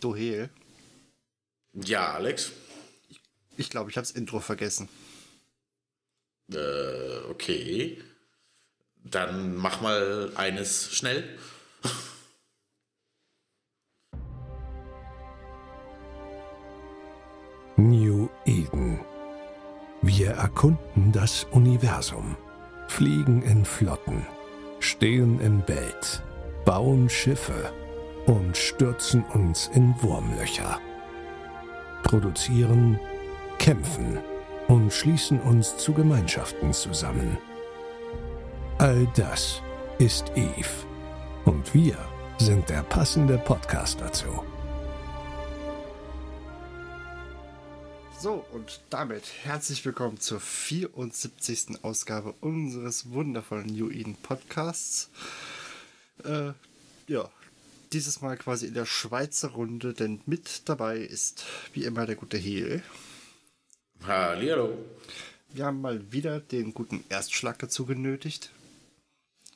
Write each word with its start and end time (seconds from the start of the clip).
Dohel. 0.00 0.50
Ja, 1.72 2.14
Alex. 2.14 2.52
Ich 3.56 3.70
glaube, 3.70 3.90
ich 3.90 3.96
habe 3.96 4.06
das 4.06 4.16
Intro 4.16 4.40
vergessen. 4.40 4.88
Äh, 6.52 7.18
okay. 7.30 8.02
Dann 9.04 9.56
mach 9.56 9.80
mal 9.80 10.32
eines 10.36 10.92
schnell. 10.92 11.38
New 17.76 18.28
Eden. 18.44 19.00
Wir 20.02 20.30
erkunden 20.30 21.12
das 21.12 21.44
Universum, 21.44 22.36
fliegen 22.88 23.42
in 23.42 23.64
Flotten, 23.64 24.26
stehen 24.80 25.40
im 25.40 25.62
Bett, 25.62 26.22
bauen 26.64 27.08
Schiffe 27.08 27.72
und 28.26 28.56
stürzen 28.56 29.24
uns 29.24 29.68
in 29.68 29.94
Wurmlöcher. 30.02 30.80
Produzieren, 32.02 32.98
kämpfen 33.58 34.18
und 34.68 34.92
schließen 34.92 35.40
uns 35.40 35.76
zu 35.76 35.92
Gemeinschaften 35.92 36.72
zusammen. 36.72 37.38
All 38.78 39.06
das 39.14 39.62
ist 39.98 40.32
Eve. 40.34 40.86
Und 41.44 41.72
wir 41.72 41.96
sind 42.38 42.68
der 42.68 42.82
passende 42.82 43.38
Podcast 43.38 44.00
dazu. 44.00 44.42
So, 48.18 48.44
und 48.52 48.80
damit 48.90 49.24
herzlich 49.44 49.84
willkommen 49.84 50.18
zur 50.18 50.40
74. 50.40 51.84
Ausgabe 51.84 52.34
unseres 52.40 53.10
wundervollen 53.10 53.66
New 53.66 53.90
Eden 53.90 54.16
Podcasts. 54.16 55.10
Äh, 56.24 56.52
ja, 57.06 57.28
dieses 57.96 58.20
Mal 58.20 58.36
quasi 58.36 58.66
in 58.66 58.74
der 58.74 58.84
Schweizer 58.84 59.48
Runde, 59.48 59.94
denn 59.94 60.20
mit 60.26 60.68
dabei 60.68 60.98
ist 60.98 61.44
wie 61.72 61.84
immer 61.84 62.04
der 62.04 62.16
gute 62.16 62.36
Heel. 62.36 62.82
Hallihallo. 64.06 64.76
Wir 65.48 65.64
haben 65.64 65.80
mal 65.80 66.12
wieder 66.12 66.40
den 66.40 66.74
guten 66.74 67.02
Erstschlag 67.08 67.58
dazu 67.58 67.86
genötigt. 67.86 68.50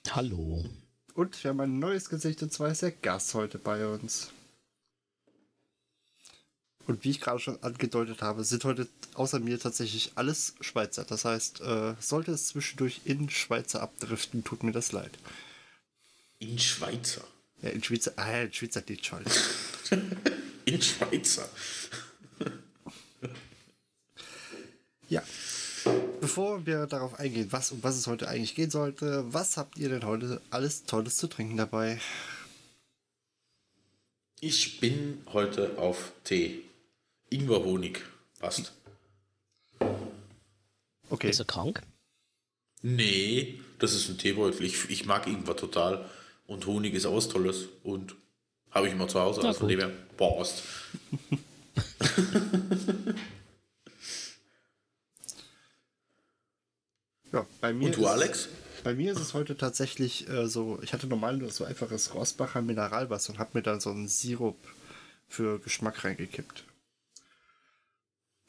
Hallo. 0.08 0.64
Und 1.12 1.44
wir 1.44 1.50
haben 1.50 1.60
ein 1.60 1.78
neues 1.78 2.08
Gesicht, 2.08 2.42
und 2.42 2.50
zwar 2.50 2.70
ist 2.70 2.80
der 2.80 2.92
Gast 2.92 3.34
heute 3.34 3.58
bei 3.58 3.86
uns. 3.86 4.30
Und 6.86 7.04
wie 7.04 7.10
ich 7.10 7.20
gerade 7.20 7.40
schon 7.40 7.62
angedeutet 7.62 8.22
habe, 8.22 8.42
sind 8.44 8.64
heute 8.64 8.88
außer 9.12 9.38
mir 9.38 9.60
tatsächlich 9.60 10.12
alles 10.14 10.54
Schweizer. 10.62 11.04
Das 11.04 11.26
heißt, 11.26 11.60
äh, 11.60 11.94
sollte 12.00 12.32
es 12.32 12.48
zwischendurch 12.48 13.02
in 13.04 13.28
Schweizer 13.28 13.82
abdriften, 13.82 14.44
tut 14.44 14.62
mir 14.62 14.72
das 14.72 14.92
leid. 14.92 15.18
In 16.38 16.58
Schweizer. 16.58 17.26
Ja, 17.62 17.70
in 17.70 17.82
Schweizer, 17.82 18.12
ah, 18.16 18.42
in 18.42 18.52
Schweizer 18.52 18.80
Ditch 18.80 19.12
halt. 19.12 19.26
In 20.64 20.82
Schweizer. 20.82 21.48
Ja. 25.08 25.24
Bevor 26.20 26.66
wir 26.66 26.86
darauf 26.86 27.18
eingehen, 27.18 27.48
was 27.50 27.72
um 27.72 27.82
was 27.82 27.96
es 27.96 28.06
heute 28.06 28.28
eigentlich 28.28 28.54
gehen 28.54 28.70
sollte, 28.70 29.24
was 29.32 29.56
habt 29.56 29.76
ihr 29.76 29.88
denn 29.88 30.04
heute 30.04 30.40
alles 30.50 30.84
Tolles 30.84 31.16
zu 31.16 31.26
trinken 31.26 31.56
dabei? 31.56 31.98
Ich 34.40 34.78
bin 34.78 35.22
heute 35.32 35.76
auf 35.78 36.12
Tee. 36.22 36.62
Ingwer 37.28 37.64
Honig. 37.64 38.04
Passt. 38.38 38.72
Okay. 41.08 41.30
Ist 41.30 41.40
er 41.40 41.44
krank? 41.44 41.82
Nee, 42.82 43.60
das 43.78 43.94
ist 43.94 44.08
ein 44.08 44.16
Teebeutel. 44.16 44.64
Ich, 44.64 44.88
ich 44.88 45.04
mag 45.06 45.26
Ingwer 45.26 45.56
total. 45.56 46.08
Und 46.50 46.66
Honig 46.66 46.94
ist 46.94 47.06
auch 47.06 47.14
was 47.14 47.28
Tolles. 47.28 47.68
Und 47.84 48.16
habe 48.72 48.88
ich 48.88 48.92
immer 48.92 49.06
zu 49.06 49.20
Hause. 49.20 49.40
Also 49.46 49.68
her, 49.68 49.88
Borst. 50.16 50.64
Ja, 57.32 57.46
bei 57.60 57.72
mir 57.72 57.86
Und 57.86 57.96
du, 57.96 58.00
ist- 58.02 58.06
Alex? 58.08 58.48
Bei 58.82 58.94
mir 58.94 59.12
ist 59.12 59.20
es 59.20 59.34
heute 59.34 59.56
tatsächlich 59.58 60.26
äh, 60.28 60.48
so, 60.48 60.78
ich 60.82 60.94
hatte 60.94 61.06
normal 61.06 61.36
nur 61.36 61.50
so 61.50 61.64
einfaches 61.64 62.14
Rossbacher 62.14 62.62
Mineralwasser 62.62 63.34
und 63.34 63.38
habe 63.38 63.50
mir 63.54 63.62
dann 63.62 63.78
so 63.78 63.90
einen 63.90 64.08
Sirup 64.08 64.56
für 65.28 65.58
Geschmack 65.58 66.02
reingekippt. 66.02 66.64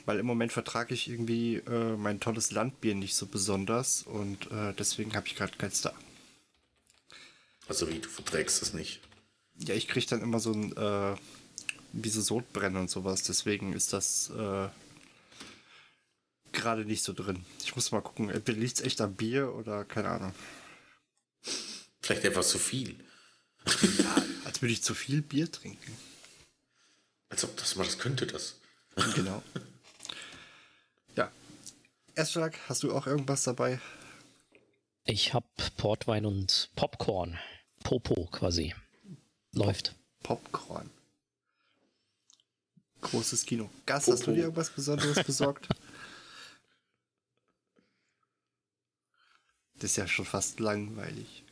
Weil 0.05 0.19
im 0.19 0.25
Moment 0.25 0.53
vertrage 0.53 0.93
ich 0.93 1.09
irgendwie 1.09 1.57
äh, 1.57 1.97
mein 1.97 2.21
tolles 2.21 2.51
Landbier 2.51 2.95
nicht 2.95 3.13
so 3.15 3.25
besonders 3.27 4.03
und 4.03 4.49
äh, 4.51 4.73
deswegen 4.79 5.13
habe 5.15 5.27
ich 5.27 5.35
gerade 5.35 5.55
keins 5.57 5.81
da. 5.81 5.93
Also 7.71 7.87
wie, 7.87 7.99
du 7.99 8.09
verträgst 8.09 8.61
es 8.61 8.73
nicht. 8.73 8.99
Ja, 9.55 9.73
ich 9.73 9.87
kriege 9.87 10.05
dann 10.05 10.21
immer 10.21 10.41
so 10.41 10.51
ein, 10.51 10.75
äh, 10.75 11.15
wie 11.93 12.09
so 12.09 12.19
Sodbrennen 12.19 12.75
und 12.75 12.89
sowas, 12.89 13.23
deswegen 13.23 13.71
ist 13.71 13.93
das 13.93 14.29
äh, 14.31 14.67
gerade 16.51 16.83
nicht 16.83 17.01
so 17.01 17.13
drin. 17.13 17.45
Ich 17.63 17.73
muss 17.73 17.93
mal 17.93 18.01
gucken, 18.01 18.29
entweder 18.29 18.59
liegt 18.59 18.79
es 18.79 18.85
echt 18.85 18.99
am 18.99 19.15
Bier 19.15 19.53
oder 19.53 19.85
keine 19.85 20.09
Ahnung. 20.09 20.35
Vielleicht 22.01 22.25
etwas 22.25 22.49
zu 22.49 22.59
viel. 22.59 22.93
Als 24.43 24.61
würde 24.61 24.73
ich 24.73 24.83
zu 24.83 24.93
viel 24.93 25.21
Bier 25.21 25.49
trinken. 25.49 25.97
Als 27.29 27.45
ob 27.45 27.55
das 27.55 27.77
mal 27.77 27.85
das 27.85 27.97
könnte, 27.97 28.27
das. 28.27 28.59
Genau. 29.15 29.41
ja. 31.15 31.31
Erstschlag, 32.15 32.59
hast 32.67 32.83
du 32.83 32.93
auch 32.93 33.07
irgendwas 33.07 33.43
dabei? 33.43 33.79
Ich 35.05 35.33
hab 35.33 35.45
Portwein 35.77 36.25
und 36.25 36.69
Popcorn. 36.75 37.39
Popo 37.83 38.25
quasi. 38.31 38.73
Läuft. 39.53 39.95
Popcorn. 40.23 40.89
Großes 43.01 43.45
Kino. 43.45 43.69
Gas, 43.85 44.07
hast 44.07 44.27
du 44.27 44.31
dir 44.31 44.43
irgendwas 44.43 44.69
Besonderes 44.69 45.23
besorgt? 45.25 45.67
Das 49.75 49.91
ist 49.91 49.97
ja 49.97 50.07
schon 50.07 50.25
fast 50.25 50.59
langweilig. 50.59 51.43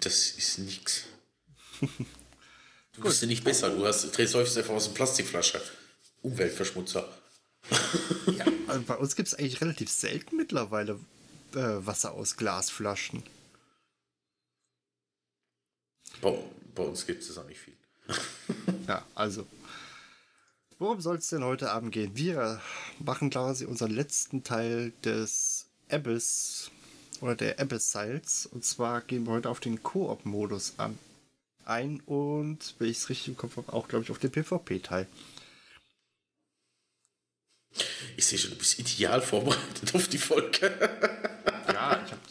Das 0.00 0.30
ist 0.32 0.58
nix. 0.58 1.04
Du 2.94 3.00
bist 3.00 3.22
ja 3.22 3.26
nicht 3.26 3.42
besser. 3.42 3.70
Du 3.70 3.86
hast, 3.86 4.02
drehst 4.14 4.34
häufig 4.34 4.58
einfach 4.58 4.74
aus 4.74 4.84
einer 4.84 4.94
Plastikflasche. 4.94 5.62
Umweltverschmutzer. 6.20 7.08
Ja, 8.36 8.44
also 8.66 8.82
bei 8.82 8.96
uns 8.96 9.16
gibt 9.16 9.28
es 9.28 9.34
eigentlich 9.34 9.62
relativ 9.62 9.90
selten 9.90 10.36
mittlerweile 10.36 11.00
äh, 11.54 11.86
Wasser 11.86 12.12
aus 12.12 12.36
Glasflaschen. 12.36 13.22
Bei, 16.22 16.38
bei 16.74 16.84
uns 16.84 17.04
gibt 17.04 17.22
es 17.22 17.36
auch 17.36 17.46
nicht 17.46 17.60
viel. 17.60 17.74
Ja, 18.88 19.04
also. 19.14 19.46
Worum 20.78 21.00
soll 21.00 21.16
es 21.16 21.28
denn 21.28 21.44
heute 21.44 21.70
Abend 21.70 21.92
gehen? 21.92 22.16
Wir 22.16 22.60
machen 22.98 23.30
quasi 23.30 23.64
unseren 23.64 23.92
letzten 23.92 24.42
Teil 24.42 24.92
des 25.04 25.66
Abyss 25.88 26.70
oder 27.20 27.36
der 27.36 27.60
Abyss-Siles. 27.60 28.46
Und 28.46 28.64
zwar 28.64 29.00
gehen 29.02 29.24
wir 29.24 29.32
heute 29.32 29.50
auf 29.50 29.60
den 29.60 29.82
Koop-Modus 29.82 30.74
an. 30.78 30.98
Ein 31.64 32.00
und, 32.06 32.74
wenn 32.78 32.88
ich 32.88 32.98
es 32.98 33.08
richtig 33.08 33.28
im 33.28 33.36
Kopf 33.36 33.56
habe, 33.56 33.72
auch, 33.72 33.86
glaube 33.86 34.04
ich, 34.04 34.10
auf 34.10 34.18
den 34.18 34.32
PvP-Teil. 34.32 35.06
Ich 38.16 38.26
sehe 38.26 38.38
schon, 38.38 38.50
du 38.50 38.58
bist 38.58 38.78
ideal 38.78 39.22
vorbereitet 39.22 39.94
auf 39.94 40.08
die 40.08 40.18
Folge. 40.18 40.72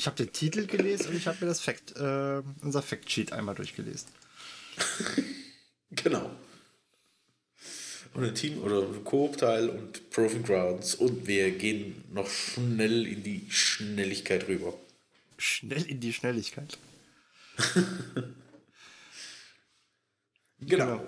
Ich 0.02 0.08
habe 0.08 0.18
den 0.18 0.34
Titel 0.34 0.66
gelesen 0.66 1.10
und 1.10 1.16
ich 1.16 1.28
habe 1.28 1.38
mir 1.42 1.46
das 1.46 1.60
Fact, 1.60 1.96
äh, 1.96 2.42
unser 2.64 2.82
Factsheet 2.82 3.34
einmal 3.34 3.54
durchgelesen. 3.54 4.08
genau. 5.92 6.32
Und 8.16 8.24
ein 8.24 8.34
Team 8.34 8.64
oder 8.64 8.82
ein 8.82 9.04
Koop-Teil 9.04 9.70
und 9.70 10.10
Proving 10.10 10.42
Grounds. 10.42 10.96
Und 10.96 11.28
wir 11.28 11.52
gehen 11.52 12.04
noch 12.12 12.28
schnell 12.28 13.06
in 13.06 13.22
die 13.22 13.46
Schnelligkeit 13.52 14.48
rüber. 14.48 14.74
Schnell 15.38 15.84
in 15.84 16.00
die 16.00 16.14
Schnelligkeit. 16.14 16.80
Genau. 20.64 21.04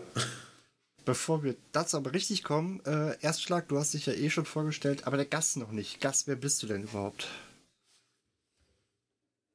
Bevor 1.05 1.43
wir 1.43 1.55
dazu 1.73 1.97
aber 1.97 2.13
richtig 2.13 2.43
kommen, 2.43 2.83
äh, 2.87 3.15
Erstschlag, 3.21 3.67
du 3.67 3.77
hast 3.77 3.93
dich 3.93 4.07
ja 4.07 4.13
eh 4.13 4.31
schon 4.31 4.45
vorgestellt, 4.45 5.05
aber 5.05 5.15
der 5.15 5.27
Gast 5.27 5.57
noch 5.57 5.71
nicht. 5.71 6.01
Gast, 6.01 6.25
wer 6.25 6.35
bist 6.35 6.63
du 6.63 6.67
denn 6.67 6.85
überhaupt? 6.85 7.27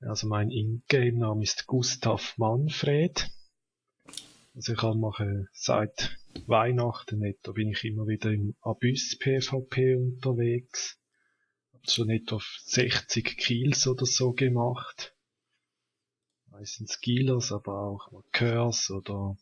Also 0.00 0.28
mein 0.28 0.52
Ingame-Name 0.52 1.42
ist 1.42 1.66
Gustav 1.66 2.38
Manfred. 2.38 3.30
Also 4.54 4.72
ich 4.74 4.82
mache 4.94 5.48
seit 5.52 6.16
Weihnachten 6.46 7.24
etwa 7.24 7.50
bin 7.50 7.70
ich 7.70 7.84
immer 7.84 8.06
wieder 8.06 8.30
im 8.30 8.54
Abyss 8.60 9.18
PvP 9.18 9.96
unterwegs. 9.96 11.00
Hab 11.72 11.90
schon 11.90 12.10
etwa 12.10 12.40
60 12.66 13.38
Kills 13.38 13.88
oder 13.88 14.06
so 14.06 14.32
gemacht. 14.32 15.16
Meistens 16.46 17.00
Killers, 17.00 17.50
aber 17.50 17.82
auch 17.82 18.12
mal 18.12 18.22
Curse 18.30 18.94
oder 18.94 19.36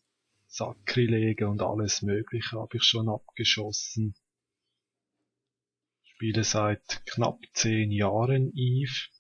Sakrilege 0.47 1.49
und 1.49 1.61
alles 1.61 2.01
mögliche 2.01 2.59
habe 2.59 2.79
ich 2.79 2.83
schon 2.83 3.11
abgeschossen. 3.11 4.15
Spiele 6.03 6.45
seit 6.45 7.05
knapp 7.05 7.41
10 7.53 7.91
Jahren 7.91 8.53
Eve. 8.55 9.11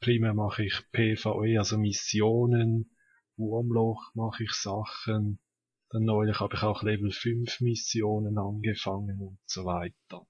Primär 0.00 0.32
mache 0.32 0.64
ich 0.64 0.80
PvE, 0.92 1.58
also 1.58 1.76
Missionen, 1.76 2.90
Wurmloch 3.36 4.14
mache 4.14 4.44
ich 4.44 4.52
Sachen, 4.52 5.38
Dann 5.90 6.04
neulich 6.04 6.40
habe 6.40 6.54
ich 6.54 6.62
auch 6.62 6.82
Level 6.82 7.10
5 7.10 7.60
Missionen 7.60 8.38
angefangen 8.38 9.20
und 9.20 9.38
so 9.44 9.64
weiter. 9.64 10.26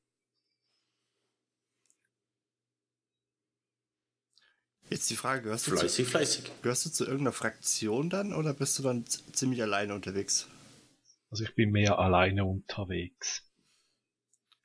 Jetzt 4.89 5.09
die 5.09 5.17
Frage, 5.17 5.43
gehörst 5.43 5.69
du, 5.69 5.71
zu, 5.71 5.79
Fleißig, 5.79 6.09
fleißig. 6.09 6.51
gehörst 6.63 6.87
du 6.87 6.91
zu 6.91 7.05
irgendeiner 7.05 7.33
Fraktion 7.33 8.11
dann 8.11 8.33
oder 8.33 8.53
bist 8.55 8.77
du 8.79 8.83
dann 8.83 9.07
ziemlich 9.07 9.63
alleine 9.63 9.95
unterwegs? 9.95 10.49
Also 11.31 11.45
ich 11.45 11.55
bin 11.55 11.71
mehr 11.71 11.97
alleine 12.01 12.45
unterwegs. 12.45 13.49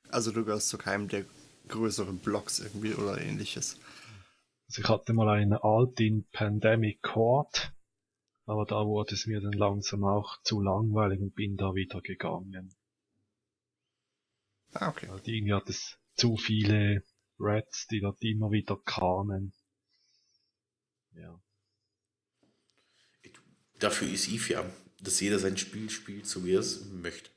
Also 0.08 0.32
du 0.32 0.44
gehörst 0.44 0.68
zu 0.68 0.78
keinem 0.78 1.06
der 1.06 1.24
größeren 1.68 2.18
Blocks 2.18 2.58
irgendwie 2.58 2.94
oder 2.94 3.20
ähnliches. 3.20 3.78
Also 4.68 4.82
ich 4.82 4.88
hatte 4.88 5.12
mal 5.12 5.28
eine 5.28 5.62
Alt 5.62 6.00
in 6.00 6.24
Pandemic 6.32 7.02
Court, 7.02 7.72
aber 8.46 8.64
da 8.64 8.84
wurde 8.84 9.14
es 9.14 9.26
mir 9.26 9.40
dann 9.40 9.52
langsam 9.52 10.04
auch 10.04 10.40
zu 10.42 10.60
langweilig 10.60 11.20
und 11.20 11.34
bin 11.34 11.56
da 11.56 11.74
wieder 11.74 12.00
gegangen. 12.00 12.74
Ah, 14.72 14.88
okay. 14.88 15.08
Weil 15.08 15.20
irgendwie 15.24 15.54
hat 15.54 15.68
es 15.68 15.98
zu 16.14 16.36
viele 16.36 17.02
Rats, 17.38 17.86
die 17.86 18.00
dort 18.00 18.22
immer 18.22 18.50
wieder 18.50 18.76
kamen. 18.76 19.52
Ja. 21.14 21.40
Dafür 23.78 24.08
ist 24.08 24.28
Eve 24.28 24.52
ja, 24.52 24.70
dass 25.00 25.20
jeder 25.20 25.38
sein 25.38 25.56
Spiel 25.56 25.90
spielt, 25.90 26.26
so 26.26 26.44
wie 26.44 26.54
er 26.54 26.60
es 26.60 26.84
möchte. 26.86 27.30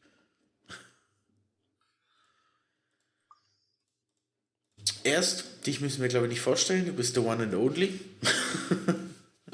Erst, 5.04 5.46
dich 5.66 5.82
müssen 5.82 6.02
wir 6.02 6.10
glaube 6.10 6.26
ich 6.28 6.32
nicht 6.34 6.42
vorstellen, 6.42 6.86
du 6.86 6.94
bist 6.94 7.16
der 7.16 7.24
One 7.26 7.44
and 7.44 7.54
Only. 7.56 8.00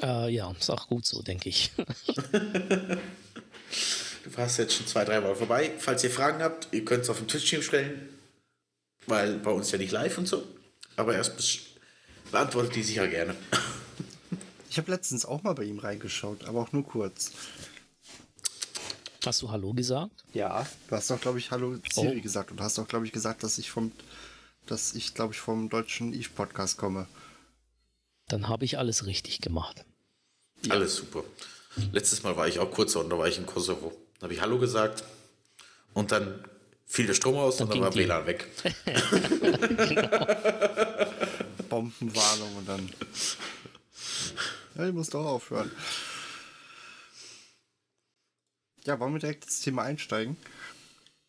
Äh, 0.02 0.28
ja, 0.28 0.52
ist 0.60 0.68
auch 0.68 0.88
gut 0.88 1.06
so, 1.06 1.22
denke 1.22 1.48
ich. 1.48 1.72
Du 4.24 4.36
warst 4.36 4.58
jetzt 4.58 4.74
schon 4.74 4.86
zwei, 4.86 5.04
dreimal 5.06 5.34
vorbei. 5.36 5.70
Falls 5.78 6.02
ihr 6.04 6.10
Fragen 6.10 6.42
habt, 6.42 6.68
ihr 6.72 6.84
könnt 6.84 7.04
es 7.04 7.08
auf 7.10 7.16
dem 7.18 7.28
Twitch-Stream 7.28 7.62
stellen, 7.62 8.08
weil 9.06 9.38
bei 9.38 9.50
uns 9.52 9.70
ja 9.70 9.78
nicht 9.78 9.92
live 9.92 10.18
und 10.18 10.26
so. 10.28 10.44
Aber 10.96 11.14
erst 11.14 11.60
beantwortet 12.30 12.74
die 12.74 12.82
sicher 12.82 13.08
gerne. 13.08 13.34
Ich 14.68 14.76
habe 14.78 14.90
letztens 14.90 15.24
auch 15.24 15.42
mal 15.42 15.54
bei 15.54 15.62
ihm 15.64 15.78
reingeschaut, 15.78 16.44
aber 16.44 16.60
auch 16.60 16.72
nur 16.72 16.84
kurz. 16.84 17.30
Hast 19.24 19.40
du 19.40 19.50
Hallo 19.50 19.72
gesagt? 19.72 20.24
Ja. 20.34 20.66
Du 20.88 20.94
hast 20.96 21.08
doch, 21.10 21.18
glaube 21.20 21.38
ich, 21.38 21.50
Hallo 21.50 21.78
Siri 21.90 22.18
Oh. 22.18 22.20
gesagt 22.20 22.50
und 22.50 22.60
hast 22.60 22.76
doch, 22.76 22.86
glaube 22.86 23.06
ich, 23.06 23.12
gesagt, 23.12 23.42
dass 23.42 23.56
ich 23.56 23.70
vom, 23.70 23.92
dass 24.66 24.94
ich, 24.94 25.14
glaube 25.14 25.34
ich, 25.34 25.40
vom 25.40 25.68
deutschen 25.68 26.12
Eve 26.12 26.30
Podcast 26.34 26.76
komme. 26.76 27.06
Dann 28.28 28.48
habe 28.48 28.64
ich 28.64 28.78
alles 28.78 29.06
richtig 29.06 29.40
gemacht. 29.40 29.84
Alles 30.68 30.96
super. 30.96 31.22
Letztes 31.92 32.22
Mal 32.22 32.36
war 32.36 32.48
ich 32.48 32.58
auch 32.58 32.70
kurz 32.70 32.96
und 32.96 33.10
da 33.10 33.18
war 33.18 33.28
ich 33.28 33.38
in 33.38 33.46
Kosovo. 33.46 33.92
Da 34.18 34.24
habe 34.24 34.34
ich 34.34 34.40
Hallo 34.40 34.58
gesagt 34.58 35.04
und 35.94 36.10
dann 36.10 36.44
fiel 36.86 37.06
der 37.06 37.14
Strom 37.14 37.36
aus 37.36 37.58
Dann 37.58 37.68
und 37.68 37.74
dann 37.74 37.82
war 37.82 37.94
WLAN 37.94 38.26
weg. 38.26 38.46
Bombenwarnung 41.68 42.56
und 42.56 42.68
dann. 42.68 42.90
Ja, 44.76 44.86
ich 44.86 44.94
muss 44.94 45.10
doch 45.10 45.24
aufhören. 45.24 45.70
Ja, 48.84 48.98
wollen 49.00 49.14
wir 49.14 49.20
direkt 49.20 49.44
ins 49.44 49.60
Thema 49.60 49.82
einsteigen? 49.82 50.36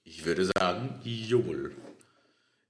Ich 0.04 0.26
würde 0.26 0.46
sagen, 0.46 1.00
jawohl. 1.04 1.76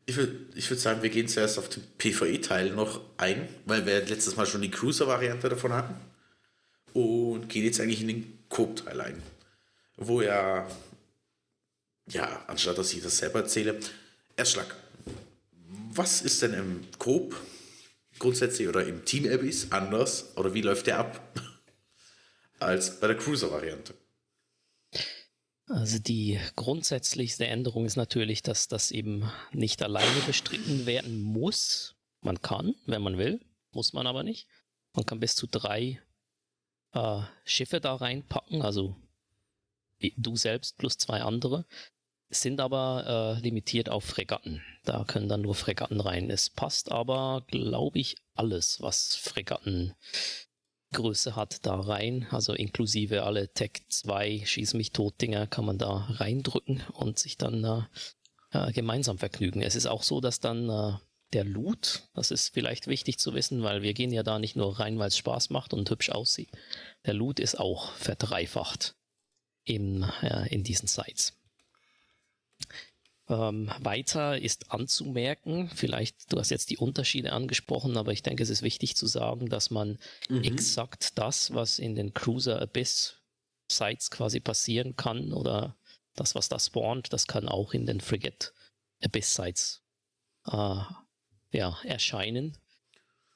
Ich 0.09 0.15
würde 0.15 0.38
ich 0.56 0.69
würd 0.69 0.80
sagen, 0.80 1.04
wir 1.04 1.09
gehen 1.09 1.27
zuerst 1.27 1.59
auf 1.59 1.68
den 1.68 1.83
PvE-Teil 1.98 2.71
noch 2.71 3.01
ein, 3.18 3.50
weil 3.65 3.86
wir 3.86 4.06
letztes 4.06 4.38
Mal 4.38 4.45
schon 4.45 4.62
die 4.62 4.71
Cruiser-Variante 4.71 5.50
davon 5.50 5.74
hatten. 5.74 5.95
Und 6.94 7.50
gehen 7.50 7.65
jetzt 7.65 7.81
eigentlich 7.81 8.01
in 8.01 8.07
den 8.07 8.39
Coop-Teil 8.48 9.01
ein. 9.01 9.21
Wo 9.98 10.21
ja, 10.21 10.65
ja, 12.09 12.45
anstatt 12.48 12.77
dass 12.77 12.94
ich 12.94 13.04
das 13.04 13.18
selber 13.18 13.39
erzähle, 13.39 13.77
Erstschlag. 14.38 14.74
Was 15.94 16.21
ist 16.21 16.42
denn 16.42 16.54
im 16.54 16.88
Coop 16.98 17.36
grundsätzlich 18.18 18.69
oder 18.69 18.88
im 18.88 19.04
Team 19.04 19.30
Abyss 19.30 19.71
anders 19.71 20.38
oder 20.38 20.54
wie 20.54 20.62
läuft 20.62 20.88
der 20.88 21.00
ab 21.00 21.42
als 22.59 22.98
bei 23.01 23.07
der 23.07 23.18
Cruiser-Variante? 23.18 23.94
Also 25.67 25.99
die 25.99 26.39
grundsätzlichste 26.55 27.45
Änderung 27.45 27.85
ist 27.85 27.97
natürlich, 27.97 28.41
dass 28.41 28.69
das 28.69 28.91
eben 28.91 29.29
nicht 29.51 29.83
alleine 29.83 30.21
bestritten 30.25 30.85
werden 30.85 31.21
muss. 31.21 31.95
Man 32.21 32.41
kann, 32.41 32.75
wenn 32.85 33.01
man 33.01 33.17
will, 33.17 33.41
muss 33.71 33.91
man 33.93 34.07
aber 34.07 34.23
nicht. 34.23 34.47
Man 34.93 35.05
kann 35.05 35.19
bis 35.19 35.35
zu 35.35 35.45
drei 35.45 36.01
äh, 36.93 37.21
Schiffe 37.43 37.81
da 37.81 37.95
reinpacken, 37.95 38.61
also 38.61 38.95
du 40.15 40.35
selbst 40.35 40.77
plus 40.77 40.97
zwei 40.97 41.21
andere, 41.21 41.65
sind 42.29 42.59
aber 42.59 43.37
äh, 43.37 43.41
limitiert 43.41 43.89
auf 43.89 44.03
Fregatten. 44.03 44.61
Da 44.83 45.03
können 45.03 45.29
dann 45.29 45.41
nur 45.41 45.55
Fregatten 45.55 45.99
rein. 45.99 46.29
Es 46.29 46.49
passt 46.49 46.91
aber, 46.91 47.43
glaube 47.47 47.99
ich, 47.99 48.15
alles, 48.35 48.81
was 48.81 49.15
Fregatten 49.15 49.93
Größe 50.93 51.35
hat, 51.35 51.65
da 51.65 51.79
rein. 51.79 52.27
Also 52.31 52.53
inklusive 52.53 53.23
alle 53.23 53.53
Tech 53.53 53.83
2 53.89 54.43
Schieß 54.45 54.73
mich 54.73 54.91
tot 54.91 55.21
Dinger 55.21 55.47
kann 55.47 55.65
man 55.65 55.77
da 55.77 56.07
reindrücken 56.09 56.83
und 56.93 57.19
sich 57.19 57.37
dann 57.37 57.63
äh, 57.63 57.81
äh, 58.51 58.71
gemeinsam 58.71 59.17
vergnügen. 59.17 59.61
Es 59.61 59.75
ist 59.75 59.87
auch 59.87 60.03
so, 60.03 60.21
dass 60.21 60.39
dann 60.39 60.69
äh, 60.69 60.93
der 61.33 61.43
Loot, 61.43 62.07
das 62.13 62.31
ist 62.31 62.53
vielleicht 62.53 62.87
wichtig 62.87 63.19
zu 63.19 63.33
wissen, 63.33 63.61
weil 63.63 63.81
wir 63.81 63.93
gehen 63.93 64.13
ja 64.13 64.23
da 64.23 64.39
nicht 64.39 64.55
nur 64.55 64.79
rein, 64.79 64.97
weil 64.97 65.09
es 65.09 65.17
Spaß 65.17 65.49
macht 65.49 65.73
und 65.73 65.89
hübsch 65.89 66.09
aussieht. 66.09 66.49
Der 67.05 67.13
Loot 67.13 67.39
ist 67.39 67.59
auch 67.59 67.91
verdreifacht 67.93 68.95
in, 69.65 70.03
äh, 70.21 70.47
in 70.53 70.63
diesen 70.63 70.87
Sites. 70.87 71.33
Ähm, 73.29 73.69
weiter 73.79 74.39
ist 74.41 74.71
anzumerken, 74.71 75.69
vielleicht, 75.75 76.31
du 76.31 76.39
hast 76.39 76.50
jetzt 76.50 76.69
die 76.69 76.77
Unterschiede 76.77 77.33
angesprochen, 77.33 77.97
aber 77.97 78.13
ich 78.13 78.24
denke, 78.24 78.41
es 78.41 78.50
ist 78.50 78.62
wichtig 78.62 78.95
zu 78.95 79.06
sagen, 79.06 79.50
dass 79.50 79.69
man 79.69 79.97
exakt 80.44 81.18
das, 81.18 81.53
was 81.53 81.77
in 81.77 81.95
den 81.95 82.13
Cruiser 82.13 82.62
Abyss 82.62 83.18
Sites 83.69 84.12
quasi 84.12 84.39
passieren 84.39 84.95
kann 84.95 85.33
oder 85.33 85.75
das, 86.15 86.35
was 86.35 86.47
da 86.47 86.57
spawnt, 86.57 87.12
das 87.12 87.27
kann 87.27 87.50
auch 87.50 87.74
in 87.74 87.85
den 87.85 88.00
Frigate 88.00 88.53
Abyss 89.03 89.35
Sites 89.35 89.83
äh, 90.45 90.81
ja, 91.51 91.77
erscheinen. 91.83 92.57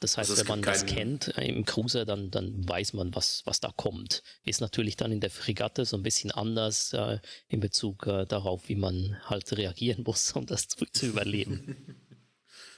Das 0.01 0.17
heißt, 0.17 0.29
Also 0.31 0.41
wenn 0.41 0.47
man 0.49 0.61
das 0.63 0.85
keinen- 0.85 1.19
kennt 1.19 1.37
äh, 1.37 1.45
im 1.47 1.63
Cruiser, 1.63 2.05
dann, 2.05 2.29
dann 2.31 2.67
weiß 2.67 2.93
man, 2.93 3.15
was, 3.15 3.43
was 3.45 3.59
da 3.61 3.71
kommt. 3.71 4.23
Ist 4.43 4.59
natürlich 4.59 4.97
dann 4.97 5.11
in 5.11 5.21
der 5.21 5.29
Fregatte 5.29 5.85
so 5.85 5.95
ein 5.95 6.03
bisschen 6.03 6.31
anders 6.31 6.91
äh, 6.93 7.19
in 7.47 7.59
Bezug 7.61 8.07
äh, 8.07 8.25
darauf, 8.25 8.67
wie 8.67 8.75
man 8.75 9.17
halt 9.25 9.55
reagieren 9.55 10.03
muss, 10.05 10.31
um 10.33 10.45
das 10.45 10.67
zu, 10.67 10.85
zu 10.91 11.05
überleben. 11.05 11.95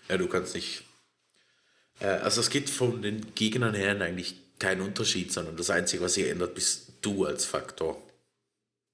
Ja, 0.10 0.18
du 0.18 0.28
kannst 0.28 0.54
nicht. 0.54 0.84
Äh, 2.02 2.08
also 2.08 2.42
es 2.42 2.50
geht 2.50 2.70
von 2.70 3.02
den 3.02 3.34
Gegnern 3.36 3.74
her 3.74 4.00
eigentlich 4.02 4.36
kein 4.60 4.82
Unterschied, 4.82 5.32
sondern 5.32 5.56
das 5.56 5.70
Einzige, 5.70 6.04
was 6.04 6.16
sich 6.16 6.28
ändert, 6.28 6.56
bist 6.56 6.92
du 7.02 7.24
als 7.26 7.46
Faktor. 7.46 8.04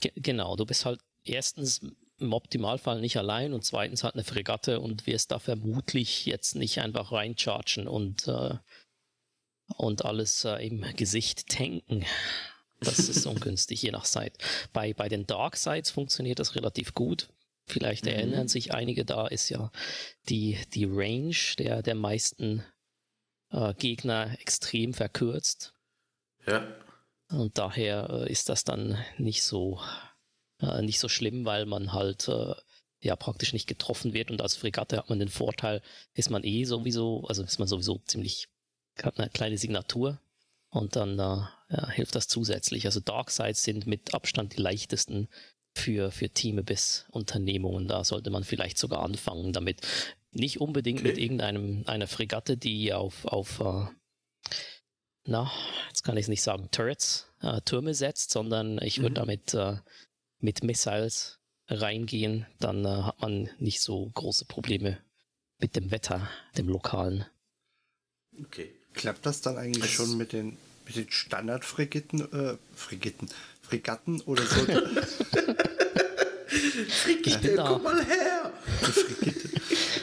Ge 0.02 0.12
genau, 0.16 0.56
du 0.56 0.68
bist 0.68 0.86
halt 0.86 1.00
erstens 1.24 1.82
im 2.20 2.34
Optimalfall 2.34 3.02
nicht 3.02 3.18
allein 3.18 3.54
und 3.54 3.64
zweitens 3.64 4.04
halt 4.04 4.16
eine 4.16 4.24
Fregatte 4.24 4.80
und 4.80 5.08
wirst 5.08 5.32
da 5.32 5.40
vermutlich 5.40 6.26
jetzt 6.26 6.56
nicht 6.56 6.80
einfach 6.82 7.12
reinchargen 7.12 7.88
und, 7.88 8.28
äh, 8.28 8.56
und 9.78 10.06
alles 10.06 10.46
äh, 10.46 10.66
im 10.66 10.82
Gesicht 10.96 11.48
tanken. 11.48 12.06
Das 12.82 13.00
ist 13.00 13.26
ungünstig, 13.28 13.82
je 13.82 13.92
nach 13.92 14.06
Site. 14.06 14.34
Bei, 14.74 14.94
bei 14.94 15.10
den 15.10 15.28
Dark 15.28 15.58
Sites 15.58 15.92
funktioniert 15.92 16.40
das 16.40 16.56
relativ 16.56 16.94
gut. 16.94 17.30
Vielleicht 17.66 18.08
erinnern 18.08 18.48
sich 18.48 18.74
einige, 18.74 19.06
da 19.06 19.28
ist 19.28 19.50
ja 19.50 19.72
die, 20.28 20.58
die 20.74 20.86
Range 20.86 21.36
der, 21.60 21.84
der 21.84 21.96
meisten 21.96 22.64
äh, 23.52 23.74
Gegner 23.76 24.36
extrem 24.40 24.94
verkürzt. 24.94 25.74
Ja. 26.48 26.68
Und 27.32 27.60
daher 27.60 28.10
äh, 28.10 28.32
ist 28.32 28.50
das 28.50 28.64
dann 28.64 28.98
nicht 29.18 29.44
so, 29.44 29.80
äh, 30.62 30.82
nicht 30.82 31.00
so 31.00 31.10
schlimm, 31.10 31.46
weil 31.46 31.66
man 31.66 31.94
halt 31.94 32.28
äh, 32.28 32.54
ja 33.02 33.16
praktisch 33.16 33.54
nicht 33.54 33.68
getroffen 33.68 34.14
wird. 34.14 34.32
Und 34.32 34.42
als 34.42 34.56
Fregatte 34.56 34.98
hat 34.98 35.10
man 35.10 35.20
den 35.20 35.30
Vorteil, 35.30 35.82
ist 36.14 36.30
man 36.30 36.44
eh 36.44 36.64
sowieso, 36.66 37.26
also 37.28 37.44
ist 37.44 37.60
man 37.60 37.68
sowieso 37.68 38.00
ziemlich, 38.06 38.48
hat 39.02 39.20
eine 39.20 39.30
kleine 39.30 39.58
Signatur. 39.58 40.20
Und 40.72 40.96
dann 40.96 41.18
äh, 41.18 41.42
ja, 41.72 41.90
hilft 41.90 42.16
das 42.16 42.28
zusätzlich. 42.28 42.86
Also 42.86 43.00
Darksides 43.00 43.64
sind 43.64 43.88
mit 43.88 44.14
Abstand 44.14 44.56
die 44.56 44.62
leichtesten 44.62 45.28
für, 45.76 46.12
für 46.12 46.30
Team 46.30 46.64
bis 46.64 47.06
Unternehmungen. 47.10 47.88
Da 47.88 48.04
sollte 48.04 48.30
man 48.30 48.44
vielleicht 48.44 48.78
sogar 48.78 49.02
anfangen 49.02 49.54
damit. 49.54 49.82
Nicht 50.32 50.62
unbedingt 50.62 51.02
mit 51.04 51.14
Okay. 51.14 51.24
irgendeinem 51.24 51.84
einer 51.88 52.08
Fregatte, 52.08 52.56
die 52.58 52.94
auf, 52.94 53.26
auf 53.26 53.60
äh, 53.62 53.86
na, 55.26 55.52
jetzt 55.88 56.04
kann 56.04 56.18
ich 56.18 56.24
es 56.24 56.28
nicht 56.30 56.44
sagen, 56.44 56.70
Turrets, 56.72 57.28
äh, 57.42 57.62
Türme 57.62 57.94
setzt, 57.94 58.32
sondern 58.32 58.80
ich 58.82 59.00
würde 59.00 59.12
Mhm. 59.12 59.16
damit 59.16 59.54
äh, 59.54 59.78
mit 60.40 60.64
Missiles 60.64 61.40
reingehen, 61.68 62.46
dann 62.60 62.84
äh, 62.86 63.04
hat 63.04 63.22
man 63.22 63.50
nicht 63.60 63.82
so 63.82 64.10
große 64.14 64.46
Probleme 64.46 64.98
mit 65.60 65.76
dem 65.76 65.92
Wetter, 65.92 66.30
dem 66.58 66.68
lokalen. 66.70 67.26
Okay. 68.42 68.74
Klappt 68.94 69.26
das 69.26 69.42
dann 69.42 69.58
eigentlich 69.58 69.84
Es- 69.86 69.92
schon 69.92 70.18
mit 70.18 70.34
den, 70.34 70.58
mit 70.86 70.96
den 70.96 71.12
Standard-Frigitten, 71.12 72.22
äh, 72.34 72.58
Frigitten, 72.76 73.30
Fregatten 73.62 74.22
oder 74.22 74.44
so? 74.46 74.66
Brigitte, 77.04 77.56
komm 77.58 77.84
mal 77.84 78.04
her! 78.06 78.52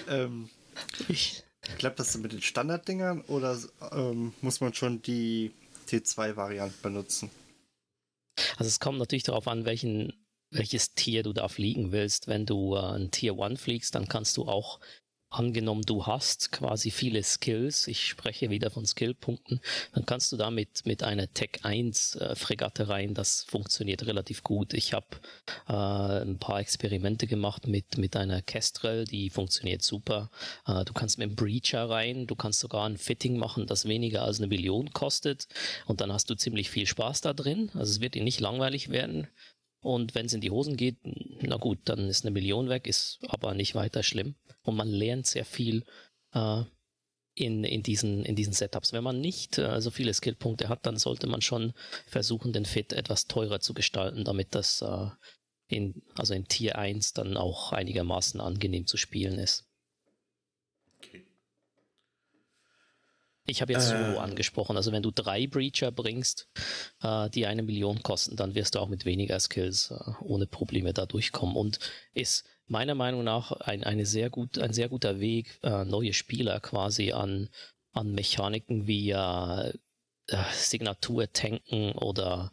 ähm, 0.08 0.48
Ich, 1.08 1.42
klappt 1.78 1.98
das 1.98 2.16
mit 2.18 2.32
den 2.32 2.42
Standarddingern 2.42 3.22
oder 3.22 3.58
ähm, 3.92 4.32
muss 4.40 4.60
man 4.60 4.72
schon 4.74 5.02
die 5.02 5.50
T2-Variante 5.88 6.76
benutzen? 6.82 7.30
Also 8.58 8.68
es 8.68 8.78
kommt 8.80 8.98
natürlich 8.98 9.24
darauf 9.24 9.48
an, 9.48 9.64
welchen, 9.64 10.12
welches 10.56 10.94
Tier 10.94 11.22
du 11.22 11.32
da 11.32 11.48
fliegen 11.48 11.92
willst. 11.92 12.28
Wenn 12.28 12.46
du 12.46 12.74
äh, 12.74 12.80
ein 12.80 13.10
Tier 13.10 13.38
1 13.38 13.60
fliegst, 13.60 13.94
dann 13.94 14.08
kannst 14.08 14.36
du 14.36 14.46
auch, 14.46 14.80
angenommen 15.28 15.82
du 15.82 16.06
hast 16.06 16.52
quasi 16.52 16.90
viele 16.90 17.22
Skills, 17.22 17.88
ich 17.88 18.06
spreche 18.06 18.48
wieder 18.48 18.70
von 18.70 18.86
Skillpunkten, 18.86 19.60
dann 19.92 20.06
kannst 20.06 20.30
du 20.32 20.36
damit 20.36 20.82
mit 20.84 21.02
einer 21.02 21.32
Tech 21.32 21.60
1 21.62 22.16
äh, 22.16 22.34
Fregatte 22.36 22.88
rein, 22.88 23.12
das 23.12 23.42
funktioniert 23.42 24.06
relativ 24.06 24.42
gut. 24.42 24.72
Ich 24.72 24.92
habe 24.92 25.06
äh, 25.68 25.72
ein 26.22 26.38
paar 26.38 26.60
Experimente 26.60 27.26
gemacht 27.26 27.66
mit, 27.66 27.98
mit 27.98 28.16
einer 28.16 28.40
Kestrel, 28.40 29.04
die 29.04 29.30
funktioniert 29.30 29.82
super. 29.82 30.30
Äh, 30.66 30.84
du 30.84 30.92
kannst 30.92 31.18
mit 31.18 31.28
dem 31.28 31.36
Breacher 31.36 31.90
rein, 31.90 32.26
du 32.26 32.36
kannst 32.36 32.60
sogar 32.60 32.88
ein 32.88 32.96
Fitting 32.96 33.36
machen, 33.36 33.66
das 33.66 33.86
weniger 33.86 34.22
als 34.22 34.38
eine 34.38 34.46
Million 34.46 34.92
kostet 34.92 35.48
und 35.86 36.00
dann 36.00 36.12
hast 36.12 36.30
du 36.30 36.34
ziemlich 36.34 36.70
viel 36.70 36.86
Spaß 36.86 37.20
da 37.20 37.32
drin. 37.32 37.70
Also 37.74 37.90
es 37.92 38.00
wird 38.00 38.14
dir 38.14 38.22
nicht 38.22 38.40
langweilig 38.40 38.90
werden. 38.90 39.26
Und 39.86 40.16
wenn 40.16 40.26
es 40.26 40.32
in 40.32 40.40
die 40.40 40.50
Hosen 40.50 40.76
geht, 40.76 40.96
na 41.04 41.58
gut, 41.58 41.78
dann 41.84 42.08
ist 42.08 42.24
eine 42.24 42.32
Million 42.32 42.68
weg, 42.68 42.88
ist 42.88 43.20
aber 43.28 43.54
nicht 43.54 43.76
weiter 43.76 44.02
schlimm. 44.02 44.34
Und 44.62 44.74
man 44.74 44.88
lernt 44.88 45.28
sehr 45.28 45.44
viel 45.44 45.84
äh, 46.32 46.62
in, 47.34 47.62
in, 47.62 47.84
diesen, 47.84 48.24
in 48.24 48.34
diesen 48.34 48.52
Setups. 48.52 48.92
Wenn 48.92 49.04
man 49.04 49.20
nicht 49.20 49.58
äh, 49.58 49.80
so 49.80 49.92
viele 49.92 50.12
Skillpunkte 50.12 50.68
hat, 50.68 50.86
dann 50.86 50.96
sollte 50.96 51.28
man 51.28 51.40
schon 51.40 51.72
versuchen, 52.04 52.52
den 52.52 52.64
Fit 52.64 52.92
etwas 52.92 53.28
teurer 53.28 53.60
zu 53.60 53.74
gestalten, 53.74 54.24
damit 54.24 54.56
das 54.56 54.82
äh, 54.82 55.06
in, 55.68 56.02
also 56.16 56.34
in 56.34 56.48
Tier 56.48 56.78
1 56.78 57.12
dann 57.12 57.36
auch 57.36 57.70
einigermaßen 57.70 58.40
angenehm 58.40 58.88
zu 58.88 58.96
spielen 58.96 59.38
ist. 59.38 59.65
Ich 63.46 63.60
habe 63.62 63.72
jetzt 63.72 63.90
Äh. 63.90 64.12
so 64.12 64.18
angesprochen, 64.18 64.76
also 64.76 64.92
wenn 64.92 65.02
du 65.02 65.10
drei 65.10 65.46
Breacher 65.46 65.92
bringst, 65.92 66.48
äh, 67.02 67.30
die 67.30 67.46
eine 67.46 67.62
Million 67.62 68.02
kosten, 68.02 68.36
dann 68.36 68.54
wirst 68.54 68.74
du 68.74 68.80
auch 68.80 68.88
mit 68.88 69.04
weniger 69.04 69.38
Skills 69.40 69.90
äh, 69.90 70.12
ohne 70.20 70.46
Probleme 70.46 70.92
da 70.92 71.06
durchkommen 71.06 71.56
und 71.56 71.78
ist 72.12 72.44
meiner 72.66 72.94
Meinung 72.94 73.24
nach 73.24 73.52
ein, 73.52 73.84
eine 73.84 74.06
sehr 74.06 74.30
gut, 74.30 74.58
ein 74.58 74.72
sehr 74.72 74.88
guter 74.88 75.20
Weg, 75.20 75.58
äh, 75.62 75.84
neue 75.84 76.12
Spieler 76.12 76.60
quasi 76.60 77.12
an, 77.12 77.48
an 77.92 78.12
Mechaniken 78.12 78.86
wie 78.86 79.10
äh, 79.10 79.72
äh, 80.28 80.36
Signatur 80.52 81.32
tanken 81.32 81.92
oder 81.92 82.52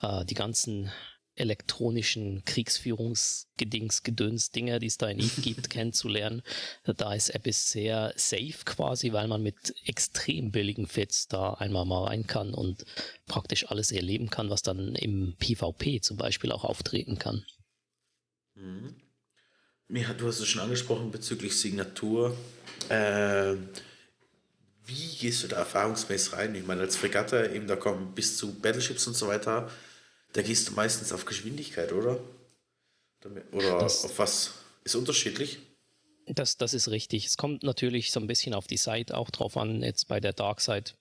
äh, 0.00 0.24
die 0.24 0.34
ganzen 0.34 0.90
elektronischen 1.36 2.44
Kriegsführungsgedings, 2.44 4.02
Gedöns, 4.02 4.50
Dinger, 4.50 4.78
die 4.78 4.86
es 4.86 4.98
da 4.98 5.08
in 5.08 5.18
Eve 5.18 5.40
gibt, 5.40 5.70
kennenzulernen. 5.70 6.42
Da 6.84 7.14
ist 7.14 7.34
Abyss 7.34 7.70
sehr 7.70 8.12
safe 8.16 8.64
quasi, 8.64 9.12
weil 9.12 9.28
man 9.28 9.42
mit 9.42 9.74
extrem 9.84 10.50
billigen 10.50 10.86
Fits 10.86 11.28
da 11.28 11.54
einmal 11.54 11.84
mal 11.84 12.04
rein 12.04 12.26
kann 12.26 12.54
und 12.54 12.84
praktisch 13.26 13.68
alles 13.70 13.92
erleben 13.92 14.30
kann, 14.30 14.50
was 14.50 14.62
dann 14.62 14.94
im 14.94 15.36
PvP 15.38 16.00
zum 16.00 16.16
Beispiel 16.16 16.52
auch 16.52 16.64
auftreten 16.64 17.18
kann. 17.18 17.44
Mhm. 18.54 18.94
Mir 19.88 20.08
hat, 20.08 20.20
du 20.20 20.26
hast 20.26 20.40
es 20.40 20.48
schon 20.48 20.62
angesprochen 20.62 21.10
bezüglich 21.10 21.58
Signatur. 21.58 22.36
Ähm, 22.88 23.68
wie 24.86 25.16
gehst 25.16 25.42
du 25.42 25.48
da 25.48 25.56
erfahrungsmäßig 25.56 26.32
rein? 26.34 26.54
Ich 26.54 26.66
meine, 26.66 26.82
als 26.82 26.96
Fregatte, 26.96 27.50
eben 27.54 27.66
da 27.66 27.76
kommen 27.76 28.14
bis 28.14 28.36
zu 28.36 28.54
Battleships 28.60 29.06
und 29.06 29.14
so 29.14 29.28
weiter, 29.28 29.70
da 30.34 30.42
gehst 30.42 30.68
du 30.68 30.72
meistens 30.72 31.12
auf 31.12 31.24
Geschwindigkeit, 31.24 31.92
oder? 31.92 32.20
Oder 33.52 33.78
Das- 33.78 34.04
auf 34.04 34.18
was? 34.18 34.52
Ist 34.84 34.94
unterschiedlich? 34.96 35.58
Das, 36.26 36.56
das 36.58 36.74
ist 36.74 36.88
richtig. 36.88 37.26
Es 37.26 37.36
kommt 37.36 37.62
natürlich 37.62 38.10
so 38.12 38.20
ein 38.20 38.26
bisschen 38.26 38.54
auf 38.54 38.66
die 38.66 38.76
Side 38.76 39.16
auch 39.16 39.30
drauf 39.30 39.56
an. 39.56 39.82
Jetzt 39.82 40.08
bei 40.08 40.20
der 40.20 40.32
Dark 40.34 40.60
Side 40.60 40.92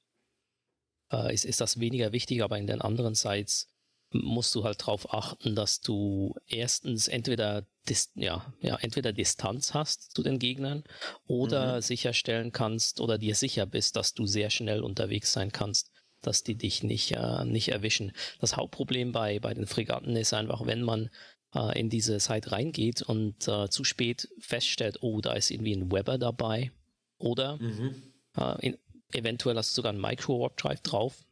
äh, 1.11 1.33
ist, 1.33 1.45
ist 1.45 1.61
das 1.61 1.79
weniger 1.79 2.11
wichtig, 2.11 2.43
aber 2.43 2.57
in 2.57 2.67
den 2.67 2.81
anderen 2.81 3.15
Sides 3.15 3.69
musst 4.11 4.53
du 4.53 4.63
halt 4.63 4.81
darauf 4.81 5.13
achten, 5.13 5.55
dass 5.55 5.81
du 5.81 6.35
erstens 6.47 7.07
entweder, 7.07 7.65
Dis 7.89 8.11
ja, 8.15 8.53
ja, 8.61 8.77
entweder 8.77 9.11
Distanz 9.11 9.73
hast 9.73 10.15
zu 10.15 10.23
den 10.23 10.39
Gegnern 10.39 10.83
oder 11.25 11.81
sicherstellen 11.81 12.51
kannst 12.53 13.01
oder 13.01 13.17
dir 13.17 13.35
sicher 13.35 13.65
bist, 13.65 13.95
dass 13.97 14.13
du 14.13 14.25
sehr 14.25 14.49
schnell 14.49 14.81
unterwegs 14.83 15.33
sein 15.33 15.51
kannst, 15.51 15.89
dass 16.27 16.43
die 16.43 16.55
dich 16.55 16.83
nicht, 16.83 17.11
äh, 17.11 17.45
nicht 17.45 17.69
erwischen. 17.69 18.11
Das 18.39 18.57
Hauptproblem 18.57 19.11
bei, 19.11 19.39
bei 19.39 19.53
den 19.53 19.67
Fregatten 19.67 20.15
ist 20.15 20.33
einfach, 20.33 20.65
wenn 20.65 20.81
man 20.81 21.09
äh, 21.53 21.79
in 21.79 21.89
diese 21.89 22.19
Site 22.19 22.51
reingeht 22.51 23.01
und 23.01 23.47
äh, 23.47 23.69
zu 23.69 23.83
spät 23.83 24.27
feststellt, 24.39 24.97
oh, 25.01 25.21
da 25.21 25.33
ist 25.33 25.51
irgendwie 25.51 25.75
ein 25.75 25.91
Webber 25.91 26.17
dabei 26.17 26.71
oder 27.17 27.57
Mhm. 27.57 28.13
äh, 28.37 28.67
in, 28.67 28.77
eventuell 29.11 29.55
hast 29.57 29.71
du 29.71 29.75
sogar 29.75 29.91
einen 29.91 30.01
Micro-Warp-Drive 30.01 30.81
drauf 30.81 31.25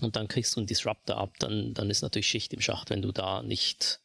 und 0.00 0.16
dann 0.16 0.28
kriegst 0.28 0.54
du 0.56 0.60
einen 0.60 0.66
Disruptor 0.66 1.16
ab, 1.16 1.34
dann, 1.38 1.74
dann 1.74 1.90
ist 1.90 2.02
natürlich 2.02 2.26
Schicht 2.26 2.52
im 2.52 2.60
Schacht, 2.60 2.90
wenn 2.90 3.02
du 3.02 3.12
da 3.12 3.42
nicht, 3.42 4.00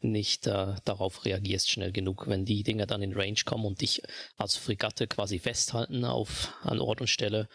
nicht 0.00 0.46
äh, 0.46 0.76
darauf 0.84 1.24
reagierst 1.24 1.68
schnell 1.68 1.90
genug. 1.90 2.28
Wenn 2.28 2.44
die 2.44 2.62
Dinger 2.62 2.86
dann 2.86 3.02
in 3.02 3.14
Range 3.14 3.40
kommen 3.44 3.64
und 3.64 3.80
dich 3.80 4.02
als 4.36 4.56
Fregatte 4.56 5.08
quasi 5.08 5.40
festhalten 5.40 6.04
auf, 6.04 6.52
an 6.62 6.80
Ort 6.80 7.00
und 7.00 7.08
Stelle, 7.08 7.48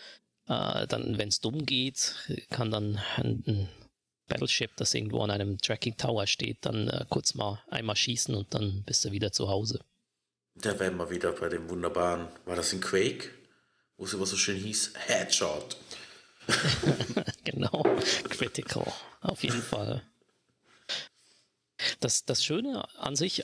äh, 0.47 0.87
dann, 0.87 1.17
wenn 1.17 1.29
es 1.29 1.41
dumm 1.41 1.65
geht, 1.65 2.15
kann 2.49 2.71
dann 2.71 2.99
ein, 3.17 3.43
ein 3.47 3.69
Battleship, 4.27 4.75
das 4.75 4.93
irgendwo 4.93 5.21
an 5.21 5.31
einem 5.31 5.57
Tracking 5.57 5.97
Tower 5.97 6.27
steht, 6.27 6.65
dann 6.65 6.87
äh, 6.87 7.05
kurz 7.09 7.33
mal 7.33 7.61
einmal 7.69 7.95
schießen 7.95 8.35
und 8.35 8.53
dann 8.53 8.83
bist 8.83 9.05
du 9.05 9.11
wieder 9.11 9.31
zu 9.31 9.49
Hause. 9.49 9.81
Da 10.55 10.79
wären 10.79 10.97
wir 10.97 11.09
wieder 11.09 11.31
bei 11.33 11.49
dem 11.49 11.69
wunderbaren, 11.69 12.27
war 12.45 12.55
das 12.55 12.73
in 12.73 12.81
Quake? 12.81 13.29
Wo 13.97 14.05
es 14.05 14.13
immer 14.13 14.25
so 14.25 14.37
schön 14.37 14.57
hieß, 14.57 14.93
Headshot. 14.95 15.77
genau, 17.43 17.83
critical, 18.29 18.91
auf 19.21 19.43
jeden 19.43 19.61
Fall. 19.61 20.01
Das, 21.99 22.25
das 22.25 22.43
Schöne 22.43 22.87
an 22.97 23.15
sich 23.15 23.43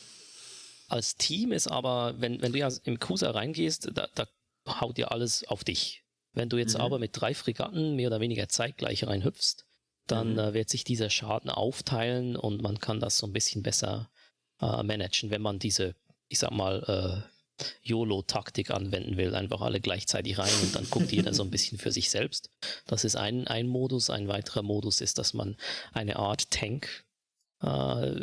als 0.88 1.16
Team 1.16 1.52
ist 1.52 1.68
aber, 1.68 2.16
wenn, 2.20 2.42
wenn 2.42 2.54
du 2.54 2.60
ja 2.60 2.70
im 2.84 3.00
Cruiser 3.00 3.34
reingehst, 3.34 3.90
da, 3.94 4.08
da 4.14 4.28
haut 4.68 4.98
dir 4.98 5.12
alles 5.12 5.44
auf 5.48 5.64
dich. 5.64 6.03
Wenn 6.34 6.50
du 6.50 6.58
jetzt 6.58 6.76
Mhm. 6.76 6.82
aber 6.82 7.00
mit 7.00 7.12
drei 7.14 7.34
Fregatten 7.34 7.96
mehr 7.96 8.08
oder 8.08 8.20
weniger 8.20 8.50
zeitgleich 8.50 9.06
reinhüpfst, 9.06 9.66
dann 10.08 10.34
Mhm. 10.34 10.40
äh, 10.40 10.54
wird 10.54 10.70
sich 10.70 10.84
dieser 10.84 11.10
Schaden 11.10 11.50
aufteilen 11.50 12.36
und 12.36 12.62
man 12.62 12.80
kann 12.80 13.00
das 13.00 13.18
so 13.18 13.28
ein 13.28 13.34
bisschen 13.34 13.64
besser 13.64 14.10
äh, 14.62 14.84
managen, 14.84 15.30
wenn 15.30 15.42
man 15.42 15.60
diese, 15.60 15.96
ich 16.30 16.40
sag 16.40 16.52
mal, 16.52 17.26
äh, 17.60 17.64
YOLO-Taktik 17.84 18.72
anwenden 18.72 19.16
will. 19.18 19.36
Einfach 19.36 19.62
alle 19.62 19.80
gleichzeitig 19.80 20.38
rein 20.38 20.52
und 20.64 20.76
dann 20.76 20.90
guckt 20.90 21.12
jeder 21.12 21.34
so 21.34 21.44
ein 21.44 21.52
bisschen 21.52 21.78
für 21.78 21.92
sich 21.92 22.10
selbst. 22.10 22.50
Das 22.88 23.04
ist 23.04 23.16
ein, 23.16 23.48
ein 23.48 23.68
Modus. 23.68 24.10
Ein 24.10 24.28
weiterer 24.28 24.64
Modus 24.64 25.02
ist, 25.02 25.18
dass 25.20 25.34
man 25.34 25.56
eine 25.94 26.16
Art 26.18 26.50
Tank 26.50 27.06
äh, 27.62 28.22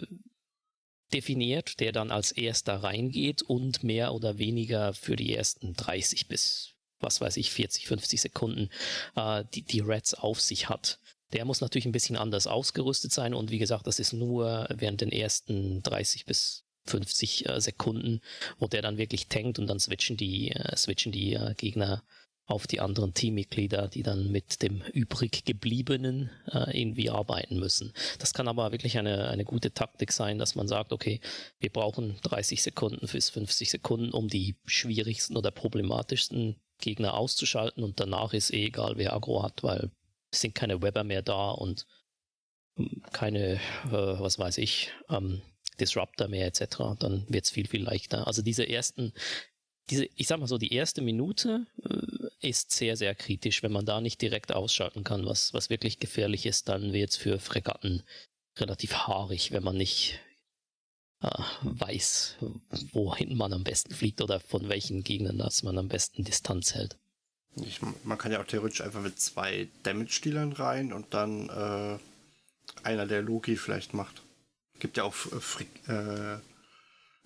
definiert, 1.12 1.80
der 1.80 1.92
dann 1.92 2.10
als 2.10 2.32
erster 2.32 2.82
reingeht 2.82 3.42
und 3.42 3.82
mehr 3.82 4.14
oder 4.14 4.38
weniger 4.38 4.92
für 4.94 5.16
die 5.16 5.34
ersten 5.34 5.74
30 5.74 6.28
bis, 6.28 6.70
was 7.00 7.20
weiß 7.20 7.36
ich, 7.36 7.50
40, 7.50 7.86
50 7.86 8.20
Sekunden 8.20 8.70
äh, 9.16 9.44
die, 9.54 9.62
die 9.62 9.80
Reds 9.80 10.14
auf 10.14 10.40
sich 10.40 10.68
hat. 10.68 10.98
Der 11.32 11.44
muss 11.44 11.60
natürlich 11.60 11.86
ein 11.86 11.92
bisschen 11.92 12.16
anders 12.16 12.46
ausgerüstet 12.46 13.12
sein 13.12 13.34
und 13.34 13.50
wie 13.50 13.58
gesagt, 13.58 13.86
das 13.86 13.98
ist 13.98 14.12
nur 14.12 14.66
während 14.70 15.00
den 15.00 15.12
ersten 15.12 15.82
30 15.82 16.26
bis 16.26 16.64
50 16.86 17.48
äh, 17.48 17.60
Sekunden, 17.60 18.20
wo 18.58 18.66
der 18.66 18.82
dann 18.82 18.98
wirklich 18.98 19.28
tankt 19.28 19.58
und 19.58 19.66
dann 19.66 19.78
switchen 19.78 20.16
die, 20.16 20.50
äh, 20.50 20.76
switchen 20.76 21.12
die 21.12 21.34
äh, 21.34 21.54
Gegner 21.54 22.02
auf 22.46 22.66
die 22.66 22.80
anderen 22.80 23.14
Teammitglieder, 23.14 23.86
die 23.86 24.02
dann 24.02 24.32
mit 24.32 24.60
dem 24.62 24.82
übrig 24.92 25.44
gebliebenen 25.44 26.30
äh, 26.52 26.78
irgendwie 26.78 27.08
arbeiten 27.08 27.60
müssen. 27.60 27.92
Das 28.18 28.34
kann 28.34 28.48
aber 28.48 28.72
wirklich 28.72 28.98
eine, 28.98 29.28
eine 29.28 29.44
gute 29.44 29.72
Taktik 29.72 30.10
sein, 30.10 30.38
dass 30.38 30.56
man 30.56 30.66
sagt, 30.66 30.92
okay, 30.92 31.20
wir 31.60 31.70
brauchen 31.70 32.16
30 32.22 32.60
Sekunden 32.60 33.06
bis 33.06 33.30
50 33.30 33.70
Sekunden, 33.70 34.10
um 34.10 34.26
die 34.26 34.56
schwierigsten 34.66 35.36
oder 35.36 35.52
problematischsten 35.52 36.56
Gegner 36.80 37.14
auszuschalten 37.14 37.84
und 37.84 38.00
danach 38.00 38.32
ist 38.32 38.52
eh 38.52 38.66
egal, 38.66 38.96
wer 38.96 39.12
Agro 39.12 39.42
hat, 39.42 39.62
weil 39.62 39.90
es 40.30 40.40
sind 40.40 40.54
keine 40.54 40.82
Webber 40.82 41.04
mehr 41.04 41.22
da 41.22 41.50
und 41.50 41.86
ähm, 42.78 43.02
keine, 43.12 43.54
äh, 43.54 43.60
was 43.90 44.38
weiß 44.38 44.58
ich, 44.58 44.90
ähm, 45.08 45.42
Disruptor 45.78 46.28
mehr 46.28 46.46
etc., 46.46 46.76
dann 46.98 47.24
wird 47.28 47.44
es 47.44 47.50
viel, 47.50 47.66
viel 47.66 47.82
leichter. 47.82 48.26
Also 48.26 48.42
diese 48.42 48.68
ersten, 48.68 49.12
diese, 49.88 50.06
ich 50.14 50.28
sag 50.28 50.38
mal 50.38 50.46
so, 50.46 50.58
die 50.58 50.72
erste 50.72 51.00
Minute 51.02 51.66
äh, 51.84 52.48
ist 52.48 52.70
sehr, 52.70 52.96
sehr 52.96 53.14
kritisch. 53.14 53.62
Wenn 53.62 53.72
man 53.72 53.86
da 53.86 54.00
nicht 54.00 54.20
direkt 54.20 54.52
ausschalten 54.52 55.04
kann, 55.04 55.26
was, 55.26 55.52
was 55.54 55.70
wirklich 55.70 55.98
gefährlich 55.98 56.46
ist, 56.46 56.68
dann 56.68 56.92
wird 56.92 57.10
es 57.10 57.16
für 57.16 57.38
Fregatten 57.38 58.02
relativ 58.56 58.94
haarig, 58.94 59.52
wenn 59.52 59.62
man 59.62 59.76
nicht 59.76 60.20
weiß, 61.20 62.36
wohin 62.92 63.36
man 63.36 63.52
am 63.52 63.64
besten 63.64 63.94
fliegt 63.94 64.22
oder 64.22 64.40
von 64.40 64.68
welchen 64.68 65.04
Gegnern 65.04 65.38
das 65.38 65.62
man 65.62 65.76
am 65.76 65.88
besten 65.88 66.24
Distanz 66.24 66.74
hält. 66.74 66.96
Ich, 67.56 67.80
man 68.04 68.16
kann 68.16 68.32
ja 68.32 68.40
auch 68.40 68.46
theoretisch 68.46 68.80
einfach 68.80 69.02
mit 69.02 69.20
zwei 69.20 69.68
Damage-Dealern 69.82 70.52
rein 70.52 70.92
und 70.92 71.12
dann 71.12 71.48
äh, 71.48 71.98
einer, 72.84 73.06
der 73.06 73.22
Logi 73.22 73.56
vielleicht 73.56 73.92
macht. 73.92 74.22
Gibt 74.78 74.96
ja 74.96 75.04
auch 75.04 75.14
äh, 75.88 75.92
äh, 75.92 76.38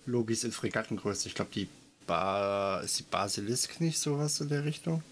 Logis 0.05 0.43
in 0.43 0.51
Fregattengröße. 0.51 1.27
Ich 1.27 1.35
glaube, 1.35 1.51
die 1.53 1.69
ba 2.05 2.81
ist 2.81 2.99
die 2.99 3.03
Basilisk 3.03 3.79
nicht 3.79 3.99
sowas 3.99 4.39
in 4.41 4.49
der 4.49 4.65
Richtung? 4.65 5.03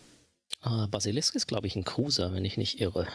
Äh, 0.63 0.87
Basilisk 0.87 1.35
ist, 1.35 1.47
glaube 1.47 1.67
ich, 1.67 1.75
ein 1.75 1.85
Cruiser, 1.85 2.33
wenn 2.33 2.45
ich 2.45 2.57
nicht 2.57 2.81
irre. 2.81 3.07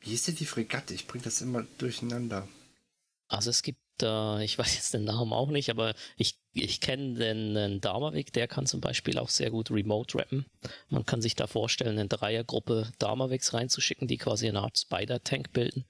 Wie 0.00 0.14
ist 0.14 0.28
denn 0.28 0.36
die 0.36 0.46
Fregatte? 0.46 0.94
Ich 0.94 1.06
bringe 1.06 1.24
das 1.24 1.40
immer 1.40 1.66
durcheinander. 1.78 2.46
Also 3.28 3.50
es 3.50 3.62
gibt, 3.62 3.80
äh, 4.02 4.44
ich 4.44 4.58
weiß 4.58 4.74
jetzt 4.74 4.94
den 4.94 5.04
Namen 5.04 5.32
auch 5.32 5.50
nicht, 5.50 5.70
aber 5.70 5.94
ich, 6.16 6.38
ich 6.52 6.80
kenne 6.80 7.14
den, 7.14 7.54
den 7.54 7.80
Damavik, 7.80 8.32
der 8.32 8.48
kann 8.48 8.66
zum 8.66 8.80
Beispiel 8.80 9.18
auch 9.18 9.28
sehr 9.28 9.50
gut 9.50 9.70
remote 9.70 10.18
rappen. 10.18 10.46
Man 10.88 11.06
kann 11.06 11.22
sich 11.22 11.34
da 11.34 11.46
vorstellen, 11.46 11.98
eine 11.98 12.08
Dreiergruppe 12.08 12.92
Damaviks 12.98 13.54
reinzuschicken, 13.54 14.08
die 14.08 14.18
quasi 14.18 14.48
eine 14.48 14.60
Art 14.60 14.78
Spider-Tank 14.78 15.52
bilden 15.52 15.86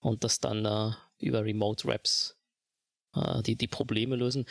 und 0.00 0.24
das 0.24 0.40
dann 0.40 0.64
äh, 0.64 0.92
über 1.18 1.44
Remote 1.44 1.88
Raps 1.88 2.36
äh, 3.14 3.42
die, 3.42 3.56
die 3.56 3.68
Probleme 3.68 4.16
lösen. 4.16 4.46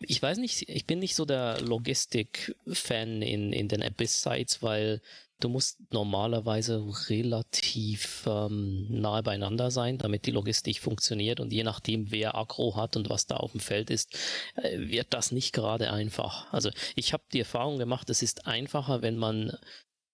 Ich 0.00 0.20
weiß 0.20 0.38
nicht, 0.38 0.68
ich 0.68 0.86
bin 0.86 0.98
nicht 0.98 1.14
so 1.14 1.24
der 1.24 1.60
Logistik-Fan 1.60 3.22
in, 3.22 3.52
in 3.52 3.68
den 3.68 3.82
Abyss-Sites, 3.82 4.62
weil 4.62 5.00
du 5.40 5.48
musst 5.48 5.78
normalerweise 5.92 6.84
relativ 7.08 8.24
ähm, 8.26 8.86
nahe 8.88 9.22
beieinander 9.22 9.70
sein, 9.70 9.98
damit 9.98 10.26
die 10.26 10.30
Logistik 10.30 10.80
funktioniert 10.80 11.40
und 11.40 11.52
je 11.52 11.62
nachdem, 11.62 12.10
wer 12.10 12.34
Agro 12.34 12.76
hat 12.76 12.96
und 12.96 13.10
was 13.10 13.26
da 13.26 13.36
auf 13.36 13.52
dem 13.52 13.60
Feld 13.60 13.90
ist, 13.90 14.16
äh, 14.56 14.78
wird 14.78 15.14
das 15.14 15.32
nicht 15.32 15.52
gerade 15.52 15.92
einfach. 15.92 16.52
Also 16.52 16.70
ich 16.94 17.12
habe 17.12 17.24
die 17.32 17.40
Erfahrung 17.40 17.78
gemacht, 17.78 18.08
es 18.10 18.22
ist 18.22 18.46
einfacher, 18.46 19.02
wenn 19.02 19.16
man 19.16 19.56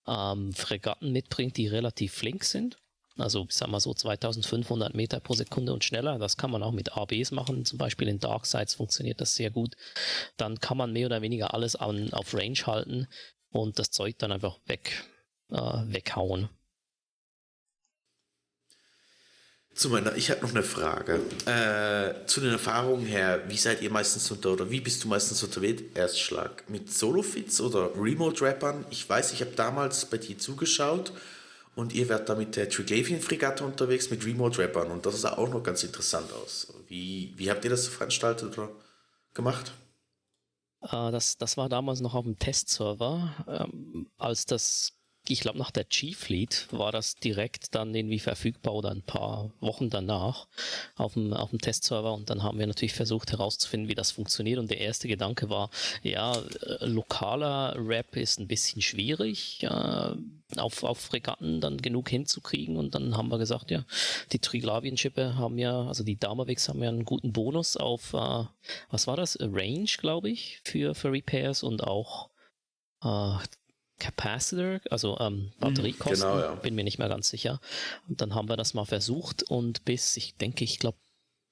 ähm, 0.07 0.53
Fregatten 0.53 1.13
mitbringt, 1.13 1.57
die 1.57 1.69
relativ 1.69 2.13
flink 2.13 2.45
sind 2.45 2.77
also 3.19 3.45
ich 3.49 3.55
sag 3.55 3.69
mal 3.69 3.81
so 3.81 3.93
2500 3.93 4.95
Meter 4.95 5.21
pro 5.21 5.35
Sekunde 5.35 5.73
und 5.73 5.85
schneller. 5.85 6.19
Das 6.19 6.37
kann 6.37 6.51
man 6.51 6.63
auch 6.63 6.73
mit 6.73 6.97
ABs 6.97 7.31
machen. 7.31 7.65
Zum 7.65 7.79
Beispiel 7.79 8.09
in 8.09 8.19
Dark 8.19 8.47
Sides 8.47 8.75
funktioniert 8.75 9.21
das 9.21 9.35
sehr 9.35 9.51
gut. 9.51 9.77
Dann 10.37 10.61
kann 10.61 10.79
man 10.79 10.93
mehr 10.93 11.07
oder 11.07 11.23
weniger 11.23 11.55
alles 11.55 11.77
an, 11.77 12.13
auf 12.13 12.35
Range 12.35 12.59
halten 12.67 13.09
und 13.51 13.79
das 13.79 13.91
Zeug 13.91 14.19
dann 14.19 14.33
einfach 14.33 14.59
weg, 14.67 15.05
äh, 15.53 15.93
weghauen. 15.93 16.49
Zu 19.75 19.89
meiner, 19.89 20.15
ich 20.17 20.31
habe 20.31 20.43
noch 20.43 20.51
eine 20.51 20.63
Frage. 20.63 21.21
Äh, 21.47 22.27
zu 22.27 22.41
den 22.41 22.51
Erfahrungen 22.51 23.07
her, 23.07 23.43
wie 23.49 23.57
seid 23.57 23.81
ihr 23.81 23.91
meistens 23.91 24.31
unter 24.31 24.53
oder 24.53 24.71
wie 24.71 24.81
bist 24.81 25.03
du 25.03 25.09
meistens 25.09 25.43
unterwegs? 25.43 25.83
Erstschlag 25.95 26.69
mit 26.69 26.93
Solofits 26.93 27.59
oder 27.61 27.91
Remote-Rappern? 27.97 28.85
Ich 28.91 29.09
weiß, 29.09 29.33
ich 29.33 29.41
habe 29.41 29.53
damals 29.53 30.05
bei 30.05 30.19
dir 30.19 30.37
zugeschaut 30.39 31.13
und 31.75 31.95
ihr 31.95 32.11
werdet 32.11 32.29
da 32.29 32.35
mit 32.35 32.55
der 32.57 32.69
Triglavian-Fregatte 32.69 33.65
unterwegs 33.65 34.11
mit 34.11 34.27
Remote-Rappern 34.27 34.91
und 34.91 35.07
das 35.07 35.23
sah 35.23 35.39
auch 35.39 35.49
noch 35.49 35.63
ganz 35.63 35.83
interessant 35.83 36.31
aus. 36.33 36.75
Wie, 36.89 37.33
wie 37.37 37.51
habt 37.51 37.65
ihr 37.65 37.71
das 37.71 37.89
veranstaltet 37.89 38.59
oder 38.59 38.69
gemacht? 39.33 39.73
Uh, 40.83 41.11
das, 41.11 41.39
das 41.39 41.57
war 41.57 41.71
damals 41.71 42.01
noch 42.01 42.15
auf 42.15 42.25
dem 42.25 42.39
Testserver. 42.39 43.33
Ähm, 43.49 44.11
als 44.19 44.45
das, 44.45 44.93
ich 45.29 45.41
glaube, 45.41 45.59
nach 45.59 45.71
der 45.71 45.85
G-Fleet 45.85 46.69
war 46.71 46.93
das 46.93 47.15
direkt 47.17 47.75
dann 47.75 47.95
irgendwie 47.95 48.19
verfügbar 48.19 48.75
oder 48.75 48.91
ein 48.91 49.03
paar 49.03 49.51
Wochen 49.61 49.89
danach 49.89 50.49
auf 50.97 51.15
dem, 51.15 51.33
auf 51.33 51.51
dem 51.51 51.61
Testserver 51.61 52.13
und 52.13 52.29
dann 52.31 52.43
haben 52.43 52.59
wir 52.59 52.67
natürlich 52.67 52.93
versucht 52.93 53.33
herauszufinden, 53.33 53.89
wie 53.89 53.95
das 53.95 54.11
funktioniert 54.11 54.59
und 54.59 54.71
der 54.71 54.81
erste 54.81 55.09
Gedanke 55.09 55.49
war, 55.49 55.71
ja, 56.03 56.37
äh, 56.37 56.87
lokaler 56.87 57.77
Rap 57.79 58.17
ist 58.17 58.41
ein 58.41 58.49
bisschen 58.49 58.83
schwierig. 58.83 59.63
Äh, 59.63 60.17
auf, 60.59 60.83
auf 60.85 60.99
Fregatten 60.99 61.61
dann 61.61 61.79
genug 61.79 62.09
hinzukriegen. 62.09 62.77
Und 62.77 62.95
dann 62.95 63.17
haben 63.17 63.31
wir 63.31 63.39
gesagt, 63.39 63.71
ja, 63.71 63.85
die 64.33 64.39
Triglavien-Schippe 64.39 65.37
haben 65.37 65.59
ja, 65.59 65.87
also 65.87 66.05
die 66.05 66.19
Damavix 66.19 66.69
haben 66.69 66.83
ja 66.83 66.89
einen 66.89 67.05
guten 67.05 67.33
Bonus 67.33 67.77
auf, 67.77 68.13
äh, 68.15 68.45
was 68.91 69.07
war 69.07 69.17
das? 69.17 69.39
Range, 69.41 69.89
glaube 69.99 70.31
ich, 70.31 70.61
für, 70.65 70.95
für 70.95 71.13
Repairs 71.13 71.63
und 71.63 71.85
auch 71.85 72.31
äh, 73.03 73.37
Capacitor, 74.03 74.81
also 74.91 75.17
ähm, 75.21 75.53
Batteriekosten, 75.61 76.29
genau, 76.29 76.41
ja. 76.41 76.55
bin 76.57 76.75
mir 76.75 76.83
nicht 76.83 76.99
mehr 76.99 77.09
ganz 77.09 77.29
sicher. 77.29 77.61
Und 78.09 78.21
dann 78.21 78.35
haben 78.35 78.49
wir 78.49 78.57
das 78.57 78.75
mal 78.75 78.85
versucht 78.85 79.45
und 79.45 79.85
bis, 79.85 80.17
ich 80.17 80.35
denke, 80.35 80.65
ich 80.65 80.81
glaube, 80.81 80.99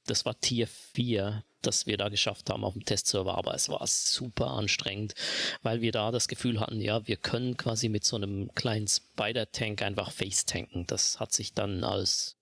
das 0.07 0.25
war 0.25 0.39
Tier 0.41 0.67
4, 0.67 1.45
das 1.63 1.87
wir 1.87 1.97
da 1.97 2.09
geschafft 2.09 2.51
haben 2.51 2.65
auf 2.65 2.73
dem 2.73 2.85
Testserver, 2.85 3.39
aber 3.39 3.55
es 3.55 3.69
war 3.69 3.87
super 3.87 4.49
anstrengend, 4.49 5.15
weil 5.63 5.81
wir 5.81 5.93
da 5.93 6.11
das 6.11 6.27
Gefühl 6.27 6.59
hatten, 6.59 6.81
ja, 6.81 7.07
wir 7.07 7.17
können 7.17 7.57
quasi 7.57 7.89
mit 7.89 8.05
so 8.05 8.17
einem 8.17 8.53
kleinen 8.57 8.89
Spider-Tank 8.89 9.83
einfach 9.83 10.11
face-tanken. 10.11 10.89
Das 10.89 11.21
hat 11.21 11.33
sich 11.33 11.55
dann 11.55 11.85
als 11.85 12.37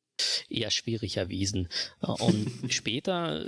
eher 0.49 0.71
schwierig 0.71 1.19
erwiesen. 1.19 1.69
Und 2.01 2.51
später 2.73 3.45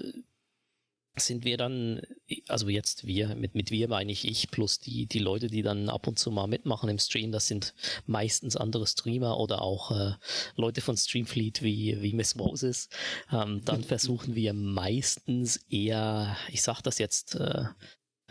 sind 1.16 1.44
wir 1.44 1.56
dann, 1.56 2.00
also 2.48 2.68
jetzt 2.68 3.06
wir, 3.06 3.34
mit, 3.34 3.54
mit 3.54 3.70
wir 3.70 3.88
meine 3.88 4.12
ich 4.12 4.26
ich, 4.26 4.50
plus 4.50 4.78
die, 4.78 5.06
die 5.06 5.18
Leute, 5.18 5.48
die 5.48 5.62
dann 5.62 5.88
ab 5.88 6.06
und 6.06 6.18
zu 6.18 6.30
mal 6.30 6.46
mitmachen 6.46 6.88
im 6.88 6.98
Stream, 6.98 7.32
das 7.32 7.48
sind 7.48 7.74
meistens 8.06 8.56
andere 8.56 8.86
Streamer 8.86 9.38
oder 9.38 9.62
auch 9.62 9.90
äh, 9.90 10.14
Leute 10.56 10.80
von 10.80 10.96
Streamfleet 10.96 11.62
wie, 11.62 12.00
wie 12.00 12.14
Miss 12.14 12.34
Moses. 12.36 12.88
Ähm, 13.32 13.62
dann 13.64 13.84
versuchen 13.84 14.34
wir 14.34 14.52
meistens 14.52 15.56
eher, 15.68 16.36
ich 16.50 16.62
sag 16.62 16.80
das 16.82 16.98
jetzt 16.98 17.34
äh, 17.34 17.64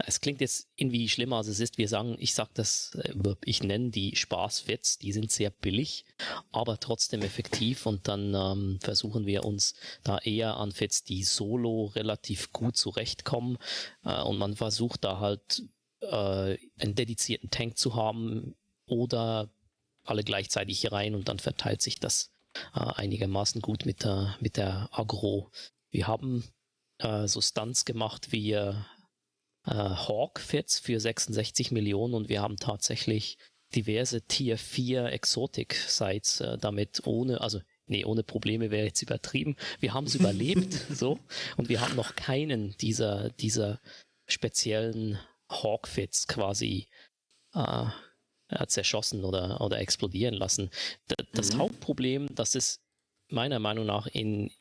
es 0.06 0.22
klingt 0.22 0.42
jetzt 0.42 0.68
irgendwie 0.76 1.10
schlimmer, 1.10 1.38
als 1.38 1.48
es 1.48 1.60
ist. 1.60 1.78
Wir 1.78 1.88
sagen, 1.88 2.16
ich 2.20 2.34
sag 2.34 2.54
das, 2.54 2.98
äh, 3.04 3.14
ich 3.44 3.64
nenne 3.64 3.90
die 3.90 4.16
Spaßfits, 4.16 4.98
die 4.98 5.12
sind 5.12 5.32
sehr 5.32 5.50
billig, 5.50 6.06
aber 6.52 6.80
trotzdem 6.80 7.22
effektiv 7.22 7.86
und 7.86 8.08
dann 8.08 8.34
ähm, 8.34 8.80
versuchen 8.82 9.26
wir 9.26 9.44
uns 9.46 9.76
da 10.04 10.18
eher 10.20 10.58
an 10.58 10.72
Fits, 10.72 11.04
die 11.04 11.24
solo 11.24 11.86
relativ 11.88 12.52
gut 12.52 12.78
zurechtkommen 12.78 13.58
äh, 14.04 14.22
und 14.22 14.38
man 14.38 14.56
versucht 14.56 15.04
da 15.04 15.20
halt 15.20 15.64
äh, 16.02 16.58
einen 16.78 16.96
dedizierten 16.96 17.50
Tank 17.50 17.78
zu 17.78 17.96
haben 17.96 18.56
oder 18.86 19.50
alle 20.04 20.24
gleichzeitig 20.24 20.92
rein 20.92 21.14
und 21.16 21.28
dann 21.28 21.40
verteilt 21.40 21.82
sich 21.82 22.00
das 22.00 22.32
äh, 22.74 22.80
einigermaßen 22.80 23.62
gut 23.62 23.86
mit 23.86 24.04
der, 24.04 24.36
mit 24.40 24.58
der 24.58 24.90
Agro. 24.92 25.52
Wir 25.92 26.08
haben 26.08 26.44
äh, 27.00 27.28
so 27.28 27.42
Stunts 27.42 27.86
gemacht 27.86 28.32
wie 28.32 28.58
äh, 29.70 29.80
äh, 29.80 29.90
Hawk-Fits 29.96 30.80
für 30.80 31.00
66 31.00 31.72
Millionen 31.72 32.16
und 32.16 32.28
wir 32.28 32.42
haben 32.42 32.58
tatsächlich 32.58 33.38
diverse 33.76 34.24
Tier 34.24 34.58
4 34.58 35.12
Exotic-Sites 35.12 36.42
äh, 36.42 36.58
damit 36.58 37.06
ohne, 37.06 37.42
also 37.42 37.62
nee, 37.86 38.04
ohne 38.04 38.24
Probleme 38.24 38.72
wäre 38.72 38.88
jetzt 38.88 39.02
übertrieben. 39.04 39.56
Wir 39.80 39.94
haben 39.94 40.06
es 40.06 40.16
überlebt, 40.20 40.74
so, 40.90 41.20
und 41.58 41.70
wir 41.70 41.82
haben 41.82 41.96
noch 41.96 42.16
keinen 42.16 42.76
dieser, 42.78 43.30
dieser 43.30 43.80
speziellen 44.28 45.20
Hawk-Fits 45.50 46.28
quasi 46.28 46.88
äh, 47.54 47.86
zerschossen 48.68 49.24
oder, 49.24 49.62
oder 49.62 49.80
explodieren 49.80 50.34
lassen. 50.34 50.72
das 51.34 51.54
mhm. 51.54 51.60
Hauptproblem, 51.60 52.34
das 52.34 52.56
es 52.56 52.82
meiner 53.28 53.60
Meinung 53.60 53.86
nach 53.86 54.08
in, 54.08 54.52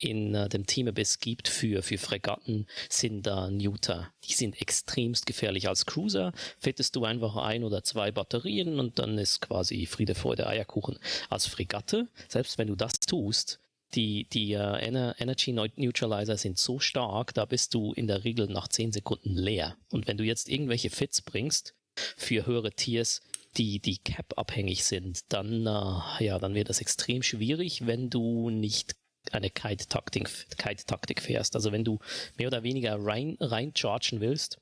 in 0.00 0.34
äh, 0.34 0.48
dem 0.48 0.66
Team 0.66 0.88
Abyss 0.88 1.20
gibt 1.20 1.46
für, 1.46 1.82
für 1.82 1.98
Fregatten, 1.98 2.66
sind 2.88 3.26
da 3.26 3.50
Neuter. 3.50 4.12
Die 4.24 4.32
sind 4.32 4.60
extremst 4.60 5.26
gefährlich. 5.26 5.68
Als 5.68 5.86
Cruiser 5.86 6.32
fettest 6.58 6.96
du 6.96 7.04
einfach 7.04 7.36
ein 7.36 7.62
oder 7.62 7.84
zwei 7.84 8.10
Batterien 8.10 8.80
und 8.80 8.98
dann 8.98 9.18
ist 9.18 9.40
quasi 9.40 9.86
Friede, 9.86 10.14
Freude, 10.14 10.46
Eierkuchen. 10.46 10.98
Als 11.28 11.46
Fregatte, 11.46 12.08
selbst 12.28 12.58
wenn 12.58 12.68
du 12.68 12.74
das 12.74 12.98
tust, 13.00 13.60
die, 13.94 14.24
die 14.24 14.54
uh, 14.54 14.76
Energy 14.76 15.52
Neutralizer 15.52 16.36
sind 16.36 16.58
so 16.58 16.78
stark, 16.78 17.34
da 17.34 17.44
bist 17.44 17.74
du 17.74 17.92
in 17.92 18.06
der 18.06 18.24
Regel 18.24 18.46
nach 18.46 18.68
10 18.68 18.92
Sekunden 18.92 19.34
leer. 19.34 19.76
Und 19.90 20.06
wenn 20.06 20.16
du 20.16 20.24
jetzt 20.24 20.48
irgendwelche 20.48 20.90
Fits 20.90 21.22
bringst 21.22 21.74
für 22.16 22.46
höhere 22.46 22.72
Tiers, 22.72 23.20
die, 23.56 23.80
die 23.80 23.98
Cap 23.98 24.38
abhängig 24.38 24.84
sind, 24.84 25.32
dann, 25.32 25.66
uh, 25.66 26.00
ja, 26.20 26.38
dann 26.38 26.54
wird 26.54 26.68
das 26.68 26.80
extrem 26.80 27.22
schwierig, 27.22 27.86
wenn 27.86 28.10
du 28.10 28.50
nicht 28.50 28.94
eine 29.32 29.50
Kite-Taktik 29.50 30.28
Kite 30.56 31.20
fährst. 31.20 31.54
Also 31.54 31.72
wenn 31.72 31.84
du 31.84 31.98
mehr 32.36 32.48
oder 32.48 32.62
weniger 32.62 32.96
rein, 32.98 33.36
rein 33.40 33.72
chargen 33.74 34.20
willst, 34.20 34.60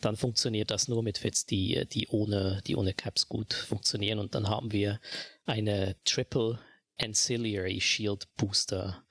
dann 0.00 0.16
funktioniert 0.16 0.70
das 0.70 0.88
nur 0.88 1.02
mit 1.02 1.18
Fits, 1.18 1.46
die, 1.46 1.86
die 1.90 2.08
ohne, 2.08 2.62
die 2.66 2.76
ohne 2.76 2.94
Caps 2.94 3.28
gut 3.28 3.52
funktionieren. 3.52 4.18
Und 4.18 4.34
dann 4.34 4.48
haben 4.48 4.72
wir 4.72 5.00
eine 5.44 5.96
Triple 6.04 6.60
Ancillary 6.98 7.80
Shield 7.80 8.28
Booster 8.36 9.05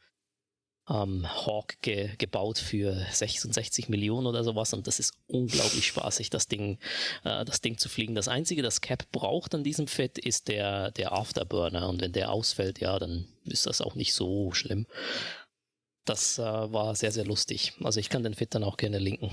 ähm, 0.89 1.25
Hawk 1.27 1.81
ge 1.81 2.11
gebaut 2.17 2.57
für 2.57 2.95
66 3.11 3.89
Millionen 3.89 4.27
oder 4.27 4.43
sowas 4.43 4.73
und 4.73 4.87
das 4.87 4.99
ist 4.99 5.13
unglaublich 5.27 5.87
spaßig, 5.87 6.29
das 6.29 6.47
Ding, 6.47 6.77
äh, 7.23 7.43
das 7.45 7.61
Ding 7.61 7.77
zu 7.77 7.89
fliegen. 7.89 8.15
Das 8.15 8.27
einzige, 8.27 8.61
das 8.61 8.81
Cap 8.81 9.11
braucht 9.11 9.55
an 9.55 9.63
diesem 9.63 9.87
Fit, 9.87 10.17
ist 10.17 10.47
der, 10.47 10.91
der 10.91 11.13
Afterburner 11.13 11.89
und 11.89 12.01
wenn 12.01 12.11
der 12.11 12.31
ausfällt, 12.31 12.79
ja, 12.79 12.99
dann 12.99 13.27
ist 13.45 13.65
das 13.65 13.81
auch 13.81 13.95
nicht 13.95 14.13
so 14.13 14.51
schlimm. 14.53 14.85
Das 16.05 16.37
äh, 16.37 16.43
war 16.43 16.95
sehr, 16.95 17.11
sehr 17.11 17.25
lustig. 17.25 17.73
Also 17.83 17.99
ich 17.99 18.09
kann 18.09 18.23
den 18.23 18.35
Fit 18.35 18.53
dann 18.53 18.63
auch 18.63 18.77
gerne 18.77 18.99
linken. 18.99 19.31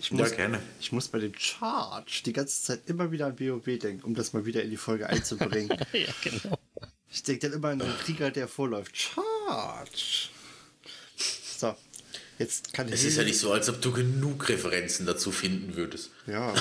Ich 0.00 0.12
muss, 0.12 0.30
ja, 0.30 0.36
gerne. 0.36 0.62
Ich 0.80 0.92
muss 0.92 1.08
bei 1.08 1.18
dem 1.18 1.34
Charge 1.36 2.22
die 2.24 2.32
ganze 2.32 2.62
Zeit 2.62 2.82
immer 2.86 3.10
wieder 3.10 3.26
an 3.26 3.38
WoW 3.38 3.78
denken, 3.78 4.04
um 4.04 4.14
das 4.14 4.32
mal 4.32 4.46
wieder 4.46 4.62
in 4.62 4.70
die 4.70 4.76
Folge 4.76 5.08
einzubringen. 5.08 5.76
ja, 5.92 6.08
genau. 6.22 6.56
Ich 7.10 7.22
denke 7.24 7.48
dann 7.48 7.58
immer 7.58 7.68
an 7.68 7.80
den 7.80 7.90
Krieger, 7.98 8.30
der 8.30 8.48
vorläuft. 8.48 8.96
Charge! 8.96 10.30
So, 11.58 11.74
jetzt 12.38 12.72
kann 12.72 12.88
Es 12.88 13.02
ist 13.02 13.16
ja 13.16 13.24
nicht 13.24 13.40
so, 13.40 13.52
als 13.52 13.68
ob 13.68 13.82
du 13.82 13.90
genug 13.90 14.48
Referenzen 14.48 15.06
dazu 15.06 15.32
finden 15.32 15.74
würdest. 15.74 16.12
Ja, 16.28 16.54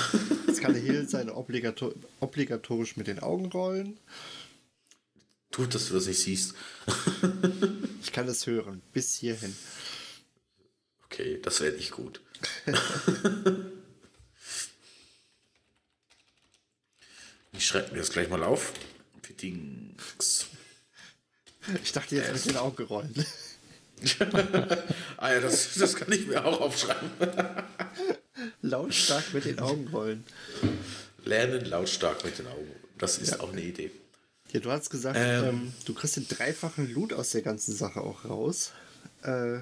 jetzt 0.47 0.59
kann 0.59 0.73
der 0.73 0.81
Hill 0.81 1.07
seine 1.07 1.35
obligator 1.35 1.93
obligatorisch 2.19 2.97
mit 2.97 3.05
den 3.05 3.19
Augen 3.19 3.45
rollen. 3.45 3.99
Tut, 5.51 5.75
dass 5.75 5.89
du 5.89 5.93
das 5.93 6.07
nicht 6.07 6.19
siehst. 6.19 6.55
Ich 8.01 8.11
kann 8.13 8.27
es 8.27 8.47
hören, 8.47 8.81
bis 8.93 9.15
hierhin. 9.15 9.55
Okay, 11.05 11.39
das 11.43 11.61
wäre 11.61 11.75
nicht 11.75 11.91
gut. 11.91 12.21
ich 17.51 17.67
schreibe 17.67 17.91
mir 17.91 17.99
das 17.99 18.11
gleich 18.11 18.29
mal 18.29 18.43
auf. 18.43 18.73
Ich 21.83 21.91
dachte 21.91 22.15
jetzt 22.15 22.33
mit 22.33 22.45
den 22.45 22.57
Augen 22.57 22.83
rollen. 22.85 23.13
ah 25.17 25.31
ja, 25.33 25.39
das, 25.39 25.73
das 25.75 25.95
kann 25.95 26.11
ich 26.11 26.27
mir 26.27 26.45
auch 26.45 26.61
aufschreiben. 26.61 27.09
Lautstark 28.61 29.33
mit 29.33 29.45
den 29.45 29.59
Augen 29.59 29.87
rollen. 29.87 30.23
Lernen 31.25 31.65
lautstark 31.65 32.23
mit 32.23 32.37
den 32.39 32.47
Augen. 32.47 32.71
Das 32.97 33.17
ist 33.17 33.31
Ja. 33.31 33.39
auch 33.39 33.51
eine 33.51 33.61
Idee. 33.61 33.91
Ja, 34.51 34.59
du 34.59 34.71
hast 34.71 34.89
gesagt, 34.89 35.17
Ähm. 35.19 35.43
ähm, 35.45 35.73
du 35.85 35.93
kriegst 35.93 36.15
den 36.15 36.27
dreifachen 36.27 36.91
Loot 36.93 37.13
aus 37.13 37.31
der 37.31 37.41
ganzen 37.41 37.75
Sache 37.75 37.99
auch 38.01 38.23
raus. 38.25 38.71
Äh, 39.23 39.59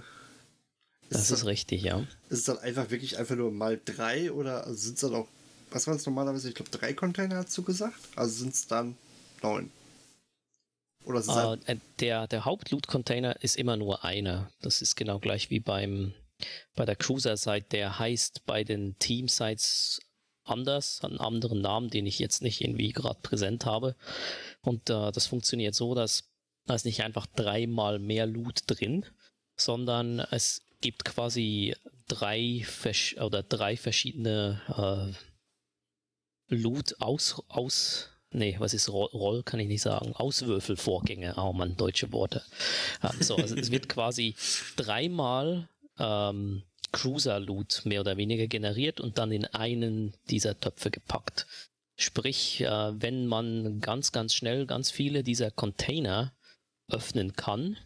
Das 1.09 1.21
ist, 1.23 1.31
ist 1.31 1.39
dann, 1.41 1.47
richtig, 1.47 1.81
ja. 1.83 1.99
ist 2.29 2.39
es 2.39 2.43
dann 2.45 2.59
einfach 2.59 2.89
wirklich 2.91 3.17
einfach 3.17 3.35
nur 3.35 3.51
mal 3.51 3.79
drei 3.83 4.31
oder 4.31 4.71
sind 4.73 4.95
es 4.95 5.01
dann 5.01 5.15
auch, 5.15 5.27
was 5.71 5.87
waren 5.87 5.95
es 5.97 6.05
normalerweise? 6.05 6.49
Ich 6.49 6.55
glaube, 6.55 6.71
drei 6.71 6.93
Container 6.93 7.37
hast 7.37 7.57
du 7.57 7.63
gesagt? 7.63 7.95
Also 8.15 8.39
sind 8.43 8.53
es 8.53 8.67
dann 8.67 8.95
neun. 9.41 9.71
Oder 11.05 11.21
sind 11.21 11.35
es 11.35 11.67
Äh, 11.67 11.73
äh, 11.73 11.77
der 11.99 12.27
der 12.27 12.45
Hauptloot-Container 12.45 13.41
ist 13.41 13.55
immer 13.55 13.77
nur 13.77 14.03
einer. 14.03 14.51
Das 14.61 14.81
ist 14.81 14.95
genau 14.95 15.19
gleich 15.19 15.49
wie 15.49 15.59
beim 15.59 16.13
bei 16.75 16.85
der 16.85 16.95
Cruiser-Site. 16.95 17.67
Der 17.71 17.97
heißt 17.99 18.45
bei 18.45 18.63
den 18.63 18.97
Team-Sites 18.99 20.01
anders, 20.43 20.99
hat 21.01 21.11
einen 21.11 21.19
anderen 21.19 21.61
Namen, 21.61 21.89
den 21.89 22.05
ich 22.05 22.19
jetzt 22.19 22.41
nicht 22.41 22.61
irgendwie 22.61 22.91
gerade 22.91 23.19
präsent 23.21 23.65
habe. 23.65 23.95
Und 24.61 24.89
äh, 24.89 25.11
das 25.11 25.27
funktioniert 25.27 25.75
so, 25.75 25.95
dass 25.95 26.31
da 26.65 26.73
ist 26.73 26.85
nicht 26.85 27.03
einfach 27.03 27.27
dreimal 27.27 27.99
mehr 27.99 28.25
Loot 28.25 28.63
drin, 28.67 29.05
sondern 29.55 30.19
es 30.19 30.61
gibt 30.81 31.05
quasi 31.05 31.75
drei 32.07 32.65
oder 33.21 33.43
drei 33.43 33.77
verschiedene 33.77 35.15
äh, 36.49 36.55
Loot 36.55 36.95
aus 36.99 37.41
aus 37.47 38.09
nee, 38.35 38.55
was 38.59 38.73
ist 38.73 38.89
Roll, 38.89 39.09
Roll 39.13 39.43
kann 39.43 39.59
ich 39.59 39.67
nicht 39.67 39.81
sagen, 39.81 40.13
Auswürfelvorgänge, 40.13 41.35
oh 41.37 41.53
man, 41.53 41.75
deutsche 41.75 42.11
Worte. 42.11 42.43
Also, 42.99 43.35
also 43.35 43.55
es 43.55 43.71
wird 43.71 43.89
quasi 43.89 44.35
dreimal 44.75 45.69
ähm, 45.97 46.63
Cruiser-Loot 46.91 47.81
mehr 47.85 48.01
oder 48.01 48.17
weniger 48.17 48.47
generiert 48.47 48.99
und 48.99 49.17
dann 49.17 49.31
in 49.31 49.45
einen 49.45 50.13
dieser 50.29 50.59
Töpfe 50.59 50.91
gepackt. 50.91 51.47
Sprich, 51.97 52.61
äh, 52.61 53.01
wenn 53.01 53.25
man 53.27 53.79
ganz, 53.79 54.11
ganz 54.11 54.33
schnell 54.33 54.65
ganz 54.65 54.91
viele 54.91 55.23
dieser 55.23 55.51
Container 55.51 56.33
öffnen 56.89 57.33
kann, 57.33 57.77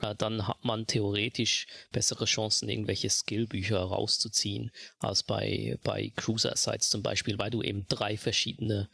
äh, 0.00 0.14
dann 0.14 0.46
hat 0.46 0.64
man 0.64 0.86
theoretisch 0.86 1.66
bessere 1.92 2.26
Chancen, 2.26 2.68
irgendwelche 2.68 3.10
Skillbücher 3.10 3.80
rauszuziehen, 3.80 4.70
als 4.98 5.22
bei, 5.22 5.78
bei 5.82 6.12
Cruiser-Sites 6.16 6.90
zum 6.90 7.02
Beispiel, 7.02 7.38
weil 7.38 7.50
du 7.50 7.62
eben 7.62 7.86
drei 7.88 8.16
verschiedene 8.16 8.88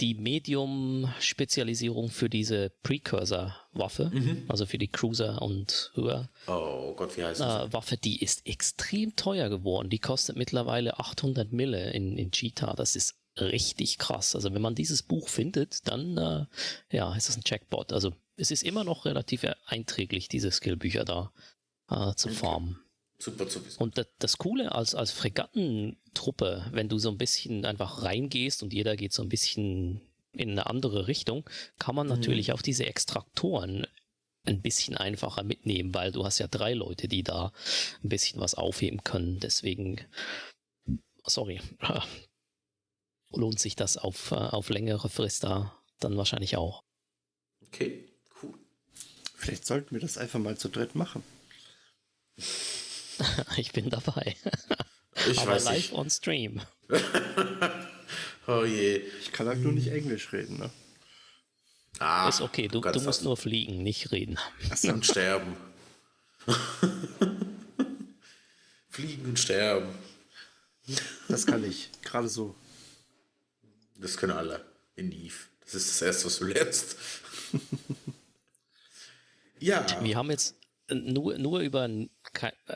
Die 0.00 0.14
Medium-Spezialisierung 0.14 2.10
für 2.10 2.28
diese 2.28 2.70
Precursor-Waffe, 2.82 4.10
also 4.48 4.66
für 4.66 4.78
die 4.78 4.88
Cruiser 4.88 5.40
und 5.40 5.92
höher 5.94 6.30
Oh 6.48 6.94
Gott, 6.96 7.16
wie 7.16 7.22
heißt 7.24 7.38
das? 7.40 7.68
äh, 7.68 7.72
Waffe, 7.72 7.96
die 7.96 8.20
ist 8.20 8.44
extrem 8.46 9.14
teuer 9.14 9.48
geworden. 9.48 9.90
Die 9.90 10.00
kostet 10.00 10.34
mittlerweile 10.36 10.98
800 10.98 11.52
Mille 11.52 11.92
in, 11.92 12.18
in 12.18 12.32
Cheetah. 12.32 12.74
Das 12.74 12.96
ist 12.96 13.14
richtig 13.40 13.98
krass. 13.98 14.34
Also 14.34 14.54
wenn 14.54 14.62
man 14.62 14.74
dieses 14.74 15.02
Buch 15.02 15.28
findet, 15.28 15.88
dann 15.88 16.16
äh, 16.16 16.46
ja, 16.90 17.14
ist 17.14 17.28
das 17.28 17.36
ein 17.36 17.42
Jackpot. 17.44 17.92
Also 17.92 18.12
es 18.36 18.50
ist 18.50 18.62
immer 18.62 18.84
noch 18.84 19.04
relativ 19.04 19.44
einträglich, 19.66 20.28
diese 20.28 20.50
Skillbücher 20.50 21.04
da 21.04 21.32
äh, 21.90 22.14
zu 22.14 22.28
farmen. 22.28 22.80
Super 23.18 23.48
zu 23.48 23.64
wissen. 23.64 23.82
Und 23.82 23.96
das, 23.96 24.06
das 24.18 24.38
Coole 24.38 24.72
als, 24.72 24.94
als 24.94 25.12
Fregattentruppe, 25.12 26.66
wenn 26.72 26.88
du 26.88 26.98
so 26.98 27.10
ein 27.10 27.18
bisschen 27.18 27.64
einfach 27.64 28.02
reingehst 28.02 28.62
und 28.62 28.72
jeder 28.72 28.96
geht 28.96 29.12
so 29.12 29.22
ein 29.22 29.28
bisschen 29.28 30.00
in 30.32 30.50
eine 30.50 30.66
andere 30.66 31.06
Richtung, 31.06 31.48
kann 31.78 31.94
man 31.94 32.08
natürlich 32.08 32.52
auch 32.52 32.62
diese 32.62 32.86
Extraktoren 32.86 33.86
ein 34.46 34.60
bisschen 34.60 34.96
einfacher 34.96 35.42
mitnehmen, 35.42 35.94
weil 35.94 36.12
du 36.12 36.24
hast 36.24 36.38
ja 36.38 36.48
drei 36.48 36.74
Leute, 36.74 37.08
die 37.08 37.22
da 37.22 37.52
ein 38.02 38.08
bisschen 38.08 38.40
was 38.40 38.54
aufheben 38.54 39.02
können. 39.04 39.38
Deswegen, 39.40 40.00
sorry, 41.24 41.60
lohnt 43.36 43.58
sich 43.60 43.76
das 43.76 43.96
auf, 43.96 44.30
äh, 44.32 44.34
auf 44.36 44.68
längere 44.68 45.08
Frist 45.08 45.44
da 45.44 45.76
dann 46.00 46.16
wahrscheinlich 46.16 46.56
auch. 46.56 46.82
Okay, 47.68 48.04
cool. 48.42 48.54
Vielleicht 49.36 49.66
sollten 49.66 49.92
wir 49.94 50.00
das 50.00 50.18
einfach 50.18 50.38
mal 50.40 50.56
zu 50.58 50.68
dritt 50.68 50.94
machen. 50.94 51.22
Ich 53.56 53.72
bin 53.72 53.90
dabei. 53.90 54.36
Ich 55.30 55.38
Aber 55.38 55.52
weiß 55.52 55.64
live 55.66 55.76
nicht. 55.76 55.92
on 55.92 56.10
stream. 56.10 56.60
Oh 58.46 58.64
je. 58.64 58.96
Ich 59.22 59.32
kann 59.32 59.46
halt 59.46 59.60
nur 59.60 59.72
nicht 59.72 59.86
Englisch 59.88 60.32
reden, 60.32 60.58
ne? 60.58 60.70
Ah, 62.00 62.28
Ist 62.28 62.40
okay, 62.42 62.68
du, 62.68 62.80
du 62.80 63.00
musst 63.00 63.22
nur 63.22 63.36
fliegen, 63.38 63.82
nicht 63.82 64.10
reden. 64.12 64.38
und 64.82 65.06
sterben. 65.06 65.56
Fliegen 68.90 69.24
und 69.24 69.38
sterben. 69.38 69.94
Das 71.28 71.46
kann 71.46 71.64
ich. 71.64 71.90
Gerade 72.02 72.28
so. 72.28 72.54
Das 74.04 74.18
können 74.18 74.32
alle 74.32 74.62
in 74.96 75.12
Eve. 75.12 75.32
Das 75.62 75.72
ist 75.72 75.88
das 75.88 76.02
Erste, 76.02 76.26
was 76.26 76.38
du 76.38 76.44
lernst. 76.44 76.98
ja, 79.60 79.86
Wir 80.02 80.16
haben 80.16 80.30
jetzt 80.30 80.56
nur, 80.90 81.38
nur 81.38 81.60
über 81.60 81.88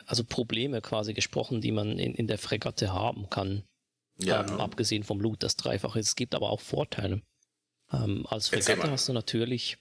also 0.07 0.23
Probleme 0.23 0.81
quasi 0.81 1.13
gesprochen, 1.13 1.61
die 1.61 1.71
man 1.71 1.99
in, 1.99 2.15
in 2.15 2.25
der 2.25 2.39
Fregatte 2.39 2.93
haben 2.93 3.29
kann. 3.29 3.63
ja. 4.17 4.43
Ähm, 4.43 4.59
abgesehen 4.59 5.03
vom 5.03 5.21
Loot, 5.21 5.43
das 5.43 5.55
Dreifache. 5.55 5.99
ist. 5.99 6.07
Es 6.07 6.15
gibt 6.15 6.33
aber 6.33 6.49
auch 6.49 6.61
Vorteile. 6.61 7.21
Ähm, 7.93 8.25
als 8.25 8.49
Fregatte 8.49 8.89
hast 8.89 9.07
du 9.07 9.13
natürlich 9.13 9.77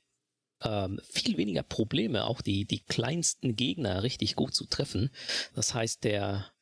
ähm, 0.62 1.00
viel 1.08 1.38
weniger 1.38 1.62
Probleme, 1.62 2.26
auch 2.26 2.42
die, 2.42 2.66
die 2.66 2.80
kleinsten 2.80 3.56
Gegner 3.56 4.02
richtig 4.02 4.37
gut 4.37 4.54
zu 4.54 4.66
treffen. 4.66 5.11
Das 5.54 5.72
heißt, 5.72 6.04
der 6.04 6.52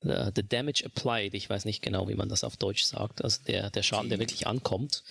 the 0.00 0.42
damage 0.42 0.84
applied, 0.84 1.34
ich 1.34 1.48
weiß 1.48 1.64
nicht 1.64 1.82
genau, 1.82 2.08
wie 2.08 2.14
man 2.14 2.28
das 2.28 2.44
auf 2.44 2.56
Deutsch 2.56 2.84
sagt, 2.84 3.22
also 3.24 3.42
der, 3.44 3.70
der 3.70 3.82
Schaden, 3.82 4.08
der 4.10 4.18
wirklich 4.18 4.46
ankommt, 4.46 5.02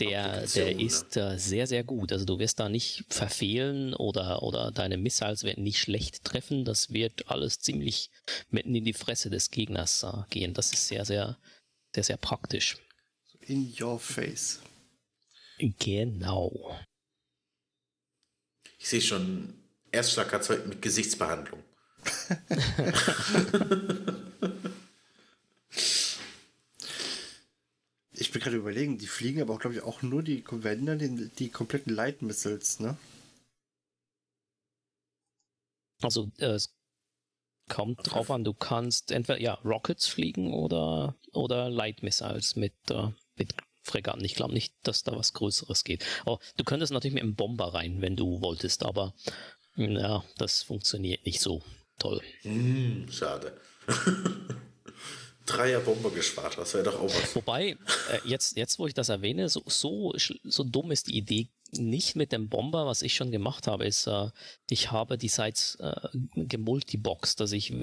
der, 0.00 0.08
der 0.08 0.34
Applikation, 0.42 0.76
ne? 0.76 0.82
ist 0.84 1.16
äh, 1.16 1.38
sehr, 1.38 1.66
sehr 1.66 1.84
gut. 1.84 2.12
Also 2.12 2.24
du 2.24 2.38
wirst 2.38 2.58
da 2.58 2.68
nicht 2.68 3.04
verfehlen 3.08 3.94
oder, 3.94 4.42
oder 4.42 4.72
deine 4.72 4.96
Missiles 4.96 5.44
werden 5.44 5.62
nicht 5.62 5.78
schlecht 5.78 6.24
treffen. 6.24 6.64
Das 6.64 6.92
wird 6.92 7.30
alles 7.30 7.60
ziemlich 7.60 8.10
mitten 8.50 8.74
in 8.74 8.84
die 8.84 8.92
Fresse 8.92 9.30
des 9.30 9.50
Gegners 9.50 10.02
äh, 10.02 10.22
gehen. 10.30 10.52
Das 10.52 10.72
ist 10.72 10.88
sehr, 10.88 11.04
sehr, 11.04 11.38
sehr, 11.94 12.04
sehr 12.04 12.16
praktisch. 12.16 12.76
In 13.40 13.72
your 13.80 14.00
face. 14.00 14.60
Genau. 15.58 16.76
ich 18.78 18.88
sehe 18.88 19.00
schon 19.00 19.54
Erstschlag 19.92 20.32
erzeugt 20.32 20.66
mit 20.66 20.82
Gesichtsbehandlung. 20.82 21.62
Ich 28.16 28.30
bin 28.30 28.40
gerade 28.40 28.56
überlegen, 28.56 28.96
die 28.96 29.08
fliegen 29.08 29.42
aber 29.42 29.54
auch, 29.54 29.58
glaube 29.58 29.74
ich, 29.74 29.82
auch 29.82 30.02
nur 30.02 30.22
die 30.22 30.42
Convener, 30.42 30.94
die, 30.94 31.30
die 31.30 31.48
kompletten 31.48 31.92
Light 31.92 32.22
Missiles, 32.22 32.78
ne? 32.78 32.96
Also 36.00 36.30
äh, 36.38 36.60
Kommt 37.68 38.00
drauf 38.02 38.30
an, 38.30 38.44
du 38.44 38.52
kannst 38.52 39.10
entweder 39.10 39.40
ja 39.40 39.54
Rockets 39.64 40.06
fliegen 40.06 40.52
oder, 40.52 41.16
oder 41.32 41.70
Light 41.70 42.02
Missiles 42.02 42.56
mit, 42.56 42.74
äh, 42.90 43.08
mit 43.36 43.54
Fregatten. 43.82 44.24
Ich 44.24 44.34
glaube 44.34 44.52
nicht, 44.52 44.74
dass 44.82 45.02
da 45.02 45.16
was 45.16 45.32
Größeres 45.32 45.82
geht. 45.82 46.04
Oh, 46.26 46.38
du 46.58 46.64
könntest 46.64 46.92
natürlich 46.92 47.14
mit 47.14 47.22
einem 47.22 47.36
Bomber 47.36 47.72
rein, 47.72 48.02
wenn 48.02 48.16
du 48.16 48.42
wolltest, 48.42 48.84
aber 48.84 49.14
ja, 49.76 50.22
das 50.36 50.62
funktioniert 50.62 51.24
nicht 51.24 51.40
so 51.40 51.62
toll. 52.04 52.20
Hm, 52.42 53.06
schade. 53.10 53.56
Dreier 55.46 55.80
Bombergeschwader, 55.80 56.56
das 56.56 56.72
wäre 56.74 56.84
doch 56.84 57.00
auch 57.00 57.04
was. 57.04 57.36
Wobei, 57.36 57.70
äh, 57.70 57.76
jetzt, 58.24 58.56
jetzt 58.56 58.78
wo 58.78 58.86
ich 58.86 58.94
das 58.94 59.10
erwähne, 59.10 59.48
so, 59.48 59.62
so, 59.66 60.14
so 60.16 60.64
dumm 60.64 60.90
ist 60.90 61.08
die 61.08 61.16
Idee 61.16 61.48
nicht 61.72 62.16
mit 62.16 62.32
dem 62.32 62.48
Bomber. 62.48 62.86
Was 62.86 63.02
ich 63.02 63.14
schon 63.14 63.30
gemacht 63.30 63.66
habe, 63.66 63.84
ist, 63.84 64.06
äh, 64.06 64.30
ich 64.70 64.90
habe 64.90 65.18
die 65.18 65.28
Sites 65.28 65.76
äh, 65.80 65.94
gemultiboxt. 66.34 67.40
Also 67.40 67.56
ich, 67.56 67.74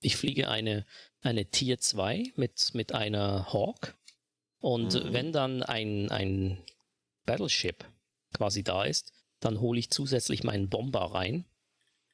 ich 0.00 0.16
fliege 0.16 0.48
eine, 0.48 0.86
eine 1.20 1.46
Tier 1.46 1.78
2 1.78 2.32
mit, 2.36 2.70
mit 2.72 2.94
einer 2.94 3.52
Hawk. 3.52 3.94
Und 4.60 4.94
mhm. 4.94 5.12
wenn 5.12 5.32
dann 5.32 5.62
ein, 5.62 6.10
ein 6.10 6.62
Battleship 7.26 7.84
quasi 8.32 8.62
da 8.62 8.84
ist, 8.84 9.12
dann 9.40 9.60
hole 9.60 9.78
ich 9.78 9.90
zusätzlich 9.90 10.42
meinen 10.42 10.68
Bomber 10.68 11.12
rein. 11.12 11.44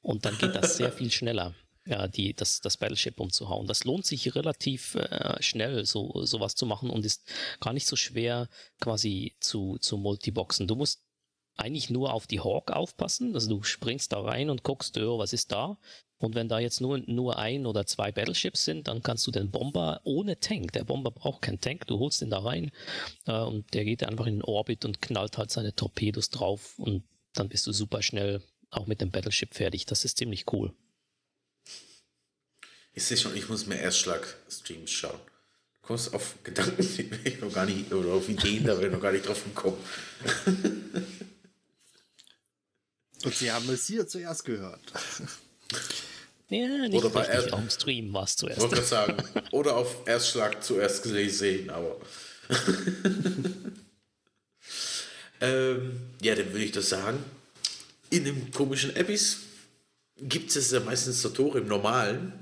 Und 0.06 0.24
dann 0.24 0.38
geht 0.38 0.54
das 0.54 0.76
sehr 0.76 0.92
viel 0.92 1.10
schneller 1.10 1.54
ja, 1.86 2.08
die, 2.08 2.34
das, 2.34 2.60
das 2.60 2.76
Battleship 2.76 3.20
umzuhauen. 3.20 3.66
Das 3.66 3.84
lohnt 3.84 4.04
sich 4.04 4.34
relativ 4.34 4.96
äh, 4.96 5.40
schnell, 5.42 5.86
so 5.86 6.24
sowas 6.24 6.56
zu 6.56 6.66
machen 6.66 6.90
und 6.90 7.04
ist 7.04 7.22
gar 7.60 7.72
nicht 7.72 7.86
so 7.86 7.96
schwer 7.96 8.48
quasi 8.80 9.36
zu, 9.40 9.78
zu 9.78 9.96
multiboxen. 9.96 10.66
Du 10.66 10.74
musst 10.74 11.02
eigentlich 11.56 11.88
nur 11.88 12.12
auf 12.12 12.26
die 12.26 12.40
Hawk 12.40 12.70
aufpassen, 12.70 13.34
also 13.34 13.48
du 13.48 13.62
springst 13.62 14.12
da 14.12 14.20
rein 14.20 14.50
und 14.50 14.62
guckst, 14.62 14.98
oh, 14.98 15.18
was 15.18 15.32
ist 15.32 15.52
da? 15.52 15.78
Und 16.18 16.34
wenn 16.34 16.48
da 16.48 16.58
jetzt 16.58 16.80
nur, 16.80 16.98
nur 17.06 17.38
ein 17.38 17.66
oder 17.66 17.86
zwei 17.86 18.10
Battleships 18.10 18.64
sind, 18.64 18.88
dann 18.88 19.02
kannst 19.02 19.26
du 19.26 19.30
den 19.30 19.50
Bomber 19.50 20.00
ohne 20.04 20.40
Tank, 20.40 20.72
der 20.72 20.84
Bomber 20.84 21.10
braucht 21.10 21.42
keinen 21.42 21.60
Tank, 21.60 21.86
du 21.86 21.98
holst 21.98 22.20
den 22.20 22.30
da 22.30 22.40
rein 22.40 22.72
äh, 23.26 23.38
und 23.40 23.72
der 23.74 23.84
geht 23.84 24.02
einfach 24.02 24.26
in 24.26 24.36
den 24.36 24.42
Orbit 24.42 24.84
und 24.84 25.00
knallt 25.00 25.38
halt 25.38 25.50
seine 25.50 25.74
Torpedos 25.74 26.30
drauf 26.30 26.78
und 26.78 27.04
dann 27.34 27.48
bist 27.48 27.66
du 27.66 27.72
super 27.72 28.02
schnell 28.02 28.42
auch 28.70 28.86
mit 28.86 29.00
dem 29.00 29.10
Battleship 29.10 29.54
fertig. 29.54 29.86
Das 29.86 30.04
ist 30.04 30.18
ziemlich 30.18 30.52
cool. 30.52 30.72
Ich 32.92 33.04
sehe 33.04 33.16
schon, 33.16 33.36
ich 33.36 33.48
muss 33.48 33.66
mir 33.66 33.78
Erstschlag-Streams 33.78 34.90
schauen. 34.90 35.20
Du 35.74 35.86
kommst 35.88 36.14
auf 36.14 36.36
Gedanken, 36.42 36.82
die 36.82 37.10
ich 37.28 37.40
noch 37.40 37.52
gar 37.52 37.66
nicht, 37.66 37.92
oder 37.92 38.14
auf 38.14 38.28
Ideen, 38.28 38.64
da 38.64 38.74
bin 38.74 38.86
ich 38.86 38.92
noch 38.92 39.02
gar 39.02 39.12
nicht 39.12 39.28
drauf 39.28 39.44
gekommen. 39.44 39.78
Und 43.24 43.34
Sie 43.34 43.50
haben 43.50 43.68
es 43.70 43.86
hier 43.86 44.06
zuerst 44.06 44.44
gehört. 44.44 44.80
Ja, 46.48 46.68
nicht 46.86 46.94
oder 46.94 47.10
bei 47.10 47.22
richtig, 47.22 47.52
auf 47.52 47.72
Stream 47.72 48.12
war 48.12 48.22
es 48.22 48.36
zuerst. 48.36 48.60
Wollte 48.60 48.80
sagen, 48.80 49.16
oder 49.50 49.74
auf 49.76 50.06
Erstschlag 50.06 50.62
zuerst 50.62 51.02
gesehen, 51.02 51.70
aber. 51.70 51.96
ähm, 55.40 56.02
ja, 56.22 56.36
dann 56.36 56.52
würde 56.52 56.64
ich 56.64 56.70
das 56.70 56.88
sagen. 56.88 57.18
In 58.10 58.24
dem 58.24 58.50
komischen 58.50 58.96
Abyss 58.96 59.40
gibt 60.16 60.54
es 60.54 60.70
ja 60.70 60.80
meistens 60.80 61.20
so 61.22 61.28
Tore 61.28 61.58
im 61.58 61.68
normalen 61.68 62.32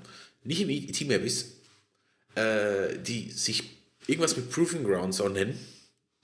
nicht 0.44 0.60
im 0.60 0.92
Team 0.92 1.10
Abyss, 1.10 1.56
äh, 2.34 2.98
die 2.98 3.30
sich 3.30 3.62
irgendwas 4.06 4.36
mit 4.36 4.50
Proving 4.50 4.84
Grounds 4.84 5.20
auch 5.20 5.30
nennen. 5.30 5.58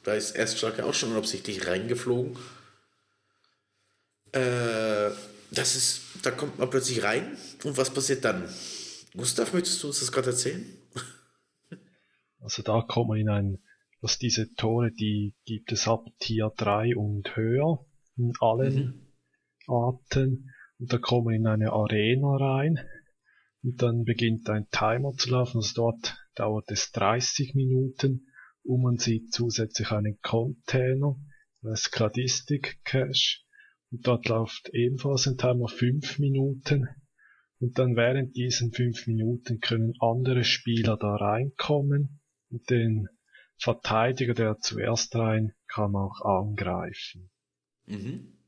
Da 0.02 0.14
ist 0.14 0.32
Erstschlag 0.32 0.80
auch 0.80 0.94
schon 0.94 1.12
unabsichtlich 1.12 1.66
reingeflogen. 1.66 2.36
Äh, 4.32 5.10
das 5.50 5.74
ist, 5.74 6.02
da 6.22 6.30
kommt 6.30 6.58
man 6.58 6.70
plötzlich 6.70 7.02
rein 7.02 7.36
und 7.64 7.76
was 7.76 7.92
passiert 7.92 8.24
dann? 8.24 8.48
Gustav, 9.16 9.52
möchtest 9.52 9.82
du 9.82 9.88
uns 9.88 10.00
das 10.00 10.12
gerade 10.12 10.30
erzählen? 10.30 10.64
Also 12.42 12.62
da 12.62 12.80
kommt 12.80 13.10
man 13.10 13.18
in 13.18 13.28
ein, 13.28 13.58
dass 14.00 14.18
diese 14.18 14.54
Tore, 14.54 14.90
die 14.92 15.34
gibt 15.44 15.72
es 15.72 15.86
ab 15.86 16.06
Tier 16.20 16.50
3 16.56 16.96
und 16.96 17.36
höher 17.36 17.84
in 18.16 18.32
allen 18.40 18.74
mhm. 18.74 19.06
Arten. 19.70 20.52
Und 20.78 20.92
da 20.92 20.98
kommt 20.98 21.26
man 21.26 21.34
in 21.34 21.46
eine 21.46 21.72
Arena 21.72 22.36
rein 22.36 22.80
und 23.62 23.82
dann 23.82 24.04
beginnt 24.04 24.48
ein 24.48 24.68
Timer 24.70 25.12
zu 25.12 25.30
laufen. 25.30 25.58
Also 25.58 25.74
dort 25.74 26.16
dauert 26.34 26.70
es 26.70 26.90
30 26.92 27.54
Minuten 27.54 28.26
und 28.62 28.82
man 28.82 28.98
sieht 28.98 29.32
zusätzlich 29.32 29.90
einen 29.90 30.18
Container, 30.22 31.16
das 31.62 31.90
Cladistic 31.90 32.80
Cache 32.84 33.40
und 33.90 34.06
dort 34.06 34.28
läuft 34.28 34.70
ebenfalls 34.72 35.26
ein 35.26 35.36
Timer 35.36 35.68
5 35.68 36.18
Minuten 36.18 36.88
und 37.58 37.78
dann 37.78 37.96
während 37.96 38.36
diesen 38.36 38.72
5 38.72 39.06
Minuten 39.06 39.60
können 39.60 39.92
andere 40.00 40.44
Spieler 40.44 40.96
da 40.96 41.16
reinkommen 41.16 42.20
und 42.50 42.70
den 42.70 43.08
Verteidiger, 43.58 44.32
der 44.32 44.58
zuerst 44.58 45.14
rein, 45.16 45.52
kann 45.68 45.94
auch 45.94 46.22
angreifen. 46.22 47.30
Mhm. 47.84 48.39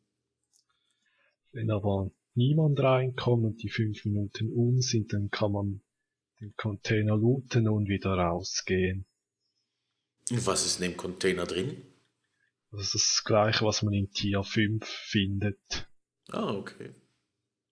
Wenn 1.53 1.71
aber 1.71 2.11
niemand 2.35 2.81
reinkommt 2.81 3.45
und 3.45 3.62
die 3.62 3.69
fünf 3.69 4.05
Minuten 4.05 4.51
um 4.53 4.81
sind, 4.81 5.12
dann 5.12 5.31
kann 5.31 5.53
man 5.53 5.83
den 6.41 6.55
Container 6.57 7.17
looten 7.17 7.69
und 7.69 7.88
wieder 7.88 8.15
rausgehen. 8.15 9.07
Und 10.31 10.47
was 10.47 10.67
ist 10.67 10.81
in 10.81 10.91
dem 10.91 10.97
Container 10.97 11.45
drin? 11.47 11.83
Das 12.71 12.95
ist 12.95 12.95
das 12.95 13.25
gleiche, 13.25 13.65
was 13.65 13.83
man 13.83 13.93
in 13.93 14.11
Tier 14.11 14.43
5 14.43 14.85
findet. 14.87 15.88
Ah, 16.29 16.53
okay. 16.55 16.95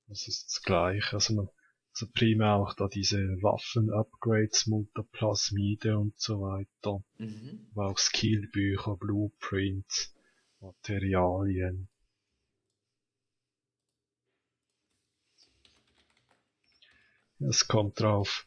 Das 0.09 0.29
ist 0.29 0.47
das 0.47 0.63
gleiche. 0.63 1.15
Also, 1.15 1.35
man, 1.35 1.49
also 1.93 2.07
primär 2.13 2.57
auch 2.57 2.75
da 2.75 2.87
diese 2.87 3.19
Waffen-Upgrades, 3.19 4.67
Multiplasmide 4.67 5.99
und 5.99 6.19
so 6.21 6.43
weiter. 6.43 7.03
Mhm. 7.17 7.69
Aber 7.73 7.89
auch 7.89 7.99
Skillbücher, 7.99 8.97
Blueprints, 8.97 10.15
Materialien. 10.61 11.89
Es 17.49 17.69
kommt 17.69 18.01
drauf 18.01 18.47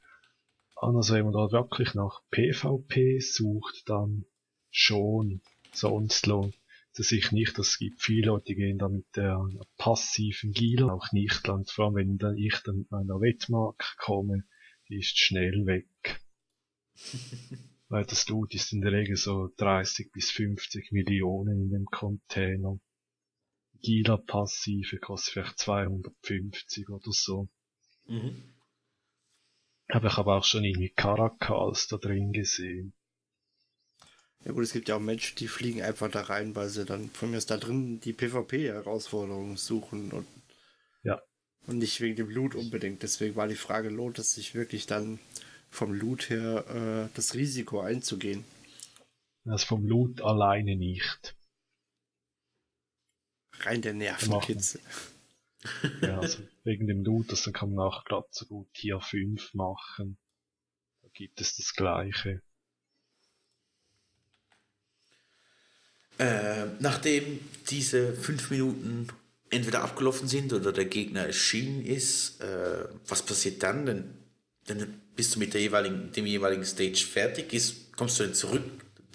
an, 0.76 0.96
also 0.96 1.16
wenn 1.16 1.26
man 1.26 1.34
da 1.34 1.52
wirklich 1.52 1.96
nach 1.96 2.22
PvP 2.30 3.20
sucht, 3.20 3.90
dann 3.90 4.26
schon. 4.70 5.42
Sonst 5.72 6.28
lohnt 6.28 6.56
es 6.94 7.10
sich 7.10 7.32
nicht. 7.32 7.58
Es 7.58 7.80
gibt 7.80 8.02
viele 8.02 8.28
Leute, 8.28 8.46
die 8.46 8.56
gehen 8.56 8.78
da 8.78 8.90
mit 8.90 9.06
der 9.16 9.44
passiven 9.78 10.52
Gil 10.52 10.90
auch 10.90 11.12
nicht 11.12 11.48
lang. 11.48 11.66
Vor 11.66 11.86
allem, 11.86 11.96
wenn 11.96 12.18
dann 12.18 12.38
ich 12.38 12.56
dann 12.64 12.86
an 12.92 13.10
einer 13.10 13.20
Wettmark 13.20 13.96
komme, 13.98 14.44
die 14.90 15.00
ist 15.00 15.18
schnell 15.18 15.66
weg. 15.66 16.22
Weil 17.90 18.06
das 18.06 18.28
Loot 18.30 18.54
ist 18.54 18.74
in 18.74 18.82
der 18.82 18.92
Regel 18.92 19.16
so 19.16 19.50
30 19.58 20.12
bis 20.12 20.30
50 20.32 20.92
Millionen 20.92 21.64
in 21.64 21.70
dem 21.72 21.86
Container. 21.86 22.80
Gila 23.82 24.18
passive 24.18 24.98
kostet 25.00 25.34
vielleicht 25.34 25.60
250 25.60 26.90
oder 26.90 27.12
so. 27.12 27.50
Mhm. 28.06 28.54
Habe 29.92 30.08
ich 30.08 30.18
aber 30.18 30.38
auch 30.38 30.44
schon 30.44 30.64
irgendwie 30.64 30.90
Caracals 30.90 31.88
da 31.88 31.98
drin 31.98 32.32
gesehen. 32.32 32.94
Ja 34.46 34.52
gut, 34.52 34.64
es 34.64 34.74
gibt 34.74 34.90
ja 34.90 34.98
auch 34.98 35.02
Menschen, 35.02 35.38
die 35.38 35.48
fliegen 35.48 35.82
einfach 35.82 36.12
da 36.12 36.22
rein, 36.22 36.56
weil 36.56 36.68
sie 36.68 36.84
dann 36.84 37.10
von 37.12 37.32
mir 37.32 37.38
ist 37.38 37.50
da 37.50 37.58
drin 37.58 38.02
die 38.02 38.14
PvP-Herausforderungen 38.14 39.56
suchen 39.56 40.12
und, 40.12 40.28
ja. 41.04 41.22
und 41.68 41.78
nicht 41.78 42.02
wegen 42.02 42.18
dem 42.18 42.30
Loot 42.30 42.56
unbedingt. 42.56 43.04
Deswegen 43.04 43.36
war 43.36 43.48
die 43.48 43.56
Frage, 43.56 43.90
lohnt 43.90 44.20
es 44.20 44.34
sich 44.34 44.54
wirklich 44.54 44.86
dann 44.86 45.20
vom 45.70 45.94
Loot 45.94 46.30
her 46.30 47.08
äh, 47.10 47.16
das 47.16 47.36
Risiko 47.36 47.80
einzugehen? 47.80 48.44
Das 49.46 49.64
vom 49.64 49.86
Loot 49.86 50.22
alleine 50.22 50.76
nicht. 50.76 51.36
Rein 53.60 53.82
der 53.82 53.94
Nervenkitzel. 53.94 54.82
Ja, 56.02 56.20
also 56.20 56.44
wegen 56.64 56.88
dem 56.88 57.04
Loot, 57.04 57.32
das 57.32 57.44
dann 57.44 57.54
kann 57.54 57.74
man 57.74 57.86
auch 57.86 58.06
gerade 58.06 58.28
so 58.32 58.46
gut 58.46 58.74
Tier 58.74 59.00
5 59.00 59.54
machen. 59.54 60.18
Da 61.02 61.10
gibt 61.14 61.42
es 61.42 61.58
das 61.58 61.74
gleiche. 61.74 62.42
Äh, 66.18 66.66
nachdem 66.80 67.40
diese 67.70 68.14
5 68.14 68.52
Minuten 68.52 69.08
entweder 69.50 69.84
abgelaufen 69.84 70.28
sind 70.28 70.54
oder 70.54 70.72
der 70.72 70.86
Gegner 70.86 71.26
erschienen 71.26 71.86
ist, 71.86 72.42
äh, 72.42 72.86
was 73.08 73.24
passiert 73.24 73.62
dann? 73.64 73.86
Denn, 73.86 74.14
dann 74.68 75.02
bist 75.16 75.36
du 75.36 75.40
mit 75.40 75.54
der 75.54 75.62
jeweiligen, 75.62 76.12
dem 76.12 76.26
jeweiligen 76.26 76.66
Stage 76.66 77.06
fertig, 77.06 77.54
ist, 77.54 77.96
kommst 77.96 78.20
du 78.20 78.24
dann 78.24 78.34
zurück 78.34 78.64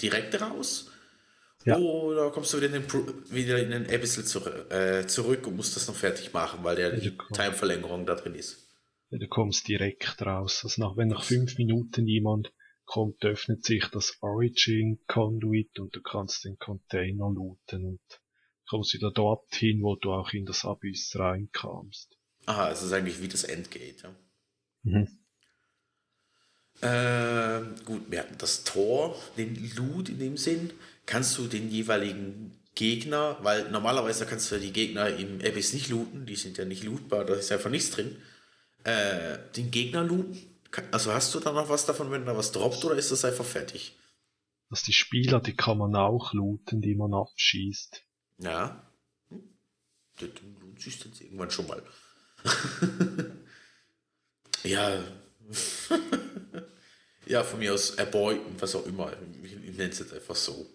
direkt 0.01 0.41
raus? 0.41 0.91
Ja. 1.65 1.77
Oder 1.77 2.31
kommst 2.31 2.53
du 2.53 2.59
wieder 2.59 2.67
in 2.67 2.83
den, 2.83 3.31
wieder 3.31 3.59
in 3.59 3.71
den 3.71 3.87
Abyssal 3.87 4.25
zurück, 4.25 4.71
äh, 4.71 5.07
zurück 5.07 5.47
und 5.47 5.57
musst 5.57 5.77
das 5.77 5.89
noch 5.89 5.97
fertig 5.97 6.33
machen, 6.33 6.61
weil 6.63 6.77
der 6.77 6.97
ja, 6.99 7.11
Time-Verlängerung 7.33 8.07
da 8.07 8.15
drin 8.15 8.35
ist? 8.35 8.69
Ja, 9.11 9.19
du 9.19 9.27
kommst 9.27 9.67
direkt 9.67 10.23
raus. 10.23 10.61
Also 10.63 10.81
nach, 10.81 10.97
wenn 10.97 11.09
nach 11.09 11.25
fünf 11.25 11.59
Minuten 11.59 12.07
jemand 12.07 12.53
kommt, 12.85 13.25
öffnet 13.25 13.65
sich 13.65 13.87
das 13.93 14.17
Origin 14.21 15.01
Conduit 15.07 15.79
und 15.79 15.95
du 15.95 16.01
kannst 16.01 16.45
den 16.45 16.59
Container 16.59 17.31
looten 17.31 17.85
und 17.85 18.01
kommst 18.69 18.95
wieder 18.95 19.11
dorthin, 19.11 19.83
wo 19.83 19.97
du 19.97 20.13
auch 20.13 20.33
in 20.33 20.47
das 20.47 20.65
Abyss 20.65 21.17
reinkamst. 21.17 22.17
Aha, 22.47 22.71
es 22.71 22.83
ist 22.83 22.93
eigentlich 22.93 23.21
wie 23.21 23.29
das 23.29 23.45
Endgate, 23.45 24.03
ja? 24.03 24.17
Mhm. 24.83 25.09
Ähm, 26.81 27.75
gut, 27.85 28.11
wir 28.11 28.21
hatten 28.21 28.39
das 28.39 28.65
Tor, 28.65 29.17
den 29.37 29.55
Loot 29.77 30.09
in 30.09 30.19
dem 30.19 30.37
Sinn. 30.37 30.71
Kannst 31.09 31.39
du 31.39 31.47
den 31.47 31.71
jeweiligen 31.71 32.53
Gegner, 32.75 33.39
weil 33.41 33.71
normalerweise 33.71 34.27
kannst 34.27 34.51
du 34.51 34.57
ja 34.57 34.61
die 34.61 34.75
Gegner 34.75 35.09
im 35.09 35.41
Abyss 35.41 35.73
nicht 35.73 35.89
looten, 35.89 36.27
die 36.27 36.37
sind 36.37 36.59
ja 36.59 36.67
nicht 36.67 36.85
lootbar, 36.85 37.25
da 37.25 37.33
ist 37.35 37.51
einfach 37.51 37.71
nichts 37.71 37.93
drin. 37.93 38.15
Äh, 38.85 39.39
den 39.57 39.71
Gegner 39.71 40.05
looten? 40.05 40.39
Also 40.91 41.15
hast 41.15 41.35
du 41.35 41.41
da 41.41 41.53
noch 41.53 41.71
was 41.71 41.87
davon, 41.87 42.11
wenn 42.11 42.27
da 42.27 42.37
was 42.37 42.53
droppt, 42.53 42.85
oder 42.85 42.95
ist 42.97 43.11
das 43.11 43.25
einfach 43.25 43.47
fertig? 43.47 43.97
Dass 44.69 44.83
die 44.83 44.93
Spieler, 44.93 45.41
die 45.41 45.57
kann 45.57 45.79
man 45.79 45.97
auch 45.97 46.35
looten, 46.35 46.83
die 46.83 46.95
man 46.95 47.15
abschießt. 47.15 48.05
Ja. 48.43 48.87
Hm. 49.31 49.43
Das 50.17 50.29
lohnt 50.61 50.79
sich 50.79 50.99
dann 50.99 51.13
irgendwann 51.19 51.51
schon 51.51 51.69
mal. 51.69 51.83
ja. 54.63 55.03
ja, 57.27 57.43
von 57.45 57.61
mir 57.61 57.73
aus 57.73 57.93
erbeuten, 57.93 58.57
was 58.59 58.75
auch 58.75 58.85
immer. 58.85 59.11
Ich, 59.43 59.55
ich 59.55 59.77
nenne 59.79 59.89
es 59.89 60.01
jetzt 60.01 60.13
einfach 60.13 60.37
so. 60.37 60.67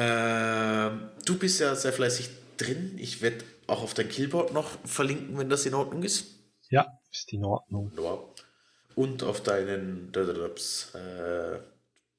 Ähm, 0.00 1.10
du 1.24 1.36
bist 1.36 1.58
ja 1.58 1.74
sehr 1.74 1.92
fleißig 1.92 2.30
drin. 2.56 2.96
Ich 2.98 3.20
werde 3.20 3.44
auch 3.66 3.82
auf 3.82 3.94
dein 3.94 4.08
Killboard 4.08 4.52
noch 4.52 4.78
verlinken, 4.84 5.36
wenn 5.38 5.48
das 5.48 5.66
in 5.66 5.74
Ordnung 5.74 6.04
ist. 6.04 6.26
Ja, 6.70 6.86
ist 7.10 7.32
in 7.32 7.44
Ordnung. 7.44 7.90
Ja. 8.00 8.16
Und 8.94 9.24
auf 9.24 9.42
deinen 9.42 10.12
äh, 10.14 11.58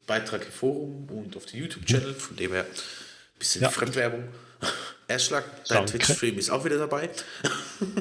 Beitrag 0.06 0.46
im 0.46 0.52
Forum 0.52 1.10
und 1.10 1.38
auf 1.38 1.46
den 1.46 1.62
YouTube-Channel, 1.62 2.16
von 2.16 2.36
dem 2.36 2.52
her 2.52 2.66
ein 2.66 3.40
bisschen 3.40 3.62
ja. 3.62 3.70
Fremdwerbung. 3.70 4.28
Erschlag, 5.08 5.46
dein 5.66 5.86
Twitch-Stream 5.86 6.38
ist 6.38 6.50
auch 6.50 6.66
wieder 6.66 6.80
dabei. 6.80 7.10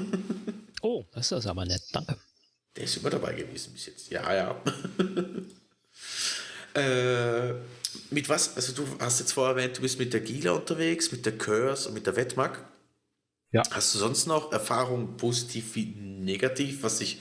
oh, 0.82 1.04
das 1.12 1.30
ist 1.30 1.46
aber 1.46 1.64
nett, 1.64 1.82
danke. 1.92 2.16
Der 2.74 2.84
ist 2.84 2.96
immer 2.96 3.10
dabei 3.10 3.32
gewesen 3.32 3.72
bis 3.74 3.86
jetzt. 3.86 4.10
Ja, 4.10 4.34
ja. 4.34 4.60
äh, 6.80 7.54
mit 8.10 8.28
was? 8.28 8.56
Also 8.56 8.72
du 8.72 8.86
hast 9.00 9.20
jetzt 9.20 9.32
vorher 9.32 9.56
erwähnt, 9.56 9.78
du 9.78 9.82
bist 9.82 9.98
mit 9.98 10.12
der 10.12 10.20
Gila 10.20 10.52
unterwegs, 10.52 11.12
mit 11.12 11.26
der 11.26 11.36
Curse 11.36 11.88
und 11.88 11.94
mit 11.94 12.06
der 12.06 12.16
Wettmark. 12.16 12.66
Ja. 13.50 13.62
Hast 13.70 13.94
du 13.94 13.98
sonst 13.98 14.26
noch 14.26 14.52
Erfahrungen 14.52 15.16
positiv 15.16 15.74
wie 15.74 15.94
negativ, 15.94 16.82
was 16.82 16.98
sich 16.98 17.20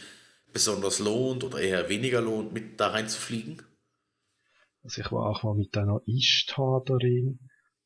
besonders 0.52 1.00
lohnt 1.00 1.44
oder 1.44 1.60
eher 1.60 1.90
weniger 1.90 2.22
lohnt, 2.22 2.54
mit 2.54 2.80
da 2.80 2.88
reinzufliegen? 2.90 3.62
Also 4.84 5.02
ich 5.02 5.12
war 5.12 5.26
auch 5.30 5.44
mal 5.44 5.56
mit 5.56 5.76
einer 5.78 6.02
Ishtar 6.06 6.82
darin, 6.86 7.40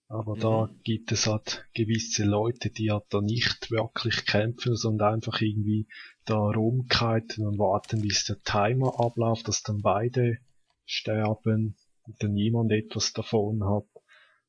aber 0.08 0.36
mhm. 0.36 0.40
da 0.40 0.70
gibt 0.84 1.12
es 1.12 1.28
halt 1.28 1.66
gewisse 1.74 2.24
Leute, 2.24 2.70
die 2.70 2.92
halt 2.92 3.06
da 3.10 3.22
nicht 3.22 3.72
wirklich 3.72 4.26
kämpfen, 4.26 4.76
sondern 4.76 5.16
einfach 5.16 5.42
irgendwie 5.42 5.88
da 6.26 6.38
rumkiten 6.38 7.46
und 7.46 7.58
warten, 7.60 8.02
bis 8.02 8.26
der 8.26 8.40
Timer 8.44 9.00
abläuft, 9.00 9.48
dass 9.48 9.64
dann 9.64 9.82
beide 9.82 10.38
sterben 10.86 11.76
und 12.04 12.22
dann 12.22 12.34
niemand 12.34 12.72
etwas 12.72 13.14
davon 13.14 13.64
hat. 13.64 13.88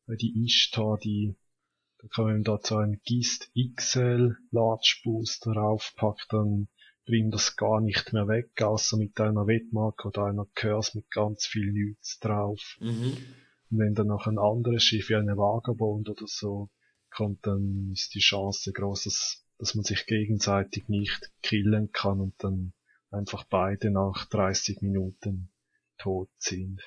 Weil 0.06 0.16
die 0.16 0.44
Ishtar, 0.44 0.98
die, 0.98 1.36
da 1.98 2.08
kann 2.08 2.24
man 2.24 2.42
da 2.42 2.58
so 2.62 2.76
einen 2.76 3.00
GIST 3.04 3.50
XL 3.54 4.36
Large 4.50 5.00
Booster 5.04 5.52
draufpacken, 5.52 6.26
dann 6.30 6.68
bringt 7.04 7.34
das 7.34 7.56
gar 7.56 7.80
nicht 7.80 8.12
mehr 8.12 8.28
weg, 8.28 8.60
außer 8.60 8.96
mit 8.96 9.18
einer 9.20 9.46
Wettmarke 9.46 10.08
oder 10.08 10.24
einer 10.24 10.46
Curse 10.54 10.98
mit 10.98 11.10
ganz 11.10 11.46
viel 11.46 11.72
Nütz 11.72 12.18
drauf. 12.18 12.76
Mhm. 12.80 13.16
Und 13.70 13.78
wenn 13.78 13.94
dann 13.94 14.08
noch 14.08 14.26
ein 14.26 14.38
anderes 14.38 14.84
Schiff 14.84 15.08
wie 15.08 15.16
eine 15.16 15.36
Vagabond 15.36 16.08
oder 16.08 16.26
so 16.26 16.70
kommt, 17.10 17.46
dann 17.46 17.90
ist 17.92 18.14
die 18.14 18.20
Chance 18.20 18.72
groß, 18.72 19.04
dass, 19.04 19.44
dass 19.58 19.74
man 19.74 19.84
sich 19.84 20.06
gegenseitig 20.06 20.88
nicht 20.88 21.32
killen 21.42 21.90
kann 21.92 22.20
und 22.20 22.34
dann 22.38 22.72
einfach 23.10 23.44
beide 23.44 23.90
nach 23.90 24.26
30 24.26 24.82
Minuten 24.82 25.50
tot 25.98 26.30
sind. 26.38 26.82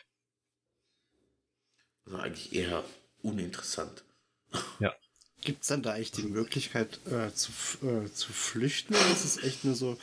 Also 2.06 2.18
eigentlich 2.18 2.54
eher 2.54 2.84
uninteressant. 3.22 4.04
Ja. 4.80 4.94
Gibt 5.42 5.62
es 5.64 5.68
dann 5.68 5.84
da 5.84 5.98
echt 5.98 6.18
die 6.18 6.24
Möglichkeit 6.24 7.00
äh, 7.08 7.32
zu, 7.34 7.52
äh, 7.86 8.12
zu 8.12 8.32
flüchten 8.32 8.96
oder 8.96 9.12
ist 9.12 9.26
es 9.26 9.44
echt 9.44 9.64
nur 9.64 9.76
so, 9.76 9.98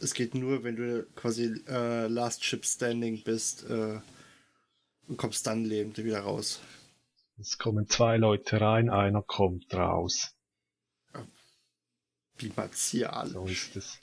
es 0.00 0.14
geht 0.14 0.34
nur, 0.34 0.64
wenn 0.64 0.76
du 0.76 1.06
quasi 1.16 1.62
äh, 1.68 2.06
Last 2.06 2.44
Ship 2.44 2.64
Standing 2.64 3.22
bist 3.22 3.64
äh, 3.68 4.00
und 5.08 5.16
kommst 5.16 5.46
dann 5.46 5.64
lebend 5.64 5.98
wieder 5.98 6.20
raus? 6.20 6.60
Es 7.38 7.58
kommen 7.58 7.88
zwei 7.88 8.16
Leute 8.16 8.60
rein, 8.60 8.88
einer 8.88 9.22
kommt 9.22 9.72
raus. 9.74 10.34
Wie 12.38 12.52
martial. 12.54 13.28
So 13.28 13.46
ist 13.46 13.76
es. 13.76 13.98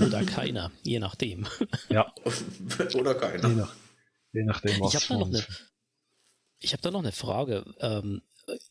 Oder 0.00 0.24
keiner, 0.24 0.70
je 0.82 0.98
nachdem. 0.98 1.46
Ja. 1.88 2.12
Oder 2.94 3.14
keiner. 3.14 3.48
Je, 3.48 3.54
nach, 3.54 3.74
je 4.32 4.44
nachdem, 4.44 4.80
was 4.80 4.94
ich 4.94 5.10
habe 5.10 5.14
da, 5.14 5.26
noch 5.26 5.28
eine, 5.28 5.46
ich 6.60 6.72
hab 6.72 6.82
da 6.82 6.90
noch 6.90 7.00
eine 7.00 7.12
Frage. 7.12 7.64
Ähm, 7.80 8.22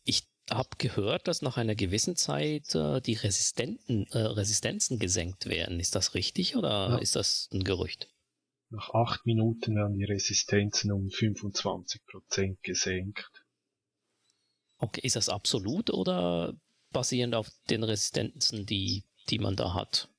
ich 0.03 0.27
habe 0.49 0.69
gehört, 0.77 1.27
dass 1.27 1.41
nach 1.41 1.57
einer 1.57 1.75
gewissen 1.75 2.15
Zeit 2.15 2.73
äh, 2.73 3.01
die 3.01 3.13
Resistenten, 3.13 4.07
äh, 4.11 4.19
Resistenzen 4.19 4.99
gesenkt 4.99 5.47
werden. 5.47 5.79
Ist 5.79 5.95
das 5.95 6.13
richtig 6.13 6.55
oder 6.55 6.89
ja. 6.89 6.97
ist 6.97 7.15
das 7.15 7.49
ein 7.51 7.63
Gerücht? 7.63 8.09
Nach 8.69 8.93
acht 8.93 9.25
Minuten 9.25 9.75
werden 9.75 9.97
die 9.97 10.05
Resistenzen 10.05 10.91
um 10.91 11.07
25% 11.07 12.57
gesenkt. 12.61 13.31
Okay, 14.77 15.01
ist 15.03 15.15
das 15.15 15.29
absolut 15.29 15.89
oder 15.89 16.53
basierend 16.91 17.33
auf 17.33 17.49
den 17.69 17.83
Resistenzen, 17.83 18.65
die, 18.65 19.03
die 19.29 19.39
man 19.39 19.55
da 19.55 19.73
hat? 19.73 20.09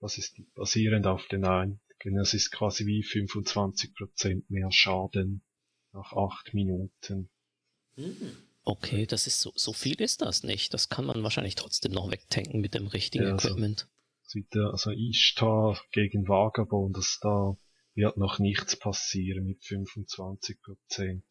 Das 0.00 0.18
ist 0.18 0.34
basierend 0.54 1.06
auf 1.06 1.26
den 1.28 1.44
einen. 1.44 1.80
Das 2.04 2.34
ist 2.34 2.50
quasi 2.50 2.84
wie 2.86 3.04
25% 3.04 4.44
mehr 4.48 4.72
Schaden 4.72 5.42
nach 5.92 6.12
acht 6.12 6.54
Minuten. 6.54 7.30
Mhm. 7.96 8.36
Okay, 8.64 9.06
das 9.06 9.26
ist 9.26 9.40
so, 9.40 9.52
so 9.56 9.72
viel 9.72 10.00
ist 10.00 10.22
das 10.22 10.44
nicht. 10.44 10.72
Das 10.72 10.88
kann 10.88 11.04
man 11.04 11.22
wahrscheinlich 11.22 11.56
trotzdem 11.56 11.92
noch 11.92 12.10
wegtanken 12.10 12.60
mit 12.60 12.74
dem 12.74 12.86
richtigen 12.86 13.24
ja, 13.24 13.32
also, 13.32 13.48
Equipment. 13.48 13.88
Also 14.54 14.90
Ishtar 14.90 15.78
gegen 15.90 16.26
Vagabond, 16.26 16.96
das 16.96 17.18
da 17.20 17.56
wird 17.94 18.16
noch 18.16 18.38
nichts 18.38 18.78
passieren 18.78 19.44
mit 19.44 19.62
25 19.64 20.62
Prozent. 20.62 21.24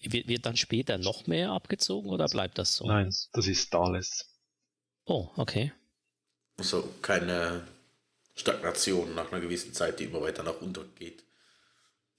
Wird, 0.00 0.28
wird 0.28 0.46
dann 0.46 0.56
später 0.56 0.98
noch 0.98 1.26
mehr 1.26 1.50
abgezogen 1.50 2.10
oder 2.10 2.26
bleibt 2.28 2.58
das 2.58 2.74
so? 2.74 2.86
Nein, 2.86 3.12
das 3.32 3.46
ist 3.46 3.74
alles. 3.74 4.38
Oh, 5.04 5.30
okay. 5.36 5.72
Also 6.56 6.88
keine 7.02 7.66
Stagnation 8.34 9.14
nach 9.14 9.32
einer 9.32 9.40
gewissen 9.40 9.72
Zeit, 9.72 10.00
die 10.00 10.04
immer 10.04 10.20
weiter 10.20 10.42
nach 10.42 10.60
unten 10.60 10.94
geht. 10.94 11.24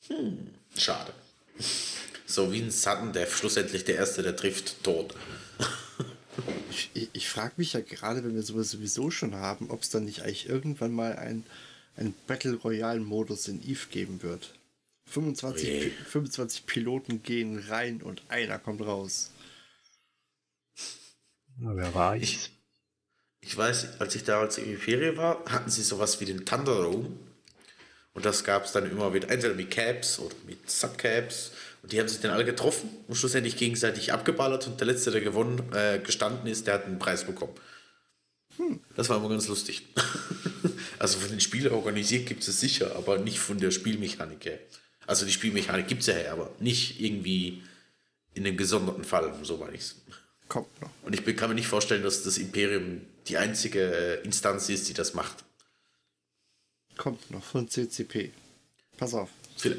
Hm, 0.08 0.50
schade. 0.78 1.14
So 2.26 2.52
wie 2.52 2.62
ein 2.62 2.72
Sudden 2.72 3.12
Death, 3.14 3.32
schlussendlich 3.32 3.84
der 3.86 3.96
Erste, 3.96 4.24
der 4.24 4.36
trifft, 4.36 4.84
tot. 4.84 5.16
ich, 6.70 6.92
ich, 6.94 7.10
ich 7.14 7.30
frage 7.30 7.54
mich 7.58 7.74
ja 7.74 7.82
gerade, 7.82 8.24
wenn 8.24 8.36
wir 8.36 8.44
sowas 8.44 8.72
sowieso 8.72 9.12
schon 9.12 9.36
haben, 9.36 9.70
ob 9.70 9.82
es 9.82 9.90
dann 9.90 10.06
nicht 10.06 10.22
eigentlich 10.22 10.48
irgendwann 10.48 10.94
mal 10.94 11.16
ein, 11.16 11.44
ein 11.96 12.14
Battle 12.28 12.56
Royale 12.56 13.00
Modus 13.00 13.48
in 13.48 13.62
Eve 13.68 13.88
geben 13.90 14.22
wird. 14.24 14.54
25, 15.08 15.70
okay. 15.70 15.92
25 16.06 16.66
Piloten 16.66 17.24
gehen 17.24 17.60
rein 17.68 18.02
und 18.02 18.22
einer 18.30 18.60
kommt 18.60 18.82
raus. 18.82 19.32
Na, 21.58 21.76
wer 21.76 21.94
war 21.94 22.16
ich? 22.16 22.52
Ich 23.42 23.58
weiß, 23.58 24.00
als 24.00 24.16
ich 24.16 24.24
damals 24.24 24.58
in 24.58 24.78
Ferien 24.78 25.18
war, 25.18 25.44
hatten 25.46 25.70
sie 25.70 25.82
sowas 25.82 26.22
wie 26.22 26.26
den 26.26 26.46
Thunder 26.46 26.84
Room. 26.84 27.18
Und 28.14 28.26
das 28.26 28.44
gab 28.44 28.66
es 28.66 28.72
dann 28.72 28.90
immer 28.90 29.14
wieder, 29.14 29.30
entweder 29.30 29.54
mit 29.54 29.72
Caps 29.72 30.20
oder 30.20 30.36
mit 30.46 30.70
Subcaps 30.70 31.52
und 31.82 31.92
die 31.92 32.00
haben 32.00 32.08
sich 32.08 32.20
dann 32.20 32.32
alle 32.32 32.46
getroffen 32.46 32.90
und 33.08 33.16
schlussendlich 33.16 33.56
gegenseitig 33.56 34.12
abgeballert 34.12 34.68
und 34.68 34.80
der 34.80 34.88
Letzte, 34.88 35.12
der 35.12 35.22
gewonnen, 35.22 35.62
äh, 35.74 36.00
gestanden 36.00 36.48
ist, 36.48 36.68
der 36.68 36.76
hat 36.76 36.86
einen 36.86 37.00
Preis 37.00 37.24
bekommen. 37.24 37.54
Hm. 38.58 38.80
Das 38.96 39.10
war 39.10 39.18
immer 39.18 39.30
ganz 39.30 39.48
lustig. 39.48 39.84
also 41.00 41.20
von 41.20 41.30
den 41.30 41.40
Spielern 41.40 41.74
organisiert 41.74 42.28
gibt 42.28 42.46
es 42.46 42.60
sicher, 42.60 42.96
aber 42.96 43.20
nicht 43.20 43.40
von 43.40 43.60
der 43.60 43.72
Spielmechanik 43.72 44.44
her. 44.46 44.60
Also 45.08 45.26
die 45.26 45.32
Spielmechanik 45.32 45.88
gibt 45.88 46.02
es 46.02 46.08
ja 46.08 46.14
her, 46.16 46.34
aber 46.34 46.52
nicht 46.60 47.00
irgendwie 47.00 47.64
in 48.34 48.46
einem 48.46 48.58
gesonderten 48.58 49.04
Fall, 49.04 49.34
so 49.44 49.58
meine 49.58 49.76
ich 49.76 49.82
es. 49.82 49.96
Kommt 50.50 50.82
noch. 50.82 50.90
Und 51.04 51.14
ich 51.14 51.36
kann 51.36 51.50
mir 51.50 51.56
nicht 51.56 51.68
vorstellen, 51.68 52.04
dass 52.04 52.24
das 52.24 52.38
Imperium 52.38 53.02
die 53.28 53.38
einzige 53.38 54.20
äh, 54.20 54.24
Instanz 54.24 54.68
ist, 54.70 54.90
die 54.90 54.94
das 54.94 55.14
macht. 55.14 55.46
Kommt 57.00 57.32
noch 57.32 57.42
von 57.42 57.70
CCP. 57.70 58.32
Pass 58.98 59.14
auf. 59.14 59.30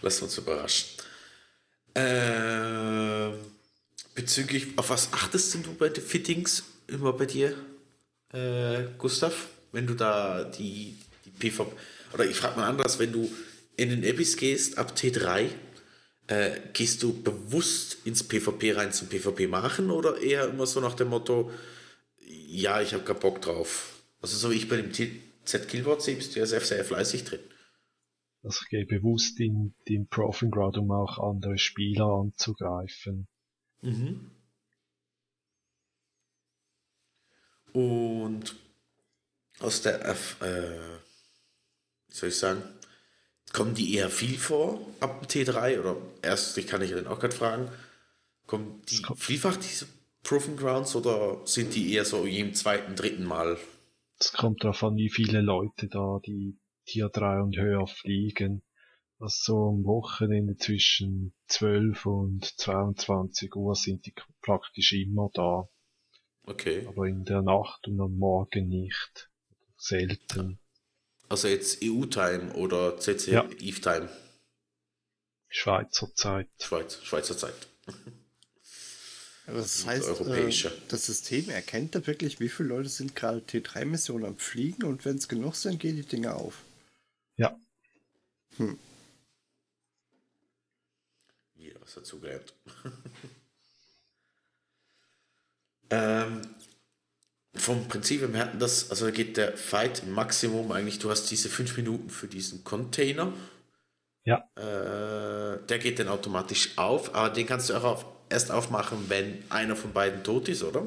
Lass 0.00 0.22
uns 0.22 0.38
überraschen. 0.38 0.88
Äh, 1.92 3.36
bezüglich, 4.14 4.68
auf 4.76 4.88
was 4.88 5.12
achtest 5.12 5.54
du 5.56 5.74
bei 5.74 5.90
den 5.90 6.02
Fittings 6.02 6.62
immer 6.86 7.12
bei 7.12 7.26
dir, 7.26 7.54
äh, 8.32 8.84
Gustav? 8.96 9.48
Wenn 9.72 9.86
du 9.86 9.92
da 9.92 10.44
die, 10.44 10.96
die 11.26 11.30
PvP, 11.32 11.76
oder 12.14 12.24
ich 12.24 12.36
frage 12.36 12.58
mal 12.58 12.66
anders, 12.66 12.98
wenn 12.98 13.12
du 13.12 13.30
in 13.76 13.90
den 13.90 14.10
Abyss 14.10 14.38
gehst 14.38 14.78
ab 14.78 14.94
T3, 14.96 15.50
äh, 16.28 16.60
gehst 16.72 17.02
du 17.02 17.12
bewusst 17.12 17.98
ins 18.06 18.22
PvP 18.22 18.72
rein 18.72 18.90
zum 18.90 19.08
PvP 19.08 19.48
machen 19.48 19.90
oder 19.90 20.18
eher 20.18 20.48
immer 20.48 20.66
so 20.66 20.80
nach 20.80 20.94
dem 20.94 21.08
Motto, 21.08 21.52
ja, 22.26 22.80
ich 22.80 22.94
habe 22.94 23.04
gar 23.04 23.16
Bock 23.16 23.42
drauf. 23.42 23.95
Also 24.26 24.38
so 24.38 24.50
wie 24.50 24.56
ich 24.56 24.68
bei 24.68 24.76
dem 24.76 24.92
Z-Killboard 25.44 26.02
sehe, 26.02 26.16
bist 26.16 26.34
du 26.34 26.40
ja 26.40 26.46
sehr, 26.46 26.60
sehr 26.60 26.84
fleißig 26.84 27.22
drin. 27.22 27.38
Also 28.42 28.58
ich 28.64 28.68
gehe 28.70 28.84
bewusst 28.84 29.38
in 29.38 29.72
den 29.86 30.08
Proving 30.08 30.50
Ground, 30.50 30.78
um 30.78 30.90
auch 30.90 31.18
andere 31.20 31.58
Spieler 31.58 32.06
anzugreifen. 32.06 33.28
Mhm. 33.82 34.32
Und 37.72 38.56
aus 39.60 39.82
der, 39.82 40.04
F, 40.04 40.42
äh, 40.42 40.98
soll 42.08 42.30
ich 42.30 42.36
sagen, 42.36 42.64
kommen 43.52 43.76
die 43.76 43.94
eher 43.94 44.10
viel 44.10 44.38
vor 44.38 44.80
ab 44.98 45.28
dem 45.28 45.46
T3 45.46 45.78
oder 45.78 45.98
erst, 46.20 46.58
ich 46.58 46.66
kann 46.66 46.82
ich 46.82 46.90
dann 46.90 47.06
auch 47.06 47.20
gerade 47.20 47.36
fragen, 47.36 47.70
kommen 48.48 48.82
die 48.88 49.00
vielfach 49.14 49.56
diese 49.56 49.86
Proving 50.24 50.56
Grounds 50.56 50.96
oder 50.96 51.46
sind 51.46 51.76
die 51.76 51.92
eher 51.92 52.04
so 52.04 52.26
jedem 52.26 52.54
zweiten, 52.54 52.96
dritten 52.96 53.22
Mal? 53.22 53.56
Es 54.18 54.32
kommt 54.32 54.64
darauf 54.64 54.82
an, 54.82 54.96
wie 54.96 55.10
viele 55.10 55.40
Leute 55.40 55.88
da 55.88 56.20
die 56.24 56.58
Tier 56.86 57.08
3 57.08 57.40
und 57.40 57.56
höher 57.56 57.86
fliegen. 57.86 58.62
Also 59.18 59.36
so 59.42 59.68
am 59.68 59.84
Wochenende 59.84 60.56
zwischen 60.56 61.34
12 61.48 62.06
und 62.06 62.44
22 62.44 63.54
Uhr 63.54 63.74
sind 63.74 64.06
die 64.06 64.14
praktisch 64.42 64.92
immer 64.92 65.30
da. 65.32 65.68
Okay. 66.44 66.86
Aber 66.86 67.06
in 67.06 67.24
der 67.24 67.42
Nacht 67.42 67.88
und 67.88 68.00
am 68.00 68.16
Morgen 68.16 68.68
nicht. 68.68 69.30
Selten. 69.76 70.58
Also 71.28 71.48
jetzt 71.48 71.82
EU-Time 71.82 72.52
oder 72.54 72.98
CC 72.98 73.32
Ja. 73.32 73.48
Schweizer 75.48 76.14
Zeit. 76.14 76.50
Schweiz, 76.60 77.02
Schweizer 77.02 77.36
Zeit. 77.36 77.68
Das 79.46 79.54
Das 79.54 79.86
heißt, 79.86 80.08
Europäische. 80.08 80.68
äh, 80.68 80.72
das 80.88 81.06
System 81.06 81.48
erkennt 81.50 81.94
da 81.94 82.06
wirklich, 82.06 82.40
wie 82.40 82.48
viele 82.48 82.68
Leute 82.70 82.88
sind 82.88 83.14
gerade 83.16 83.40
T3-Missionen 83.40 84.24
am 84.26 84.38
Fliegen 84.38 84.84
und 84.84 85.04
wenn 85.04 85.16
es 85.16 85.28
genug 85.28 85.56
sind, 85.56 85.78
gehen 85.80 85.96
die 85.96 86.06
Dinge 86.06 86.34
auf. 86.34 86.62
Ja, 87.36 87.56
Wieder 91.54 91.80
was 91.80 91.94
dazugelernt. 91.94 92.54
ähm, 95.90 96.42
vom 97.54 97.88
Prinzip 97.88 98.20
her, 98.20 98.32
wir 98.32 98.40
hatten 98.40 98.58
das, 98.58 98.90
also 98.90 99.06
da 99.06 99.10
geht 99.10 99.36
der 99.36 99.56
Fight 99.56 100.02
im 100.02 100.12
Maximum 100.12 100.70
eigentlich, 100.72 100.98
du 100.98 101.10
hast 101.10 101.30
diese 101.30 101.48
fünf 101.48 101.76
Minuten 101.76 102.10
für 102.10 102.28
diesen 102.28 102.64
Container. 102.64 103.32
ja, 104.24 104.48
Äh, 104.56 105.66
der 105.66 105.78
geht 105.78 105.98
dann 105.98 106.08
automatisch 106.08 106.76
auf, 106.78 107.14
aber 107.14 107.30
den 107.30 107.46
kannst 107.46 107.70
du 107.70 107.74
auch 107.74 107.84
auf, 107.84 108.06
erst 108.28 108.50
aufmachen, 108.50 109.08
wenn 109.08 109.42
einer 109.50 109.76
von 109.76 109.92
beiden 109.92 110.22
tot 110.24 110.48
ist, 110.48 110.62
oder? 110.62 110.86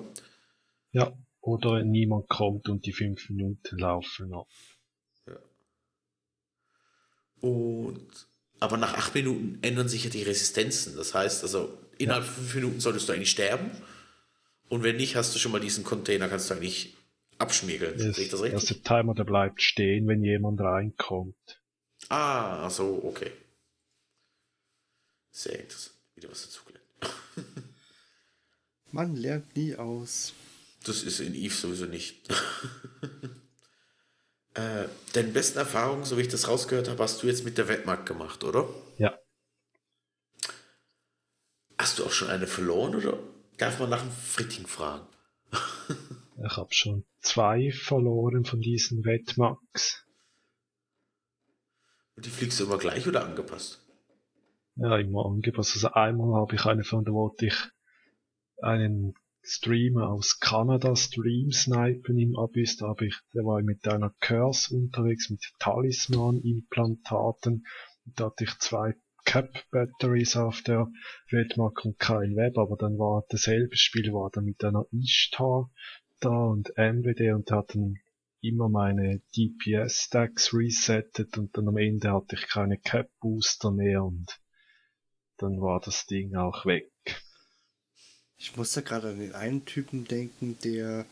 ja. 0.91 1.13
Oder 1.41 1.83
niemand 1.83 2.27
kommt 2.27 2.67
und 2.67 2.85
die 2.85 2.91
fünf 2.91 3.29
Minuten 3.29 3.77
laufen 3.77 4.33
ab. 4.33 4.47
Und 7.39 8.27
aber 8.59 8.75
nach 8.75 8.93
acht 8.95 9.15
Minuten 9.15 9.57
ändern 9.61 9.87
sich 9.87 10.03
ja 10.03 10.09
die 10.09 10.23
Resistenzen. 10.23 10.97
Das 10.97 11.13
heißt, 11.13 11.43
also 11.43 11.77
innerhalb 11.97 12.25
von 12.25 12.43
fünf 12.43 12.55
Minuten 12.55 12.79
solltest 12.81 13.07
du 13.07 13.13
eigentlich 13.13 13.31
sterben. 13.31 13.71
Und 14.67 14.83
wenn 14.83 14.97
nicht, 14.97 15.15
hast 15.15 15.33
du 15.33 15.39
schon 15.39 15.51
mal 15.51 15.61
diesen 15.61 15.83
Container, 15.83 16.27
kannst 16.27 16.49
du 16.49 16.55
eigentlich 16.55 16.97
abschmiegeln. 17.37 17.93
Das, 17.97 18.17
Sehe 18.17 18.25
ich 18.25 18.31
das 18.31 18.41
also 18.41 18.55
richtig? 18.57 18.83
der 18.83 18.83
Timer, 18.83 19.15
der 19.15 19.23
bleibt 19.23 19.61
stehen, 19.61 20.07
wenn 20.07 20.23
jemand 20.23 20.59
reinkommt. 20.59 21.61
Ah, 22.09 22.69
so, 22.69 23.01
okay. 23.03 23.31
Sehr 25.31 25.59
interessant. 25.59 25.95
Wieder 26.15 26.29
was 26.29 26.43
dazugelernt. 26.43 26.78
Man 28.91 29.15
lernt 29.15 29.55
nie 29.55 29.75
aus. 29.75 30.33
Das 30.83 31.03
ist 31.03 31.19
in 31.19 31.35
Eve 31.35 31.53
sowieso 31.53 31.85
nicht. 31.85 32.29
äh, 34.53 34.85
deine 35.13 35.27
besten 35.29 35.59
Erfahrungen, 35.59 36.05
so 36.05 36.17
wie 36.17 36.21
ich 36.21 36.29
das 36.29 36.47
rausgehört 36.47 36.89
habe, 36.89 37.03
hast 37.03 37.21
du 37.21 37.27
jetzt 37.27 37.43
mit 37.43 37.57
der 37.57 37.67
Wettmarkt 37.67 38.05
gemacht, 38.05 38.43
oder? 38.43 38.67
Ja, 38.97 39.19
Hast 41.79 41.97
du 41.97 42.05
auch 42.05 42.11
schon 42.11 42.29
eine 42.29 42.45
verloren 42.45 42.93
oder 42.93 43.17
darf 43.57 43.79
man 43.79 43.89
nach 43.89 44.01
dem 44.01 44.11
Fritting 44.11 44.67
fragen? 44.67 45.07
ich 46.45 46.57
habe 46.57 46.73
schon 46.73 47.05
zwei 47.21 47.71
verloren 47.71 48.43
von 48.43 48.59
diesen 48.59 49.05
Wettmax. 49.05 50.05
Und 52.17 52.25
die 52.25 52.29
fliegst 52.29 52.59
du 52.59 52.65
immer 52.65 52.77
gleich 52.77 53.07
oder 53.07 53.23
angepasst? 53.23 53.79
Ja, 54.81 54.97
immer 54.97 55.25
angepasst. 55.25 55.75
Also 55.75 55.91
einmal 55.91 56.39
habe 56.39 56.55
ich 56.55 56.65
eine 56.65 56.85
von, 56.85 57.03
da 57.03 57.11
wollte 57.11 57.47
ich 57.47 57.67
einen 58.61 59.13
Streamer 59.41 60.07
aus 60.07 60.39
Kanada 60.39 60.95
Stream 60.95 61.51
snipen 61.51 62.17
im 62.17 62.37
Abyss. 62.37 62.77
Da 62.77 62.87
habe 62.87 63.07
ich, 63.07 63.19
der 63.33 63.43
war 63.43 63.61
mit 63.61 63.85
einer 63.89 64.15
Curse 64.21 64.73
unterwegs, 64.73 65.29
mit 65.29 65.43
Talisman-Implantaten. 65.59 67.67
Da 68.05 68.27
hatte 68.27 68.45
ich 68.45 68.57
zwei 68.59 68.95
Cap-Batteries 69.25 70.37
auf 70.37 70.61
der 70.61 70.89
Wettmark 71.29 71.83
und 71.83 71.99
kein 71.99 72.37
Web, 72.37 72.57
aber 72.57 72.77
dann 72.77 72.97
war 72.97 73.25
dasselbe 73.27 73.75
Spiel, 73.75 74.13
war 74.13 74.29
dann 74.31 74.45
mit 74.45 74.63
einer 74.63 74.85
Ishtar 74.93 75.69
da 76.21 76.29
und 76.29 76.71
MWD 76.77 77.33
und 77.33 77.51
hatten 77.51 77.99
immer 78.39 78.69
meine 78.69 79.21
DPS-Stacks 79.35 80.53
resettet 80.53 81.37
und 81.37 81.57
dann 81.57 81.67
am 81.67 81.75
Ende 81.75 82.13
hatte 82.13 82.37
ich 82.37 82.47
keine 82.47 82.77
Cap-Booster 82.77 83.71
mehr 83.71 84.05
und 84.05 84.39
dann 85.39 85.59
war 85.61 85.79
das 85.79 86.05
Ding 86.05 86.35
auch 86.35 86.65
weg. 86.65 86.91
Ich 88.37 88.55
musste 88.55 88.83
gerade 88.83 89.09
an 89.09 89.19
den 89.19 89.33
einen 89.33 89.65
Typen 89.65 90.05
denken, 90.05 90.57
der 90.63 91.05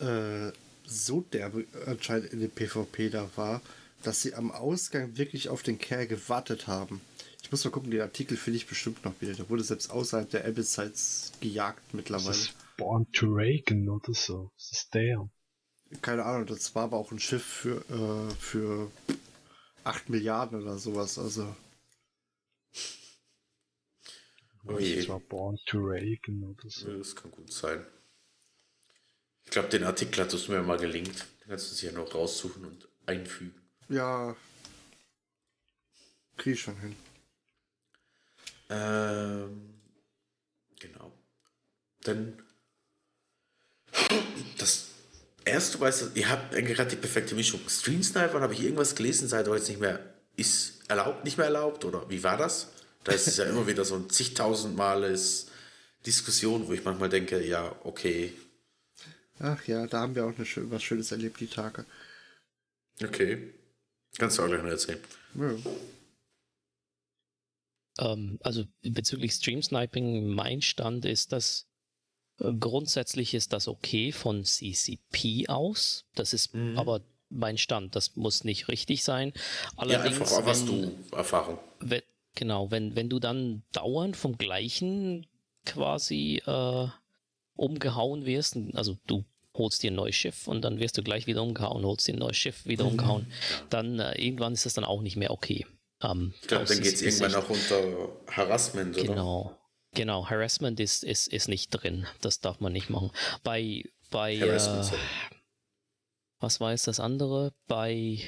äh, 0.00 0.52
so 0.84 1.20
derbe 1.20 1.64
anscheinend 1.86 2.32
in 2.32 2.40
dem 2.40 2.50
PvP 2.50 3.10
da 3.10 3.30
war, 3.36 3.62
dass 4.02 4.22
sie 4.22 4.34
am 4.34 4.50
Ausgang 4.50 5.16
wirklich 5.16 5.48
auf 5.48 5.62
den 5.62 5.78
Kerl 5.78 6.06
gewartet 6.06 6.66
haben. 6.66 7.00
Ich 7.42 7.50
muss 7.50 7.64
mal 7.64 7.70
gucken, 7.70 7.90
den 7.90 8.00
Artikel 8.00 8.36
finde 8.36 8.56
ich 8.58 8.66
bestimmt 8.66 9.04
noch 9.04 9.20
wieder. 9.20 9.34
Der 9.34 9.48
wurde 9.48 9.62
selbst 9.62 9.90
außerhalb 9.90 10.28
der 10.30 10.44
Abyss-Sites 10.46 11.32
gejagt 11.40 11.82
Das 11.88 11.94
mittlerweile. 11.94 12.30
ist 12.30 12.54
Born 12.76 13.06
to 13.12 13.26
Reagan 13.26 13.88
oder 13.88 14.12
so. 14.14 14.50
Das 14.56 14.72
ist 14.72 14.94
der. 14.94 15.28
Keine 16.02 16.24
Ahnung, 16.24 16.46
das 16.46 16.74
war 16.74 16.84
aber 16.84 16.96
auch 16.96 17.10
ein 17.10 17.18
Schiff 17.18 17.44
für, 17.44 17.78
äh, 17.90 18.34
für 18.36 18.90
8 19.84 20.08
Milliarden 20.08 20.62
oder 20.62 20.78
sowas. 20.78 21.18
Also, 21.18 21.54
Oh 24.66 24.78
je. 24.78 24.96
Das 24.96 25.08
war 25.08 25.20
Born 25.20 25.58
to 25.66 25.78
Reagan 25.78 26.42
oder 26.44 26.68
so. 26.68 26.90
Ja, 26.90 26.98
das 26.98 27.16
kann 27.16 27.30
gut 27.30 27.52
sein. 27.52 27.84
Ich 29.44 29.50
glaube, 29.50 29.68
den 29.68 29.84
Artikel 29.84 30.22
hattest 30.22 30.48
du 30.48 30.52
mir 30.52 30.62
mal 30.62 30.78
gelinkt. 30.78 31.26
Den 31.40 31.48
kannst 31.48 31.70
du 31.70 31.74
sich 31.74 31.82
ja 31.84 31.92
noch 31.92 32.14
raussuchen 32.14 32.64
und 32.64 32.88
einfügen. 33.06 33.54
ja. 33.88 34.36
Krieg 36.36 36.54
ich 36.54 36.60
schon 36.62 36.78
hin. 36.80 36.96
Ähm, 38.70 39.74
genau. 40.78 41.12
Dann 42.02 42.42
das 44.56 44.86
erste, 45.44 45.78
weißt 45.80 46.02
du, 46.02 46.10
ihr 46.14 46.30
habt 46.30 46.54
eigentlich 46.54 46.76
gerade 46.76 46.88
die 46.90 46.96
perfekte 46.96 47.34
Mischung. 47.34 47.60
Stream 47.68 48.02
Sniper, 48.02 48.40
habe 48.40 48.54
ich 48.54 48.60
irgendwas 48.60 48.94
gelesen, 48.94 49.28
seid 49.28 49.48
ihr 49.48 49.54
jetzt 49.54 49.68
nicht 49.68 49.80
mehr, 49.80 50.14
ist 50.36 50.88
erlaubt, 50.88 51.24
nicht 51.24 51.36
mehr 51.36 51.46
erlaubt 51.46 51.84
oder 51.84 52.08
wie 52.08 52.22
war 52.22 52.38
das? 52.38 52.72
Da 53.04 53.12
ist 53.12 53.26
es 53.26 53.36
ja 53.38 53.44
immer 53.44 53.66
wieder 53.66 53.84
so 53.84 53.96
ein 53.96 54.10
zigtausendmales 54.10 55.46
Diskussion, 56.06 56.66
wo 56.68 56.72
ich 56.72 56.84
manchmal 56.84 57.08
denke, 57.08 57.44
ja, 57.46 57.74
okay, 57.84 58.32
Ach 59.42 59.66
ja, 59.66 59.86
da 59.86 60.00
haben 60.00 60.14
wir 60.14 60.26
auch 60.26 60.34
eine 60.36 60.46
was 60.70 60.82
Schönes 60.82 61.12
erlebt, 61.12 61.40
die 61.40 61.46
Tage. 61.46 61.86
okay. 63.02 63.54
Kannst 64.18 64.36
du 64.36 64.42
auch 64.42 64.48
gleich 64.48 64.62
noch 64.62 64.68
erzählen. 64.68 64.98
Ja. 65.34 65.54
Ähm, 68.12 68.38
also 68.42 68.64
bezüglich 68.82 69.32
Stream 69.32 69.62
Sniping, 69.62 70.26
mein 70.28 70.60
Stand 70.62 71.04
ist, 71.06 71.32
dass 71.32 71.66
äh, 72.38 72.52
grundsätzlich 72.52 73.32
ist 73.34 73.52
das 73.54 73.68
okay 73.68 74.12
von 74.12 74.44
CCP 74.44 75.48
aus. 75.48 76.04
Das 76.14 76.32
ist 76.34 76.54
Mhm. 76.54 76.76
aber 76.78 77.00
mein 77.30 77.56
Stand. 77.58 77.94
Das 77.96 78.16
muss 78.16 78.44
nicht 78.44 78.68
richtig 78.68 79.04
sein. 79.04 79.32
Ja, 79.34 79.70
Allerdings, 79.76 80.20
einfach, 80.20 80.44
was 80.44 80.66
wenn, 80.66 80.98
du 81.10 81.16
Erfahrung. 81.16 81.58
wenn, 81.78 82.02
genau, 82.34 82.70
wenn, 82.70 82.96
wenn 82.96 83.08
du 83.08 83.18
dann 83.18 83.62
dauernd 83.72 84.16
vom 84.16 84.38
gleichen 84.38 85.26
quasi 85.64 86.42
äh, 86.46 86.88
umgehauen 87.54 88.24
wirst, 88.26 88.56
also 88.74 88.96
du 89.06 89.24
holst 89.54 89.82
dir 89.82 89.90
ein 89.90 89.96
neues 89.96 90.14
Schiff 90.14 90.48
und 90.48 90.62
dann 90.62 90.78
wirst 90.78 90.96
du 90.96 91.02
gleich 91.02 91.26
wieder 91.26 91.42
umgehauen, 91.42 91.84
holst 91.84 92.08
dir 92.08 92.14
ein 92.14 92.18
neues 92.18 92.36
Schiff, 92.36 92.66
wieder 92.66 92.86
umgehauen, 92.86 93.30
dann 93.68 93.98
äh, 93.98 94.12
irgendwann 94.20 94.54
ist 94.54 94.66
das 94.66 94.74
dann 94.74 94.84
auch 94.84 95.02
nicht 95.02 95.16
mehr 95.16 95.30
okay. 95.30 95.66
Ähm, 96.02 96.32
Ich 96.40 96.48
glaube, 96.48 96.64
dann 96.64 96.80
geht 96.80 96.94
es 96.94 97.02
irgendwann 97.02 97.34
auch 97.34 97.50
unter 97.50 98.08
Harassment, 98.28 98.96
oder? 98.96 99.06
Genau. 99.06 99.56
Genau, 99.92 100.30
Harassment 100.30 100.78
ist, 100.78 101.02
ist, 101.02 101.26
ist 101.26 101.48
nicht 101.48 101.70
drin. 101.70 102.06
Das 102.20 102.38
darf 102.38 102.60
man 102.60 102.72
nicht 102.72 102.90
machen. 102.90 103.10
Bei, 103.42 103.82
bei 104.10 104.38
Harassment, 104.38 104.92
äh, 104.92 104.96
was 106.38 106.60
war 106.60 106.70
jetzt 106.70 106.86
das 106.86 107.00
andere? 107.00 107.52
Bei, 107.66 108.18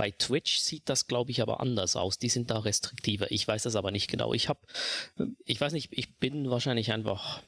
bei 0.00 0.12
Twitch 0.12 0.60
sieht 0.60 0.88
das, 0.88 1.08
glaube 1.08 1.30
ich, 1.30 1.42
aber 1.42 1.60
anders 1.60 1.94
aus. 1.94 2.16
Die 2.16 2.30
sind 2.30 2.50
da 2.50 2.60
restriktiver. 2.60 3.30
Ich 3.30 3.46
weiß 3.46 3.64
das 3.64 3.76
aber 3.76 3.90
nicht 3.90 4.10
genau. 4.10 4.32
Ich 4.32 4.48
habe, 4.48 4.60
ich 5.44 5.60
weiß 5.60 5.74
nicht, 5.74 5.90
ich 5.92 6.16
bin 6.16 6.48
wahrscheinlich 6.48 6.90
einfach 6.90 7.42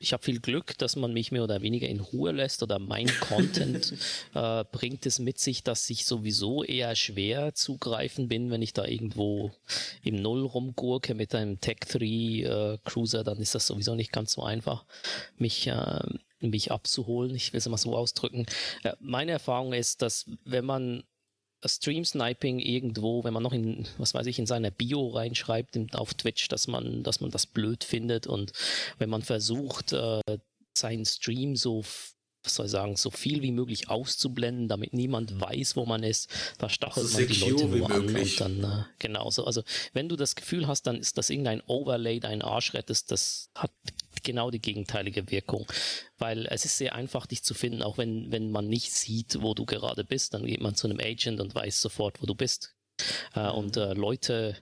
ich 0.00 0.12
habe 0.12 0.24
viel 0.24 0.40
Glück, 0.40 0.76
dass 0.78 0.96
man 0.96 1.12
mich 1.12 1.30
mehr 1.30 1.44
oder 1.44 1.62
weniger 1.62 1.88
in 1.88 2.00
Ruhe 2.00 2.32
lässt 2.32 2.64
oder 2.64 2.80
mein 2.80 3.06
Content 3.20 3.94
äh, 4.34 4.64
bringt 4.72 5.06
es 5.06 5.20
mit 5.20 5.38
sich, 5.38 5.62
dass 5.62 5.88
ich 5.90 6.04
sowieso 6.04 6.64
eher 6.64 6.96
schwer 6.96 7.54
zugreifen 7.54 8.26
bin, 8.26 8.50
wenn 8.50 8.62
ich 8.62 8.72
da 8.72 8.84
irgendwo 8.84 9.52
im 10.02 10.16
Null 10.16 10.44
rumgurke 10.44 11.14
mit 11.14 11.36
einem 11.36 11.60
Tech 11.60 11.78
3 11.88 12.04
äh, 12.04 12.78
Cruiser, 12.82 13.22
dann 13.22 13.38
ist 13.38 13.54
das 13.54 13.68
sowieso 13.68 13.94
nicht 13.94 14.10
ganz 14.10 14.32
so 14.32 14.42
einfach, 14.42 14.84
mich 15.36 15.68
äh, 15.68 16.00
mich 16.40 16.72
abzuholen. 16.72 17.36
Ich 17.36 17.52
will 17.52 17.58
es 17.58 17.68
mal 17.68 17.76
so 17.76 17.96
ausdrücken. 17.96 18.46
Äh, 18.82 18.94
meine 18.98 19.30
Erfahrung 19.30 19.72
ist, 19.72 20.02
dass 20.02 20.26
wenn 20.44 20.64
man 20.64 21.04
Stream 21.64 22.04
Sniping 22.04 22.58
irgendwo, 22.58 23.24
wenn 23.24 23.32
man 23.32 23.42
noch 23.42 23.52
in, 23.52 23.86
was 23.98 24.14
weiß 24.14 24.26
ich, 24.26 24.38
in 24.38 24.46
seiner 24.46 24.70
Bio 24.70 25.08
reinschreibt 25.08 25.76
auf 25.94 26.14
Twitch, 26.14 26.48
dass 26.48 26.66
man, 26.66 27.02
dass 27.02 27.20
man 27.20 27.30
das 27.30 27.46
blöd 27.46 27.84
findet 27.84 28.26
und 28.26 28.52
wenn 28.98 29.10
man 29.10 29.22
versucht, 29.22 29.92
äh, 29.92 30.20
seinen 30.76 31.04
Stream 31.04 31.56
so 31.56 31.84
was 32.44 32.56
soll 32.56 32.66
ich 32.66 32.72
sagen, 32.72 32.96
so 32.96 33.10
viel 33.10 33.42
wie 33.42 33.52
möglich 33.52 33.88
auszublenden, 33.88 34.68
damit 34.68 34.92
niemand 34.92 35.40
weiß, 35.40 35.76
wo 35.76 35.86
man 35.86 36.02
ist. 36.02 36.28
Da 36.58 36.68
stachelt 36.68 37.06
so 37.06 37.18
man 37.18 37.28
die 37.28 37.34
Leute 37.34 37.66
nur 37.66 37.90
an 37.90 38.16
und 38.16 38.40
dann 38.40 38.64
äh, 38.64 38.84
genauso. 38.98 39.44
Also 39.44 39.62
wenn 39.92 40.08
du 40.08 40.16
das 40.16 40.34
Gefühl 40.34 40.66
hast, 40.66 40.86
dann 40.86 40.96
ist 40.96 41.18
das 41.18 41.30
irgendein 41.30 41.62
Overlay, 41.66 42.20
dein 42.20 42.42
Arsch 42.42 42.74
rettest, 42.74 43.10
das 43.12 43.50
hat 43.54 43.70
genau 44.22 44.50
die 44.50 44.60
gegenteilige 44.60 45.30
Wirkung. 45.30 45.66
Weil 46.18 46.46
es 46.46 46.64
ist 46.64 46.78
sehr 46.78 46.94
einfach, 46.94 47.26
dich 47.26 47.42
zu 47.42 47.54
finden, 47.54 47.82
auch 47.82 47.98
wenn, 47.98 48.30
wenn 48.32 48.50
man 48.50 48.68
nicht 48.68 48.92
sieht, 48.92 49.42
wo 49.42 49.54
du 49.54 49.64
gerade 49.66 50.04
bist. 50.04 50.34
Dann 50.34 50.46
geht 50.46 50.60
man 50.60 50.74
zu 50.74 50.86
einem 50.86 51.00
Agent 51.00 51.40
und 51.40 51.54
weiß 51.54 51.80
sofort, 51.80 52.22
wo 52.22 52.26
du 52.26 52.34
bist. 52.34 52.74
Äh, 53.34 53.48
und 53.50 53.76
äh, 53.76 53.94
Leute, 53.94 54.56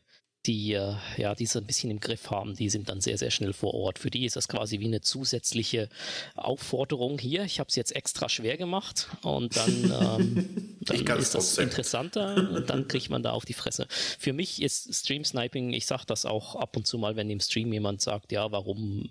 die 0.46 0.72
äh, 0.72 0.94
ja 1.18 1.34
die 1.34 1.46
so 1.46 1.58
ein 1.58 1.66
bisschen 1.66 1.90
im 1.90 2.00
Griff 2.00 2.30
haben, 2.30 2.54
die 2.54 2.70
sind 2.70 2.88
dann 2.88 3.00
sehr, 3.00 3.18
sehr 3.18 3.30
schnell 3.30 3.52
vor 3.52 3.74
Ort. 3.74 3.98
Für 3.98 4.10
die 4.10 4.24
ist 4.24 4.36
das 4.36 4.48
quasi 4.48 4.80
wie 4.80 4.86
eine 4.86 5.02
zusätzliche 5.02 5.88
Aufforderung 6.34 7.18
hier. 7.18 7.44
Ich 7.44 7.60
habe 7.60 7.68
es 7.68 7.76
jetzt 7.76 7.94
extra 7.94 8.28
schwer 8.28 8.56
gemacht 8.56 9.08
und 9.22 9.56
dann, 9.56 9.84
ähm, 10.18 10.76
dann 10.80 11.18
ist 11.18 11.34
das 11.34 11.58
interessanter 11.58 12.36
und 12.36 12.70
dann 12.70 12.88
kriegt 12.88 13.10
man 13.10 13.22
da 13.22 13.32
auf 13.32 13.44
die 13.44 13.54
Fresse. 13.54 13.86
Für 13.90 14.32
mich 14.32 14.62
ist 14.62 14.94
Stream 14.94 15.24
Sniping, 15.24 15.72
ich 15.72 15.86
sage 15.86 16.04
das 16.06 16.24
auch 16.24 16.56
ab 16.56 16.76
und 16.76 16.86
zu 16.86 16.98
mal, 16.98 17.16
wenn 17.16 17.28
im 17.28 17.40
Stream 17.40 17.72
jemand 17.72 18.00
sagt, 18.00 18.32
ja, 18.32 18.50
warum 18.50 19.10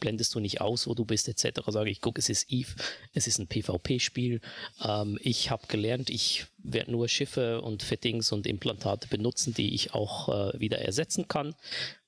blendest 0.00 0.34
du 0.34 0.40
nicht 0.40 0.60
aus, 0.60 0.86
wo 0.86 0.94
du 0.94 1.04
bist, 1.04 1.28
etc. 1.28 1.60
Sage 1.68 1.90
ich, 1.90 2.00
guck, 2.00 2.18
es 2.18 2.28
ist 2.28 2.50
Eve, 2.50 2.74
es 3.14 3.26
ist 3.26 3.38
ein 3.38 3.46
PvP-Spiel. 3.46 4.40
Ähm, 4.82 5.18
ich 5.22 5.50
habe 5.50 5.66
gelernt, 5.66 6.10
ich 6.10 6.46
werde 6.58 6.90
nur 6.90 7.08
Schiffe 7.08 7.60
und 7.60 7.82
Fittings 7.82 8.32
und 8.32 8.46
Implantate 8.46 9.08
benutzen, 9.08 9.54
die 9.54 9.74
ich 9.74 9.94
auch 9.94 10.28
äh, 10.28 10.58
wieder 10.60 10.78
ersetzen 10.78 11.28
kann. 11.28 11.54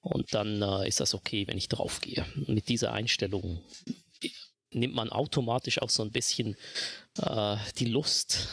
Und 0.00 0.34
dann 0.34 0.62
äh, 0.62 0.88
ist 0.88 1.00
das 1.00 1.14
okay, 1.14 1.46
wenn 1.46 1.58
ich 1.58 1.68
draufgehe. 1.68 2.24
Mit 2.46 2.68
dieser 2.68 2.92
Einstellung 2.92 3.60
nimmt 4.70 4.94
man 4.94 5.10
automatisch 5.10 5.80
auch 5.80 5.90
so 5.90 6.02
ein 6.02 6.10
bisschen 6.10 6.56
äh, 7.20 7.56
die 7.78 7.86
Lust 7.86 8.48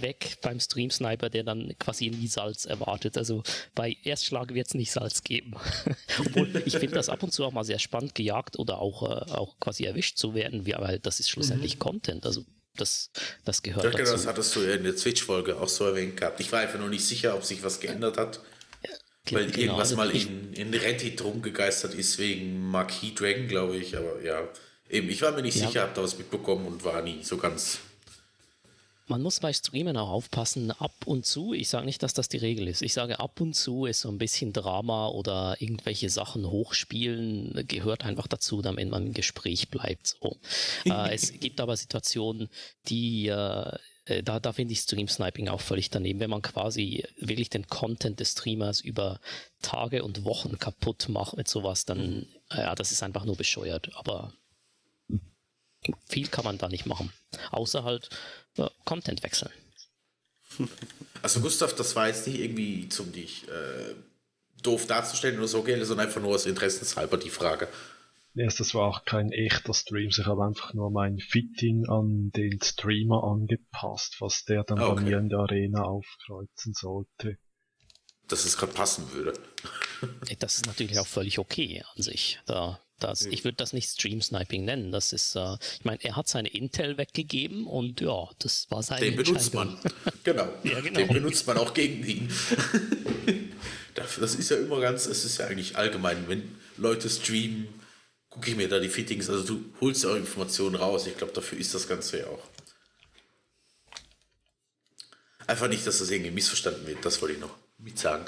weg 0.00 0.38
beim 0.42 0.60
Stream 0.60 0.90
Sniper, 0.90 1.28
der 1.30 1.44
dann 1.44 1.74
quasi 1.78 2.10
nie 2.10 2.28
Salz 2.28 2.64
erwartet. 2.64 3.18
Also 3.18 3.42
bei 3.74 3.96
Erstschlag 4.04 4.54
wird 4.54 4.68
es 4.68 4.74
nicht 4.74 4.92
Salz 4.92 5.22
geben. 5.22 5.54
Obwohl 6.18 6.62
ich 6.64 6.76
finde 6.78 6.94
das 6.94 7.08
ab 7.08 7.22
und 7.22 7.32
zu 7.32 7.44
auch 7.44 7.52
mal 7.52 7.64
sehr 7.64 7.78
spannend, 7.78 8.14
gejagt 8.14 8.58
oder 8.58 8.78
auch, 8.78 9.02
äh, 9.02 9.32
auch 9.32 9.58
quasi 9.60 9.84
erwischt 9.84 10.18
zu 10.18 10.34
werden, 10.34 10.66
wie, 10.66 10.74
aber 10.74 10.98
das 10.98 11.20
ist 11.20 11.28
schlussendlich 11.28 11.76
mhm. 11.76 11.80
Content. 11.80 12.26
Also 12.26 12.44
das, 12.76 13.10
das 13.44 13.62
gehört 13.62 13.84
ja, 13.84 13.90
genau, 13.90 14.04
dazu. 14.04 14.12
Das 14.12 14.26
hattest 14.26 14.56
du 14.56 14.60
ja 14.60 14.74
in 14.74 14.84
der 14.84 14.96
Twitch-Folge 14.96 15.60
auch 15.60 15.68
so 15.68 15.84
erwähnt 15.84 16.16
gehabt. 16.16 16.40
Ich 16.40 16.52
war 16.52 16.60
einfach 16.60 16.78
nur 16.78 16.88
nicht 16.88 17.04
sicher, 17.04 17.34
ob 17.34 17.44
sich 17.44 17.62
was 17.62 17.80
geändert 17.80 18.16
hat. 18.16 18.40
weil 19.30 19.46
genau, 19.46 19.58
irgendwas 19.58 19.90
also 19.90 19.96
mal 19.96 20.10
in, 20.10 20.52
in 20.52 20.72
Reddit 20.72 21.22
rumgegeistert 21.22 21.94
ist 21.94 22.18
wegen 22.18 22.70
Marquis 22.70 23.14
Dragon, 23.14 23.48
glaube 23.48 23.76
ich. 23.76 23.96
Aber 23.96 24.22
ja, 24.22 24.48
eben, 24.88 25.08
ich 25.08 25.22
war 25.22 25.32
mir 25.32 25.42
nicht 25.42 25.56
ja. 25.56 25.66
sicher, 25.66 25.82
habe 25.82 25.92
da 25.94 26.02
was 26.02 26.16
mitbekommen 26.18 26.66
und 26.66 26.84
war 26.84 27.02
nie 27.02 27.22
so 27.22 27.36
ganz 27.36 27.80
man 29.08 29.22
muss 29.22 29.40
bei 29.40 29.52
Streamen 29.52 29.96
auch 29.96 30.10
aufpassen, 30.10 30.70
ab 30.70 30.92
und 31.06 31.24
zu, 31.24 31.54
ich 31.54 31.68
sage 31.68 31.86
nicht, 31.86 32.02
dass 32.02 32.12
das 32.12 32.28
die 32.28 32.36
Regel 32.36 32.68
ist, 32.68 32.82
ich 32.82 32.92
sage 32.92 33.18
ab 33.20 33.40
und 33.40 33.54
zu 33.54 33.86
ist 33.86 34.00
so 34.00 34.10
ein 34.10 34.18
bisschen 34.18 34.52
Drama 34.52 35.08
oder 35.08 35.56
irgendwelche 35.60 36.10
Sachen 36.10 36.48
hochspielen, 36.48 37.64
gehört 37.66 38.04
einfach 38.04 38.26
dazu, 38.26 38.62
damit 38.62 38.90
man 38.90 39.06
im 39.06 39.14
Gespräch 39.14 39.70
bleibt. 39.70 40.18
So. 40.20 40.36
äh, 40.84 41.14
es 41.14 41.32
gibt 41.40 41.60
aber 41.60 41.76
Situationen, 41.76 42.48
die 42.88 43.28
äh, 43.28 43.78
äh, 44.04 44.22
da, 44.22 44.40
da 44.40 44.52
finde 44.52 44.72
ich 44.72 44.80
Stream 44.80 45.08
Sniping 45.08 45.48
auch 45.48 45.60
völlig 45.60 45.90
daneben, 45.90 46.20
wenn 46.20 46.30
man 46.30 46.42
quasi 46.42 47.04
wirklich 47.16 47.50
den 47.50 47.66
Content 47.66 48.20
des 48.20 48.32
Streamers 48.32 48.80
über 48.80 49.20
Tage 49.62 50.04
und 50.04 50.24
Wochen 50.24 50.58
kaputt 50.58 51.08
macht 51.08 51.36
mit 51.36 51.48
sowas, 51.48 51.84
dann, 51.84 52.16
mhm. 52.16 52.26
ja, 52.50 52.74
das 52.74 52.92
ist 52.92 53.02
einfach 53.02 53.24
nur 53.24 53.36
bescheuert. 53.36 53.90
Aber 53.94 54.32
viel 56.08 56.28
kann 56.28 56.44
man 56.44 56.58
da 56.58 56.68
nicht 56.68 56.86
machen. 56.86 57.12
Außer 57.50 57.84
halt 57.84 58.10
äh, 58.56 58.68
Content 58.84 59.22
wechseln. 59.22 59.52
Also 61.20 61.40
Gustav, 61.40 61.74
das 61.74 61.96
war 61.96 62.06
jetzt 62.06 62.28
nicht 62.28 62.38
irgendwie 62.38 62.88
zum 62.88 63.10
dich 63.10 63.48
äh, 63.48 63.94
doof 64.62 64.86
darzustellen 64.86 65.36
oder 65.38 65.48
so, 65.48 65.64
sondern 65.64 66.06
einfach 66.06 66.20
nur 66.20 66.36
aus 66.36 66.46
Interessenshalber 66.46 67.16
die 67.16 67.28
Frage. 67.28 67.68
Das 68.34 68.72
war 68.74 68.86
auch 68.86 69.04
kein 69.04 69.32
echter 69.32 69.74
Stream. 69.74 70.10
Ich 70.10 70.24
habe 70.24 70.44
einfach 70.44 70.72
nur 70.72 70.90
mein 70.90 71.18
Fitting 71.18 71.88
an 71.88 72.30
den 72.30 72.60
Streamer 72.62 73.24
angepasst, 73.24 74.20
was 74.20 74.44
der 74.44 74.62
dann 74.62 74.78
okay. 74.78 74.94
bei 74.94 75.00
mir 75.00 75.18
in 75.18 75.28
der 75.28 75.40
Arena 75.40 75.82
aufkreuzen 75.82 76.72
sollte. 76.72 77.36
Dass 78.28 78.44
es 78.44 78.56
gerade 78.56 78.72
passen 78.72 79.10
würde. 79.12 79.32
Das 80.38 80.56
ist 80.56 80.66
natürlich 80.66 81.00
auch 81.00 81.06
völlig 81.06 81.40
okay 81.40 81.82
an 81.96 82.02
sich. 82.02 82.40
Da 82.46 82.80
das, 82.98 83.26
ich 83.26 83.44
würde 83.44 83.56
das 83.56 83.72
nicht 83.72 83.90
Stream 83.90 84.20
Sniping 84.20 84.64
nennen. 84.64 84.92
Das 84.92 85.12
ist, 85.12 85.36
äh, 85.36 85.56
ich 85.78 85.84
meine, 85.84 86.02
er 86.02 86.16
hat 86.16 86.28
seine 86.28 86.48
Intel 86.48 86.98
weggegeben 86.98 87.66
und 87.66 88.00
ja, 88.00 88.28
das 88.38 88.70
war 88.70 88.82
seine 88.82 89.06
Den 89.06 89.16
benutzt 89.16 89.54
man. 89.54 89.78
Genau. 90.24 90.48
ja, 90.62 90.80
genau. 90.80 90.98
Den 90.98 91.08
benutzt 91.08 91.46
man 91.46 91.56
auch 91.58 91.72
gegen 91.72 92.04
ihn. 92.04 92.30
das 93.94 94.34
ist 94.34 94.50
ja 94.50 94.56
immer 94.58 94.80
ganz, 94.80 95.06
es 95.06 95.24
ist 95.24 95.38
ja 95.38 95.46
eigentlich 95.46 95.76
allgemein, 95.76 96.28
wenn 96.28 96.56
Leute 96.76 97.08
streamen, 97.08 97.68
gucke 98.28 98.50
ich 98.50 98.56
mir 98.56 98.68
da 98.68 98.78
die 98.78 98.88
Fittings, 98.88 99.30
also 99.30 99.42
du 99.44 99.64
holst 99.80 100.04
ja 100.04 100.10
auch 100.10 100.16
Informationen 100.16 100.74
raus. 100.74 101.06
Ich 101.06 101.16
glaube, 101.16 101.32
dafür 101.32 101.58
ist 101.58 101.74
das 101.74 101.88
Ganze 101.88 102.20
ja 102.20 102.26
auch. 102.26 102.42
Einfach 105.46 105.68
nicht, 105.68 105.86
dass 105.86 105.98
das 105.98 106.10
irgendwie 106.10 106.30
missverstanden 106.30 106.86
wird, 106.86 107.04
das 107.04 107.22
wollte 107.22 107.34
ich 107.34 107.40
noch 107.40 107.56
mit 107.78 107.98
sagen. 107.98 108.26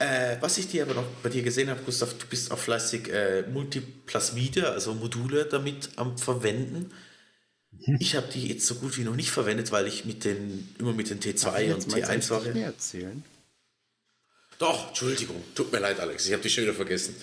Äh, 0.00 0.38
was 0.40 0.56
ich 0.56 0.66
dir 0.66 0.84
aber 0.84 0.94
noch 0.94 1.06
bei 1.22 1.28
dir 1.28 1.42
gesehen 1.42 1.68
habe, 1.68 1.82
Gustav, 1.82 2.14
du 2.14 2.26
bist 2.26 2.50
auch 2.50 2.58
fleißig 2.58 3.12
äh, 3.12 3.42
Multiplasmide, 3.42 4.70
also 4.70 4.94
Module 4.94 5.44
damit 5.44 5.90
am 5.96 6.16
Verwenden. 6.16 6.90
Mhm. 7.70 7.98
Ich 8.00 8.16
habe 8.16 8.26
die 8.32 8.48
jetzt 8.48 8.66
so 8.66 8.76
gut 8.76 8.96
wie 8.96 9.04
noch 9.04 9.14
nicht 9.14 9.30
verwendet, 9.30 9.72
weil 9.72 9.86
ich 9.86 10.06
mit 10.06 10.24
den, 10.24 10.74
immer 10.78 10.94
mit 10.94 11.10
den 11.10 11.20
T2 11.20 11.74
und 11.74 11.86
T1 11.86 12.30
war. 12.30 12.40
mehr 12.40 12.68
erzählen? 12.68 13.22
Doch, 14.58 14.88
Entschuldigung, 14.88 15.36
tut 15.54 15.70
mir 15.70 15.80
leid, 15.80 16.00
Alex, 16.00 16.24
ich 16.24 16.32
habe 16.32 16.42
die 16.42 16.48
schon 16.48 16.64
wieder 16.64 16.74
vergessen. 16.74 17.14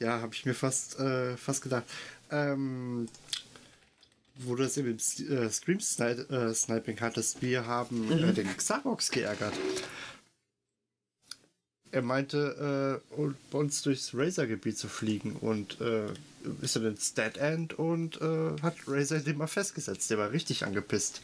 Ja, 0.00 0.20
habe 0.20 0.34
ich 0.34 0.44
mir 0.44 0.54
fast, 0.54 0.98
äh, 0.98 1.36
fast 1.36 1.62
gedacht. 1.62 1.84
Ähm, 2.32 3.08
wo 4.38 4.56
du 4.56 4.64
das 4.64 4.76
im 4.76 4.88
äh, 4.88 5.50
Stream 5.52 5.78
äh, 5.78 6.52
Sniping 6.52 7.00
hattest, 7.00 7.42
wir 7.42 7.64
haben 7.64 8.10
äh, 8.10 8.26
mhm. 8.26 8.34
den 8.34 8.56
Xarox 8.56 9.12
geärgert 9.12 9.54
er 11.92 12.02
meinte, 12.02 13.00
äh, 13.12 13.16
bei 13.50 13.58
uns 13.58 13.82
durchs 13.82 14.14
Razer-Gebiet 14.14 14.78
zu 14.78 14.88
fliegen 14.88 15.36
und 15.36 15.80
äh, 15.80 16.06
ist 16.62 16.74
dann 16.74 16.86
ins 16.86 17.14
Dead 17.14 17.36
End 17.36 17.74
und 17.74 18.20
äh, 18.20 18.60
hat 18.62 18.76
Razer 18.86 19.20
den 19.20 19.36
mal 19.36 19.46
festgesetzt. 19.46 20.10
Der 20.10 20.18
war 20.18 20.32
richtig 20.32 20.64
angepisst. 20.64 21.20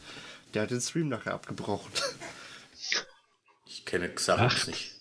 Der 0.53 0.61
hat 0.61 0.71
den 0.71 0.79
Stream 0.79 1.09
nachher 1.09 1.33
abgebrochen. 1.33 1.91
Ich 3.71 3.85
kenne 3.85 4.09
Xavox 4.09 4.67
nicht. 4.67 4.95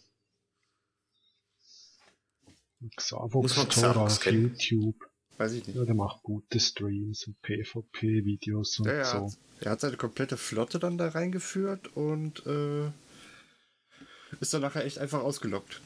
Xavox 2.97 3.55
Tora 3.55 4.05
auf 4.05 4.21
kennen? 4.21 4.55
YouTube. 4.55 4.95
Weiß 5.37 5.53
ich 5.53 5.67
nicht. 5.67 5.77
Ja, 5.77 5.85
der 5.85 5.95
macht 5.95 6.23
gute 6.23 6.61
Streams 6.61 7.27
und 7.27 7.41
PvP-Videos 7.43 8.79
und 8.79 8.87
ja, 8.87 9.05
so. 9.05 9.33
Er 9.61 9.73
hat 9.73 9.81
seine 9.81 9.97
komplette 9.97 10.37
Flotte 10.37 10.79
dann 10.79 10.99
da 10.99 11.09
reingeführt 11.09 11.97
und 11.97 12.45
äh, 12.47 12.91
ist 14.41 14.53
dann 14.55 14.63
nachher 14.63 14.85
echt 14.85 14.99
einfach 14.99 15.21
ausgelockt. 15.21 15.81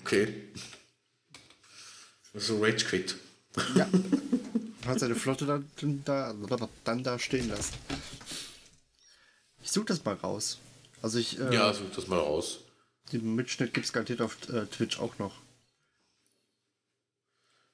Okay. 0.00 0.48
So 2.34 2.60
Rage 2.62 2.84
Quit. 2.84 3.16
Ja. 3.74 3.88
Hat 4.86 5.00
seine 5.00 5.14
Flotte 5.14 5.46
dann 5.46 5.70
da, 6.04 6.34
dann 6.84 7.02
da 7.04 7.18
stehen 7.18 7.48
lassen. 7.48 7.74
Ich 9.62 9.70
suche 9.70 9.86
das 9.86 10.04
mal 10.04 10.14
raus. 10.14 10.58
Also 11.00 11.18
ich. 11.18 11.38
Äh, 11.38 11.54
ja, 11.54 11.72
such 11.72 11.90
das 11.94 12.06
mal 12.06 12.18
raus. 12.18 12.60
Den 13.12 13.34
Mitschnitt 13.34 13.72
gibt 13.72 13.86
es 13.86 13.92
garantiert 13.92 14.20
auf 14.20 14.36
äh, 14.48 14.66
Twitch 14.66 14.98
auch 14.98 15.18
noch. 15.18 15.34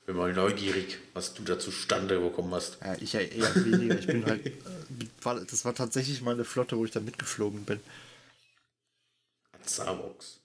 Bin 0.06 0.16
mal 0.16 0.32
neugierig, 0.32 0.98
was 1.14 1.34
du 1.34 1.42
da 1.42 1.58
zustande 1.58 2.18
bekommen 2.18 2.52
hast. 2.52 2.78
Ja, 2.80 2.96
ich 3.00 3.14
eher 3.14 3.54
weniger. 3.64 3.98
Ich 3.98 4.06
bin 4.06 4.26
halt. 4.26 4.46
Äh, 4.46 4.52
war, 5.22 5.40
das 5.40 5.64
war 5.64 5.74
tatsächlich 5.74 6.20
meine 6.20 6.44
Flotte, 6.44 6.76
wo 6.76 6.84
ich 6.84 6.90
da 6.90 7.00
mitgeflogen 7.00 7.64
bin. 7.64 7.80
Starbucks. 9.66 10.40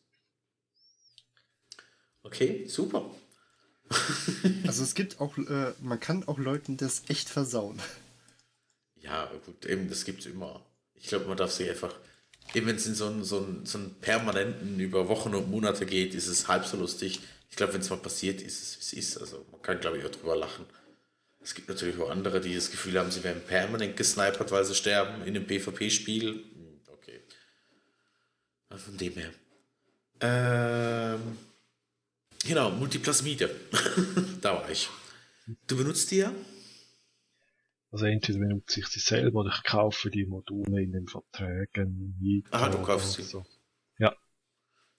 Okay, 2.24 2.66
super. 2.68 3.12
Also 4.68 4.84
es 4.84 4.96
gibt 4.96 5.22
auch, 5.22 5.38
äh, 5.38 5.74
man 5.80 6.00
kann 6.00 6.28
auch 6.28 6.40
Leuten 6.40 6.76
das 6.76 7.04
echt 7.08 7.30
versauen. 7.30 7.80
Ja, 8.96 9.32
gut, 9.46 9.66
eben, 9.68 9.88
das 9.90 10.06
gibt's 10.06 10.26
immer. 10.26 10.66
Ich 10.96 11.08
glaube, 11.08 11.26
man 11.26 11.38
darf 11.38 11.52
sich 11.52 11.70
einfach, 11.70 11.94
eben 12.56 12.66
wenn 12.66 12.78
es 12.78 12.88
in 12.88 12.96
so 12.96 13.06
einen, 13.06 13.24
so, 13.24 13.38
einen, 13.38 13.66
so 13.66 13.78
einen 13.78 13.94
permanenten 14.02 14.80
über 14.80 15.08
Wochen 15.08 15.36
und 15.36 15.52
Monate 15.52 15.86
geht, 15.86 16.16
ist 16.16 16.28
es 16.28 16.48
halb 16.48 16.66
so 16.66 16.78
lustig. 16.78 17.20
Ich 17.52 17.56
glaube, 17.56 17.74
wenn 17.74 17.82
es 17.82 17.90
mal 17.92 17.98
passiert, 17.98 18.42
ist 18.42 18.62
es, 18.62 18.76
wie 18.78 19.00
es 19.00 19.10
ist. 19.12 19.18
Also 19.18 19.46
man 19.52 19.62
kann, 19.62 19.80
glaube 19.80 20.00
ich, 20.00 20.06
auch 20.06 20.10
drüber 20.10 20.36
lachen. 20.36 20.66
Es 21.40 21.54
gibt 21.54 21.70
natürlich 21.70 22.00
auch 22.00 22.10
andere, 22.10 22.42
die 22.42 22.56
das 22.56 22.72
Gefühl 22.72 22.98
haben, 22.98 23.12
sie 23.12 23.24
werden 23.24 23.44
permanent 23.46 23.96
gesnipert, 23.96 24.52
weil 24.52 24.66
sie 24.66 24.74
sterben 24.74 25.22
in 25.22 25.36
einem 25.36 25.46
PvP-Spiel. 25.46 26.44
Also 28.76 28.88
von 28.88 28.98
dem 28.98 29.14
her. 29.14 29.32
Ähm, 30.20 31.38
genau, 32.46 32.72
Multiplasmide. 32.72 33.50
da 34.42 34.56
war 34.56 34.70
ich. 34.70 34.90
Du 35.66 35.78
benutzt 35.78 36.12
die 36.12 36.18
ja? 36.18 36.34
Also 37.90 38.06
entweder 38.06 38.40
benutze 38.40 38.82
ich 38.82 38.88
sie 38.88 39.00
selber 39.00 39.40
oder 39.40 39.54
ich 39.56 39.64
kaufe 39.64 40.10
die 40.10 40.26
Module 40.26 40.84
in 40.84 40.92
den 40.92 41.08
Verträgen. 41.08 42.44
Aha, 42.52 42.68
du 42.68 42.80
kaufst 42.80 43.14
sie. 43.14 43.24
So. 43.24 43.46
Ja, 43.98 44.14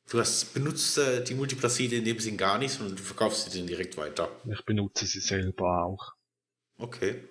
Du 0.09 0.18
hast 0.20 0.55
benutzt 0.55 0.97
äh, 0.97 1.22
die 1.22 1.35
Multiplaside 1.35 1.97
in 1.97 2.05
dem 2.07 2.18
Sinn 2.18 2.39
gar 2.39 2.57
nicht, 2.57 2.72
sondern 2.72 2.97
du 2.97 3.03
verkaufst 3.03 3.51
sie 3.51 3.59
dann 3.59 3.66
direkt 3.66 3.99
weiter. 3.99 4.31
ich 4.51 4.64
benutze 4.64 5.05
sie 5.05 5.20
selber 5.20 5.85
auch. 5.85 6.14
Okay. 6.79 7.24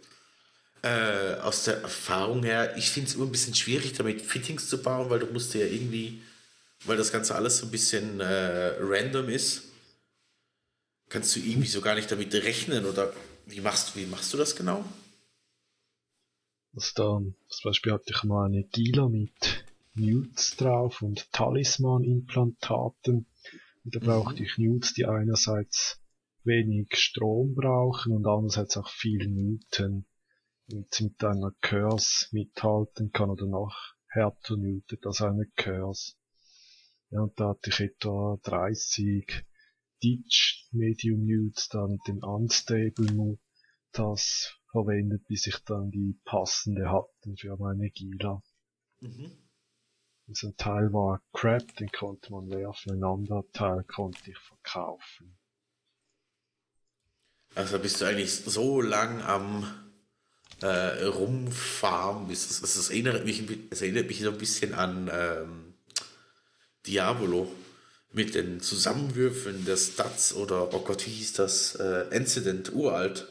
Äh, 0.86 1.40
aus 1.42 1.64
der 1.64 1.82
Erfahrung 1.82 2.44
her, 2.44 2.78
ich 2.78 2.92
finde 2.92 3.10
es 3.10 3.16
immer 3.16 3.26
ein 3.26 3.32
bisschen 3.32 3.56
schwierig, 3.56 3.94
damit 3.94 4.22
Fittings 4.22 4.70
zu 4.70 4.84
bauen, 4.84 5.10
weil 5.10 5.18
du 5.18 5.26
musst 5.26 5.56
ja 5.56 5.66
irgendwie, 5.66 6.22
weil 6.86 6.98
das 6.98 7.12
Ganze 7.12 7.36
alles 7.36 7.58
so 7.58 7.66
ein 7.66 7.72
bisschen 7.72 8.20
äh, 8.20 8.76
random 8.80 9.30
ist, 9.30 9.64
kannst 11.10 11.36
du 11.36 11.40
irgendwie 11.40 11.68
so 11.68 11.82
gar 11.82 11.96
nicht 11.96 12.12
damit 12.12 12.34
rechnen 12.34 12.86
oder 12.86 13.14
wie 13.46 13.62
machst, 13.62 13.96
wie 13.96 14.06
machst 14.06 14.34
du 14.34 14.38
das 14.38 14.56
genau? 14.56 14.84
Also 16.76 16.92
da, 16.96 17.22
zum 17.48 17.70
Beispiel 17.70 17.94
hatte 17.94 18.12
ich 18.14 18.24
mal 18.24 18.46
eine 18.46 18.64
Gila 18.64 19.08
mit 19.08 19.66
Newts 19.94 20.58
drauf 20.58 21.02
und 21.02 21.32
Talisman-Implantaten. 21.32 23.26
Und 23.86 23.96
da 23.96 24.00
brauchte 24.00 24.44
ich 24.44 24.58
Newts, 24.58 24.94
die 24.94 25.06
einerseits 25.06 26.02
wenig 26.44 26.96
Strom 26.96 27.56
brauchen 27.56 28.12
und 28.12 28.28
andererseits 28.28 28.76
auch 28.78 28.90
viel 28.90 29.28
Newton. 29.28 30.06
Und 30.72 31.00
mit 31.00 31.24
einer 31.24 31.52
Curse 31.62 32.28
mithalten 32.32 33.12
kann 33.12 33.30
oder 33.30 33.46
noch 33.46 33.94
härter 34.08 34.58
newtet 34.58 35.06
als 35.06 35.22
eine 35.22 35.46
Curse. 35.56 36.14
Ja, 37.12 37.22
und 37.22 37.40
da 37.40 37.50
hatte 37.50 37.70
ich 37.70 37.80
etwa 37.80 38.38
30 38.44 39.46
Ditch 40.04 40.68
Medium 40.72 41.26
Newts, 41.26 41.70
dann 41.70 42.00
den 42.08 42.24
Unstable 42.24 43.12
Move, 43.14 43.40
das 43.92 44.58
verwendet, 44.72 45.26
bis 45.28 45.48
ich 45.48 45.58
dann 45.66 45.92
die 45.92 46.20
passende 46.26 46.92
hatten 46.92 47.38
für 47.38 47.56
meine 47.58 47.90
Gila. 47.90 48.44
Mhm. 49.00 49.32
Also 50.28 50.48
ein 50.48 50.58
Teil 50.58 50.92
war 50.92 51.22
Crap, 51.34 51.76
den 51.76 51.90
konnte 51.92 52.32
man 52.32 52.50
werfen, 52.50 52.94
ein 52.94 53.04
anderer 53.04 53.46
Teil 53.54 53.84
konnte 53.84 54.32
ich 54.32 54.38
verkaufen. 54.38 55.38
Also 57.54 57.80
bist 57.80 58.02
du 58.02 58.06
eigentlich 58.06 58.32
so 58.32 58.82
lang 58.82 59.22
am 59.22 59.64
äh, 60.62 61.06
Rumfarmen, 61.06 62.28
bis 62.28 62.50
es, 62.50 62.62
es, 62.62 62.76
es, 62.76 62.90
erinnert 62.90 63.24
mich, 63.24 63.48
es 63.70 63.82
erinnert 63.82 64.08
mich 64.08 64.20
so 64.20 64.32
ein 64.32 64.38
bisschen 64.38 64.74
an 64.74 65.10
ähm, 65.14 65.65
Diabolo 66.88 67.52
mit 68.14 68.34
den 68.34 68.62
Zusammenwürfeln 68.62 69.66
der 69.66 69.78
Stats 69.78 70.34
oder, 70.34 70.74
oh 70.74 70.80
Gott, 70.80 71.06
wie 71.06 71.12
hieß 71.12 71.34
das? 71.34 71.76
Äh, 71.76 72.08
Incident, 72.16 72.74
uralt. 72.74 73.28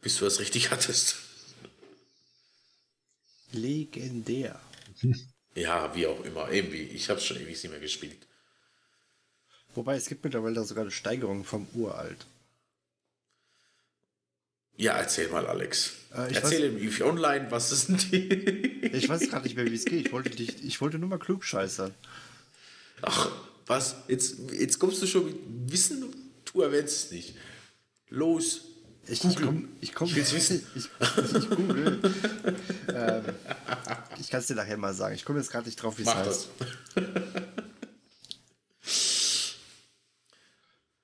Bis 0.00 0.18
du 0.18 0.24
das 0.24 0.40
richtig 0.40 0.70
hattest. 0.72 1.16
Legendär. 3.52 4.58
Ja, 5.54 5.94
wie 5.94 6.06
auch 6.06 6.24
immer. 6.24 6.50
Irgendwie, 6.50 6.82
ich 6.82 7.10
habe 7.10 7.20
schon 7.20 7.36
ewig 7.36 7.62
nicht 7.62 7.70
mehr 7.70 7.80
gespielt. 7.80 8.26
Wobei 9.74 9.96
es 9.96 10.06
gibt 10.06 10.24
mittlerweile 10.24 10.64
sogar 10.64 10.82
eine 10.82 10.90
Steigerung 10.90 11.44
vom 11.44 11.66
Uralt. 11.74 12.26
Ja, 14.76 14.94
erzähl 14.94 15.28
mal, 15.28 15.46
Alex. 15.46 15.92
Äh, 16.14 16.30
ich 16.30 16.36
erzähl 16.36 16.64
im 16.64 16.78
EVE 16.78 17.04
Online, 17.04 17.50
was 17.50 17.72
ist 17.72 17.88
denn 17.88 17.98
die? 17.98 18.88
Ich 18.92 19.08
weiß 19.08 19.28
gerade 19.28 19.44
nicht 19.44 19.56
mehr, 19.56 19.66
wie 19.66 19.74
es 19.74 19.84
geht. 19.84 20.06
Ich 20.06 20.12
wollte, 20.12 20.30
dich, 20.30 20.64
ich 20.64 20.80
wollte 20.80 20.98
nur 20.98 21.08
mal 21.08 21.18
klug 21.18 21.44
scheißern. 21.44 21.94
Ach, 23.02 23.30
was? 23.66 23.96
Jetzt, 24.08 24.36
jetzt 24.58 24.78
kommst 24.78 25.02
du 25.02 25.06
schon 25.06 25.26
mit 25.26 25.36
Wissen? 25.70 26.04
Du 26.52 26.62
erwähnst 26.62 27.06
es 27.06 27.10
nicht. 27.12 27.34
Los. 28.08 28.62
Ich, 29.06 29.24
ich 29.24 29.36
komme 29.36 29.68
ich 29.80 29.94
komm, 29.94 30.08
Ich. 30.08 30.32
Ich, 30.32 30.60
ich 30.76 31.50
google. 31.50 32.00
ähm, 32.88 33.24
ich 34.20 34.30
kann 34.30 34.40
es 34.40 34.46
dir 34.46 34.54
nachher 34.54 34.76
mal 34.76 34.94
sagen. 34.94 35.14
Ich 35.14 35.24
komme 35.24 35.40
jetzt 35.40 35.50
gerade 35.50 35.66
nicht 35.66 35.76
drauf, 35.82 35.98
wie 35.98 36.02
es 36.02 36.14
heißt. 36.14 36.48
das. 36.96 37.04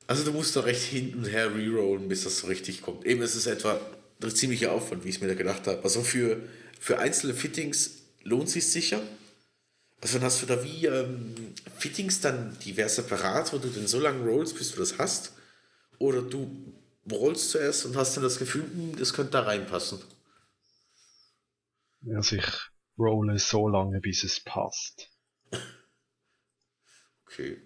Also 0.06 0.24
du 0.24 0.32
musst 0.32 0.56
doch 0.56 0.64
recht 0.64 0.82
hin 0.82 1.14
und 1.16 1.26
her 1.26 1.54
rerollen, 1.54 2.08
bis 2.08 2.24
das 2.24 2.38
so 2.38 2.46
richtig 2.46 2.80
kommt. 2.80 3.04
Eben, 3.04 3.20
es 3.20 3.36
ist 3.36 3.46
etwa 3.46 3.78
ein 4.22 4.34
ziemlicher 4.34 4.72
Aufwand, 4.72 5.04
wie 5.04 5.10
ich 5.10 5.16
es 5.16 5.20
mir 5.20 5.28
da 5.28 5.34
gedacht 5.34 5.66
habe. 5.66 5.82
Also 5.84 6.02
für, 6.02 6.40
für 6.80 6.98
einzelne 6.98 7.34
Fittings 7.34 7.90
lohnt 8.22 8.48
sich 8.48 8.66
sicher. 8.66 9.02
Also 10.00 10.18
dann 10.18 10.26
hast 10.26 10.42
du 10.42 10.46
da 10.46 10.62
wie 10.62 10.86
ähm, 10.86 11.54
Fittings 11.76 12.20
dann 12.20 12.56
divers 12.60 12.96
separat, 12.96 13.52
wo 13.52 13.58
du 13.58 13.68
den 13.68 13.86
so 13.86 13.98
lange 14.00 14.28
rollst, 14.28 14.56
bis 14.56 14.72
du 14.72 14.78
das 14.78 14.98
hast. 14.98 15.32
Oder 15.98 16.22
du 16.22 16.72
rollst 17.10 17.50
zuerst 17.50 17.84
und 17.86 17.96
hast 17.96 18.16
dann 18.16 18.22
das 18.24 18.38
Gefühl, 18.38 18.62
hm, 18.62 18.96
das 18.96 19.12
könnte 19.12 19.32
da 19.32 19.42
reinpassen. 19.42 20.00
Also 22.14 22.36
ich 22.36 22.46
rolle 22.98 23.38
so 23.38 23.68
lange, 23.68 24.00
bis 24.00 24.24
es 24.24 24.40
passt. 24.40 25.10
Okay. 27.30 27.58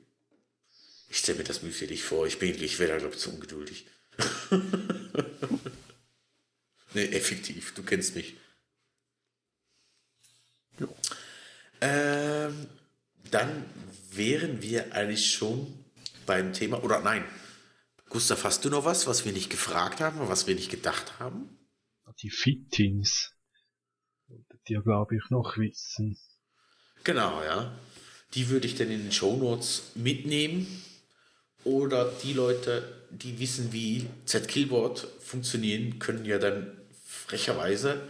Ich 1.09 1.19
stelle 1.19 1.39
mir 1.39 1.45
das 1.45 1.63
mühselig 1.63 2.03
vor. 2.03 2.27
Ich 2.27 2.41
bin, 2.41 2.61
ich 2.61 2.81
wäre 2.81 2.91
da, 2.91 2.99
glaube 2.99 3.15
ich, 3.15 3.21
zu 3.21 3.31
ungeduldig. 3.33 3.87
nee, 6.95 7.05
effektiv. 7.05 7.73
Du 7.75 7.83
kennst 7.85 8.17
mich. 8.17 8.35
Jo. 10.81 10.89
Ähm, 11.83 12.69
dann 13.33 13.65
wären 14.13 14.63
wir 14.63 14.95
eigentlich 14.95 15.35
schon 15.35 15.67
beim 16.27 16.53
Thema, 16.53 16.83
oder 16.85 17.01
nein. 17.01 17.25
Gustav, 18.09 18.45
hast 18.45 18.65
du 18.65 18.71
noch 18.71 18.85
was, 18.85 19.09
was 19.09 19.25
wir 19.25 19.33
nicht 19.33 19.51
gefragt 19.51 20.01
haben, 20.01 20.29
was 20.29 20.47
wir 20.47 20.55
nicht 20.55 20.71
gedacht 20.71 21.19
haben? 21.19 21.59
Die 22.23 22.31
Fittings. 22.31 23.33
Ihr, 24.69 24.83
glaube 24.83 25.17
ich, 25.17 25.23
noch 25.31 25.57
wissen. 25.59 26.17
Genau, 27.03 27.43
ja. 27.43 27.77
Die 28.35 28.49
würde 28.49 28.69
ich 28.69 28.77
dann 28.77 28.91
in 28.91 29.03
den 29.03 29.13
Shownotes 29.13 29.91
mitnehmen. 29.97 30.85
Oder 31.65 32.13
die 32.23 32.33
Leute, 32.33 33.07
die 33.11 33.41
wissen, 33.41 33.73
wie 33.73 34.09
Z-Killboard 34.25 35.01
funktionieren, 35.21 35.99
können 35.99 36.25
ja 36.25 36.39
dann 36.39 36.81
frecherweise 37.05 38.09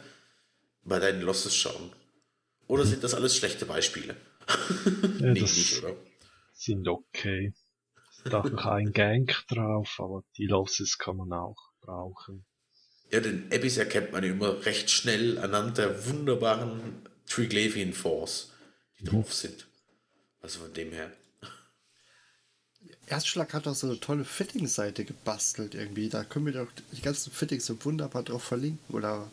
bei 0.85 0.99
deinen 0.99 1.23
Losses 1.23 1.55
schauen. 1.55 1.91
Oder 2.67 2.85
sind 2.85 3.05
das 3.05 3.15
alles 3.15 3.37
schlechte 3.37 3.67
Beispiele? 3.67 4.17
Ja, 5.21 5.33
nee, 5.33 5.41
das 5.41 5.57
nicht, 5.57 5.79
oder? 5.85 5.95
sind 6.53 6.89
okay. 6.89 7.53
Da 8.25 8.43
ist 8.43 8.53
noch 8.53 8.67
ein 8.67 8.93
Gank 8.93 9.45
drauf, 9.49 9.97
aber 9.99 10.25
die 10.37 10.47
Losses 10.47 10.99
kann 10.99 11.17
man 11.17 11.33
auch 11.33 11.71
brauchen. 11.81 12.45
Ja, 13.11 13.21
den 13.21 13.53
Abyss 13.53 13.77
erkennt 13.77 14.13
man 14.13 14.25
ja 14.25 14.31
immer 14.31 14.65
recht 14.65 14.91
schnell 14.91 15.39
anhand 15.39 15.79
der 15.79 16.07
wunderbaren 16.07 17.03
Triglavian 17.27 17.93
Force, 17.93 18.51
die 18.99 19.05
drauf 19.05 19.33
sind. 19.33 19.67
Also 20.41 20.61
von 20.61 20.73
dem 20.73 20.93
her. 20.93 21.13
Erstschlag 23.07 23.53
hat 23.53 23.67
auch 23.67 23.75
so 23.75 23.89
eine 23.89 24.01
tolle 24.01 24.25
Fitting-Seite 24.25 25.05
gebastelt 25.05 25.75
irgendwie. 25.75 26.09
Da 26.09 26.25
können 26.25 26.47
wir 26.47 26.53
doch 26.53 26.69
die 26.93 27.03
ganzen 27.03 27.33
Fittings 27.33 27.67
so 27.67 27.85
wunderbar 27.85 28.23
drauf 28.23 28.45
verlinken. 28.45 28.95
Oder 28.95 29.31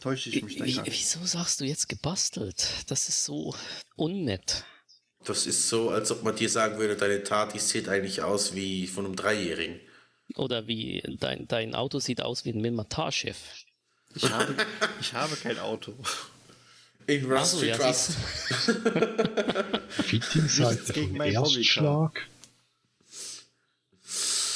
täusche 0.00 0.30
ich 0.30 0.42
mich 0.42 0.56
da 0.56 0.64
Wie, 0.64 0.74
gerade? 0.74 0.90
wieso 0.90 1.24
sagst 1.24 1.60
du 1.60 1.64
jetzt 1.64 1.88
gebastelt? 1.88 2.66
Das 2.88 3.08
ist 3.08 3.24
so 3.24 3.54
unnett. 3.96 4.64
Das 5.24 5.46
ist 5.46 5.68
so, 5.68 5.90
als 5.90 6.10
ob 6.10 6.22
man 6.22 6.34
dir 6.34 6.48
sagen 6.48 6.78
würde, 6.78 6.96
deine 6.96 7.22
Tat, 7.22 7.54
die 7.54 7.58
sieht 7.58 7.88
eigentlich 7.88 8.22
aus 8.22 8.54
wie 8.54 8.86
von 8.86 9.04
einem 9.04 9.16
Dreijährigen. 9.16 9.80
Oder 10.36 10.66
wie 10.66 11.02
dein, 11.18 11.46
dein 11.46 11.74
Auto 11.74 11.98
sieht 11.98 12.22
aus 12.22 12.44
wie 12.44 12.50
ein 12.50 12.60
Minmatar-Chef. 12.60 13.36
Ich 14.14 14.28
habe, 14.30 14.54
ich 15.00 15.12
habe 15.12 15.36
kein 15.36 15.58
Auto. 15.58 15.94
In 17.06 17.30
Rust 17.30 17.58
so, 17.58 17.64
ja, 17.64 17.76
Trust. 17.76 18.12
Fitting-Seite 19.88 20.92
gegen 20.92 21.08
vom 21.08 21.16
mein 21.18 21.36
Hobby, 21.36 21.58
Erstschlag. 21.58 22.26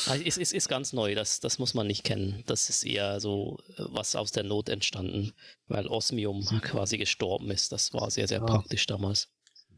Ah, 0.08 0.16
Es 0.24 0.36
ist, 0.36 0.52
ist 0.52 0.68
ganz 0.68 0.92
neu, 0.92 1.14
das, 1.14 1.40
das 1.40 1.58
muss 1.58 1.74
man 1.74 1.86
nicht 1.86 2.04
kennen. 2.04 2.42
Das 2.46 2.68
ist 2.68 2.84
eher 2.84 3.20
so 3.20 3.58
äh, 3.76 3.82
was 3.88 4.14
aus 4.16 4.32
der 4.32 4.42
Not 4.44 4.68
entstanden, 4.68 5.32
weil 5.68 5.86
Osmium 5.86 6.44
quasi 6.62 6.98
gestorben 6.98 7.50
ist. 7.50 7.72
Das 7.72 7.92
war 7.92 8.10
sehr, 8.10 8.28
sehr 8.28 8.42
Ah. 8.42 8.46
praktisch 8.46 8.86
damals. 8.86 9.28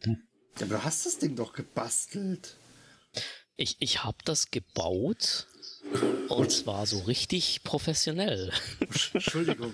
Ja, 0.05 0.15
aber 0.63 0.77
du 0.77 0.85
hast 0.85 1.07
das 1.07 1.19
Ding 1.19 1.37
doch 1.37 1.53
gebastelt. 1.53 2.57
Ich, 3.57 3.77
ich 3.81 4.05
habe 4.05 4.19
das 4.25 4.51
gebaut 4.51 5.47
Und 6.29 6.51
zwar 6.51 6.87
so 6.87 6.99
richtig 7.01 7.63
professionell. 7.63 8.53
Entschuldigung. 9.15 9.73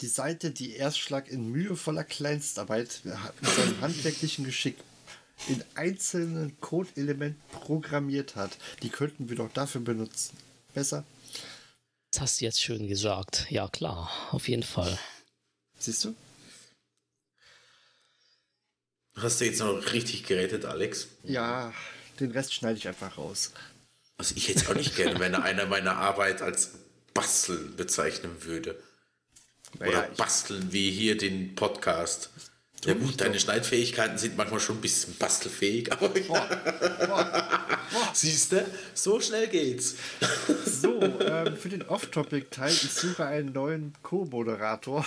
Die 0.00 0.06
Seite, 0.06 0.50
die 0.52 0.74
Erstschlag 0.76 1.28
in 1.28 1.48
mühevoller 1.48 2.04
Kleinstarbeit 2.04 3.00
mit 3.04 3.50
seinem 3.50 3.80
handwerklichen 3.80 4.44
Geschick 4.44 4.76
in 5.46 5.62
einzelnen 5.76 6.60
Code-Elementen 6.60 7.40
programmiert 7.52 8.34
hat, 8.36 8.56
die 8.82 8.88
könnten 8.90 9.28
wir 9.28 9.36
doch 9.36 9.52
dafür 9.52 9.80
benutzen. 9.80 10.36
Besser? 10.74 11.04
Das 12.12 12.20
hast 12.22 12.40
du 12.40 12.44
jetzt 12.46 12.62
schön 12.62 12.88
gesagt. 12.88 13.46
Ja, 13.50 13.68
klar, 13.68 14.10
auf 14.32 14.48
jeden 14.48 14.62
Fall. 14.62 14.98
Siehst 15.78 16.04
du? 16.04 16.14
Hast 19.16 19.40
du 19.40 19.44
jetzt 19.46 19.58
noch 19.60 19.92
richtig 19.92 20.24
gerettet, 20.24 20.64
Alex? 20.64 21.08
Ja, 21.24 21.72
den 22.20 22.30
Rest 22.30 22.54
schneide 22.54 22.78
ich 22.78 22.86
einfach 22.86 23.18
raus. 23.18 23.52
Also 24.16 24.34
ich 24.36 24.48
hätte 24.48 24.60
es 24.60 24.68
auch 24.68 24.74
nicht 24.74 24.96
gerne, 24.96 25.18
wenn 25.20 25.34
er 25.34 25.42
einer 25.42 25.66
meiner 25.66 25.96
Arbeit 25.96 26.42
als 26.42 26.72
Basteln 27.14 27.74
bezeichnen 27.76 28.44
würde. 28.44 28.80
Oder 29.80 29.86
Naja, 29.86 30.08
ich- 30.10 30.16
basteln 30.16 30.72
wie 30.72 30.90
hier 30.90 31.16
den 31.16 31.54
Podcast. 31.54 32.30
Ja 32.84 32.94
gut, 32.94 33.20
deine. 33.20 33.38
Schneidfähigkeiten 33.40 34.18
sind 34.18 34.36
manchmal 34.36 34.60
schon 34.60 34.76
ein 34.76 34.80
bisschen 34.80 35.14
bastelfähig, 35.16 35.90
aber 35.92 36.12
siehst 38.12 38.52
du, 38.52 38.64
so 38.94 39.20
schnell 39.20 39.48
geht's. 39.48 39.96
So, 40.64 41.00
ähm, 41.02 41.56
für 41.56 41.68
den 41.68 41.82
Off-Topic-Teil, 41.82 42.70
ich 42.70 42.92
suche 42.92 43.24
einen 43.26 43.52
neuen 43.52 43.94
Co-Moderator. 44.02 45.04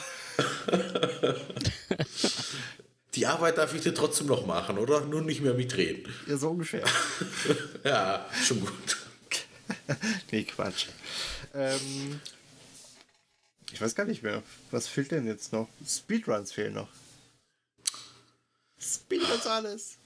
Die 3.16 3.26
Arbeit 3.26 3.58
darf 3.58 3.74
ich 3.74 3.82
dir 3.82 3.94
trotzdem 3.94 4.28
noch 4.28 4.46
machen, 4.46 4.78
oder? 4.78 5.02
Nur 5.02 5.22
nicht 5.22 5.42
mehr 5.42 5.54
mitreden. 5.54 6.14
Ja, 6.28 6.38
so 6.38 6.50
ungefähr. 6.50 6.84
Ja, 7.84 8.28
schon 8.44 8.62
gut. 8.62 8.98
nee, 10.32 10.44
Quatsch. 10.44 10.88
Ähm, 11.54 12.20
ich 13.72 13.82
weiß 13.82 13.96
gar 13.96 14.06
nicht 14.06 14.24
mehr. 14.24 14.44
Was 14.72 14.88
fehlt 14.88 15.12
denn 15.12 15.26
jetzt 15.26 15.52
noch? 15.52 15.68
Speedruns 15.88 16.52
fehlen 16.52 16.74
noch. 16.74 16.88
Speedruns 18.82 19.46
alles. 19.48 19.98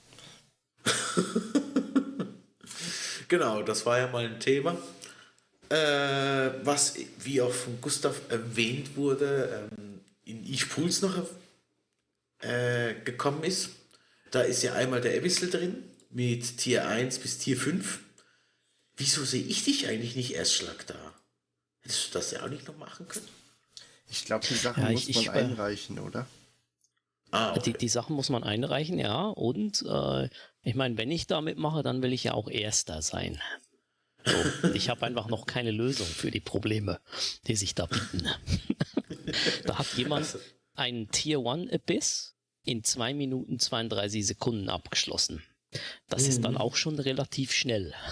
Genau, 3.27 3.63
das 3.63 3.85
war 3.87 3.97
ja 3.97 4.07
mal 4.07 4.25
ein 4.25 4.39
Thema. 4.39 4.77
Äh, 5.69 6.51
was, 6.63 6.93
wie 7.19 7.41
auch 7.41 7.51
von 7.51 7.81
Gustav 7.81 8.21
erwähnt 8.29 8.95
wurde, 8.95 9.67
ähm, 9.71 9.99
in 10.23 10.57
Pools 10.69 11.01
noch 11.01 11.17
äh, 12.41 12.93
gekommen 13.03 13.43
ist. 13.43 13.69
Da 14.29 14.41
ist 14.41 14.61
ja 14.61 14.73
einmal 14.73 15.01
der 15.01 15.17
Abyssal 15.17 15.49
drin 15.49 15.83
mit 16.11 16.57
Tier 16.57 16.87
1 16.87 17.17
bis 17.19 17.39
Tier 17.39 17.57
5. 17.57 17.99
Wieso 18.97 19.25
sehe 19.25 19.43
ich 19.43 19.63
dich 19.63 19.87
eigentlich 19.87 20.15
nicht 20.15 20.35
Erstschlag 20.35 20.85
da? 20.85 20.95
Hättest 21.81 22.07
du 22.09 22.11
das 22.19 22.29
ja 22.31 22.43
auch 22.43 22.49
nicht 22.49 22.67
noch 22.67 22.77
machen 22.77 23.07
können? 23.07 23.27
Ich 24.07 24.25
glaube, 24.25 24.45
die 24.47 24.53
Sachen 24.53 24.83
Ja, 24.83 24.91
muss 24.91 25.07
ich- 25.07 25.15
man 25.15 25.23
ich, 25.23 25.29
einreichen, 25.31 25.97
oder? 25.99 26.27
Ah, 27.35 27.53
Die, 27.53 27.59
okay. 27.71 27.77
die 27.79 27.89
Sachen 27.89 28.15
muss 28.15 28.29
man 28.29 28.43
einreichen, 28.43 28.97
ja. 28.99 29.25
Und 29.27 29.83
äh, 29.87 30.29
ich 30.63 30.75
meine, 30.75 30.97
wenn 30.97 31.11
ich 31.11 31.27
damit 31.27 31.57
mache, 31.57 31.83
dann 31.83 32.01
will 32.01 32.13
ich 32.13 32.23
ja 32.25 32.33
auch 32.33 32.47
Erster 32.49 33.01
sein. 33.01 33.39
So, 34.25 34.67
ich 34.73 34.89
habe 34.89 35.05
einfach 35.05 35.27
noch 35.27 35.45
keine 35.45 35.71
Lösung 35.71 36.07
für 36.07 36.31
die 36.31 36.39
Probleme, 36.39 36.99
die 37.47 37.55
sich 37.55 37.75
da 37.75 37.85
bieten. 37.85 38.27
da 39.65 39.77
hat 39.79 39.87
jemand 39.95 40.25
Also- 40.25 40.39
einen 40.75 41.09
Tier 41.11 41.39
1 41.39 41.71
Abyss 41.71 42.35
in 42.63 42.83
2 42.83 43.13
Minuten 43.13 43.59
32 43.59 44.25
Sekunden 44.25 44.69
abgeschlossen. 44.69 45.43
Das 46.09 46.23
ist 46.27 46.43
dann 46.43 46.57
auch 46.57 46.75
schon 46.75 46.99
relativ 46.99 47.51
schnell. 47.53 47.93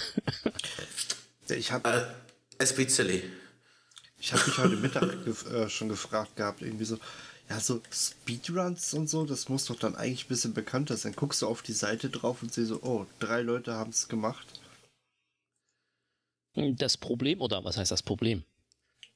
Ich 1.50 1.72
habe 1.72 2.16
Äh, 2.60 2.66
bisschen. 2.74 3.22
ich 4.18 4.32
hab 4.34 4.48
mich 4.48 4.58
heute 4.58 4.76
Mittag 4.78 5.26
gef 5.26 5.46
äh, 5.52 5.70
schon 5.70 5.90
gefragt 5.90 6.36
gehabt, 6.38 6.62
irgendwie 6.62 6.86
so, 6.86 6.98
ja, 7.50 7.60
so 7.60 7.82
Speedruns 7.92 8.94
und 8.94 9.10
so, 9.10 9.26
das 9.26 9.50
muss 9.50 9.66
doch 9.66 9.78
dann 9.78 9.96
eigentlich 9.96 10.26
ein 10.26 10.30
bisschen 10.30 10.54
bekannter 10.54 10.98
sein. 10.98 11.14
Guckst 11.16 11.42
du 11.42 11.48
auf 11.48 11.62
die 11.62 11.74
Seite 11.74 12.10
drauf 12.10 12.42
und 12.42 12.54
siehst 12.54 12.70
so, 12.70 12.82
oh, 12.82 13.06
drei 13.20 13.42
Leute 13.42 13.74
haben 13.74 13.92
es 13.92 14.08
gemacht. 14.08 14.60
Das 16.56 16.98
Problem, 16.98 17.42
oder 17.42 17.64
was 17.64 17.78
heißt 17.78 17.92
das 17.92 18.04
Problem? 18.04 18.44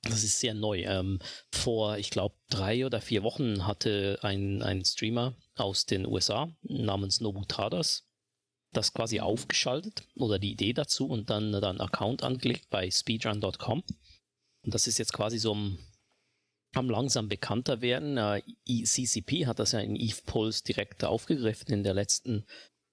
Das 0.04 0.24
ist 0.24 0.40
sehr 0.40 0.54
neu. 0.54 0.84
Ähm, 0.84 1.20
vor, 1.52 1.98
ich 1.98 2.10
glaube, 2.10 2.36
drei 2.50 2.86
oder 2.86 3.02
vier 3.02 3.24
Wochen 3.24 3.66
hatte 3.66 4.20
ein, 4.22 4.62
ein 4.62 4.84
Streamer 4.84 5.36
aus 5.56 5.86
den 5.86 6.06
USA 6.06 6.50
namens 6.64 7.22
Nobutadas 7.22 8.08
das 8.74 8.94
quasi 8.94 9.20
aufgeschaltet 9.20 10.08
oder 10.16 10.40
die 10.40 10.52
Idee 10.52 10.74
dazu 10.74 11.08
und 11.08 11.30
dann, 11.30 11.52
dann 11.52 11.82
Account 11.82 12.24
angelegt 12.24 12.70
bei 12.70 12.90
speedrun.com. 12.90 13.84
Und 14.64 14.74
das 14.74 14.88
ist 14.88 15.00
jetzt 15.00 15.14
quasi 15.14 15.40
so 15.40 15.52
am, 15.52 15.80
am 16.78 16.90
langsam 16.90 17.28
bekannter 17.28 17.82
werden. 17.82 18.18
Äh, 18.18 18.42
CCP 18.66 19.46
hat 19.46 19.60
das 19.60 19.72
ja 19.72 19.80
in 19.80 19.96
Eve 19.96 20.22
Pulse 20.26 20.64
direkt 20.64 21.04
aufgegriffen 21.04 21.74
in 21.74 21.84
der 21.84 21.94
letzten 21.94 22.46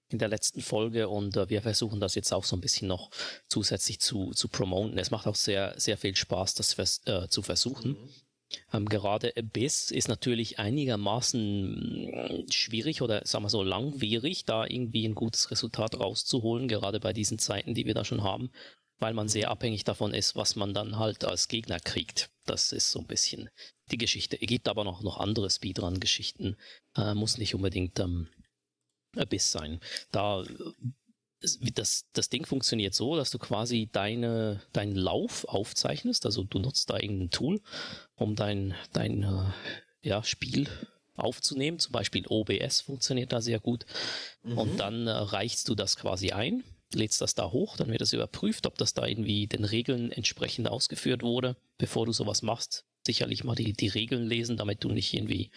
in 0.09 0.19
der 0.19 0.27
letzten 0.27 0.61
Folge 0.61 1.09
und 1.09 1.35
äh, 1.35 1.49
wir 1.49 1.63
versuchen 1.63 1.99
das 1.99 2.13
jetzt 2.13 2.31
auch 2.31 2.43
so 2.43 2.55
ein 2.55 2.61
bisschen 2.61 2.87
noch 2.87 3.09
zusätzlich 3.47 3.99
zu, 3.99 4.31
zu 4.31 4.47
promoten. 4.47 4.97
Es 4.99 5.09
macht 5.09 5.25
auch 5.25 5.35
sehr, 5.35 5.73
sehr 5.77 5.97
viel 5.97 6.15
Spaß, 6.15 6.53
das 6.53 6.73
vers 6.73 7.01
äh, 7.05 7.27
zu 7.27 7.41
versuchen. 7.41 7.97
Ähm, 8.71 8.85
gerade 8.85 9.33
Abyss 9.35 9.91
ist 9.91 10.07
natürlich 10.07 10.59
einigermaßen 10.59 12.43
mm, 12.45 12.51
schwierig 12.51 13.01
oder 13.01 13.25
sagen 13.25 13.45
wir 13.45 13.49
so 13.49 13.63
langwierig, 13.63 14.45
da 14.45 14.65
irgendwie 14.65 15.07
ein 15.07 15.15
gutes 15.15 15.49
Resultat 15.51 15.99
rauszuholen, 15.99 16.67
gerade 16.67 16.99
bei 16.99 17.11
diesen 17.11 17.39
Zeiten, 17.39 17.73
die 17.73 17.85
wir 17.85 17.95
da 17.95 18.05
schon 18.05 18.23
haben, 18.23 18.51
weil 18.99 19.13
man 19.13 19.27
sehr 19.27 19.49
abhängig 19.49 19.83
davon 19.83 20.13
ist, 20.13 20.35
was 20.35 20.55
man 20.55 20.73
dann 20.73 20.97
halt 20.97 21.25
als 21.25 21.47
Gegner 21.47 21.79
kriegt. 21.79 22.29
Das 22.45 22.71
ist 22.71 22.91
so 22.91 22.99
ein 22.99 23.07
bisschen 23.07 23.49
die 23.91 23.97
Geschichte. 23.97 24.41
Es 24.41 24.47
gibt 24.47 24.67
aber 24.67 24.83
noch, 24.83 25.01
noch 25.01 25.19
andere 25.19 25.49
Speedrun-Geschichten. 25.49 26.57
Äh, 26.95 27.13
muss 27.13 27.37
nicht 27.37 27.55
unbedingt 27.55 27.99
ähm, 27.99 28.29
Abyss 29.15 29.51
sein. 29.51 29.79
Da 30.11 30.43
äh, 30.43 30.47
das, 31.73 32.05
das 32.13 32.29
Ding 32.29 32.45
funktioniert 32.45 32.93
so, 32.93 33.15
dass 33.15 33.29
du 33.29 33.37
quasi 33.37 33.89
deine, 33.91 34.61
deinen 34.73 34.95
Lauf 34.95 35.45
aufzeichnest. 35.45 36.25
Also 36.25 36.43
du 36.43 36.59
nutzt 36.59 36.89
da 36.89 36.97
irgendein 36.97 37.29
Tool, 37.29 37.61
um 38.15 38.35
dein, 38.35 38.73
dein 38.93 39.23
äh, 39.23 39.51
ja, 40.01 40.23
Spiel 40.23 40.67
aufzunehmen. 41.15 41.79
Zum 41.79 41.91
Beispiel 41.91 42.25
OBS 42.27 42.81
funktioniert 42.81 43.31
da 43.31 43.41
sehr 43.41 43.59
gut. 43.59 43.85
Und 44.43 44.79
dann 44.79 45.07
äh, 45.07 45.11
reichst 45.11 45.67
du 45.69 45.75
das 45.75 45.97
quasi 45.97 46.31
ein, 46.31 46.63
lädst 46.93 47.21
das 47.21 47.35
da 47.35 47.51
hoch, 47.51 47.77
dann 47.77 47.89
wird 47.89 48.01
das 48.01 48.13
überprüft, 48.13 48.67
ob 48.67 48.77
das 48.77 48.93
da 48.93 49.05
irgendwie 49.05 49.47
den 49.47 49.65
Regeln 49.65 50.11
entsprechend 50.11 50.67
ausgeführt 50.67 51.23
wurde. 51.23 51.57
Bevor 51.77 52.05
du 52.05 52.11
sowas 52.11 52.41
machst, 52.41 52.85
sicherlich 53.05 53.43
mal 53.43 53.55
die, 53.55 53.73
die 53.73 53.87
Regeln 53.87 54.27
lesen, 54.27 54.57
damit 54.57 54.83
du 54.83 54.89
nicht 54.89 55.13
irgendwie 55.13 55.51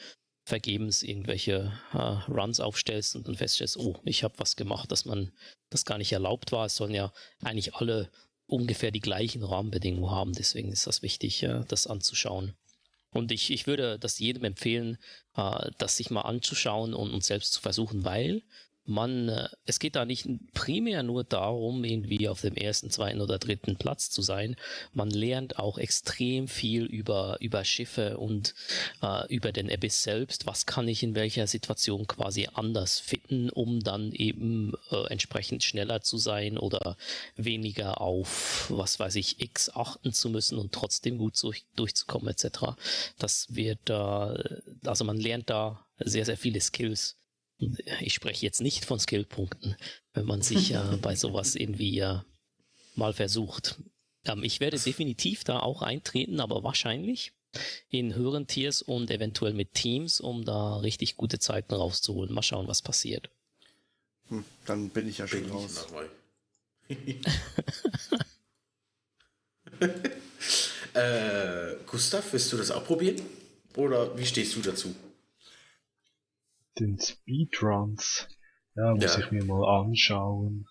vergebens 0.44 1.02
irgendwelche 1.02 1.72
äh, 1.92 1.98
Runs 1.98 2.58
aufstellst 2.58 3.14
und 3.14 3.28
dann 3.28 3.36
feststellst, 3.36 3.76
oh, 3.76 4.00
ich 4.04 4.24
habe 4.24 4.38
was 4.38 4.56
gemacht, 4.56 4.90
dass 4.90 5.04
man 5.04 5.30
das 5.70 5.84
gar 5.84 5.98
nicht 5.98 6.12
erlaubt 6.12 6.52
war. 6.52 6.66
Es 6.66 6.76
sollen 6.76 6.94
ja 6.94 7.12
eigentlich 7.42 7.74
alle 7.74 8.10
ungefähr 8.46 8.90
die 8.90 9.00
gleichen 9.00 9.44
Rahmenbedingungen 9.44 10.10
haben. 10.10 10.32
Deswegen 10.32 10.72
ist 10.72 10.86
das 10.86 11.02
wichtig, 11.02 11.42
äh, 11.42 11.64
das 11.68 11.86
anzuschauen. 11.86 12.54
Und 13.10 13.32
ich, 13.32 13.50
ich 13.50 13.66
würde 13.66 13.98
das 13.98 14.18
jedem 14.18 14.44
empfehlen, 14.44 14.98
äh, 15.36 15.70
das 15.76 15.96
sich 15.98 16.10
mal 16.10 16.22
anzuschauen 16.22 16.94
und, 16.94 17.12
und 17.12 17.24
selbst 17.24 17.52
zu 17.52 17.60
versuchen, 17.60 18.04
weil 18.04 18.42
man, 18.88 19.28
äh, 19.28 19.48
es 19.66 19.78
geht 19.78 19.96
da 19.96 20.04
nicht 20.04 20.26
primär 20.54 21.02
nur 21.02 21.22
darum, 21.22 21.84
irgendwie 21.84 22.28
auf 22.28 22.40
dem 22.40 22.54
ersten, 22.54 22.90
zweiten 22.90 23.20
oder 23.20 23.38
dritten 23.38 23.76
Platz 23.76 24.10
zu 24.10 24.22
sein. 24.22 24.56
Man 24.94 25.10
lernt 25.10 25.58
auch 25.58 25.78
extrem 25.78 26.48
viel 26.48 26.84
über, 26.84 27.36
über 27.40 27.64
Schiffe 27.64 28.18
und 28.18 28.54
äh, 29.02 29.26
über 29.32 29.52
den 29.52 29.70
Abyss 29.70 30.02
selbst. 30.02 30.46
Was 30.46 30.66
kann 30.66 30.88
ich 30.88 31.02
in 31.02 31.14
welcher 31.14 31.46
Situation 31.46 32.06
quasi 32.06 32.48
anders 32.54 32.98
finden, 32.98 33.50
um 33.50 33.80
dann 33.80 34.12
eben 34.12 34.72
äh, 34.90 35.06
entsprechend 35.08 35.62
schneller 35.62 36.00
zu 36.00 36.16
sein 36.16 36.56
oder 36.58 36.96
weniger 37.36 38.00
auf, 38.00 38.66
was 38.70 38.98
weiß 38.98 39.16
ich, 39.16 39.40
X 39.40 39.70
achten 39.74 40.12
zu 40.12 40.30
müssen 40.30 40.58
und 40.58 40.72
trotzdem 40.72 41.18
gut 41.18 41.40
durch, 41.42 41.64
durchzukommen 41.76 42.28
etc. 42.28 42.74
Das 43.18 43.46
wird, 43.50 43.90
äh, 43.90 44.60
also 44.86 45.04
man 45.04 45.18
lernt 45.18 45.50
da 45.50 45.84
sehr, 45.98 46.24
sehr 46.24 46.38
viele 46.38 46.60
Skills. 46.60 47.16
Ich 48.00 48.14
spreche 48.14 48.46
jetzt 48.46 48.60
nicht 48.60 48.84
von 48.84 49.00
Skillpunkten, 49.00 49.76
wenn 50.12 50.26
man 50.26 50.42
sich 50.42 50.72
äh, 50.72 50.96
bei 51.02 51.16
sowas 51.16 51.56
irgendwie 51.56 51.98
äh, 51.98 52.20
mal 52.94 53.12
versucht. 53.12 53.80
Ähm, 54.24 54.44
ich 54.44 54.60
werde 54.60 54.78
definitiv 54.78 55.44
da 55.44 55.60
auch 55.60 55.82
eintreten, 55.82 56.40
aber 56.40 56.62
wahrscheinlich 56.62 57.32
in 57.88 58.14
höheren 58.14 58.46
Tiers 58.46 58.82
und 58.82 59.10
eventuell 59.10 59.54
mit 59.54 59.74
Teams, 59.74 60.20
um 60.20 60.44
da 60.44 60.76
richtig 60.76 61.16
gute 61.16 61.38
Zeiten 61.38 61.74
rauszuholen. 61.74 62.32
Mal 62.32 62.42
schauen, 62.42 62.68
was 62.68 62.82
passiert. 62.82 63.30
Hm, 64.28 64.44
dann 64.66 64.90
bin 64.90 65.08
ich 65.08 65.18
ja 65.18 65.26
schon 65.26 65.40
Bin 65.40 65.48
ich 65.48 65.54
raus. 65.54 65.86
äh, 70.94 71.74
Gustav, 71.86 72.32
willst 72.32 72.52
du 72.52 72.56
das 72.56 72.70
auch 72.70 72.84
probieren? 72.84 73.20
Oder 73.76 74.16
wie 74.16 74.26
stehst 74.26 74.54
du 74.56 74.60
dazu? 74.60 74.94
Den 76.78 76.98
Speedruns. 77.00 78.28
Ja, 78.76 78.94
muss 78.94 79.04
Ja. 79.16 79.18
ich 79.20 79.30
mir 79.30 79.44
mal 79.44 79.80
anschauen. 79.82 80.66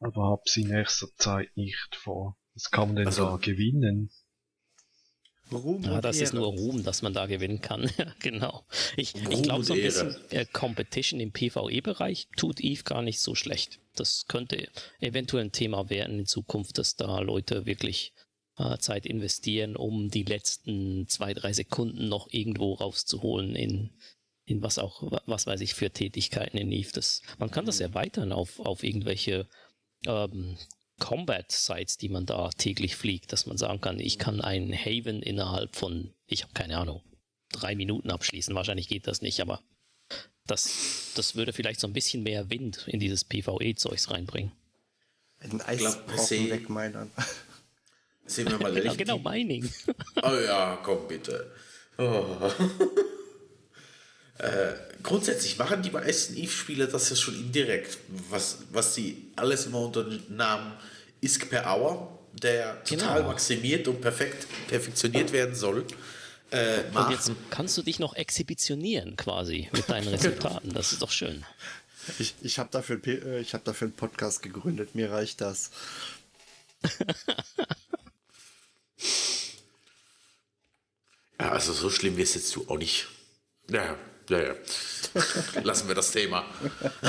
Aber 0.00 0.30
hab's 0.30 0.56
in 0.56 0.68
nächster 0.68 1.08
Zeit 1.16 1.56
nicht 1.56 1.96
vor. 1.96 2.36
Was 2.54 2.70
kann 2.70 2.88
man 2.88 2.96
denn 2.96 3.06
Also- 3.06 3.24
da 3.24 3.36
gewinnen? 3.36 4.10
Ruhm 5.50 5.82
Ja, 5.82 5.96
und 5.96 6.04
das 6.04 6.16
ist 6.20 6.34
Ehre. 6.34 6.42
nur 6.42 6.52
Ruhm, 6.52 6.84
dass 6.84 7.00
man 7.00 7.14
da 7.14 7.24
gewinnen 7.26 7.60
kann. 7.62 7.82
Ja, 7.98 8.14
genau. 8.20 8.66
Ich, 8.96 9.14
Ruhm 9.14 9.30
ich 9.32 9.42
glaube, 9.42 9.64
so 9.64 9.72
ein 9.72 9.80
bisschen 9.80 10.14
äh, 10.30 10.44
Competition 10.44 11.20
im 11.20 11.32
PvE-Bereich 11.32 12.28
tut 12.36 12.60
Eve 12.60 12.82
gar 12.84 13.02
nicht 13.02 13.18
so 13.20 13.34
schlecht. 13.34 13.80
Das 13.94 14.26
könnte 14.28 14.68
eventuell 15.00 15.44
ein 15.46 15.52
Thema 15.52 15.88
werden 15.90 16.18
in 16.18 16.26
Zukunft, 16.26 16.76
dass 16.78 16.96
da 16.96 17.20
Leute 17.20 17.64
wirklich 17.64 18.12
äh, 18.58 18.76
Zeit 18.78 19.06
investieren, 19.06 19.74
um 19.74 20.10
die 20.10 20.24
letzten 20.24 21.08
zwei, 21.08 21.32
drei 21.32 21.52
Sekunden 21.54 22.08
noch 22.08 22.28
irgendwo 22.30 22.74
rauszuholen 22.74 23.56
in, 23.56 23.90
in 24.48 24.62
was 24.62 24.78
auch, 24.78 25.02
was 25.26 25.46
weiß 25.46 25.60
ich, 25.60 25.74
für 25.74 25.90
Tätigkeiten 25.90 26.56
in 26.56 26.72
Eve. 26.72 26.90
Das, 26.92 27.22
man 27.38 27.50
kann 27.50 27.66
das 27.66 27.80
erweitern 27.80 28.32
auf, 28.32 28.58
auf 28.60 28.82
irgendwelche 28.82 29.46
ähm, 30.06 30.56
Combat-Sites, 30.98 31.98
die 31.98 32.08
man 32.08 32.26
da 32.26 32.50
täglich 32.50 32.96
fliegt, 32.96 33.32
dass 33.32 33.46
man 33.46 33.56
sagen 33.58 33.80
kann, 33.80 34.00
ich 34.00 34.18
kann 34.18 34.40
einen 34.40 34.72
Haven 34.72 35.22
innerhalb 35.22 35.76
von, 35.76 36.12
ich 36.26 36.42
habe 36.42 36.52
keine 36.54 36.78
Ahnung, 36.78 37.02
drei 37.52 37.74
Minuten 37.74 38.10
abschließen. 38.10 38.54
Wahrscheinlich 38.54 38.88
geht 38.88 39.06
das 39.06 39.22
nicht, 39.22 39.40
aber 39.40 39.60
das, 40.46 41.12
das 41.14 41.34
würde 41.36 41.52
vielleicht 41.52 41.80
so 41.80 41.86
ein 41.86 41.92
bisschen 41.92 42.22
mehr 42.22 42.48
Wind 42.50 42.84
in 42.88 43.00
dieses 43.00 43.24
PvE-Zeugs 43.24 44.10
reinbringen. 44.10 44.52
Per 45.40 45.68
Eisbrocken 45.68 46.18
se- 46.18 46.50
wegmeinern. 46.50 47.10
Sind 48.26 48.50
wir 48.50 48.58
mal 48.58 48.72
Genau, 48.74 48.84
ehrlich. 48.86 48.98
genau 48.98 49.18
Mining. 49.18 49.70
Oh 50.22 50.34
ja, 50.44 50.78
komm 50.82 51.06
bitte. 51.06 51.52
Oh. 51.98 52.50
Äh, 54.38 54.72
grundsätzlich 55.02 55.58
machen 55.58 55.82
die 55.82 55.90
meisten 55.90 56.36
Eve-Spieler 56.36 56.86
das 56.86 57.10
ja 57.10 57.16
schon 57.16 57.34
indirekt, 57.34 57.98
was, 58.30 58.58
was 58.70 58.94
sie 58.94 59.30
alles 59.36 59.66
immer 59.66 59.80
unter 59.80 60.04
dem 60.04 60.22
Namen 60.28 60.72
ISK 61.20 61.50
per 61.50 61.66
Hour, 61.66 62.18
der 62.34 62.82
total 62.84 63.18
Genau. 63.18 63.28
maximiert 63.30 63.88
und 63.88 64.00
perfekt 64.00 64.46
perfektioniert 64.68 65.32
werden 65.32 65.54
soll, 65.54 65.84
äh, 66.50 66.80
Und 66.94 67.10
jetzt 67.10 67.30
kannst 67.50 67.76
du 67.76 67.82
dich 67.82 67.98
noch 67.98 68.14
exhibitionieren 68.14 69.16
quasi 69.16 69.68
mit 69.72 69.88
deinen 69.90 70.08
Resultaten. 70.14 70.72
Das 70.72 70.92
ist 70.92 71.02
doch 71.02 71.10
schön. 71.10 71.44
Ich, 72.18 72.34
ich 72.40 72.58
habe 72.58 72.70
dafür, 72.72 72.98
äh, 73.06 73.40
ich 73.40 73.52
hab 73.54 73.64
dafür 73.64 73.86
einen 73.88 73.96
Podcast 73.96 74.40
gegründet, 74.42 74.94
mir 74.94 75.10
reicht 75.10 75.40
das. 75.40 75.70
Ja, 81.40 81.52
also 81.52 81.72
so 81.72 81.88
schlimm 81.90 82.16
wirst 82.16 82.34
jetzt 82.34 82.54
du 82.56 82.64
auch 82.68 82.78
nicht. 82.78 83.06
Ja, 83.70 83.96
ja, 84.28 84.38
ja. 84.38 84.54
Lassen 85.62 85.88
wir 85.88 85.94
das 85.94 86.10
Thema. 86.10 86.44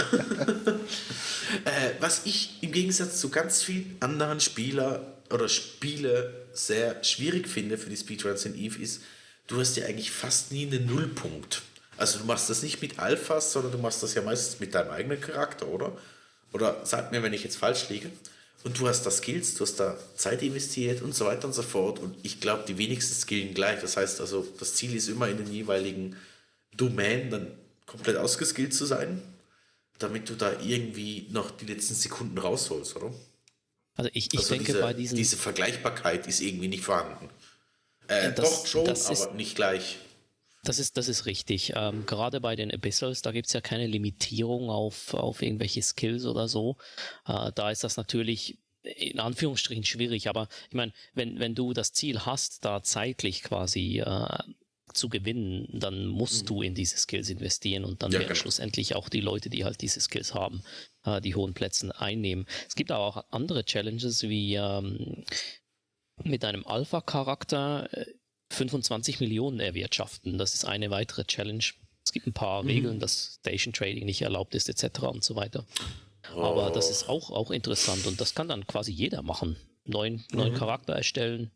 äh, 1.66 1.92
was 2.00 2.22
ich 2.26 2.62
im 2.62 2.72
Gegensatz 2.72 3.20
zu 3.20 3.30
ganz 3.30 3.64
vielen 3.64 3.98
anderen 4.00 4.40
Spieler 4.40 5.20
oder 5.32 5.50
Spiele 5.50 6.48
sehr 6.54 7.04
schwierig 7.04 7.48
finde 7.48 7.78
für 7.78 7.90
die 7.90 7.98
Speedruns 7.98 8.46
in 8.46 8.58
Eve 8.58 8.82
ist, 8.82 9.02
du 9.48 9.60
hast 9.60 9.78
ja 9.78 9.86
eigentlich 9.86 10.12
fast 10.12 10.52
nie 10.52 10.66
einen 10.66 10.86
Nullpunkt. 10.86 11.62
Also 11.98 12.20
du 12.20 12.26
machst 12.26 12.50
das 12.50 12.64
nicht 12.64 12.82
mit 12.82 13.00
Alphas, 13.00 13.52
sondern 13.52 13.74
du 13.74 13.78
machst 13.78 14.02
das 14.02 14.14
ja 14.14 14.22
meistens 14.22 14.60
mit 14.60 14.74
deinem 14.74 14.92
eigenen 14.92 15.20
Charakter, 15.20 15.68
oder? 15.68 15.98
Oder 16.54 16.82
sag 16.86 17.12
mir, 17.12 17.22
wenn 17.22 17.34
ich 17.34 17.44
jetzt 17.44 17.58
falsch 17.58 17.90
liege. 17.90 18.10
Und 18.64 18.80
du 18.80 18.88
hast 18.88 19.04
da 19.04 19.12
Skills, 19.12 19.56
du 19.56 19.62
hast 19.62 19.80
da 19.80 19.98
Zeit 20.16 20.42
investiert 20.42 21.02
und 21.02 21.16
so 21.16 21.26
weiter 21.26 21.48
und 21.48 21.54
so 21.54 21.62
fort. 21.62 22.00
Und 22.00 22.16
ich 22.24 22.42
glaube, 22.42 22.64
die 22.68 22.78
wenigsten 22.78 23.14
skillen 23.14 23.54
gleich. 23.54 23.80
Das 23.82 23.96
heißt 23.98 24.20
also, 24.20 24.46
das 24.60 24.76
Ziel 24.76 24.96
ist 24.96 25.08
immer 25.08 25.28
in 25.28 25.38
den 25.38 25.52
jeweiligen 25.52 26.16
Domänen 26.80 27.30
dann 27.30 27.52
komplett 27.86 28.18
ausgeskillt 28.18 28.74
zu 28.74 28.86
sein, 28.86 29.22
damit 29.98 30.30
du 30.30 30.36
da 30.36 30.60
irgendwie 30.62 31.28
noch 31.30 31.52
die 31.52 31.66
letzten 31.66 31.96
Sekunden 31.96 32.38
rausholst, 32.38 32.96
oder? 32.96 33.14
Also 33.96 34.10
ich, 34.14 34.34
ich 34.34 34.40
also 34.40 34.50
denke 34.54 34.66
diese, 34.68 34.80
bei 34.82 34.94
diesen 34.94 35.18
diese 35.18 35.36
Vergleichbarkeit 35.38 36.26
ist 36.28 36.40
irgendwie 36.40 36.70
nicht 36.70 36.84
vorhanden. 36.84 37.30
Äh, 38.08 38.32
das- 38.32 38.62
doch 38.62 38.66
schon, 38.66 38.86
das 38.86 39.10
ist- 39.10 39.22
aber 39.24 39.34
nicht 39.36 39.56
gleich. 39.56 39.98
Das 40.64 40.78
ist, 40.78 40.98
das 40.98 41.08
ist 41.08 41.26
richtig. 41.26 41.74
Ähm, 41.76 42.06
gerade 42.06 42.42
bei 42.42 42.56
den 42.58 42.70
Abyssals, 42.74 43.22
da 43.22 43.32
gibt's 43.32 43.54
ja 43.54 43.62
keine 43.62 43.88
Limitierung 43.88 44.70
auf, 44.70 45.14
auf 45.14 45.42
irgendwelche 45.42 45.82
Skills 45.82 46.26
oder 46.26 46.50
so. 46.50 46.76
Äh, 47.26 47.52
da 47.56 47.72
ist 47.72 47.84
das 47.86 47.96
natürlich 47.96 48.58
in 48.84 49.20
Anführungsstrichen 49.20 49.84
schwierig, 49.86 50.28
aber 50.30 50.48
ich 50.70 50.76
meine, 50.76 50.92
wenn, 51.14 51.40
wenn 51.40 51.56
du 51.56 51.74
das 51.74 51.94
Ziel 51.94 52.26
hast, 52.26 52.64
da 52.66 52.84
zeitlich 52.84 53.44
quasi 53.44 54.00
äh, 54.06 54.38
zu 55.00 55.10
gewinnen, 55.10 55.68
dann 55.74 56.06
musst 56.06 56.50
du 56.50 56.62
in 56.62 56.76
diese 56.76 56.98
Skills 56.98 57.30
investieren 57.30 57.84
und 57.86 58.04
dann 58.04 58.12
Ja, 58.12 58.20
werden 58.20 58.30
genau. 58.30 58.40
schlussendlich 58.40 58.96
auch 58.96 59.10
die 59.10 59.22
Leute, 59.22 59.50
die 59.50 59.64
halt 59.66 59.82
diese 59.82 60.00
Skills 60.02 60.34
haben, 60.36 60.62
äh, 61.06 61.22
die 61.22 61.34
hohen 61.36 61.54
Plätze 61.54 62.00
einnehmen. 62.00 62.46
Es 62.68 62.76
gibt 62.76 62.92
aber 62.92 63.06
auch 63.06 63.26
andere 63.32 63.64
Challenges 63.66 64.24
wie 64.24 64.56
ähm, 64.56 65.24
mit 66.24 66.44
einem 66.46 66.66
Alpha-Charakter 66.68 67.90
äh, 67.92 68.06
25 68.52 69.20
Millionen 69.20 69.60
erwirtschaften. 69.60 70.38
Das 70.38 70.54
ist 70.54 70.66
eine 70.66 70.90
weitere 70.90 71.24
Challenge. 71.24 71.64
Es 72.04 72.12
gibt 72.12 72.28
ein 72.28 72.34
paar 72.34 72.66
Regeln, 72.66 73.00
dass 73.00 73.38
Station 73.40 73.74
Trading 73.74 74.06
nicht 74.06 74.22
erlaubt 74.22 74.56
ist, 74.56 74.70
etc. 74.70 75.02
und 75.04 75.24
so 75.24 75.36
weiter. 75.36 75.66
Aber 76.36 76.72
das 76.72 76.90
ist 76.90 77.08
auch, 77.08 77.30
auch 77.32 77.52
interessant 77.52 78.06
und 78.08 78.20
das 78.20 78.34
kann 78.36 78.48
dann 78.48 78.66
quasi 78.68 78.92
jeder 78.92 79.22
machen. 79.22 79.56
Neuen, 79.86 80.24
neuen 80.32 80.54
Charakter 80.54 80.94
erstellen, 80.94 81.52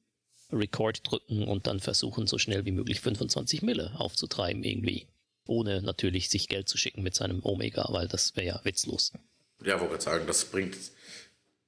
Record 0.58 1.02
drücken 1.10 1.44
und 1.48 1.68
dann 1.68 1.80
versuchen, 1.80 2.28
so 2.28 2.38
schnell 2.38 2.66
wie 2.66 2.72
möglich 2.72 3.00
25 3.02 3.62
Mille 3.62 3.94
aufzutreiben 3.98 4.64
irgendwie. 4.64 5.08
Ohne 5.46 5.82
natürlich 5.82 6.30
sich 6.30 6.48
Geld 6.48 6.70
zu 6.70 6.78
schicken 6.78 7.04
mit 7.04 7.16
seinem 7.16 7.44
Omega, 7.44 7.88
weil 7.90 8.08
das 8.08 8.36
wäre 8.36 8.48
ja 8.48 8.62
witzlos. 8.64 9.12
Ja, 9.64 9.80
wollte 9.80 9.92
gerade 9.92 10.04
sagen, 10.04 10.28
das 10.28 10.46
bringt. 10.46 10.76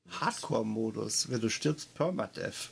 Hardcore-Modus, 0.10 1.30
wenn 1.30 1.42
du 1.42 1.50
stirbst, 1.50 1.94
Permadeath. 1.94 2.70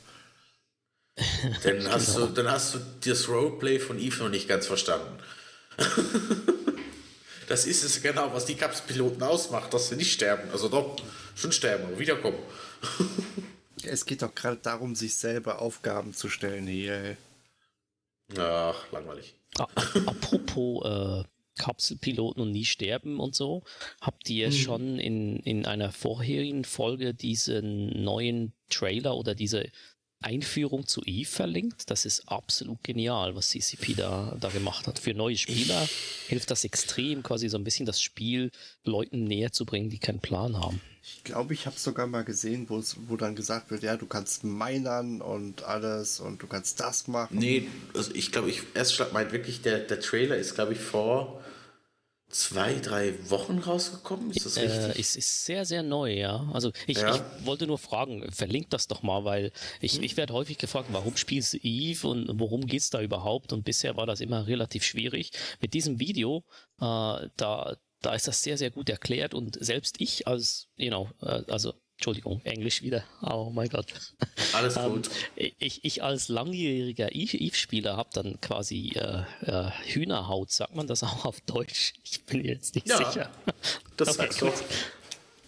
Dann 1.62 1.88
hast, 1.88 2.16
du, 2.16 2.26
dann 2.26 2.50
hast 2.50 2.74
du 2.74 2.78
das 3.04 3.28
Roleplay 3.28 3.78
von 3.78 4.00
Eve 4.00 4.24
noch 4.24 4.30
nicht 4.30 4.48
ganz 4.48 4.66
verstanden. 4.66 5.16
das 7.48 7.66
ist 7.66 7.84
es 7.84 8.02
genau, 8.02 8.32
was 8.32 8.46
die 8.46 8.56
Kapspiloten 8.56 9.22
ausmacht, 9.22 9.72
dass 9.72 9.90
sie 9.90 9.94
nicht 9.96 10.12
sterben. 10.12 10.50
Also 10.50 10.68
doch, 10.68 10.96
schon 11.36 11.52
sterben, 11.52 11.84
aber 11.84 12.00
wiederkommen. 12.00 12.38
Es 13.86 14.06
geht 14.06 14.22
doch 14.22 14.34
gerade 14.34 14.56
darum, 14.56 14.94
sich 14.94 15.14
selber 15.14 15.60
Aufgaben 15.60 16.14
zu 16.14 16.28
stellen 16.28 16.66
hier. 16.66 17.16
Ach, 18.36 18.90
langweilig. 18.92 19.34
Ah, 19.58 19.68
apropos 20.06 20.84
äh, 20.84 21.24
Kapselpiloten 21.58 22.42
und 22.42 22.50
nie 22.50 22.64
sterben 22.64 23.20
und 23.20 23.34
so, 23.34 23.62
habt 24.00 24.28
ihr 24.28 24.50
schon 24.50 24.98
in, 24.98 25.36
in 25.38 25.66
einer 25.66 25.92
vorherigen 25.92 26.64
Folge 26.64 27.14
diesen 27.14 28.02
neuen 28.02 28.52
Trailer 28.70 29.16
oder 29.16 29.34
diese 29.34 29.70
Einführung 30.20 30.86
zu 30.86 31.02
Eve 31.04 31.28
verlinkt? 31.28 31.90
Das 31.90 32.06
ist 32.06 32.28
absolut 32.28 32.82
genial, 32.82 33.36
was 33.36 33.50
CCP 33.50 33.94
da, 33.94 34.36
da 34.40 34.48
gemacht 34.48 34.86
hat. 34.86 34.98
Für 34.98 35.14
neue 35.14 35.36
Spieler 35.36 35.86
hilft 36.26 36.50
das 36.50 36.64
extrem, 36.64 37.22
quasi 37.22 37.48
so 37.48 37.58
ein 37.58 37.64
bisschen 37.64 37.86
das 37.86 38.00
Spiel 38.00 38.50
Leuten 38.82 39.24
näher 39.24 39.52
zu 39.52 39.64
bringen, 39.64 39.90
die 39.90 39.98
keinen 39.98 40.20
Plan 40.20 40.56
haben. 40.58 40.80
Ich 41.06 41.22
glaube, 41.22 41.52
ich 41.52 41.66
habe 41.66 41.78
sogar 41.78 42.06
mal 42.06 42.24
gesehen, 42.24 42.70
wo 42.70 42.78
es, 42.78 42.96
wo 43.08 43.16
dann 43.18 43.36
gesagt 43.36 43.70
wird, 43.70 43.82
ja, 43.82 43.96
du 43.98 44.06
kannst 44.06 44.42
minern 44.42 45.20
und 45.20 45.62
alles 45.64 46.18
und 46.18 46.42
du 46.42 46.46
kannst 46.46 46.80
das 46.80 47.08
machen. 47.08 47.36
Nee, 47.38 47.68
also 47.94 48.14
ich 48.14 48.32
glaube, 48.32 48.48
ich 48.48 48.62
erst 48.74 48.98
meint 49.12 49.30
wirklich, 49.32 49.60
der, 49.60 49.80
der 49.80 50.00
Trailer 50.00 50.36
ist, 50.36 50.54
glaube 50.54 50.72
ich, 50.72 50.78
vor 50.78 51.42
zwei, 52.30 52.74
drei 52.80 53.14
Wochen 53.30 53.58
rausgekommen. 53.58 54.30
Ist 54.30 54.46
das 54.46 54.56
richtig? 54.56 54.96
Äh, 54.96 55.00
ist, 55.00 55.16
ist 55.16 55.44
sehr, 55.44 55.66
sehr 55.66 55.82
neu, 55.82 56.12
ja. 56.14 56.48
Also 56.52 56.72
ich, 56.86 56.98
Ja. 56.98 57.14
ich 57.14 57.46
wollte 57.46 57.66
nur 57.66 57.78
fragen, 57.78 58.28
verlinkt 58.32 58.72
das 58.72 58.88
doch 58.88 59.02
mal, 59.02 59.24
weil 59.24 59.52
ich, 59.80 60.02
ich 60.02 60.16
werde 60.16 60.32
häufig 60.32 60.56
gefragt, 60.56 60.88
warum 60.90 61.16
spielst 61.16 61.52
du 61.52 61.58
Eve 61.58 62.08
und 62.08 62.40
worum 62.40 62.66
geht's 62.66 62.88
da 62.88 63.02
überhaupt? 63.02 63.52
Und 63.52 63.64
bisher 63.64 63.96
war 63.96 64.06
das 64.06 64.20
immer 64.20 64.46
relativ 64.46 64.84
schwierig. 64.84 65.32
Mit 65.60 65.74
diesem 65.74 66.00
Video, 66.00 66.44
äh, 66.80 67.28
da, 67.36 67.76
da 68.04 68.14
ist 68.14 68.28
das 68.28 68.42
sehr, 68.42 68.58
sehr 68.58 68.70
gut 68.70 68.88
erklärt 68.90 69.34
und 69.34 69.56
selbst 69.64 70.00
ich 70.00 70.26
als, 70.28 70.68
you 70.76 70.88
know, 70.88 71.08
äh, 71.22 71.42
also 71.50 71.74
Entschuldigung, 71.96 72.40
Englisch 72.44 72.82
wieder. 72.82 73.04
Oh 73.22 73.50
mein 73.54 73.68
Gott. 73.68 73.86
Alles 74.52 74.76
Ähm, 74.76 74.94
gut. 74.94 75.10
ich, 75.36 75.84
ich 75.84 76.02
als 76.02 76.28
langjähriger 76.28 77.14
Eve- 77.14 77.38
Eve-Spieler 77.38 77.96
habe 77.96 78.10
dann 78.12 78.40
quasi 78.40 78.92
äh, 78.96 79.22
äh, 79.42 79.70
Hühnerhaut, 79.86 80.50
sagt 80.50 80.74
man 80.74 80.86
das 80.88 81.04
auch 81.04 81.24
auf 81.24 81.40
Deutsch? 81.42 81.94
Ich 82.02 82.24
bin 82.24 82.44
jetzt 82.44 82.74
nicht 82.74 82.88
Ja, 82.88 82.98
sicher. 82.98 83.30
das 83.96 84.08
okay, 84.08 84.18
sagst 84.18 84.40
du. 84.42 84.52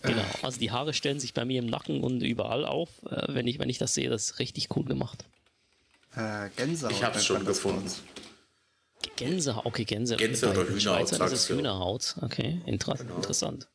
Genau, 0.02 0.22
also 0.42 0.60
die 0.60 0.70
Haare 0.70 0.94
stellen 0.94 1.18
sich 1.18 1.34
bei 1.34 1.44
mir 1.44 1.58
im 1.58 1.66
Nacken 1.66 2.04
und 2.04 2.22
überall 2.22 2.64
auf, 2.64 2.90
äh, 3.10 3.34
wenn, 3.34 3.48
ich, 3.48 3.58
wenn 3.58 3.68
ich 3.68 3.78
das 3.78 3.94
sehe. 3.94 4.08
Das 4.08 4.22
ist 4.30 4.38
richtig 4.38 4.68
cool 4.76 4.84
gemacht. 4.84 5.24
Äh, 6.14 6.48
Gänsehaut. 6.56 6.92
Ich 6.92 7.02
hab's 7.02 7.16
nennt 7.16 7.26
schon 7.26 7.44
gefunden. 7.44 7.82
uns. 7.82 8.02
Gänsehaut, 9.16 9.66
okay, 9.66 9.84
Gänse, 9.84 10.16
Gänse- 10.16 10.48
oder 10.50 10.62
Hühnerhaut, 10.68 10.80
Schweizern 10.82 11.26
ist 11.26 11.32
es 11.32 11.40
sagst 11.40 11.50
du. 11.50 11.54
Hühnerhaut. 11.56 12.14
Okay, 12.22 12.60
inter 12.66 12.94
Genau. 12.94 13.16
interessant. 13.16 13.66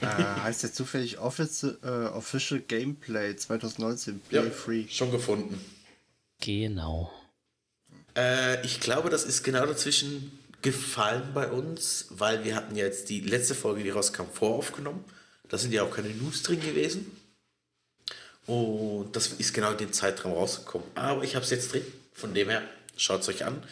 äh, 0.00 0.06
heißt 0.06 0.62
jetzt 0.62 0.74
zufällig 0.76 1.18
Office, 1.18 1.62
äh, 1.62 1.86
Official 1.86 2.60
Gameplay 2.60 3.34
2019 3.36 4.20
Play 4.20 4.44
Ja, 4.44 4.50
Free. 4.50 4.84
schon 4.88 5.10
gefunden. 5.10 5.58
Genau. 6.40 7.10
Äh, 8.16 8.64
ich 8.64 8.80
glaube, 8.80 9.08
das 9.10 9.24
ist 9.24 9.42
genau 9.42 9.64
dazwischen 9.66 10.38
gefallen 10.62 11.30
bei 11.34 11.48
uns, 11.50 12.06
weil 12.10 12.44
wir 12.44 12.56
hatten 12.56 12.74
ja 12.76 12.84
jetzt 12.84 13.08
die 13.08 13.20
letzte 13.20 13.54
Folge, 13.54 13.82
die 13.84 13.90
rauskam, 13.90 14.24
voraufgenommen. 14.32 15.04
Da 15.48 15.56
sind 15.58 15.72
ja 15.72 15.82
auch 15.84 15.90
keine 15.94 16.08
News 16.08 16.42
drin 16.42 16.60
gewesen. 16.60 17.16
Und 18.46 19.14
das 19.16 19.28
ist 19.28 19.52
genau 19.54 19.72
in 19.72 19.78
den 19.78 19.92
Zeitraum 19.92 20.32
rausgekommen. 20.32 20.86
Aber 20.94 21.22
ich 21.24 21.34
habe 21.34 21.44
es 21.44 21.50
jetzt 21.50 21.72
drin. 21.72 21.82
Von 22.12 22.32
dem 22.34 22.48
her, 22.48 22.62
schaut 22.96 23.22
es 23.22 23.28
euch 23.28 23.44
an. 23.44 23.62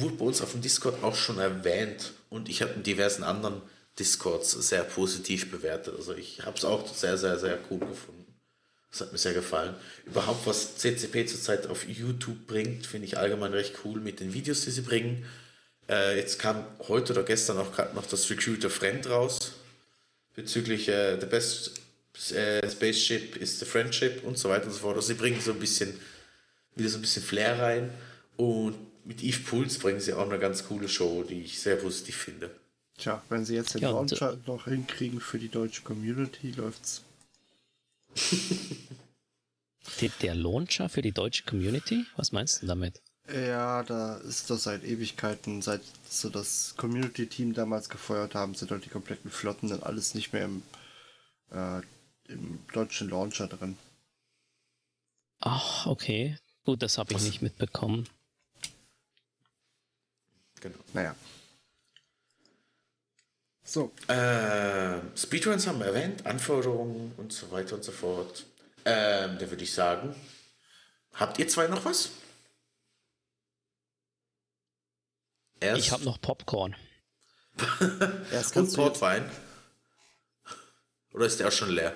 Wurde 0.00 0.14
bei 0.14 0.24
uns 0.24 0.40
auf 0.40 0.52
dem 0.52 0.62
Discord 0.62 1.02
auch 1.02 1.14
schon 1.14 1.38
erwähnt. 1.38 2.12
Und 2.30 2.48
ich 2.48 2.62
habe 2.62 2.72
in 2.72 2.82
diversen 2.82 3.22
anderen 3.24 3.62
Discords 3.98 4.52
sehr 4.52 4.84
positiv 4.84 5.50
bewertet. 5.50 5.94
Also 5.96 6.14
ich 6.14 6.44
habe 6.44 6.56
es 6.56 6.64
auch 6.64 6.92
sehr, 6.92 7.18
sehr, 7.18 7.38
sehr 7.38 7.58
cool 7.70 7.80
gefunden. 7.80 8.26
Das 8.90 9.02
hat 9.02 9.12
mir 9.12 9.18
sehr 9.18 9.34
gefallen. 9.34 9.74
Überhaupt, 10.06 10.46
was 10.46 10.76
CCP 10.76 11.26
zurzeit 11.26 11.66
auf 11.66 11.86
YouTube 11.86 12.46
bringt, 12.46 12.86
finde 12.86 13.06
ich 13.06 13.18
allgemein 13.18 13.52
recht 13.52 13.74
cool 13.84 14.00
mit 14.00 14.20
den 14.20 14.32
Videos, 14.32 14.64
die 14.64 14.70
sie 14.70 14.80
bringen. 14.80 15.26
Äh, 15.88 16.16
jetzt 16.16 16.38
kam 16.38 16.64
heute 16.86 17.12
oder 17.12 17.22
gestern 17.22 17.58
auch 17.58 17.72
gerade 17.72 17.94
noch 17.94 18.06
das 18.06 18.30
Recruiter 18.30 18.70
Friend 18.70 19.08
raus 19.08 19.52
bezüglich 20.34 20.88
äh, 20.88 21.18
The 21.20 21.26
Best 21.26 21.80
äh, 22.32 22.68
Spaceship 22.70 23.36
is 23.36 23.58
the 23.58 23.64
Friendship 23.64 24.22
und 24.24 24.38
so 24.38 24.48
weiter 24.48 24.66
und 24.66 24.72
so 24.72 24.78
fort. 24.78 24.96
Also 24.96 25.08
sie 25.08 25.14
bringen 25.14 25.40
so 25.40 25.50
ein 25.50 25.58
bisschen 25.58 25.98
wieder 26.76 26.88
so 26.88 26.98
ein 26.98 27.00
bisschen 27.00 27.22
Flair 27.22 27.58
rein 27.58 27.90
und 28.36 28.76
mit 29.08 29.22
Eve 29.22 29.40
Puls 29.40 29.78
bringen 29.78 30.00
sie 30.00 30.12
auch 30.12 30.28
eine 30.28 30.38
ganz 30.38 30.66
coole 30.66 30.86
Show, 30.86 31.24
die 31.24 31.40
ich 31.40 31.58
sehr 31.60 31.76
positiv 31.76 32.14
finde. 32.14 32.54
Tja, 32.98 33.22
wenn 33.30 33.44
sie 33.44 33.54
jetzt 33.54 33.72
den 33.74 33.80
Ja, 33.80 33.90
Launcher 33.90 34.36
noch 34.46 34.66
hinkriegen 34.66 35.20
für 35.20 35.38
die 35.38 35.48
deutsche 35.48 35.82
Community, 35.82 36.50
läuft's. 36.52 37.02
Der, 40.02 40.10
der 40.20 40.34
Launcher 40.34 40.90
für 40.90 41.00
die 41.00 41.12
deutsche 41.12 41.44
Community? 41.44 42.04
Was 42.16 42.30
meinst 42.30 42.60
du 42.62 42.66
damit? 42.66 43.00
Ja, 43.32 43.82
da 43.84 44.18
ist 44.18 44.50
das 44.50 44.64
seit 44.64 44.84
Ewigkeiten, 44.84 45.62
seit 45.62 45.80
sie 46.08 46.30
das 46.30 46.74
Community-Team 46.76 47.54
damals 47.54 47.88
gefeuert 47.88 48.34
haben, 48.34 48.54
sind 48.54 48.70
dort 48.70 48.84
die 48.84 48.90
kompletten 48.90 49.30
Flotten 49.30 49.72
und 49.72 49.82
alles 49.82 50.14
nicht 50.14 50.34
mehr 50.34 50.44
im, 50.44 50.62
äh, 51.50 51.80
im 52.28 52.58
deutschen 52.72 53.08
Launcher 53.08 53.46
drin. 53.48 53.78
Ach, 55.40 55.86
okay. 55.86 56.36
Gut, 56.64 56.82
das 56.82 56.98
habe 56.98 57.12
ich 57.12 57.16
Was? 57.16 57.24
nicht 57.24 57.40
mitbekommen. 57.40 58.06
Genau. 60.60 60.78
Naja. 60.92 61.14
So, 63.64 63.92
Äh, 64.08 65.00
Speedruns 65.16 65.66
haben 65.66 65.78
wir 65.80 65.86
erwähnt, 65.86 66.24
Anforderungen 66.26 67.12
und 67.18 67.32
so 67.32 67.50
weiter 67.50 67.74
und 67.74 67.84
so 67.84 67.92
fort. 67.92 68.44
Ähm, 68.84 69.36
da 69.38 69.50
würde 69.50 69.62
ich 69.62 69.72
sagen, 69.74 70.14
habt 71.14 71.38
ihr 71.38 71.48
zwei 71.48 71.66
noch 71.66 71.84
was? 71.84 72.10
Erst 75.60 75.80
Ich 75.80 75.92
habe 75.92 76.04
noch 76.04 76.20
Popcorn. 76.20 76.76
erst 78.32 78.56
und 78.56 78.72
Portwein. 78.74 79.28
Oder 81.12 81.26
ist 81.26 81.40
der 81.40 81.48
auch 81.48 81.52
schon 81.52 81.70
leer? 81.70 81.94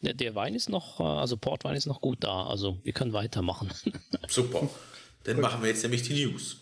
Der, 0.00 0.14
der 0.14 0.34
Wein 0.34 0.54
ist 0.54 0.68
noch, 0.68 0.98
äh, 0.98 1.02
also 1.04 1.36
Portwein 1.36 1.76
ist 1.76 1.86
noch 1.86 2.00
gut 2.00 2.24
da. 2.24 2.46
Also 2.46 2.80
wir 2.82 2.92
können 2.92 3.12
weitermachen. 3.12 3.72
Super. 4.28 4.68
Dann 5.24 5.40
machen 5.40 5.62
wir 5.62 5.68
jetzt 5.68 5.82
nämlich 5.82 6.02
die 6.02 6.24
News. 6.26 6.56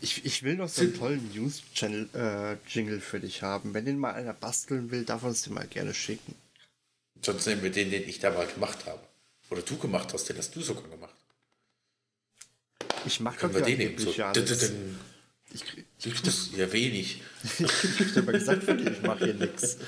Ich, 0.00 0.24
ich 0.24 0.42
will 0.42 0.56
noch 0.56 0.68
so 0.68 0.82
einen 0.82 0.94
tollen 0.96 1.30
News-Channel-Jingle 1.34 3.00
für 3.00 3.20
dich 3.20 3.42
haben. 3.42 3.74
Wenn 3.74 3.84
den 3.86 3.98
mal 3.98 4.14
einer 4.14 4.32
basteln 4.34 4.90
will, 4.90 5.04
darf 5.04 5.22
uns 5.22 5.42
den 5.42 5.54
mal 5.54 5.66
gerne 5.66 5.94
schicken. 5.94 6.34
Sonst 7.22 7.46
nehmen 7.46 7.62
wir 7.62 7.70
den, 7.70 7.90
den 7.90 8.08
ich 8.08 8.18
da 8.18 8.30
mal 8.30 8.46
gemacht 8.46 8.84
habe. 8.86 9.00
Oder 9.50 9.62
du 9.62 9.76
gemacht 9.78 10.12
hast, 10.12 10.28
den 10.28 10.36
hast 10.38 10.54
du 10.54 10.60
sogar 10.60 10.82
gemacht. 10.88 11.14
Ich 13.06 13.20
mache 13.20 13.36
Können 13.38 13.54
wir 13.54 13.62
den 13.62 13.78
nehmen? 13.78 13.98
So, 13.98 14.10
ja 14.12 14.32
d- 14.32 14.42
d- 14.42 14.70
Ich 15.52 15.64
krieg, 15.64 16.22
das 16.24 16.50
ja 16.56 16.70
wenig. 16.72 17.22
ich 17.58 17.66
krieg 17.96 18.16
aber 18.16 18.32
gesagt 18.32 18.64
für 18.64 18.74
dich, 18.74 18.88
ich 18.98 19.02
mache 19.02 19.24
hier 19.24 19.34
nichts. 19.34 19.78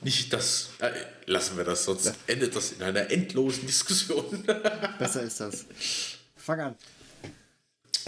Nicht 0.00 0.32
das. 0.32 0.70
Äh, 0.78 0.92
lassen 1.26 1.56
wir 1.56 1.64
das, 1.64 1.84
sonst 1.84 2.14
endet 2.26 2.54
das 2.56 2.72
in 2.72 2.82
einer 2.82 3.10
endlosen 3.10 3.66
Diskussion. 3.66 4.44
Besser 4.98 5.22
ist 5.22 5.40
das. 5.40 5.66
Fang 6.36 6.60
an. 6.60 6.74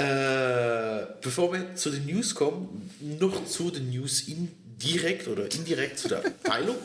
Äh, 0.00 1.06
bevor 1.20 1.52
wir 1.52 1.74
zu 1.74 1.90
den 1.90 2.06
News 2.06 2.34
kommen, 2.34 2.90
noch 3.18 3.44
zu 3.46 3.70
den 3.70 3.90
News 3.90 4.22
indirekt 4.28 5.28
oder 5.28 5.44
indirekt 5.52 5.98
zu 5.98 6.08
der 6.08 6.22
Teilung. 6.42 6.76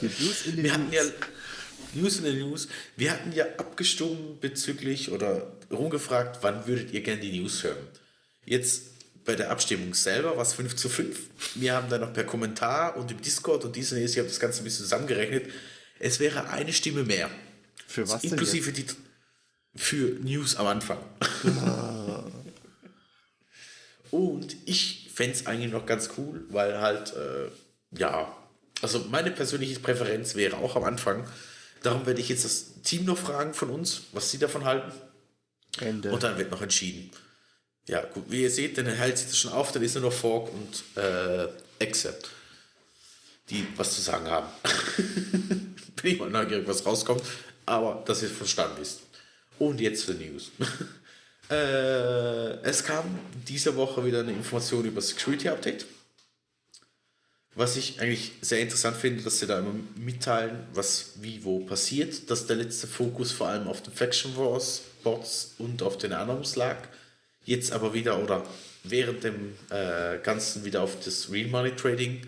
Die 0.00 0.24
News 0.24 0.46
in 0.46 0.56
den 0.56 0.64
Wir 0.64 0.72
hatten 0.72 0.92
ja 0.92 1.02
News. 1.94 2.18
In 2.18 2.24
den 2.24 2.38
News. 2.40 2.68
Wir 2.96 3.12
hatten 3.12 3.32
ja 3.32 3.44
abgestimmt 3.56 4.40
bezüglich 4.40 5.12
oder 5.12 5.52
rumgefragt, 5.70 6.38
wann 6.42 6.66
würdet 6.66 6.92
ihr 6.92 7.02
gerne 7.02 7.20
die 7.20 7.38
News 7.38 7.62
hören. 7.62 7.86
Jetzt 8.44 8.92
bei 9.24 9.36
der 9.36 9.50
Abstimmung 9.50 9.94
selber 9.94 10.36
war 10.36 10.42
es 10.42 10.54
5 10.54 10.74
zu 10.74 10.88
5. 10.88 11.16
Wir 11.54 11.74
haben 11.74 11.88
dann 11.88 12.00
noch 12.00 12.12
per 12.12 12.24
Kommentar 12.24 12.96
und 12.96 13.10
im 13.12 13.20
Discord 13.20 13.64
und 13.64 13.76
dies 13.76 13.92
und 13.92 13.98
jenes, 13.98 14.12
ich 14.12 14.18
habe 14.18 14.28
das 14.28 14.40
Ganze 14.40 14.62
ein 14.62 14.64
bisschen 14.64 14.84
zusammengerechnet. 14.84 15.46
Es 16.00 16.18
wäre 16.18 16.48
eine 16.48 16.72
Stimme 16.72 17.04
mehr. 17.04 17.30
Für 17.86 18.08
was 18.08 18.22
denn 18.22 18.30
Inklusive 18.30 18.72
die 18.72 18.86
für 19.74 20.18
News 20.20 20.56
am 20.56 20.66
Anfang. 20.66 20.98
Und 24.10 24.56
ich 24.66 25.10
fände 25.12 25.32
es 25.32 25.46
eigentlich 25.46 25.72
noch 25.72 25.86
ganz 25.86 26.10
cool, 26.18 26.44
weil 26.50 26.80
halt, 26.80 27.14
äh, 27.16 27.48
ja, 27.98 28.36
also 28.82 28.98
meine 29.10 29.30
persönliche 29.30 29.80
Präferenz 29.80 30.34
wäre 30.34 30.58
auch 30.58 30.76
am 30.76 30.84
Anfang. 30.84 31.26
Darum 31.82 32.04
werde 32.06 32.20
ich 32.20 32.28
jetzt 32.28 32.44
das 32.44 32.82
Team 32.82 33.06
noch 33.06 33.16
fragen 33.16 33.54
von 33.54 33.70
uns, 33.70 34.02
was 34.12 34.30
sie 34.30 34.38
davon 34.38 34.64
halten. 34.64 34.92
Ende. 35.80 36.12
Und 36.12 36.22
dann 36.22 36.36
wird 36.36 36.50
noch 36.50 36.60
entschieden. 36.60 37.10
Ja, 37.88 38.04
gut, 38.04 38.24
wie 38.28 38.42
ihr 38.42 38.50
seht, 38.50 38.78
dann 38.78 38.86
hält 38.86 39.18
sich 39.18 39.28
das 39.28 39.38
schon 39.38 39.52
auf, 39.52 39.72
dann 39.72 39.82
ist 39.82 39.94
nur 39.94 40.04
noch 40.04 40.12
Fork 40.12 40.50
und 40.52 41.02
äh, 41.02 41.48
Exe, 41.78 42.16
die 43.50 43.66
was 43.76 43.94
zu 43.94 44.00
sagen 44.00 44.28
haben. 44.28 44.46
Bin 46.02 46.12
ich 46.12 46.18
mal 46.18 46.30
neugierig, 46.30 46.68
was 46.68 46.86
rauskommt, 46.86 47.22
aber 47.66 48.02
dass 48.06 48.22
ihr 48.22 48.28
verstanden 48.28 48.76
wisst. 48.78 49.00
Und 49.62 49.80
jetzt 49.80 50.06
für 50.06 50.14
News. 50.14 50.50
äh, 51.48 51.54
es 52.64 52.82
kam 52.82 53.04
diese 53.46 53.76
Woche 53.76 54.04
wieder 54.04 54.18
eine 54.18 54.32
Information 54.32 54.84
über 54.84 55.00
Security 55.00 55.48
Update. 55.48 55.86
Was 57.54 57.76
ich 57.76 58.00
eigentlich 58.00 58.32
sehr 58.40 58.58
interessant 58.58 58.96
finde, 58.96 59.22
dass 59.22 59.38
sie 59.38 59.46
da 59.46 59.60
immer 59.60 59.76
mitteilen, 59.94 60.66
was 60.74 61.12
wie 61.20 61.44
wo 61.44 61.60
passiert, 61.60 62.28
dass 62.28 62.48
der 62.48 62.56
letzte 62.56 62.88
Fokus 62.88 63.30
vor 63.30 63.50
allem 63.50 63.68
auf 63.68 63.80
den 63.82 63.92
Faction 63.92 64.36
Wars 64.36 64.82
Bots 65.04 65.54
und 65.58 65.80
auf 65.84 65.96
den 65.96 66.12
Anons 66.12 66.56
lag. 66.56 66.78
Jetzt 67.44 67.70
aber 67.70 67.94
wieder 67.94 68.20
oder 68.20 68.44
während 68.82 69.22
dem 69.22 69.54
äh, 69.70 70.18
Ganzen 70.24 70.64
wieder 70.64 70.82
auf 70.82 70.96
das 71.04 71.30
Real 71.30 71.46
Money 71.46 71.76
Trading 71.76 72.26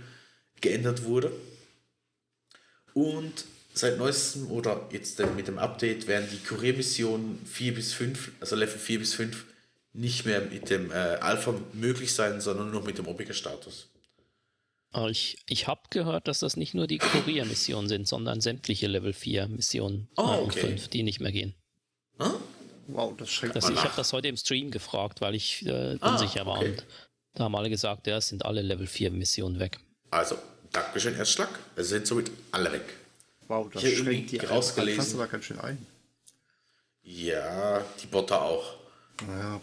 geändert 0.60 1.02
wurde. 1.02 1.32
Und 2.92 3.44
seit 3.74 3.98
neuestem 3.98 4.50
oder 4.50 4.88
jetzt 4.92 5.18
mit 5.36 5.48
dem 5.48 5.58
Update 5.58 6.06
werden 6.06 6.28
die 6.32 6.38
Kuriermissionen 6.38 7.44
4 7.44 7.74
bis 7.74 7.92
5, 7.92 8.32
also 8.40 8.56
Level 8.56 8.78
4 8.78 8.98
bis 9.00 9.14
5, 9.14 9.44
nicht 9.92 10.24
mehr 10.26 10.40
mit 10.40 10.70
dem 10.70 10.90
äh, 10.90 10.94
Alpha 10.94 11.54
möglich 11.72 12.14
sein, 12.14 12.40
sondern 12.40 12.70
nur 12.70 12.82
mit 12.82 12.98
dem 12.98 13.06
Omega-Status. 13.06 13.88
Aber 14.92 15.10
ich, 15.10 15.38
ich 15.48 15.66
habe 15.66 15.80
gehört, 15.90 16.28
dass 16.28 16.38
das 16.38 16.56
nicht 16.56 16.72
nur 16.74 16.86
die 16.86 16.98
Kurier-Missionen 16.98 17.88
sind, 17.88 18.06
sondern 18.06 18.40
sämtliche 18.40 18.86
Level 18.86 19.12
4 19.12 19.48
Missionen 19.48 20.08
Oh, 20.16 20.22
und 20.22 20.50
okay. 20.52 20.60
5, 20.60 20.88
die 20.88 21.02
nicht 21.02 21.20
mehr 21.20 21.32
gehen. 21.32 21.54
Hm? 22.20 22.32
wow, 22.86 23.12
das 23.16 23.30
schränkt 23.30 23.56
Das, 23.56 23.64
mal 23.64 23.72
ich 23.72 23.82
habe 23.82 23.94
das 23.96 24.12
heute 24.12 24.28
im 24.28 24.36
Stream 24.36 24.70
gefragt, 24.70 25.20
weil 25.20 25.34
ich 25.34 25.66
äh, 25.66 25.96
Ah, 26.00 26.12
unsicher 26.12 26.46
war. 26.46 26.58
okay. 26.58 26.68
Und 26.70 26.84
da 27.34 27.44
haben 27.44 27.56
alle 27.56 27.70
gesagt, 27.70 28.06
ja, 28.06 28.18
es 28.18 28.28
sind 28.28 28.44
alle 28.44 28.62
Level 28.62 28.86
4 28.86 29.10
Missionen 29.10 29.58
weg. 29.58 29.78
Also, 30.10 30.36
Dankeschön, 30.72 31.16
Erstschlag. 31.16 31.48
Es 31.76 31.88
sind 31.88 32.06
somit 32.06 32.30
alle 32.52 32.70
weg. 32.72 32.84
Wow, 33.54 33.70
das 33.72 33.84
Ich 33.84 33.98
schränkt 33.98 34.32
die 34.32 34.36
irgendwie 34.36 34.52
rausgelesen. 34.52 35.00
fast 35.00 35.14
aber 35.14 35.28
ganz 35.28 35.44
schön 35.44 35.60
ein. 35.60 35.86
Ja, 37.02 37.84
die 38.02 38.06
Botter 38.06 38.42
auch. 38.42 38.74
Ja, 39.28 39.60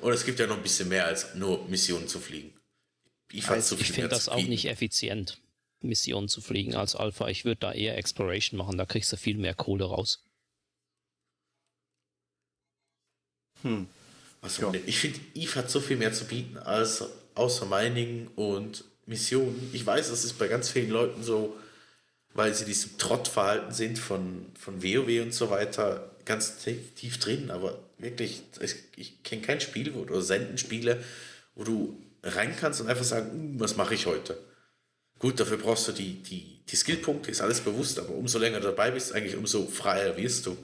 Und 0.00 0.12
es 0.12 0.24
gibt 0.24 0.40
ja 0.40 0.48
noch 0.48 0.56
ein 0.56 0.62
bisschen 0.62 0.88
mehr 0.88 1.06
als 1.06 1.36
nur 1.36 1.64
Missionen 1.68 2.08
zu 2.08 2.18
fliegen. 2.18 2.52
Ich, 3.30 3.44
fand 3.44 3.62
so 3.62 3.76
Ich 3.76 3.92
finde 3.92 4.08
das 4.08 4.28
auch 4.28 4.42
nicht 4.42 4.64
effizient, 4.64 5.40
Missionen 5.80 6.28
zu 6.28 6.40
fliegen 6.40 6.74
als 6.74 6.96
Alpha. 6.96 7.28
Ich 7.28 7.44
würde 7.44 7.60
da 7.60 7.72
eher 7.72 7.96
Exploration 7.96 8.58
machen, 8.58 8.76
da 8.76 8.84
kriegst 8.84 9.12
du 9.12 9.16
viel 9.16 9.36
mehr 9.36 9.54
Kohle 9.54 9.84
raus. 9.84 10.24
hm. 13.62 13.86
Was 14.40 14.56
Ja. 14.58 14.72
Ich 14.86 14.98
finde, 14.98 15.20
Eve 15.34 15.54
hat 15.54 15.70
so 15.70 15.80
viel 15.80 15.96
mehr 15.96 16.12
zu 16.12 16.24
bieten 16.24 16.58
als 16.58 17.04
außer 17.36 17.66
Mining 17.66 18.26
und 18.34 18.84
Missionen. 19.12 19.70
Ich 19.72 19.84
weiß, 19.84 20.08
das 20.08 20.24
ist 20.24 20.38
bei 20.38 20.48
ganz 20.48 20.70
vielen 20.70 20.90
Leuten 20.90 21.22
so, 21.22 21.56
weil 22.34 22.54
sie 22.54 22.64
diesem 22.64 22.96
Trottverhalten 22.96 23.72
sind 23.72 23.98
von, 23.98 24.46
von 24.58 24.82
WoW 24.82 25.22
und 25.22 25.34
so 25.34 25.50
weiter, 25.50 26.10
ganz 26.24 26.56
tief, 26.58 27.18
drin. 27.18 27.50
Aber 27.50 27.78
wirklich, 27.98 28.42
ich, 28.60 28.74
ich 28.96 29.22
kenne 29.22 29.42
kein 29.42 29.60
Spiel 29.60 29.94
wo, 29.94 30.00
oder 30.00 30.22
senden 30.22 30.56
Spiele, 30.56 31.02
wo 31.54 31.64
du 31.64 32.02
rein 32.22 32.56
kannst 32.58 32.80
und 32.80 32.88
einfach 32.88 33.04
sagen, 33.04 33.30
"Hm, 33.30 33.60
was 33.60 33.76
mache 33.76 33.94
ich 33.94 34.06
heute? 34.06 34.38
Gut, 35.18 35.38
dafür 35.38 35.58
brauchst 35.58 35.86
du 35.88 35.92
die, 35.92 36.14
die, 36.22 36.60
die 36.68 36.76
Skillpunkte, 36.76 37.30
ist 37.30 37.42
alles 37.42 37.60
bewusst, 37.60 37.98
aber 37.98 38.10
umso 38.14 38.38
länger 38.38 38.60
du 38.60 38.68
dabei 38.68 38.90
bist, 38.90 39.12
eigentlich 39.12 39.36
umso 39.36 39.66
freier 39.66 40.16
wirst 40.16 40.46
du. 40.46 40.56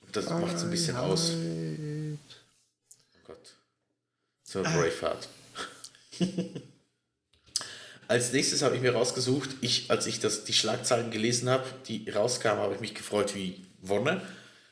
Und 0.00 0.16
das 0.16 0.30
macht 0.30 0.56
es 0.56 0.62
ein 0.62 0.70
bisschen 0.70 0.96
aus. 0.96 1.32
Oh 1.32 2.16
Gott. 3.26 3.54
So 4.44 4.62
Braveheart. 4.62 5.28
als 8.08 8.32
nächstes 8.32 8.62
habe 8.62 8.76
ich 8.76 8.82
mir 8.82 8.92
rausgesucht, 8.92 9.50
ich, 9.60 9.90
als 9.90 10.06
ich 10.06 10.20
das, 10.20 10.44
die 10.44 10.52
Schlagzeilen 10.52 11.10
gelesen 11.10 11.48
habe, 11.48 11.64
die 11.88 12.08
rauskamen, 12.10 12.62
habe 12.62 12.74
ich 12.74 12.80
mich 12.80 12.94
gefreut 12.94 13.34
wie 13.34 13.64
Wonne. 13.80 14.22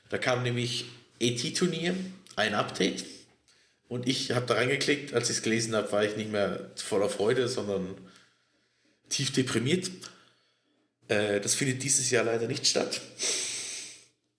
Da 0.09 0.19
kam 0.19 0.43
nämlich 0.43 0.87
ET-Turnier, 1.21 1.95
ein 2.37 2.55
Update. 2.55 3.05
Und 3.89 4.09
ich 4.09 4.33
habe 4.33 4.47
da 4.47 4.55
reingeklickt, 4.55 5.15
als 5.15 5.31
ich 5.31 5.37
es 5.37 5.43
gelesen 5.43 5.75
habe, 5.75 5.91
war 5.93 6.05
ich 6.05 6.17
nicht 6.17 6.33
mehr 6.33 6.71
voller 6.77 7.09
Freude, 7.09 7.49
sondern 7.49 7.97
tief 9.09 9.33
deprimiert. 9.33 9.91
Äh, 11.09 11.41
das 11.41 11.55
findet 11.55 11.83
dieses 11.83 12.11
Jahr 12.11 12.25
leider 12.25 12.47
nicht 12.47 12.67
statt. 12.67 13.01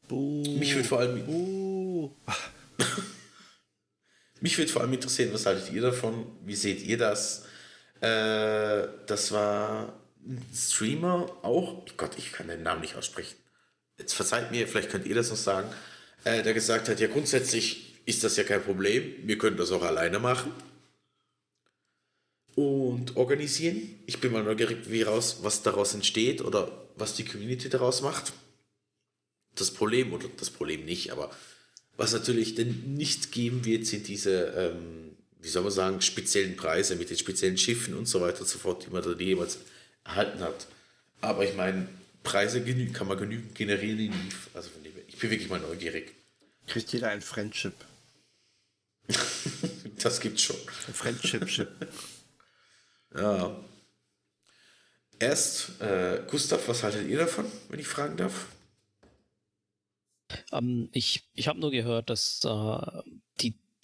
Buh. 0.08 0.44
Mich 0.58 0.76
würde 0.76 0.88
vor 0.88 1.00
allem. 1.00 1.24
Mich 4.42 4.58
würde 4.58 4.72
vor 4.72 4.82
allem 4.82 4.94
interessieren, 4.94 5.32
was 5.34 5.46
haltet 5.46 5.72
ihr 5.72 5.82
davon? 5.82 6.26
Wie 6.44 6.56
seht 6.56 6.82
ihr 6.82 6.98
das? 6.98 7.46
Äh, 8.04 8.90
das 9.08 9.32
war 9.32 9.94
ein 10.26 10.46
Streamer 10.54 11.38
auch. 11.42 11.86
Gott, 11.96 12.18
ich 12.18 12.34
kann 12.34 12.50
den 12.50 12.62
Namen 12.62 12.82
nicht 12.82 12.96
aussprechen. 12.96 13.38
Jetzt 13.98 14.14
verzeiht 14.14 14.52
mir, 14.52 14.68
vielleicht 14.68 14.90
könnt 14.90 15.06
ihr 15.06 15.16
das 15.16 15.30
noch 15.30 15.38
sagen. 15.38 15.70
Äh, 16.26 16.44
der 16.44 16.54
gesagt 16.54 16.90
hat, 16.90 17.00
ja, 17.00 17.08
grundsätzlich 17.08 18.02
ist 18.06 18.26
das 18.26 18.36
ja 18.36 18.44
kein 18.44 18.62
Problem. 18.62 19.16
Wir 19.24 19.38
können 19.38 19.56
das 19.56 19.72
auch 19.72 19.84
alleine 19.84 20.20
machen 20.20 20.52
und 22.56 23.16
organisieren. 23.16 24.00
Ich 24.06 24.20
bin 24.20 24.34
mal 24.34 24.44
neugierig, 24.44 24.90
wie 24.90 25.04
raus, 25.04 25.38
was 25.42 25.64
daraus 25.64 25.94
entsteht 25.94 26.42
oder 26.42 26.70
was 26.98 27.16
die 27.16 27.24
Community 27.24 27.70
daraus 27.70 28.02
macht. 28.02 28.34
Das 29.56 29.72
Problem, 29.72 30.12
oder 30.12 30.28
das 30.38 30.50
Problem 30.50 30.84
nicht, 30.84 31.12
aber 31.12 31.32
was 31.96 32.12
natürlich 32.12 32.56
denn 32.56 32.96
nicht 32.96 33.32
geben 33.32 33.64
wird, 33.64 33.86
sind 33.86 34.10
diese, 34.10 34.48
ähm, 34.58 35.13
wie 35.44 35.50
soll 35.50 35.64
man 35.64 35.72
sagen, 35.72 36.02
speziellen 36.02 36.56
Preise 36.56 36.96
mit 36.96 37.10
den 37.10 37.18
speziellen 37.18 37.58
Schiffen 37.58 37.96
und 37.96 38.08
so 38.08 38.22
weiter 38.22 38.42
und 38.42 38.48
so 38.48 38.58
fort, 38.58 38.86
die 38.86 38.90
man 38.90 39.04
da 39.04 39.12
jemals 39.12 39.60
erhalten 40.06 40.40
hat. 40.40 40.68
Aber 41.22 41.44
ich 41.44 41.56
meine, 41.56 41.88
Preise 42.24 42.64
kann 42.94 43.08
man 43.08 43.18
genügend 43.18 43.54
generieren 43.54 44.00
in 44.00 44.14
Eve. 44.14 44.50
Also 44.54 44.70
von 44.70 44.84
dem 44.84 44.94
ich 45.08 45.20
bin 45.20 45.30
wirklich 45.30 45.50
mal 45.50 45.60
neugierig. 45.60 46.14
Kriegt 46.66 46.92
jeder 46.94 47.10
ein 47.10 47.22
Friendship? 47.22 47.74
das 50.00 50.20
gibt's 50.22 50.42
schon. 50.42 50.56
Ein 50.88 50.94
Friendship-Ship. 50.94 51.70
Ja. 53.16 53.56
Erst, 55.20 55.80
äh, 55.82 56.24
Gustav, 56.30 56.68
was 56.68 56.84
haltet 56.84 57.08
ihr 57.08 57.20
davon, 57.20 57.46
wenn 57.70 57.80
ich 57.80 57.88
fragen 57.88 58.18
darf? 58.18 58.48
Ähm, 60.52 60.90
ich 60.94 61.30
ich 61.34 61.48
habe 61.48 61.60
nur 61.60 61.72
gehört, 61.72 62.10
dass 62.10 62.44
äh, 62.44 63.02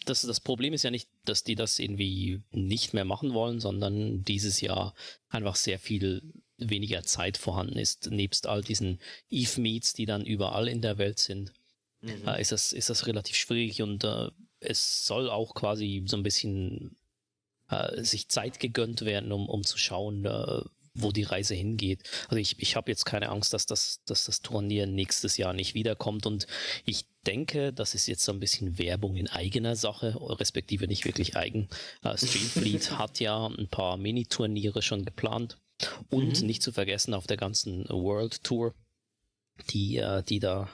das, 0.06 0.22
das 0.22 0.40
Problem 0.40 0.74
ist 0.74 0.84
ja 0.84 0.92
nicht, 0.92 1.10
dass 1.26 1.44
die 1.44 1.56
das 1.56 1.80
irgendwie 1.80 2.42
nicht 2.52 2.94
mehr 2.94 3.06
machen 3.06 3.34
wollen, 3.34 3.60
sondern 3.60 4.24
dieses 4.24 4.62
Jahr 4.62 4.94
einfach 5.30 5.56
sehr 5.56 5.80
viel 5.80 6.34
weniger 6.58 7.04
Zeit 7.04 7.38
vorhanden 7.38 7.78
ist. 7.78 8.10
Nebst 8.12 8.48
all 8.48 8.62
diesen 8.62 9.00
Eve-Meets, 9.30 9.94
die 9.94 10.06
dann 10.06 10.26
überall 10.26 10.68
in 10.68 10.82
der 10.82 10.98
Welt 10.98 11.20
sind, 11.20 11.54
mhm. 12.02 12.28
äh, 12.28 12.42
ist, 12.42 12.52
das, 12.52 12.72
ist 12.74 12.90
das 12.90 13.08
relativ 13.08 13.36
schwierig 13.36 13.82
und 13.82 14.04
äh, 14.04 14.30
es 14.60 15.06
soll 15.06 15.30
auch 15.30 15.54
quasi 15.56 16.04
so 16.06 16.18
ein 16.18 16.24
bisschen 16.24 16.98
äh, 17.70 18.04
sich 18.04 18.28
Zeit 18.30 18.60
gegönnt 18.60 19.02
werden, 19.02 19.32
um, 19.32 19.48
um 19.48 19.64
zu 19.64 19.78
schauen, 19.78 20.26
äh, 20.26 20.62
wo 20.94 21.12
die 21.12 21.24
Reise 21.24 21.56
hingeht. 21.56 22.04
Also 22.28 22.38
ich, 22.38 22.60
ich 22.60 22.76
habe 22.76 22.92
jetzt 22.92 23.06
keine 23.06 23.30
Angst, 23.30 23.54
dass 23.54 23.66
das, 23.66 24.02
dass 24.06 24.26
das 24.26 24.42
Turnier 24.42 24.86
nächstes 24.86 25.38
Jahr 25.38 25.54
nicht 25.54 25.76
wiederkommt 25.76 26.26
und 26.26 26.48
ich 26.86 27.06
denke, 27.30 27.72
das 27.72 27.94
ist 27.94 28.08
jetzt 28.08 28.24
so 28.24 28.32
ein 28.32 28.40
bisschen 28.40 28.80
Werbung 28.80 29.16
in 29.16 29.28
eigener 29.28 29.76
Sache, 29.76 30.18
respektive 30.40 30.88
nicht 30.88 31.06
wirklich 31.06 31.36
eigen. 31.38 31.70
Uh, 32.04 32.18
Streamfleet 32.18 32.92
hat 32.98 33.20
ja 33.20 33.46
ein 33.46 33.68
paar 33.68 33.98
Mini-Turniere 33.98 34.82
schon 34.82 35.06
geplant 35.06 35.60
und 36.10 36.42
mhm. 36.42 36.48
nicht 36.48 36.64
zu 36.64 36.72
vergessen 36.72 37.14
auf 37.14 37.28
der 37.28 37.38
ganzen 37.38 37.88
World 37.90 38.44
Tour, 38.44 38.74
die, 39.70 39.98
äh, 39.98 40.24
die 40.24 40.40
da 40.40 40.70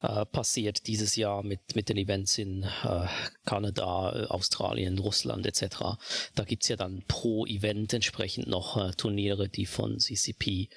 äh, 0.00 0.26
passiert 0.26 0.88
dieses 0.88 1.14
Jahr 1.14 1.44
mit, 1.44 1.76
mit 1.76 1.88
den 1.88 1.96
Events 1.96 2.38
in 2.38 2.64
äh, 2.64 3.06
Kanada, 3.44 4.24
äh, 4.24 4.26
Australien, 4.26 4.98
Russland 4.98 5.46
etc. 5.46 5.96
Da 6.34 6.44
gibt's 6.44 6.68
ja 6.68 6.76
dann 6.76 7.04
pro 7.06 7.46
Event 7.46 7.92
entsprechend 7.92 8.48
noch 8.48 8.76
äh, 8.76 8.90
Turniere, 8.92 9.48
die 9.48 9.66
von 9.66 10.00
CCP 10.00 10.70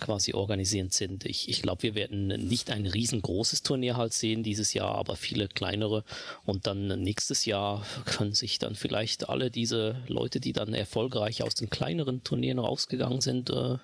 quasi 0.00 0.34
organisierend 0.34 0.92
sind. 0.92 1.24
Ich, 1.24 1.48
ich 1.48 1.62
glaube, 1.62 1.82
wir 1.82 1.94
werden 1.94 2.26
nicht 2.26 2.70
ein 2.70 2.86
riesengroßes 2.86 3.62
Turnier 3.62 3.96
halt 3.96 4.12
sehen 4.12 4.42
dieses 4.42 4.74
Jahr, 4.74 4.94
aber 4.94 5.16
viele 5.16 5.48
kleinere. 5.48 6.04
Und 6.44 6.66
dann 6.66 6.86
nächstes 7.00 7.44
Jahr 7.44 7.86
können 8.04 8.34
sich 8.34 8.58
dann 8.58 8.74
vielleicht 8.74 9.28
alle 9.28 9.50
diese 9.50 10.02
Leute, 10.08 10.40
die 10.40 10.52
dann 10.52 10.74
erfolgreich 10.74 11.42
aus 11.42 11.54
den 11.54 11.70
kleineren 11.70 12.24
Turnieren 12.24 12.58
rausgegangen 12.58 13.20
sind, 13.20 13.50
äh, 13.50 13.78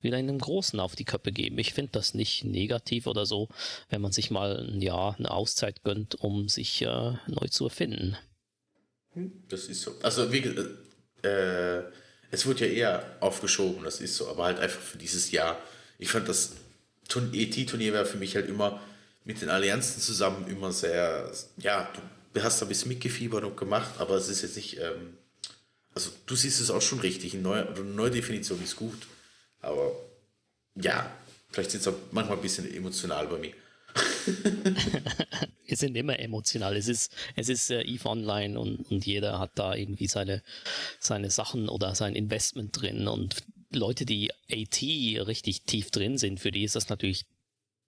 wieder 0.00 0.18
in 0.18 0.28
einem 0.28 0.38
Großen 0.38 0.78
auf 0.80 0.96
die 0.96 1.06
Köppe 1.06 1.32
geben. 1.32 1.58
Ich 1.58 1.72
finde 1.72 1.92
das 1.92 2.14
nicht 2.14 2.44
negativ 2.44 3.06
oder 3.06 3.24
so, 3.24 3.48
wenn 3.88 4.02
man 4.02 4.12
sich 4.12 4.30
mal 4.30 4.68
ein 4.68 4.82
Jahr 4.82 5.16
eine 5.18 5.30
Auszeit 5.30 5.82
gönnt, 5.82 6.16
um 6.16 6.48
sich 6.48 6.82
äh, 6.82 7.14
neu 7.26 7.48
zu 7.48 7.64
erfinden. 7.64 8.16
Hm, 9.12 9.44
das 9.48 9.64
ist 9.64 9.80
so. 9.80 9.92
Also 10.02 10.32
wie 10.32 10.38
äh, 11.26 11.84
es 12.34 12.46
wird 12.46 12.60
ja 12.60 12.66
eher 12.66 13.16
aufgeschoben, 13.20 13.84
das 13.84 14.00
ist 14.00 14.16
so, 14.16 14.28
aber 14.28 14.44
halt 14.44 14.58
einfach 14.58 14.80
für 14.80 14.98
dieses 14.98 15.30
Jahr. 15.30 15.58
Ich 15.98 16.10
fand 16.10 16.28
das 16.28 16.52
ET-Turnier 17.08 17.94
war 17.94 18.04
für 18.04 18.16
mich 18.16 18.34
halt 18.34 18.48
immer 18.48 18.80
mit 19.24 19.40
den 19.40 19.48
Allianzen 19.48 20.02
zusammen 20.02 20.46
immer 20.48 20.72
sehr, 20.72 21.30
ja, 21.58 21.88
du 22.32 22.42
hast 22.42 22.60
da 22.60 22.66
ein 22.66 22.68
bisschen 22.68 22.88
mitgefiebert 22.88 23.44
und 23.44 23.56
gemacht, 23.56 23.92
aber 23.98 24.16
es 24.16 24.28
ist 24.28 24.42
jetzt 24.42 24.56
nicht, 24.56 24.78
ähm, 24.80 25.16
also 25.94 26.10
du 26.26 26.34
siehst 26.34 26.60
es 26.60 26.70
auch 26.70 26.82
schon 26.82 26.98
richtig, 27.00 27.34
eine 27.34 27.42
neue, 27.42 27.68
eine 27.68 27.84
neue 27.84 28.10
Definition 28.10 28.62
ist 28.62 28.76
gut. 28.76 29.06
Aber 29.60 29.92
ja, 30.74 31.10
vielleicht 31.52 31.70
sind 31.70 31.80
es 31.80 31.88
auch 31.88 31.94
manchmal 32.10 32.36
ein 32.36 32.42
bisschen 32.42 32.72
emotional 32.74 33.28
bei 33.28 33.38
mir. 33.38 33.52
wir 35.66 35.76
sind 35.76 35.96
immer 35.96 36.18
emotional. 36.18 36.76
Es 36.76 36.88
ist, 36.88 37.12
es 37.36 37.48
ist 37.48 37.70
äh, 37.70 37.82
EVE 37.82 38.08
Online 38.08 38.58
und, 38.58 38.90
und 38.90 39.06
jeder 39.06 39.38
hat 39.38 39.52
da 39.54 39.74
irgendwie 39.74 40.06
seine, 40.06 40.42
seine 40.98 41.30
Sachen 41.30 41.68
oder 41.68 41.94
sein 41.94 42.14
Investment 42.14 42.80
drin. 42.80 43.08
Und 43.08 43.36
Leute, 43.72 44.04
die 44.06 44.30
AT 44.50 44.82
richtig 44.82 45.62
tief 45.62 45.90
drin 45.90 46.18
sind, 46.18 46.40
für 46.40 46.50
die 46.50 46.64
ist 46.64 46.76
das 46.76 46.88
natürlich 46.88 47.26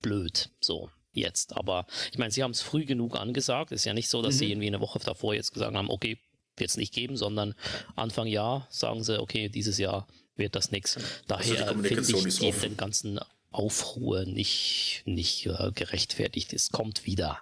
blöd. 0.03 0.51
So 0.61 0.91
jetzt. 1.13 1.57
Aber 1.57 1.87
ich 2.13 2.19
meine, 2.19 2.31
sie 2.31 2.43
haben 2.43 2.51
es 2.53 2.63
früh 2.63 2.85
genug 2.85 3.17
angesagt. 3.17 3.73
Es 3.73 3.83
ist 3.83 3.85
ja 3.87 3.95
nicht 3.95 4.09
so, 4.09 4.23
dass 4.23 4.35
mhm. 4.35 4.39
sie 4.39 4.51
irgendwie 4.51 4.69
eine 4.69 4.81
Woche 4.81 4.99
davor 4.99 5.35
jetzt 5.35 5.53
gesagt 5.53 5.75
haben, 5.75 5.91
okay, 5.91 6.19
wird 6.57 6.71
es 6.71 6.77
nicht 6.77 6.95
geben, 6.95 7.17
sondern 7.17 7.55
Anfang 7.97 8.27
Jahr 8.27 8.67
sagen 8.71 9.05
sie, 9.05 9.21
okay, 9.21 9.49
dieses 9.49 9.79
Jahr 9.79 10.07
wird 10.37 10.55
das 10.55 10.71
nichts. 10.71 10.97
Also 10.97 11.09
Daher 11.27 11.69
also 11.69 11.83
finde 11.83 12.29
ich 12.29 12.39
die, 12.39 12.53
den 12.53 12.77
ganzen 12.77 13.21
Aufruhr 13.57 14.25
nicht, 14.25 15.03
nicht 15.07 15.47
uh, 15.47 15.73
gerechtfertigt. 15.75 16.53
Es 16.53 16.71
kommt 16.71 17.07
wieder. 17.07 17.41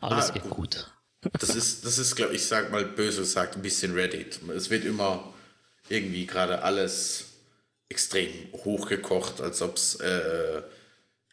Alles 0.00 0.30
ah, 0.30 0.34
wird 0.34 0.50
gut. 0.50 0.92
Das 1.38 1.54
ist, 1.54 1.84
das 1.84 1.98
ist, 1.98 2.16
glaube 2.16 2.34
ich, 2.34 2.46
sag 2.46 2.70
mal 2.72 2.84
böse 2.84 3.20
gesagt, 3.20 3.54
ein 3.56 3.62
bisschen 3.62 3.94
Reddit. 3.94 4.40
Es 4.56 4.70
wird 4.70 4.84
immer 4.84 5.32
irgendwie 5.88 6.26
gerade 6.26 6.62
alles 6.62 7.26
extrem 7.88 8.30
hochgekocht, 8.52 9.40
als 9.40 9.60
ob 9.62 9.76
es 9.76 9.96
äh, 9.96 10.62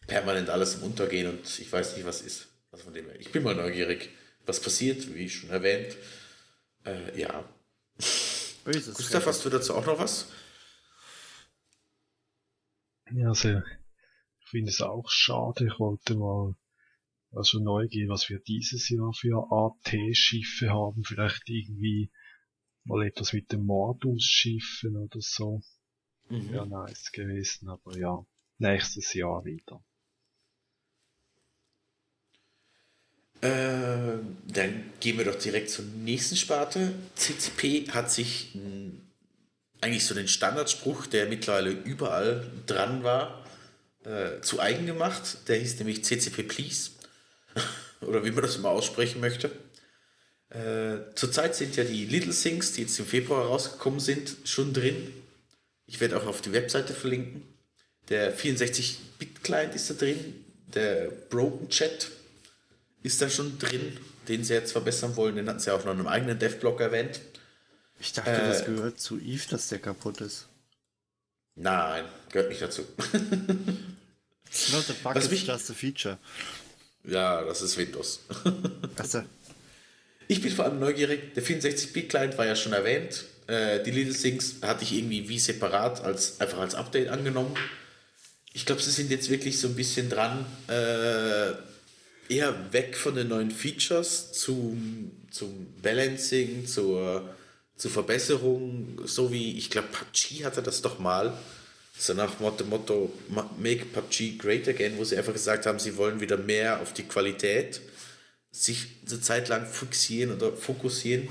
permanent 0.05 0.49
alles 0.49 0.75
im 0.75 0.83
Untergehen 0.83 1.29
und 1.29 1.59
ich 1.59 1.71
weiß 1.71 1.95
nicht, 1.95 2.05
was 2.05 2.21
ist. 2.21 2.47
Also 2.71 2.85
von 2.85 2.93
dem 2.93 3.05
her. 3.05 3.19
Ich 3.19 3.31
bin 3.31 3.43
mal 3.43 3.55
neugierig, 3.55 4.09
was 4.45 4.59
passiert, 4.59 5.13
wie 5.15 5.29
schon 5.29 5.49
erwähnt. 5.49 5.95
Äh, 6.85 7.19
ja. 7.19 7.43
Böses 8.65 8.95
Gustav, 8.95 9.25
hast 9.25 9.45
du 9.45 9.49
dazu 9.49 9.75
auch 9.75 9.85
noch 9.85 9.97
was? 9.97 10.27
Ja, 13.11 13.29
also, 13.29 13.61
ich 14.47 14.51
finde 14.51 14.69
es 14.69 14.81
auch 14.81 15.09
schade. 15.09 15.65
Ich 15.65 15.77
wollte 15.77 16.15
mal 16.15 16.55
also 17.31 17.59
neugierig, 17.59 18.09
was 18.09 18.29
wir 18.29 18.39
dieses 18.39 18.89
Jahr 18.89 19.11
für 19.13 19.45
AT-Schiffe 19.51 20.69
haben. 20.69 21.03
Vielleicht 21.03 21.49
irgendwie 21.49 22.09
mal 22.85 23.05
etwas 23.05 23.33
mit 23.33 23.51
den 23.51 23.65
Mordus-Schiffen 23.65 24.95
oder 24.95 25.19
so. 25.19 25.61
Mhm. 26.29 26.51
Wäre 26.53 26.67
nice 26.67 27.11
gewesen, 27.11 27.67
aber 27.67 27.97
ja, 27.97 28.25
nächstes 28.57 29.13
Jahr 29.13 29.43
wieder. 29.43 29.83
Äh, 33.41 34.23
dann 34.47 34.93
gehen 35.01 35.17
wir 35.17 35.25
doch 35.25 35.37
direkt 35.37 35.71
zur 35.71 35.83
nächsten 35.83 36.37
Sparte. 36.37 36.95
CCP 37.15 37.91
hat 37.91 38.09
sich 38.11 38.53
hm, 38.53 39.01
eigentlich 39.81 40.05
so 40.05 40.15
den 40.15 40.29
Standardspruch, 40.29 41.07
der 41.07 41.27
mittlerweile 41.27 41.71
überall 41.71 42.49
dran 42.65 43.03
war, 43.03 43.43
äh, 44.07 44.41
zu 44.41 44.59
eigen 44.59 44.85
gemacht. 44.85 45.37
Der 45.47 45.57
hieß 45.57 45.79
nämlich 45.79 46.03
CCP 46.03 46.43
Please. 46.43 46.91
Oder 48.01 48.23
wie 48.23 48.31
man 48.31 48.43
das 48.43 48.55
immer 48.55 48.69
aussprechen 48.69 49.19
möchte. 49.19 49.51
Äh, 50.49 51.13
zurzeit 51.15 51.55
sind 51.55 51.75
ja 51.75 51.83
die 51.83 52.05
Little 52.05 52.33
Things, 52.33 52.71
die 52.73 52.81
jetzt 52.81 52.97
im 52.99 53.05
Februar 53.05 53.45
rausgekommen 53.45 53.99
sind, 53.99 54.37
schon 54.45 54.73
drin. 54.73 55.13
Ich 55.87 55.99
werde 55.99 56.17
auch 56.17 56.25
auf 56.25 56.41
die 56.41 56.53
Webseite 56.53 56.93
verlinken. 56.93 57.43
Der 58.09 58.37
64-Bit-Client 58.37 59.75
ist 59.75 59.89
da 59.89 59.93
drin. 59.95 60.45
Der 60.73 61.09
Broken 61.29 61.69
Chat 61.69 62.09
ist 63.03 63.21
da 63.21 63.29
schon 63.29 63.59
drin, 63.59 63.97
den 64.27 64.43
sie 64.43 64.53
jetzt 64.53 64.71
verbessern 64.71 65.15
wollen. 65.17 65.35
Den 65.35 65.49
hatten 65.49 65.59
sie 65.59 65.73
auch 65.73 65.83
noch 65.83 65.93
in 65.93 65.99
einem 65.99 66.07
eigenen 66.07 66.39
Dev-Blog 66.39 66.79
erwähnt. 66.79 67.19
Ich 67.99 68.13
dachte, 68.13 68.31
äh, 68.31 68.47
das 68.47 68.65
gehört 68.65 68.99
zu 68.99 69.19
Eve, 69.19 69.43
dass 69.49 69.67
der 69.67 69.79
kaputt 69.79 70.21
ist. 70.21 70.47
Nein, 71.55 72.05
gehört 72.29 72.49
nicht 72.49 72.61
dazu. 72.61 72.85
It's 74.49 74.71
not 74.71 74.89
a 74.89 74.93
bug, 75.03 75.15
Was 75.15 75.25
it's 75.25 75.31
mich- 75.31 75.47
just 75.47 75.69
a 75.69 75.73
feature. 75.73 76.17
ja, 77.03 77.43
das 77.43 77.61
ist 77.61 77.77
Windows. 77.77 78.19
Achso, 78.97 79.23
Ich 80.27 80.41
bin 80.41 80.51
vor 80.51 80.65
allem 80.65 80.79
neugierig. 80.79 81.33
Der 81.35 81.43
64-Bit-Client 81.43 82.37
war 82.37 82.45
ja 82.45 82.55
schon 82.55 82.73
erwähnt. 82.73 83.25
Äh, 83.47 83.81
die 83.83 83.91
Little 83.91 84.13
Things 84.13 84.55
hatte 84.61 84.83
ich 84.83 84.93
irgendwie 84.93 85.29
wie 85.29 85.39
separat 85.39 86.01
als 86.03 86.41
einfach 86.41 86.57
als 86.59 86.75
Update 86.75 87.07
angenommen. 87.09 87.55
Ich 88.53 88.65
glaube, 88.65 88.81
sie 88.81 88.91
sind 88.91 89.09
jetzt 89.11 89.29
wirklich 89.29 89.59
so 89.59 89.67
ein 89.67 89.75
bisschen 89.75 90.09
dran, 90.09 90.45
äh, 90.67 91.53
eher 92.33 92.73
weg 92.73 92.97
von 92.97 93.15
den 93.15 93.29
neuen 93.29 93.51
Features 93.51 94.33
zum, 94.33 95.11
zum 95.31 95.67
Balancing, 95.81 96.65
zur, 96.65 97.33
zur 97.77 97.91
Verbesserung, 97.91 98.99
so 99.05 99.31
wie 99.31 99.57
ich 99.57 99.69
glaube, 99.69 99.87
PUBG 99.89 100.43
hatte 100.43 100.61
das 100.61 100.81
doch 100.81 100.99
mal. 100.99 101.31
So 101.99 102.13
nach 102.13 102.39
Motto 102.39 103.11
Ma- 103.29 103.49
Make 103.57 103.85
PUBG 103.85 104.37
Great 104.37 104.67
Again, 104.67 104.97
wo 104.97 105.03
sie 105.03 105.17
einfach 105.17 105.33
gesagt 105.33 105.65
haben, 105.65 105.79
sie 105.79 105.97
wollen 105.97 106.19
wieder 106.19 106.37
mehr 106.37 106.79
auf 106.79 106.93
die 106.93 107.03
Qualität 107.03 107.81
sich 108.51 108.87
eine 109.07 109.19
Zeit 109.21 109.49
lang 109.49 109.67
fixieren 109.67 110.31
oder 110.35 110.55
fokussieren. 110.55 111.27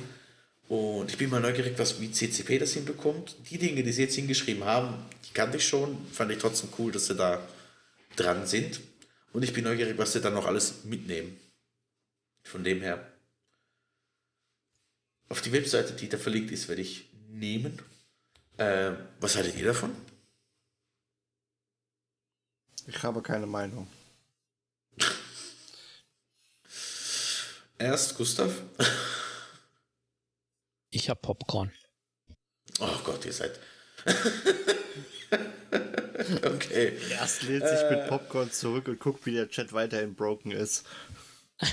Und 0.68 1.10
ich 1.10 1.18
bin 1.18 1.30
mal 1.30 1.40
neugierig, 1.40 1.78
was 1.78 2.00
wie 2.00 2.10
CCP 2.10 2.58
das 2.58 2.72
hinbekommt. 2.72 3.36
Die 3.50 3.58
Dinge, 3.58 3.82
die 3.82 3.92
sie 3.92 4.02
jetzt 4.02 4.16
hingeschrieben 4.16 4.64
haben, 4.64 4.94
die 5.28 5.32
kannte 5.32 5.58
ich 5.58 5.66
schon. 5.66 5.96
Fand 6.12 6.30
ich 6.32 6.38
trotzdem 6.38 6.70
cool, 6.78 6.90
dass 6.92 7.06
sie 7.06 7.14
da 7.14 7.46
dran 8.16 8.46
sind. 8.46 8.80
Und 9.32 9.42
ich 9.42 9.52
bin 9.52 9.64
neugierig, 9.64 9.96
was 9.98 10.12
sie 10.12 10.20
dann 10.20 10.34
noch 10.34 10.46
alles 10.46 10.84
mitnehmen. 10.84 11.36
Von 12.42 12.64
dem 12.64 12.80
her. 12.80 13.06
Auf 15.28 15.42
die 15.42 15.52
Webseite, 15.52 15.92
die 15.92 16.08
da 16.08 16.18
verlinkt 16.18 16.50
ist, 16.52 16.68
werde 16.68 16.82
ich 16.82 17.08
nehmen. 17.28 17.78
Äh, 18.56 18.92
was 19.20 19.36
haltet 19.36 19.56
ihr 19.56 19.66
davon? 19.66 19.90
Ich 22.86 23.02
habe 23.02 23.22
keine 23.22 23.46
Meinung. 23.46 23.88
Erst 27.78 28.16
Gustav. 28.16 28.52
Ich 30.90 31.10
hab 31.10 31.20
Popcorn. 31.22 31.70
Oh 32.80 32.98
Gott, 33.04 33.24
ihr 33.26 33.32
seid. 33.32 33.58
okay. 36.44 36.98
Erst 37.10 37.42
lehnt 37.42 37.66
sich 37.68 37.90
mit 37.90 38.08
Popcorn 38.08 38.50
zurück 38.50 38.88
und 38.88 38.98
guckt, 38.98 39.26
wie 39.26 39.32
der 39.32 39.48
Chat 39.50 39.72
weiterhin 39.72 40.14
broken 40.14 40.52
ist. 40.52 40.84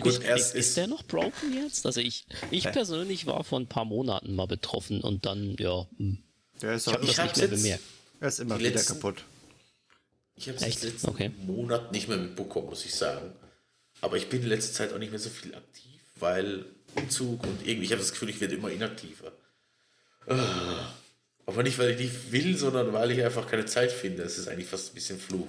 Gut, 0.00 0.14
ich, 0.18 0.24
erst 0.24 0.54
ist, 0.54 0.68
ist 0.68 0.76
der 0.76 0.86
noch 0.88 1.04
broken 1.04 1.52
jetzt? 1.54 1.86
Also 1.86 2.00
ich, 2.00 2.26
ich 2.50 2.64
persönlich 2.64 3.26
war 3.26 3.44
vor 3.44 3.60
ein 3.60 3.68
paar 3.68 3.84
Monaten 3.84 4.34
mal 4.34 4.46
betroffen 4.46 5.00
und 5.00 5.26
dann, 5.26 5.54
ja, 5.58 5.86
hm, 5.96 6.22
Der 6.60 6.72
ist, 6.74 6.86
ich 6.88 6.92
auch 6.94 6.98
habe 6.98 7.06
das 7.06 7.16
nicht 7.16 7.36
mehr 7.36 7.46
jetzt- 7.48 7.62
bemerkt. 7.62 7.82
er 8.20 8.28
ist 8.28 8.38
immer 8.40 8.58
wieder 8.58 8.70
letzten- 8.70 8.94
kaputt. 8.94 9.24
Ich 10.36 10.48
habe 10.48 10.58
es 10.58 10.82
letzten 10.82 11.08
Okay. 11.08 11.30
Monat 11.46 11.92
nicht 11.92 12.08
mehr 12.08 12.18
mitbekommen, 12.18 12.68
muss 12.68 12.84
ich 12.84 12.94
sagen. 12.94 13.32
Aber 14.00 14.16
ich 14.16 14.28
bin 14.28 14.42
in 14.42 14.48
letzter 14.48 14.72
Zeit 14.72 14.92
auch 14.92 14.98
nicht 14.98 15.10
mehr 15.10 15.20
so 15.20 15.30
viel 15.30 15.54
aktiv, 15.54 16.00
weil 16.16 16.64
Umzug 16.94 17.44
und 17.44 17.66
irgendwie, 17.66 17.84
ich 17.84 17.92
habe 17.92 18.00
das 18.00 18.12
Gefühl, 18.12 18.30
ich 18.30 18.40
werde 18.40 18.54
immer 18.54 18.70
inaktiver. 18.70 19.32
Ah. 20.26 20.92
Aber 21.46 21.62
nicht, 21.62 21.78
weil 21.78 21.90
ich 21.90 21.98
nicht 21.98 22.32
will, 22.32 22.56
sondern 22.56 22.92
weil 22.92 23.10
ich 23.10 23.22
einfach 23.22 23.46
keine 23.48 23.66
Zeit 23.66 23.92
finde. 23.92 24.22
Es 24.22 24.38
ist 24.38 24.48
eigentlich 24.48 24.68
fast 24.68 24.90
ein 24.90 24.94
bisschen 24.94 25.18
Fluch. 25.18 25.48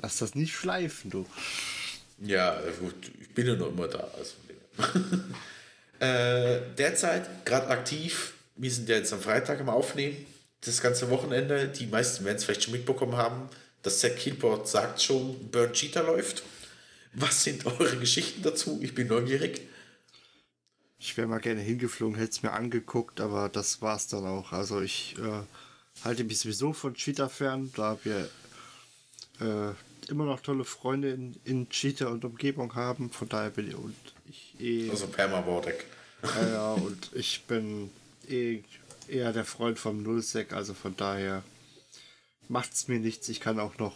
Lass 0.00 0.18
das 0.18 0.34
nicht 0.34 0.54
schleifen, 0.54 1.10
du. 1.10 1.26
Ja, 2.20 2.60
gut, 2.80 2.94
ich 3.20 3.28
bin 3.34 3.46
ja 3.46 3.54
noch 3.54 3.68
immer 3.68 3.88
da. 3.88 4.10
Also 4.16 4.34
äh, 6.04 6.60
derzeit 6.76 7.44
gerade 7.44 7.68
aktiv. 7.68 8.34
Wir 8.56 8.70
sind 8.70 8.88
ja 8.88 8.96
jetzt 8.96 9.12
am 9.12 9.20
Freitag 9.20 9.60
am 9.60 9.68
Aufnehmen. 9.68 10.26
Das 10.62 10.80
ganze 10.80 11.10
Wochenende. 11.10 11.68
Die 11.68 11.86
meisten 11.86 12.24
werden 12.24 12.36
es 12.36 12.44
vielleicht 12.44 12.64
schon 12.64 12.72
mitbekommen 12.72 13.16
haben. 13.16 13.48
Das 13.82 14.00
Zack 14.00 14.16
Killboard 14.16 14.68
sagt 14.68 15.00
schon, 15.02 15.50
Burn 15.50 15.72
Cheetah 15.72 16.02
läuft. 16.02 16.42
Was 17.14 17.44
sind 17.44 17.64
eure 17.66 17.96
Geschichten 17.96 18.42
dazu? 18.42 18.78
Ich 18.82 18.94
bin 18.94 19.06
neugierig. 19.08 19.62
Ich 20.98 21.16
wäre 21.16 21.28
mal 21.28 21.38
gerne 21.38 21.60
hingeflogen, 21.60 22.16
hätte 22.16 22.30
es 22.32 22.42
mir 22.42 22.52
angeguckt, 22.52 23.20
aber 23.20 23.48
das 23.48 23.80
war's 23.80 24.08
dann 24.08 24.26
auch. 24.26 24.52
Also 24.52 24.80
ich 24.80 25.16
äh, 25.18 25.42
halte 26.04 26.24
mich 26.24 26.40
sowieso 26.40 26.72
von 26.72 26.94
Cheetah 26.94 27.28
fern, 27.28 27.72
da 27.76 27.96
wir 28.02 28.28
äh, 29.40 30.10
immer 30.10 30.24
noch 30.24 30.40
tolle 30.40 30.64
Freunde 30.64 31.10
in, 31.12 31.36
in 31.44 31.68
Cheetah 31.68 32.08
und 32.08 32.24
Umgebung 32.24 32.74
haben. 32.74 33.10
Von 33.10 33.28
daher 33.28 33.50
bin 33.50 33.68
ich 33.68 33.76
und 33.76 33.94
ich 34.28 34.54
eh, 34.60 34.90
Also 34.90 35.06
Permabordek. 35.06 35.84
ja, 36.24 36.48
ja, 36.48 36.72
und 36.72 37.10
ich 37.14 37.44
bin 37.44 37.90
eh 38.28 38.62
eher 39.06 39.32
der 39.32 39.44
Freund 39.44 39.78
vom 39.78 40.02
Nullsec, 40.02 40.52
also 40.52 40.74
von 40.74 40.96
daher 40.96 41.44
macht's 42.48 42.88
mir 42.88 42.98
nichts. 42.98 43.28
Ich 43.28 43.40
kann 43.40 43.60
auch 43.60 43.78
noch 43.78 43.94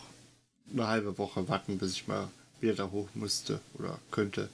eine 0.72 0.86
halbe 0.86 1.18
Woche 1.18 1.48
warten, 1.48 1.78
bis 1.78 1.92
ich 1.92 2.06
mal 2.06 2.30
wieder 2.60 2.74
da 2.74 2.90
hoch 2.90 3.08
müsste 3.14 3.60
oder 3.74 3.98
könnte. 4.10 4.48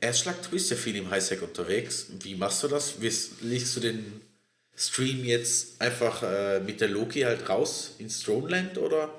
Erstschlag, 0.00 0.42
du 0.42 0.50
bist 0.50 0.70
ja 0.70 0.76
viel 0.76 0.96
im 0.96 1.10
Highsec 1.10 1.42
unterwegs. 1.42 2.06
Wie 2.20 2.34
machst 2.34 2.62
du 2.62 2.68
das? 2.68 3.00
Wie 3.00 3.12
legst 3.46 3.76
du 3.76 3.80
den 3.80 4.20
Stream 4.76 5.24
jetzt 5.24 5.80
einfach 5.80 6.22
äh, 6.22 6.60
mit 6.60 6.80
der 6.80 6.88
Loki 6.88 7.22
halt 7.22 7.48
raus 7.48 7.92
ins 7.98 8.22
Throneland 8.22 8.76
oder 8.76 9.10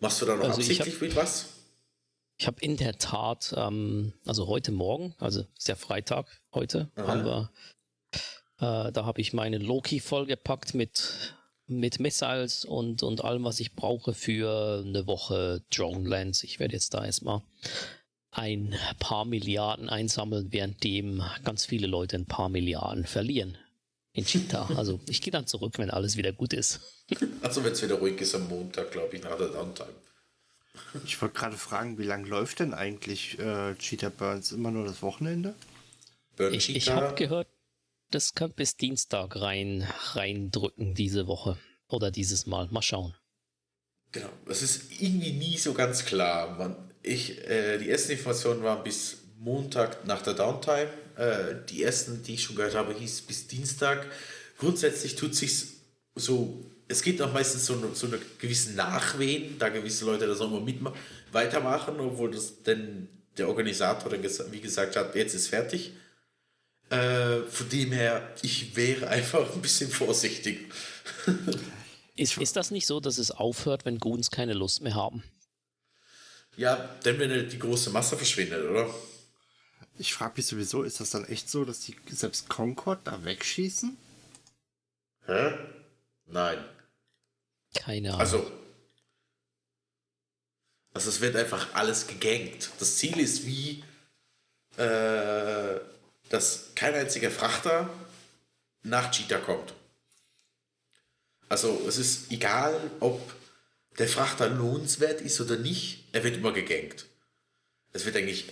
machst 0.00 0.22
du 0.22 0.26
da 0.26 0.34
noch 0.34 0.44
Also 0.44 0.60
ich 0.60 0.80
absichtlich 0.80 1.00
mit 1.00 1.16
was? 1.16 1.48
Ich 2.38 2.46
habe 2.46 2.60
in 2.60 2.76
der 2.76 2.98
Tat, 2.98 3.54
ähm, 3.56 4.12
also 4.26 4.46
heute 4.46 4.72
Morgen, 4.72 5.14
also 5.18 5.44
ist 5.56 5.68
ja 5.68 5.76
Freitag 5.76 6.26
heute, 6.52 6.90
haben 6.96 7.24
wir, 7.24 7.50
äh, 8.58 8.90
da 8.90 9.04
habe 9.04 9.20
ich 9.20 9.32
meine 9.32 9.58
Loki 9.58 10.00
vollgepackt 10.00 10.74
mit, 10.74 11.36
mit 11.66 12.00
Missiles 12.00 12.64
und, 12.64 13.02
und 13.02 13.24
allem, 13.24 13.44
was 13.44 13.60
ich 13.60 13.74
brauche 13.74 14.14
für 14.14 14.82
eine 14.84 15.06
Woche 15.06 15.62
Drone 15.74 16.08
Lands. 16.08 16.42
Ich 16.44 16.60
werde 16.60 16.74
jetzt 16.74 16.94
da 16.94 17.04
erstmal 17.04 17.42
ein 18.30 18.74
paar 18.98 19.24
Milliarden 19.24 19.88
einsammeln, 19.88 20.52
währenddem 20.52 21.22
ganz 21.44 21.64
viele 21.64 21.86
Leute 21.86 22.16
ein 22.16 22.26
paar 22.26 22.48
Milliarden 22.48 23.06
verlieren 23.06 23.56
in 24.14 24.24
Cheetah. 24.24 24.68
Also 24.76 25.00
ich 25.08 25.20
gehe 25.20 25.30
dann 25.30 25.46
zurück, 25.46 25.74
wenn 25.76 25.90
alles 25.90 26.16
wieder 26.16 26.32
gut 26.32 26.52
ist. 26.52 26.80
Also 27.42 27.62
wenn 27.62 27.72
es 27.72 27.82
wieder 27.82 27.96
ruhig 27.96 28.18
ist 28.20 28.34
am 28.34 28.48
Montag, 28.48 28.90
glaube 28.90 29.16
ich, 29.16 29.22
nach 29.22 29.36
der 29.36 29.48
Downtime. 29.48 29.94
Ich 31.04 31.20
wollte 31.20 31.34
gerade 31.34 31.56
fragen, 31.56 31.98
wie 31.98 32.04
lange 32.04 32.26
läuft 32.26 32.60
denn 32.60 32.74
eigentlich 32.74 33.38
äh, 33.38 33.74
Cheetah 33.76 34.08
Burns? 34.08 34.52
Immer 34.52 34.70
nur 34.70 34.86
das 34.86 35.02
Wochenende? 35.02 35.54
Burn 36.36 36.54
Ich, 36.54 36.74
ich 36.74 36.90
habe 36.90 37.14
gehört, 37.14 37.48
das 38.14 38.34
kann 38.34 38.52
bis 38.52 38.76
Dienstag 38.76 39.36
rein 39.36 39.86
reindrücken 40.12 40.94
diese 40.94 41.26
Woche 41.26 41.58
oder 41.88 42.10
dieses 42.10 42.46
Mal. 42.46 42.68
Mal 42.70 42.82
schauen. 42.82 43.14
Genau, 44.12 44.28
es 44.48 44.62
ist 44.62 45.00
irgendwie 45.00 45.32
nie 45.32 45.58
so 45.58 45.74
ganz 45.74 46.04
klar. 46.04 46.56
Man, 46.56 46.76
ich, 47.02 47.38
äh, 47.48 47.78
die 47.78 47.90
ersten 47.90 48.12
Informationen 48.12 48.62
waren 48.62 48.84
bis 48.84 49.16
Montag 49.38 50.06
nach 50.06 50.22
der 50.22 50.34
Downtime. 50.34 50.88
Äh, 51.16 51.56
die 51.68 51.82
ersten, 51.82 52.22
die 52.22 52.34
ich 52.34 52.44
schon 52.44 52.54
gehört 52.56 52.76
habe, 52.76 52.94
hieß 52.94 53.22
bis 53.22 53.48
Dienstag. 53.48 54.06
Grundsätzlich 54.58 55.16
tut 55.16 55.34
sich 55.34 55.64
so, 56.14 56.64
es 56.86 57.02
gibt 57.02 57.20
auch 57.20 57.32
meistens 57.32 57.66
so, 57.66 57.74
eine- 57.74 57.94
so 57.94 58.06
eine 58.06 58.20
gewissen 58.38 58.76
Nachwehen, 58.76 59.58
da 59.58 59.68
gewisse 59.68 60.04
Leute 60.04 60.28
das 60.28 60.40
auch 60.40 60.52
immer 60.52 60.92
weitermachen, 61.32 61.98
obwohl 61.98 62.30
das 62.30 62.62
denn 62.62 63.08
der 63.36 63.48
Organisator 63.48 64.12
wie 64.52 64.60
gesagt 64.60 64.94
hat, 64.94 65.16
jetzt 65.16 65.34
ist 65.34 65.48
fertig. 65.48 65.92
Äh, 66.90 67.42
von 67.48 67.68
dem 67.70 67.92
her, 67.92 68.34
ich 68.42 68.76
wäre 68.76 69.08
einfach 69.08 69.52
ein 69.54 69.62
bisschen 69.62 69.90
vorsichtig. 69.90 70.72
Ist, 72.16 72.38
ist 72.38 72.56
das 72.56 72.70
nicht 72.70 72.86
so, 72.86 73.00
dass 73.00 73.18
es 73.18 73.32
aufhört, 73.32 73.84
wenn 73.84 73.98
Goons 73.98 74.30
keine 74.30 74.52
Lust 74.52 74.82
mehr 74.82 74.94
haben? 74.94 75.24
Ja, 76.56 76.76
denn 77.04 77.18
wenn 77.18 77.48
die 77.48 77.58
große 77.58 77.90
Masse 77.90 78.16
verschwindet, 78.16 78.64
oder? 78.70 78.88
Ich 79.98 80.14
frage 80.14 80.34
mich 80.36 80.46
sowieso, 80.46 80.82
ist 80.82 81.00
das 81.00 81.10
dann 81.10 81.24
echt 81.24 81.48
so, 81.50 81.64
dass 81.64 81.80
die 81.80 81.96
selbst 82.08 82.48
Concord 82.48 83.00
da 83.04 83.24
wegschießen? 83.24 83.96
Hä? 85.26 85.54
Nein. 86.26 86.64
Keine 87.74 88.10
Ahnung. 88.10 88.20
Also. 88.20 88.50
Also 90.92 91.08
es 91.08 91.20
wird 91.20 91.34
einfach 91.34 91.74
alles 91.74 92.06
gegankt. 92.06 92.70
Das 92.78 92.96
Ziel 92.96 93.18
ist 93.18 93.46
wie, 93.46 93.82
äh, 94.76 95.80
dass 96.28 96.70
kein 96.74 96.94
einziger 96.94 97.30
Frachter 97.30 97.90
nach 98.82 99.10
Cheetah 99.10 99.38
kommt. 99.38 99.74
Also 101.48 101.84
es 101.86 101.98
ist 101.98 102.32
egal, 102.32 102.78
ob 103.00 103.20
der 103.98 104.08
Frachter 104.08 104.48
lohnenswert 104.48 105.20
ist 105.20 105.40
oder 105.40 105.56
nicht, 105.56 106.04
er 106.12 106.24
wird 106.24 106.36
immer 106.36 106.52
gegankt. 106.52 107.06
Es 107.92 108.04
wird 108.04 108.16
eigentlich 108.16 108.50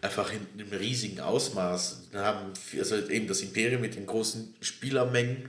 einfach 0.00 0.32
in 0.32 0.46
einem 0.54 0.72
riesigen 0.72 1.20
Ausmaß. 1.20 2.08
Wir 2.12 2.20
haben 2.20 2.52
also 2.78 2.96
eben 2.96 3.26
das 3.26 3.40
Imperium 3.40 3.82
mit 3.82 3.96
den 3.96 4.06
großen 4.06 4.56
Spielermengen 4.60 5.48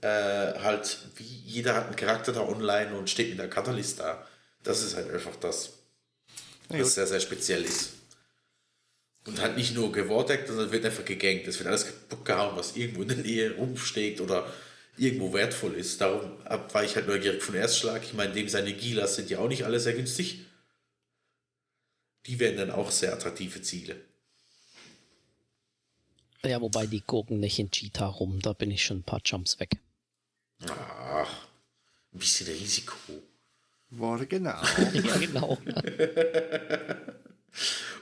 äh, 0.00 0.58
halt, 0.58 0.98
wie 1.16 1.24
jeder 1.24 1.74
hat 1.74 1.86
einen 1.86 1.96
Charakter 1.96 2.32
da 2.32 2.40
online 2.40 2.94
und 2.96 3.08
steht 3.08 3.30
mit 3.30 3.38
der 3.38 3.48
Catalyst 3.48 4.00
da. 4.00 4.26
Das 4.62 4.82
ist 4.82 4.96
halt 4.96 5.10
einfach 5.10 5.36
das, 5.36 5.74
was 6.68 6.78
gut. 6.78 6.86
sehr, 6.86 7.06
sehr 7.06 7.20
speziell 7.20 7.64
ist. 7.64 8.01
Und 9.24 9.40
halt 9.40 9.56
nicht 9.56 9.74
nur 9.74 9.92
gewordeckt, 9.92 10.48
sondern 10.48 10.72
wird 10.72 10.84
einfach 10.84 11.04
gegankt. 11.04 11.46
Es 11.46 11.58
wird 11.58 11.68
alles 11.68 11.86
kaputt 11.86 12.24
gehauen, 12.24 12.56
was 12.56 12.76
irgendwo 12.76 13.02
in 13.02 13.08
der 13.08 13.18
Nähe 13.18 13.54
rumsteht 13.54 14.20
oder 14.20 14.52
irgendwo 14.96 15.32
wertvoll 15.32 15.74
ist. 15.74 16.00
Darum 16.00 16.32
war 16.44 16.84
ich 16.84 16.96
halt 16.96 17.06
neugierig 17.06 17.42
von 17.42 17.54
Erstschlag. 17.54 18.02
Ich 18.02 18.14
meine, 18.14 18.32
dem 18.32 18.48
seine 18.48 18.72
Gilas 18.72 19.16
sind 19.16 19.30
ja 19.30 19.38
auch 19.38 19.48
nicht 19.48 19.64
alle 19.64 19.78
sehr 19.78 19.94
günstig. 19.94 20.40
Die 22.26 22.38
werden 22.40 22.56
dann 22.56 22.70
auch 22.70 22.90
sehr 22.90 23.12
attraktive 23.12 23.62
Ziele. 23.62 23.96
Ja, 26.44 26.60
wobei 26.60 26.86
die 26.86 27.00
gucken 27.00 27.38
nicht 27.38 27.58
in 27.60 27.70
Cheetah 27.70 28.06
rum, 28.06 28.40
da 28.40 28.52
bin 28.52 28.70
ich 28.72 28.84
schon 28.84 28.98
ein 28.98 29.04
paar 29.04 29.22
Jumps 29.24 29.60
weg. 29.60 29.76
Ach, 30.68 31.46
ein 32.12 32.18
bisschen 32.18 32.48
Risiko. 32.48 32.94
Wurde 33.90 34.26
genau. 34.26 34.60
ja, 34.92 35.16
genau. 35.18 35.58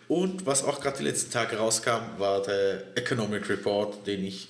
Und 0.08 0.44
was 0.44 0.64
auch 0.64 0.80
gerade 0.80 0.98
die 0.98 1.04
letzten 1.04 1.30
Tage 1.30 1.56
rauskam, 1.56 2.18
war 2.18 2.42
der 2.42 2.96
Economic 2.96 3.48
Report, 3.48 4.06
den 4.06 4.24
ich 4.24 4.48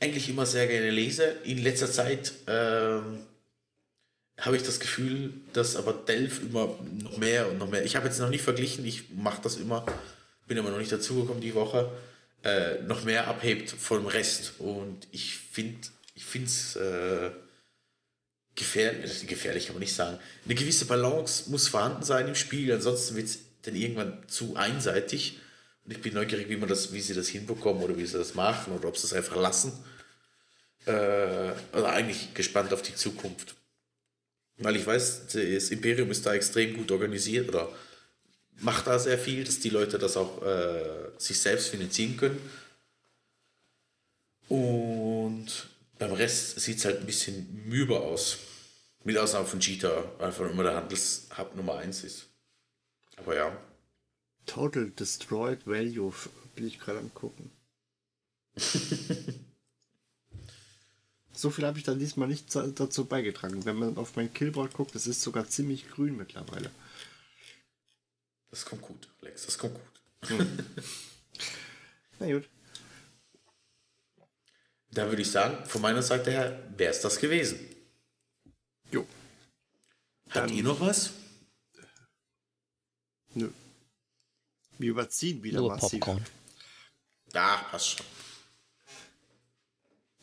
eigentlich 0.00 0.28
immer 0.28 0.46
sehr 0.46 0.66
gerne 0.66 0.90
lese. 0.90 1.36
In 1.44 1.58
letzter 1.58 1.90
Zeit 1.90 2.32
ähm, 2.46 3.26
habe 4.40 4.56
ich 4.56 4.62
das 4.62 4.80
Gefühl, 4.80 5.34
dass 5.52 5.76
aber 5.76 5.92
Delph 5.92 6.40
immer 6.40 6.78
noch 7.02 7.16
mehr 7.18 7.48
und 7.48 7.58
noch 7.58 7.68
mehr. 7.68 7.84
Ich 7.84 7.94
habe 7.94 8.06
jetzt 8.06 8.18
noch 8.18 8.30
nicht 8.30 8.42
verglichen, 8.42 8.84
ich 8.84 9.10
mache 9.10 9.42
das 9.42 9.56
immer, 9.56 9.86
bin 10.46 10.58
aber 10.58 10.70
noch 10.70 10.78
nicht 10.78 10.92
dazugekommen 10.92 11.40
die 11.40 11.54
Woche, 11.54 11.92
äh, 12.42 12.82
noch 12.82 13.04
mehr 13.04 13.28
abhebt 13.28 13.70
vom 13.70 14.06
Rest. 14.06 14.54
Und 14.58 15.06
ich 15.12 15.36
finde, 15.36 15.88
ich 16.14 16.24
es 16.34 16.76
äh, 16.76 17.30
gefährlich, 18.54 19.26
gefährlich 19.26 19.66
kann 19.66 19.76
man 19.76 19.80
nicht 19.80 19.94
sagen. 19.94 20.18
Eine 20.44 20.54
gewisse 20.54 20.86
Balance 20.86 21.50
muss 21.50 21.68
vorhanden 21.68 22.02
sein 22.02 22.28
im 22.28 22.34
Spiel, 22.34 22.72
ansonsten 22.72 23.16
wird 23.16 23.26
es 23.26 23.38
dann 23.62 23.76
irgendwann 23.76 24.22
zu 24.28 24.56
einseitig. 24.56 25.38
Und 25.84 25.92
ich 25.92 26.00
bin 26.00 26.14
neugierig, 26.14 26.48
wie 26.48 26.56
man 26.56 26.68
das, 26.68 26.92
wie 26.92 27.00
sie 27.00 27.14
das 27.14 27.28
hinbekommen 27.28 27.82
oder 27.82 27.96
wie 27.96 28.06
sie 28.06 28.18
das 28.18 28.34
machen 28.34 28.72
oder 28.72 28.88
ob 28.88 28.96
sie 28.96 29.06
es 29.06 29.12
einfach 29.12 29.36
lassen. 29.36 29.72
Äh, 30.86 30.92
also 31.72 31.86
eigentlich 31.86 32.34
gespannt 32.34 32.72
auf 32.72 32.82
die 32.82 32.94
Zukunft. 32.94 33.54
Weil 34.58 34.76
ich 34.76 34.86
weiß, 34.86 35.26
das 35.26 35.70
Imperium 35.70 36.10
ist 36.10 36.26
da 36.26 36.34
extrem 36.34 36.76
gut 36.76 36.90
organisiert 36.90 37.48
oder 37.48 37.68
macht 38.60 38.86
da 38.86 38.98
sehr 38.98 39.18
viel, 39.18 39.44
dass 39.44 39.60
die 39.60 39.70
Leute 39.70 39.98
das 39.98 40.16
auch 40.16 40.42
äh, 40.42 41.10
sich 41.18 41.40
selbst 41.40 41.68
finanzieren 41.68 42.16
können. 42.16 42.50
Und 44.48 45.68
beim 45.98 46.12
Rest 46.12 46.60
sieht 46.60 46.78
es 46.78 46.84
halt 46.84 47.00
ein 47.00 47.06
bisschen 47.06 47.64
müber 47.66 48.02
aus. 48.02 48.38
Mit 49.04 49.18
Ausnahme 49.18 49.46
von 49.46 49.58
Cheetah, 49.58 50.04
einfach 50.20 50.48
immer 50.48 50.62
der 50.62 50.76
Handelshub 50.76 51.56
Nummer 51.56 51.78
1 51.78 52.04
ist. 52.04 52.26
Aber 53.22 53.36
ja. 53.36 53.56
Total 54.46 54.90
Destroyed 54.90 55.64
Value 55.66 56.12
bin 56.56 56.66
ich 56.66 56.80
gerade 56.80 56.98
am 56.98 57.14
gucken. 57.14 57.52
so 61.32 61.50
viel 61.50 61.64
habe 61.64 61.78
ich 61.78 61.84
dann 61.84 62.00
diesmal 62.00 62.26
nicht 62.28 62.54
dazu 62.54 63.04
beigetragen. 63.04 63.64
Wenn 63.64 63.76
man 63.76 63.96
auf 63.96 64.16
mein 64.16 64.34
Killboard 64.34 64.74
guckt, 64.74 64.96
es 64.96 65.06
ist 65.06 65.22
sogar 65.22 65.48
ziemlich 65.48 65.88
grün 65.88 66.16
mittlerweile. 66.16 66.70
Das 68.50 68.64
kommt 68.64 68.82
gut, 68.82 69.08
Alex, 69.22 69.46
das 69.46 69.56
kommt 69.56 69.74
gut. 69.74 70.28
Hm. 70.28 70.58
Na 72.18 72.32
gut. 72.32 72.48
Da 74.90 75.06
würde 75.08 75.22
ich 75.22 75.30
sagen, 75.30 75.64
von 75.66 75.80
meiner 75.80 76.02
Seite 76.02 76.32
her 76.32 76.68
wäre 76.76 76.90
es 76.90 77.00
das 77.00 77.18
gewesen. 77.18 77.58
Jo. 78.90 79.06
Habt 80.30 80.50
ihr 80.50 80.64
noch 80.64 80.80
was? 80.80 81.12
Nö. 83.34 83.48
Wir 84.78 84.90
überziehen 84.90 85.42
wieder 85.42 85.60
Nur 85.60 85.70
massiv. 85.70 86.00
Popcorn. 86.00 86.24
Ja, 87.34 87.56
passt 87.70 87.88
schon. 87.98 88.06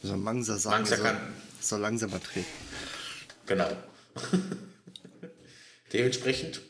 So 0.01 0.15
Mangsa 0.17 0.57
sagen, 0.57 0.77
Mangsa 0.83 0.95
soll, 0.95 1.05
kann- 1.05 1.33
soll 1.61 1.79
langsamer 1.81 2.21
treten. 2.21 2.47
Genau. 3.45 3.69
Dementsprechend 5.93 6.61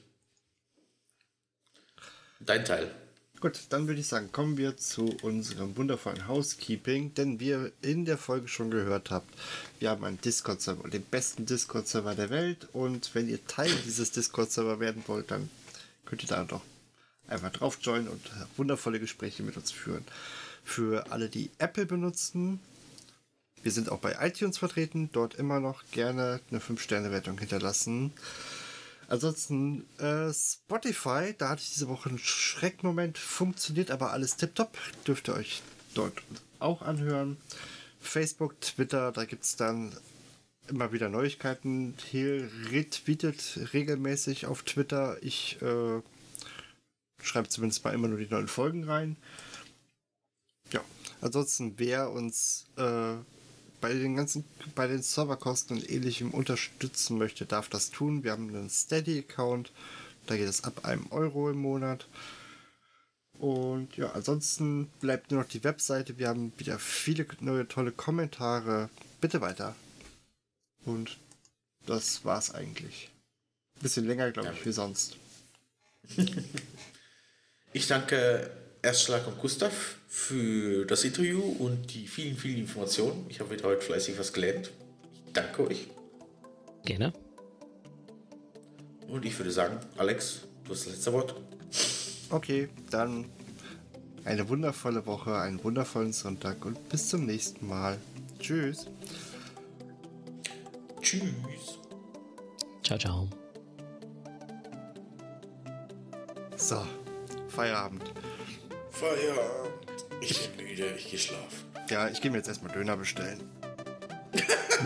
dein 2.39 2.63
Teil. 2.65 2.93
Gut, 3.41 3.57
dann 3.69 3.87
würde 3.87 4.01
ich 4.01 4.07
sagen, 4.07 4.31
kommen 4.33 4.57
wir 4.57 4.75
zu 4.75 5.15
unserem 5.21 5.77
wundervollen 5.77 6.27
Housekeeping, 6.27 7.13
denn 7.13 7.39
wie 7.39 7.49
ihr 7.49 7.71
in 7.81 8.03
der 8.03 8.17
Folge 8.17 8.49
schon 8.49 8.69
gehört 8.69 9.11
habt, 9.11 9.33
wir 9.79 9.89
haben 9.91 10.03
einen 10.03 10.19
Discord-Server, 10.19 10.89
den 10.89 11.03
besten 11.03 11.45
Discord-Server 11.45 12.15
der 12.15 12.29
Welt 12.31 12.67
und 12.73 13.15
wenn 13.15 13.29
ihr 13.29 13.45
Teil 13.47 13.71
dieses 13.85 14.11
Discord-Server 14.11 14.81
werden 14.81 15.03
wollt, 15.07 15.31
dann 15.31 15.49
könnt 16.09 16.23
ihr 16.23 16.29
da 16.29 16.43
doch 16.43 16.61
einfach 17.27 17.51
drauf 17.51 17.77
joinen 17.81 18.07
und 18.07 18.21
wundervolle 18.57 18.99
Gespräche 18.99 19.43
mit 19.43 19.55
uns 19.55 19.71
führen. 19.71 20.03
Für 20.63 21.11
alle, 21.11 21.29
die 21.29 21.51
Apple 21.59 21.85
benutzen, 21.85 22.59
wir 23.61 23.71
sind 23.71 23.89
auch 23.89 23.99
bei 23.99 24.15
iTunes 24.25 24.57
vertreten, 24.57 25.09
dort 25.11 25.35
immer 25.35 25.59
noch 25.59 25.83
gerne 25.91 26.39
eine 26.49 26.59
5-Sterne-Wertung 26.59 27.37
hinterlassen. 27.37 28.13
Ansonsten 29.07 29.85
äh, 29.97 30.31
Spotify, 30.33 31.33
da 31.37 31.49
hatte 31.49 31.61
ich 31.61 31.73
diese 31.73 31.89
Woche 31.89 32.09
einen 32.09 32.19
Schreckmoment, 32.19 33.17
funktioniert 33.17 33.91
aber 33.91 34.11
alles 34.11 34.37
tiptop. 34.37 34.77
Dürft 35.07 35.27
ihr 35.27 35.33
euch 35.33 35.61
dort 35.93 36.13
auch 36.59 36.81
anhören. 36.81 37.37
Facebook, 37.99 38.61
Twitter, 38.61 39.11
da 39.11 39.25
gibt 39.25 39.43
es 39.43 39.55
dann 39.55 39.91
immer 40.69 40.91
wieder 40.91 41.09
Neuigkeiten. 41.09 41.95
Hill 42.09 42.49
retweetet 42.71 43.59
regelmäßig 43.73 44.45
auf 44.45 44.63
Twitter. 44.63 45.17
Ich 45.21 45.61
äh, 45.61 46.01
schreibe 47.21 47.49
zumindest 47.49 47.83
mal 47.83 47.93
immer 47.93 48.07
nur 48.07 48.19
die 48.19 48.27
neuen 48.29 48.47
Folgen 48.47 48.83
rein. 48.85 49.17
Ja, 50.71 50.81
ansonsten, 51.21 51.73
wer 51.77 52.11
uns 52.11 52.67
äh, 52.77 53.15
bei 53.81 53.93
den 53.93 54.15
ganzen, 54.15 54.43
bei 54.75 54.87
den 54.87 55.01
Serverkosten 55.01 55.77
und 55.77 55.89
ähnlichem 55.89 56.31
unterstützen 56.31 57.17
möchte, 57.17 57.45
darf 57.45 57.69
das 57.69 57.89
tun. 57.89 58.23
Wir 58.23 58.31
haben 58.31 58.49
einen 58.49 58.69
Steady-Account, 58.69 59.71
da 60.27 60.37
geht 60.37 60.47
es 60.47 60.63
ab 60.63 60.85
einem 60.85 61.07
Euro 61.11 61.49
im 61.49 61.57
Monat. 61.57 62.07
Und 63.39 63.95
ja, 63.95 64.11
ansonsten 64.11 64.87
bleibt 64.99 65.31
nur 65.31 65.41
noch 65.41 65.47
die 65.47 65.63
Webseite. 65.63 66.17
Wir 66.17 66.27
haben 66.27 66.51
wieder 66.57 66.77
viele 66.77 67.25
neue 67.39 67.67
tolle 67.67 67.93
Kommentare. 67.93 68.89
Bitte 69.21 69.39
weiter. 69.39 69.75
Und 70.85 71.17
das 71.85 72.25
war's 72.25 72.53
eigentlich. 72.53 73.09
Bisschen 73.81 74.05
länger, 74.05 74.31
glaube 74.31 74.53
ich, 74.53 74.65
wie 74.65 74.71
sonst. 74.71 75.17
Ich 77.71 77.85
danke 77.85 78.49
Erstschlag 78.81 79.27
und 79.27 79.37
Gustav 79.39 79.97
für 80.07 80.85
das 80.85 81.03
Interview 81.03 81.39
und 81.39 81.93
die 81.93 82.07
vielen, 82.07 82.35
vielen 82.35 82.57
Informationen. 82.61 83.27
Ich 83.29 83.39
habe 83.39 83.51
wieder 83.51 83.65
heute 83.65 83.81
fleißig 83.81 84.17
was 84.17 84.33
gelernt. 84.33 84.71
Ich 85.27 85.33
danke 85.33 85.67
euch. 85.67 85.87
Gerne. 86.83 87.13
Und 89.07 89.23
ich 89.23 89.37
würde 89.37 89.51
sagen, 89.51 89.79
Alex, 89.97 90.39
du 90.63 90.71
hast 90.71 90.87
das 90.87 90.93
letzte 90.93 91.13
Wort. 91.13 91.35
Okay, 92.31 92.69
dann 92.89 93.25
eine 94.25 94.49
wundervolle 94.49 95.05
Woche, 95.05 95.37
einen 95.37 95.63
wundervollen 95.63 96.13
Sonntag 96.13 96.65
und 96.65 96.89
bis 96.89 97.09
zum 97.09 97.27
nächsten 97.27 97.67
Mal. 97.67 97.99
Tschüss. 98.39 98.87
Tschüss. 101.09 101.79
Ciao, 102.83 102.99
ciao. 102.99 103.27
So, 106.55 106.85
Feierabend. 107.47 108.13
Feierabend. 108.91 110.05
Ich 110.21 110.51
bin 110.51 110.67
müde, 110.67 110.93
ich 110.95 111.09
gehe 111.09 111.17
schlafen. 111.17 111.65
Ja, 111.89 112.09
ich 112.09 112.21
gehe 112.21 112.29
mir 112.29 112.37
jetzt 112.37 112.47
erstmal 112.47 112.71
Döner 112.71 112.95
bestellen. 112.95 113.41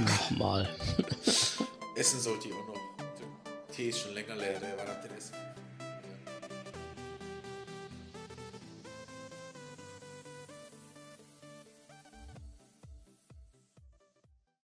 Nochmal. 0.06 0.70
Essen 1.98 2.22
sollte 2.22 2.48
ich 2.48 2.54
auch 2.54 2.68
noch. 2.68 2.82
Der 3.68 3.76
Tee 3.76 3.90
ist 3.90 4.00
schon 4.00 4.14
länger 4.14 4.38
leer, 4.38 4.62
der 4.62 4.78
war. 4.78 4.93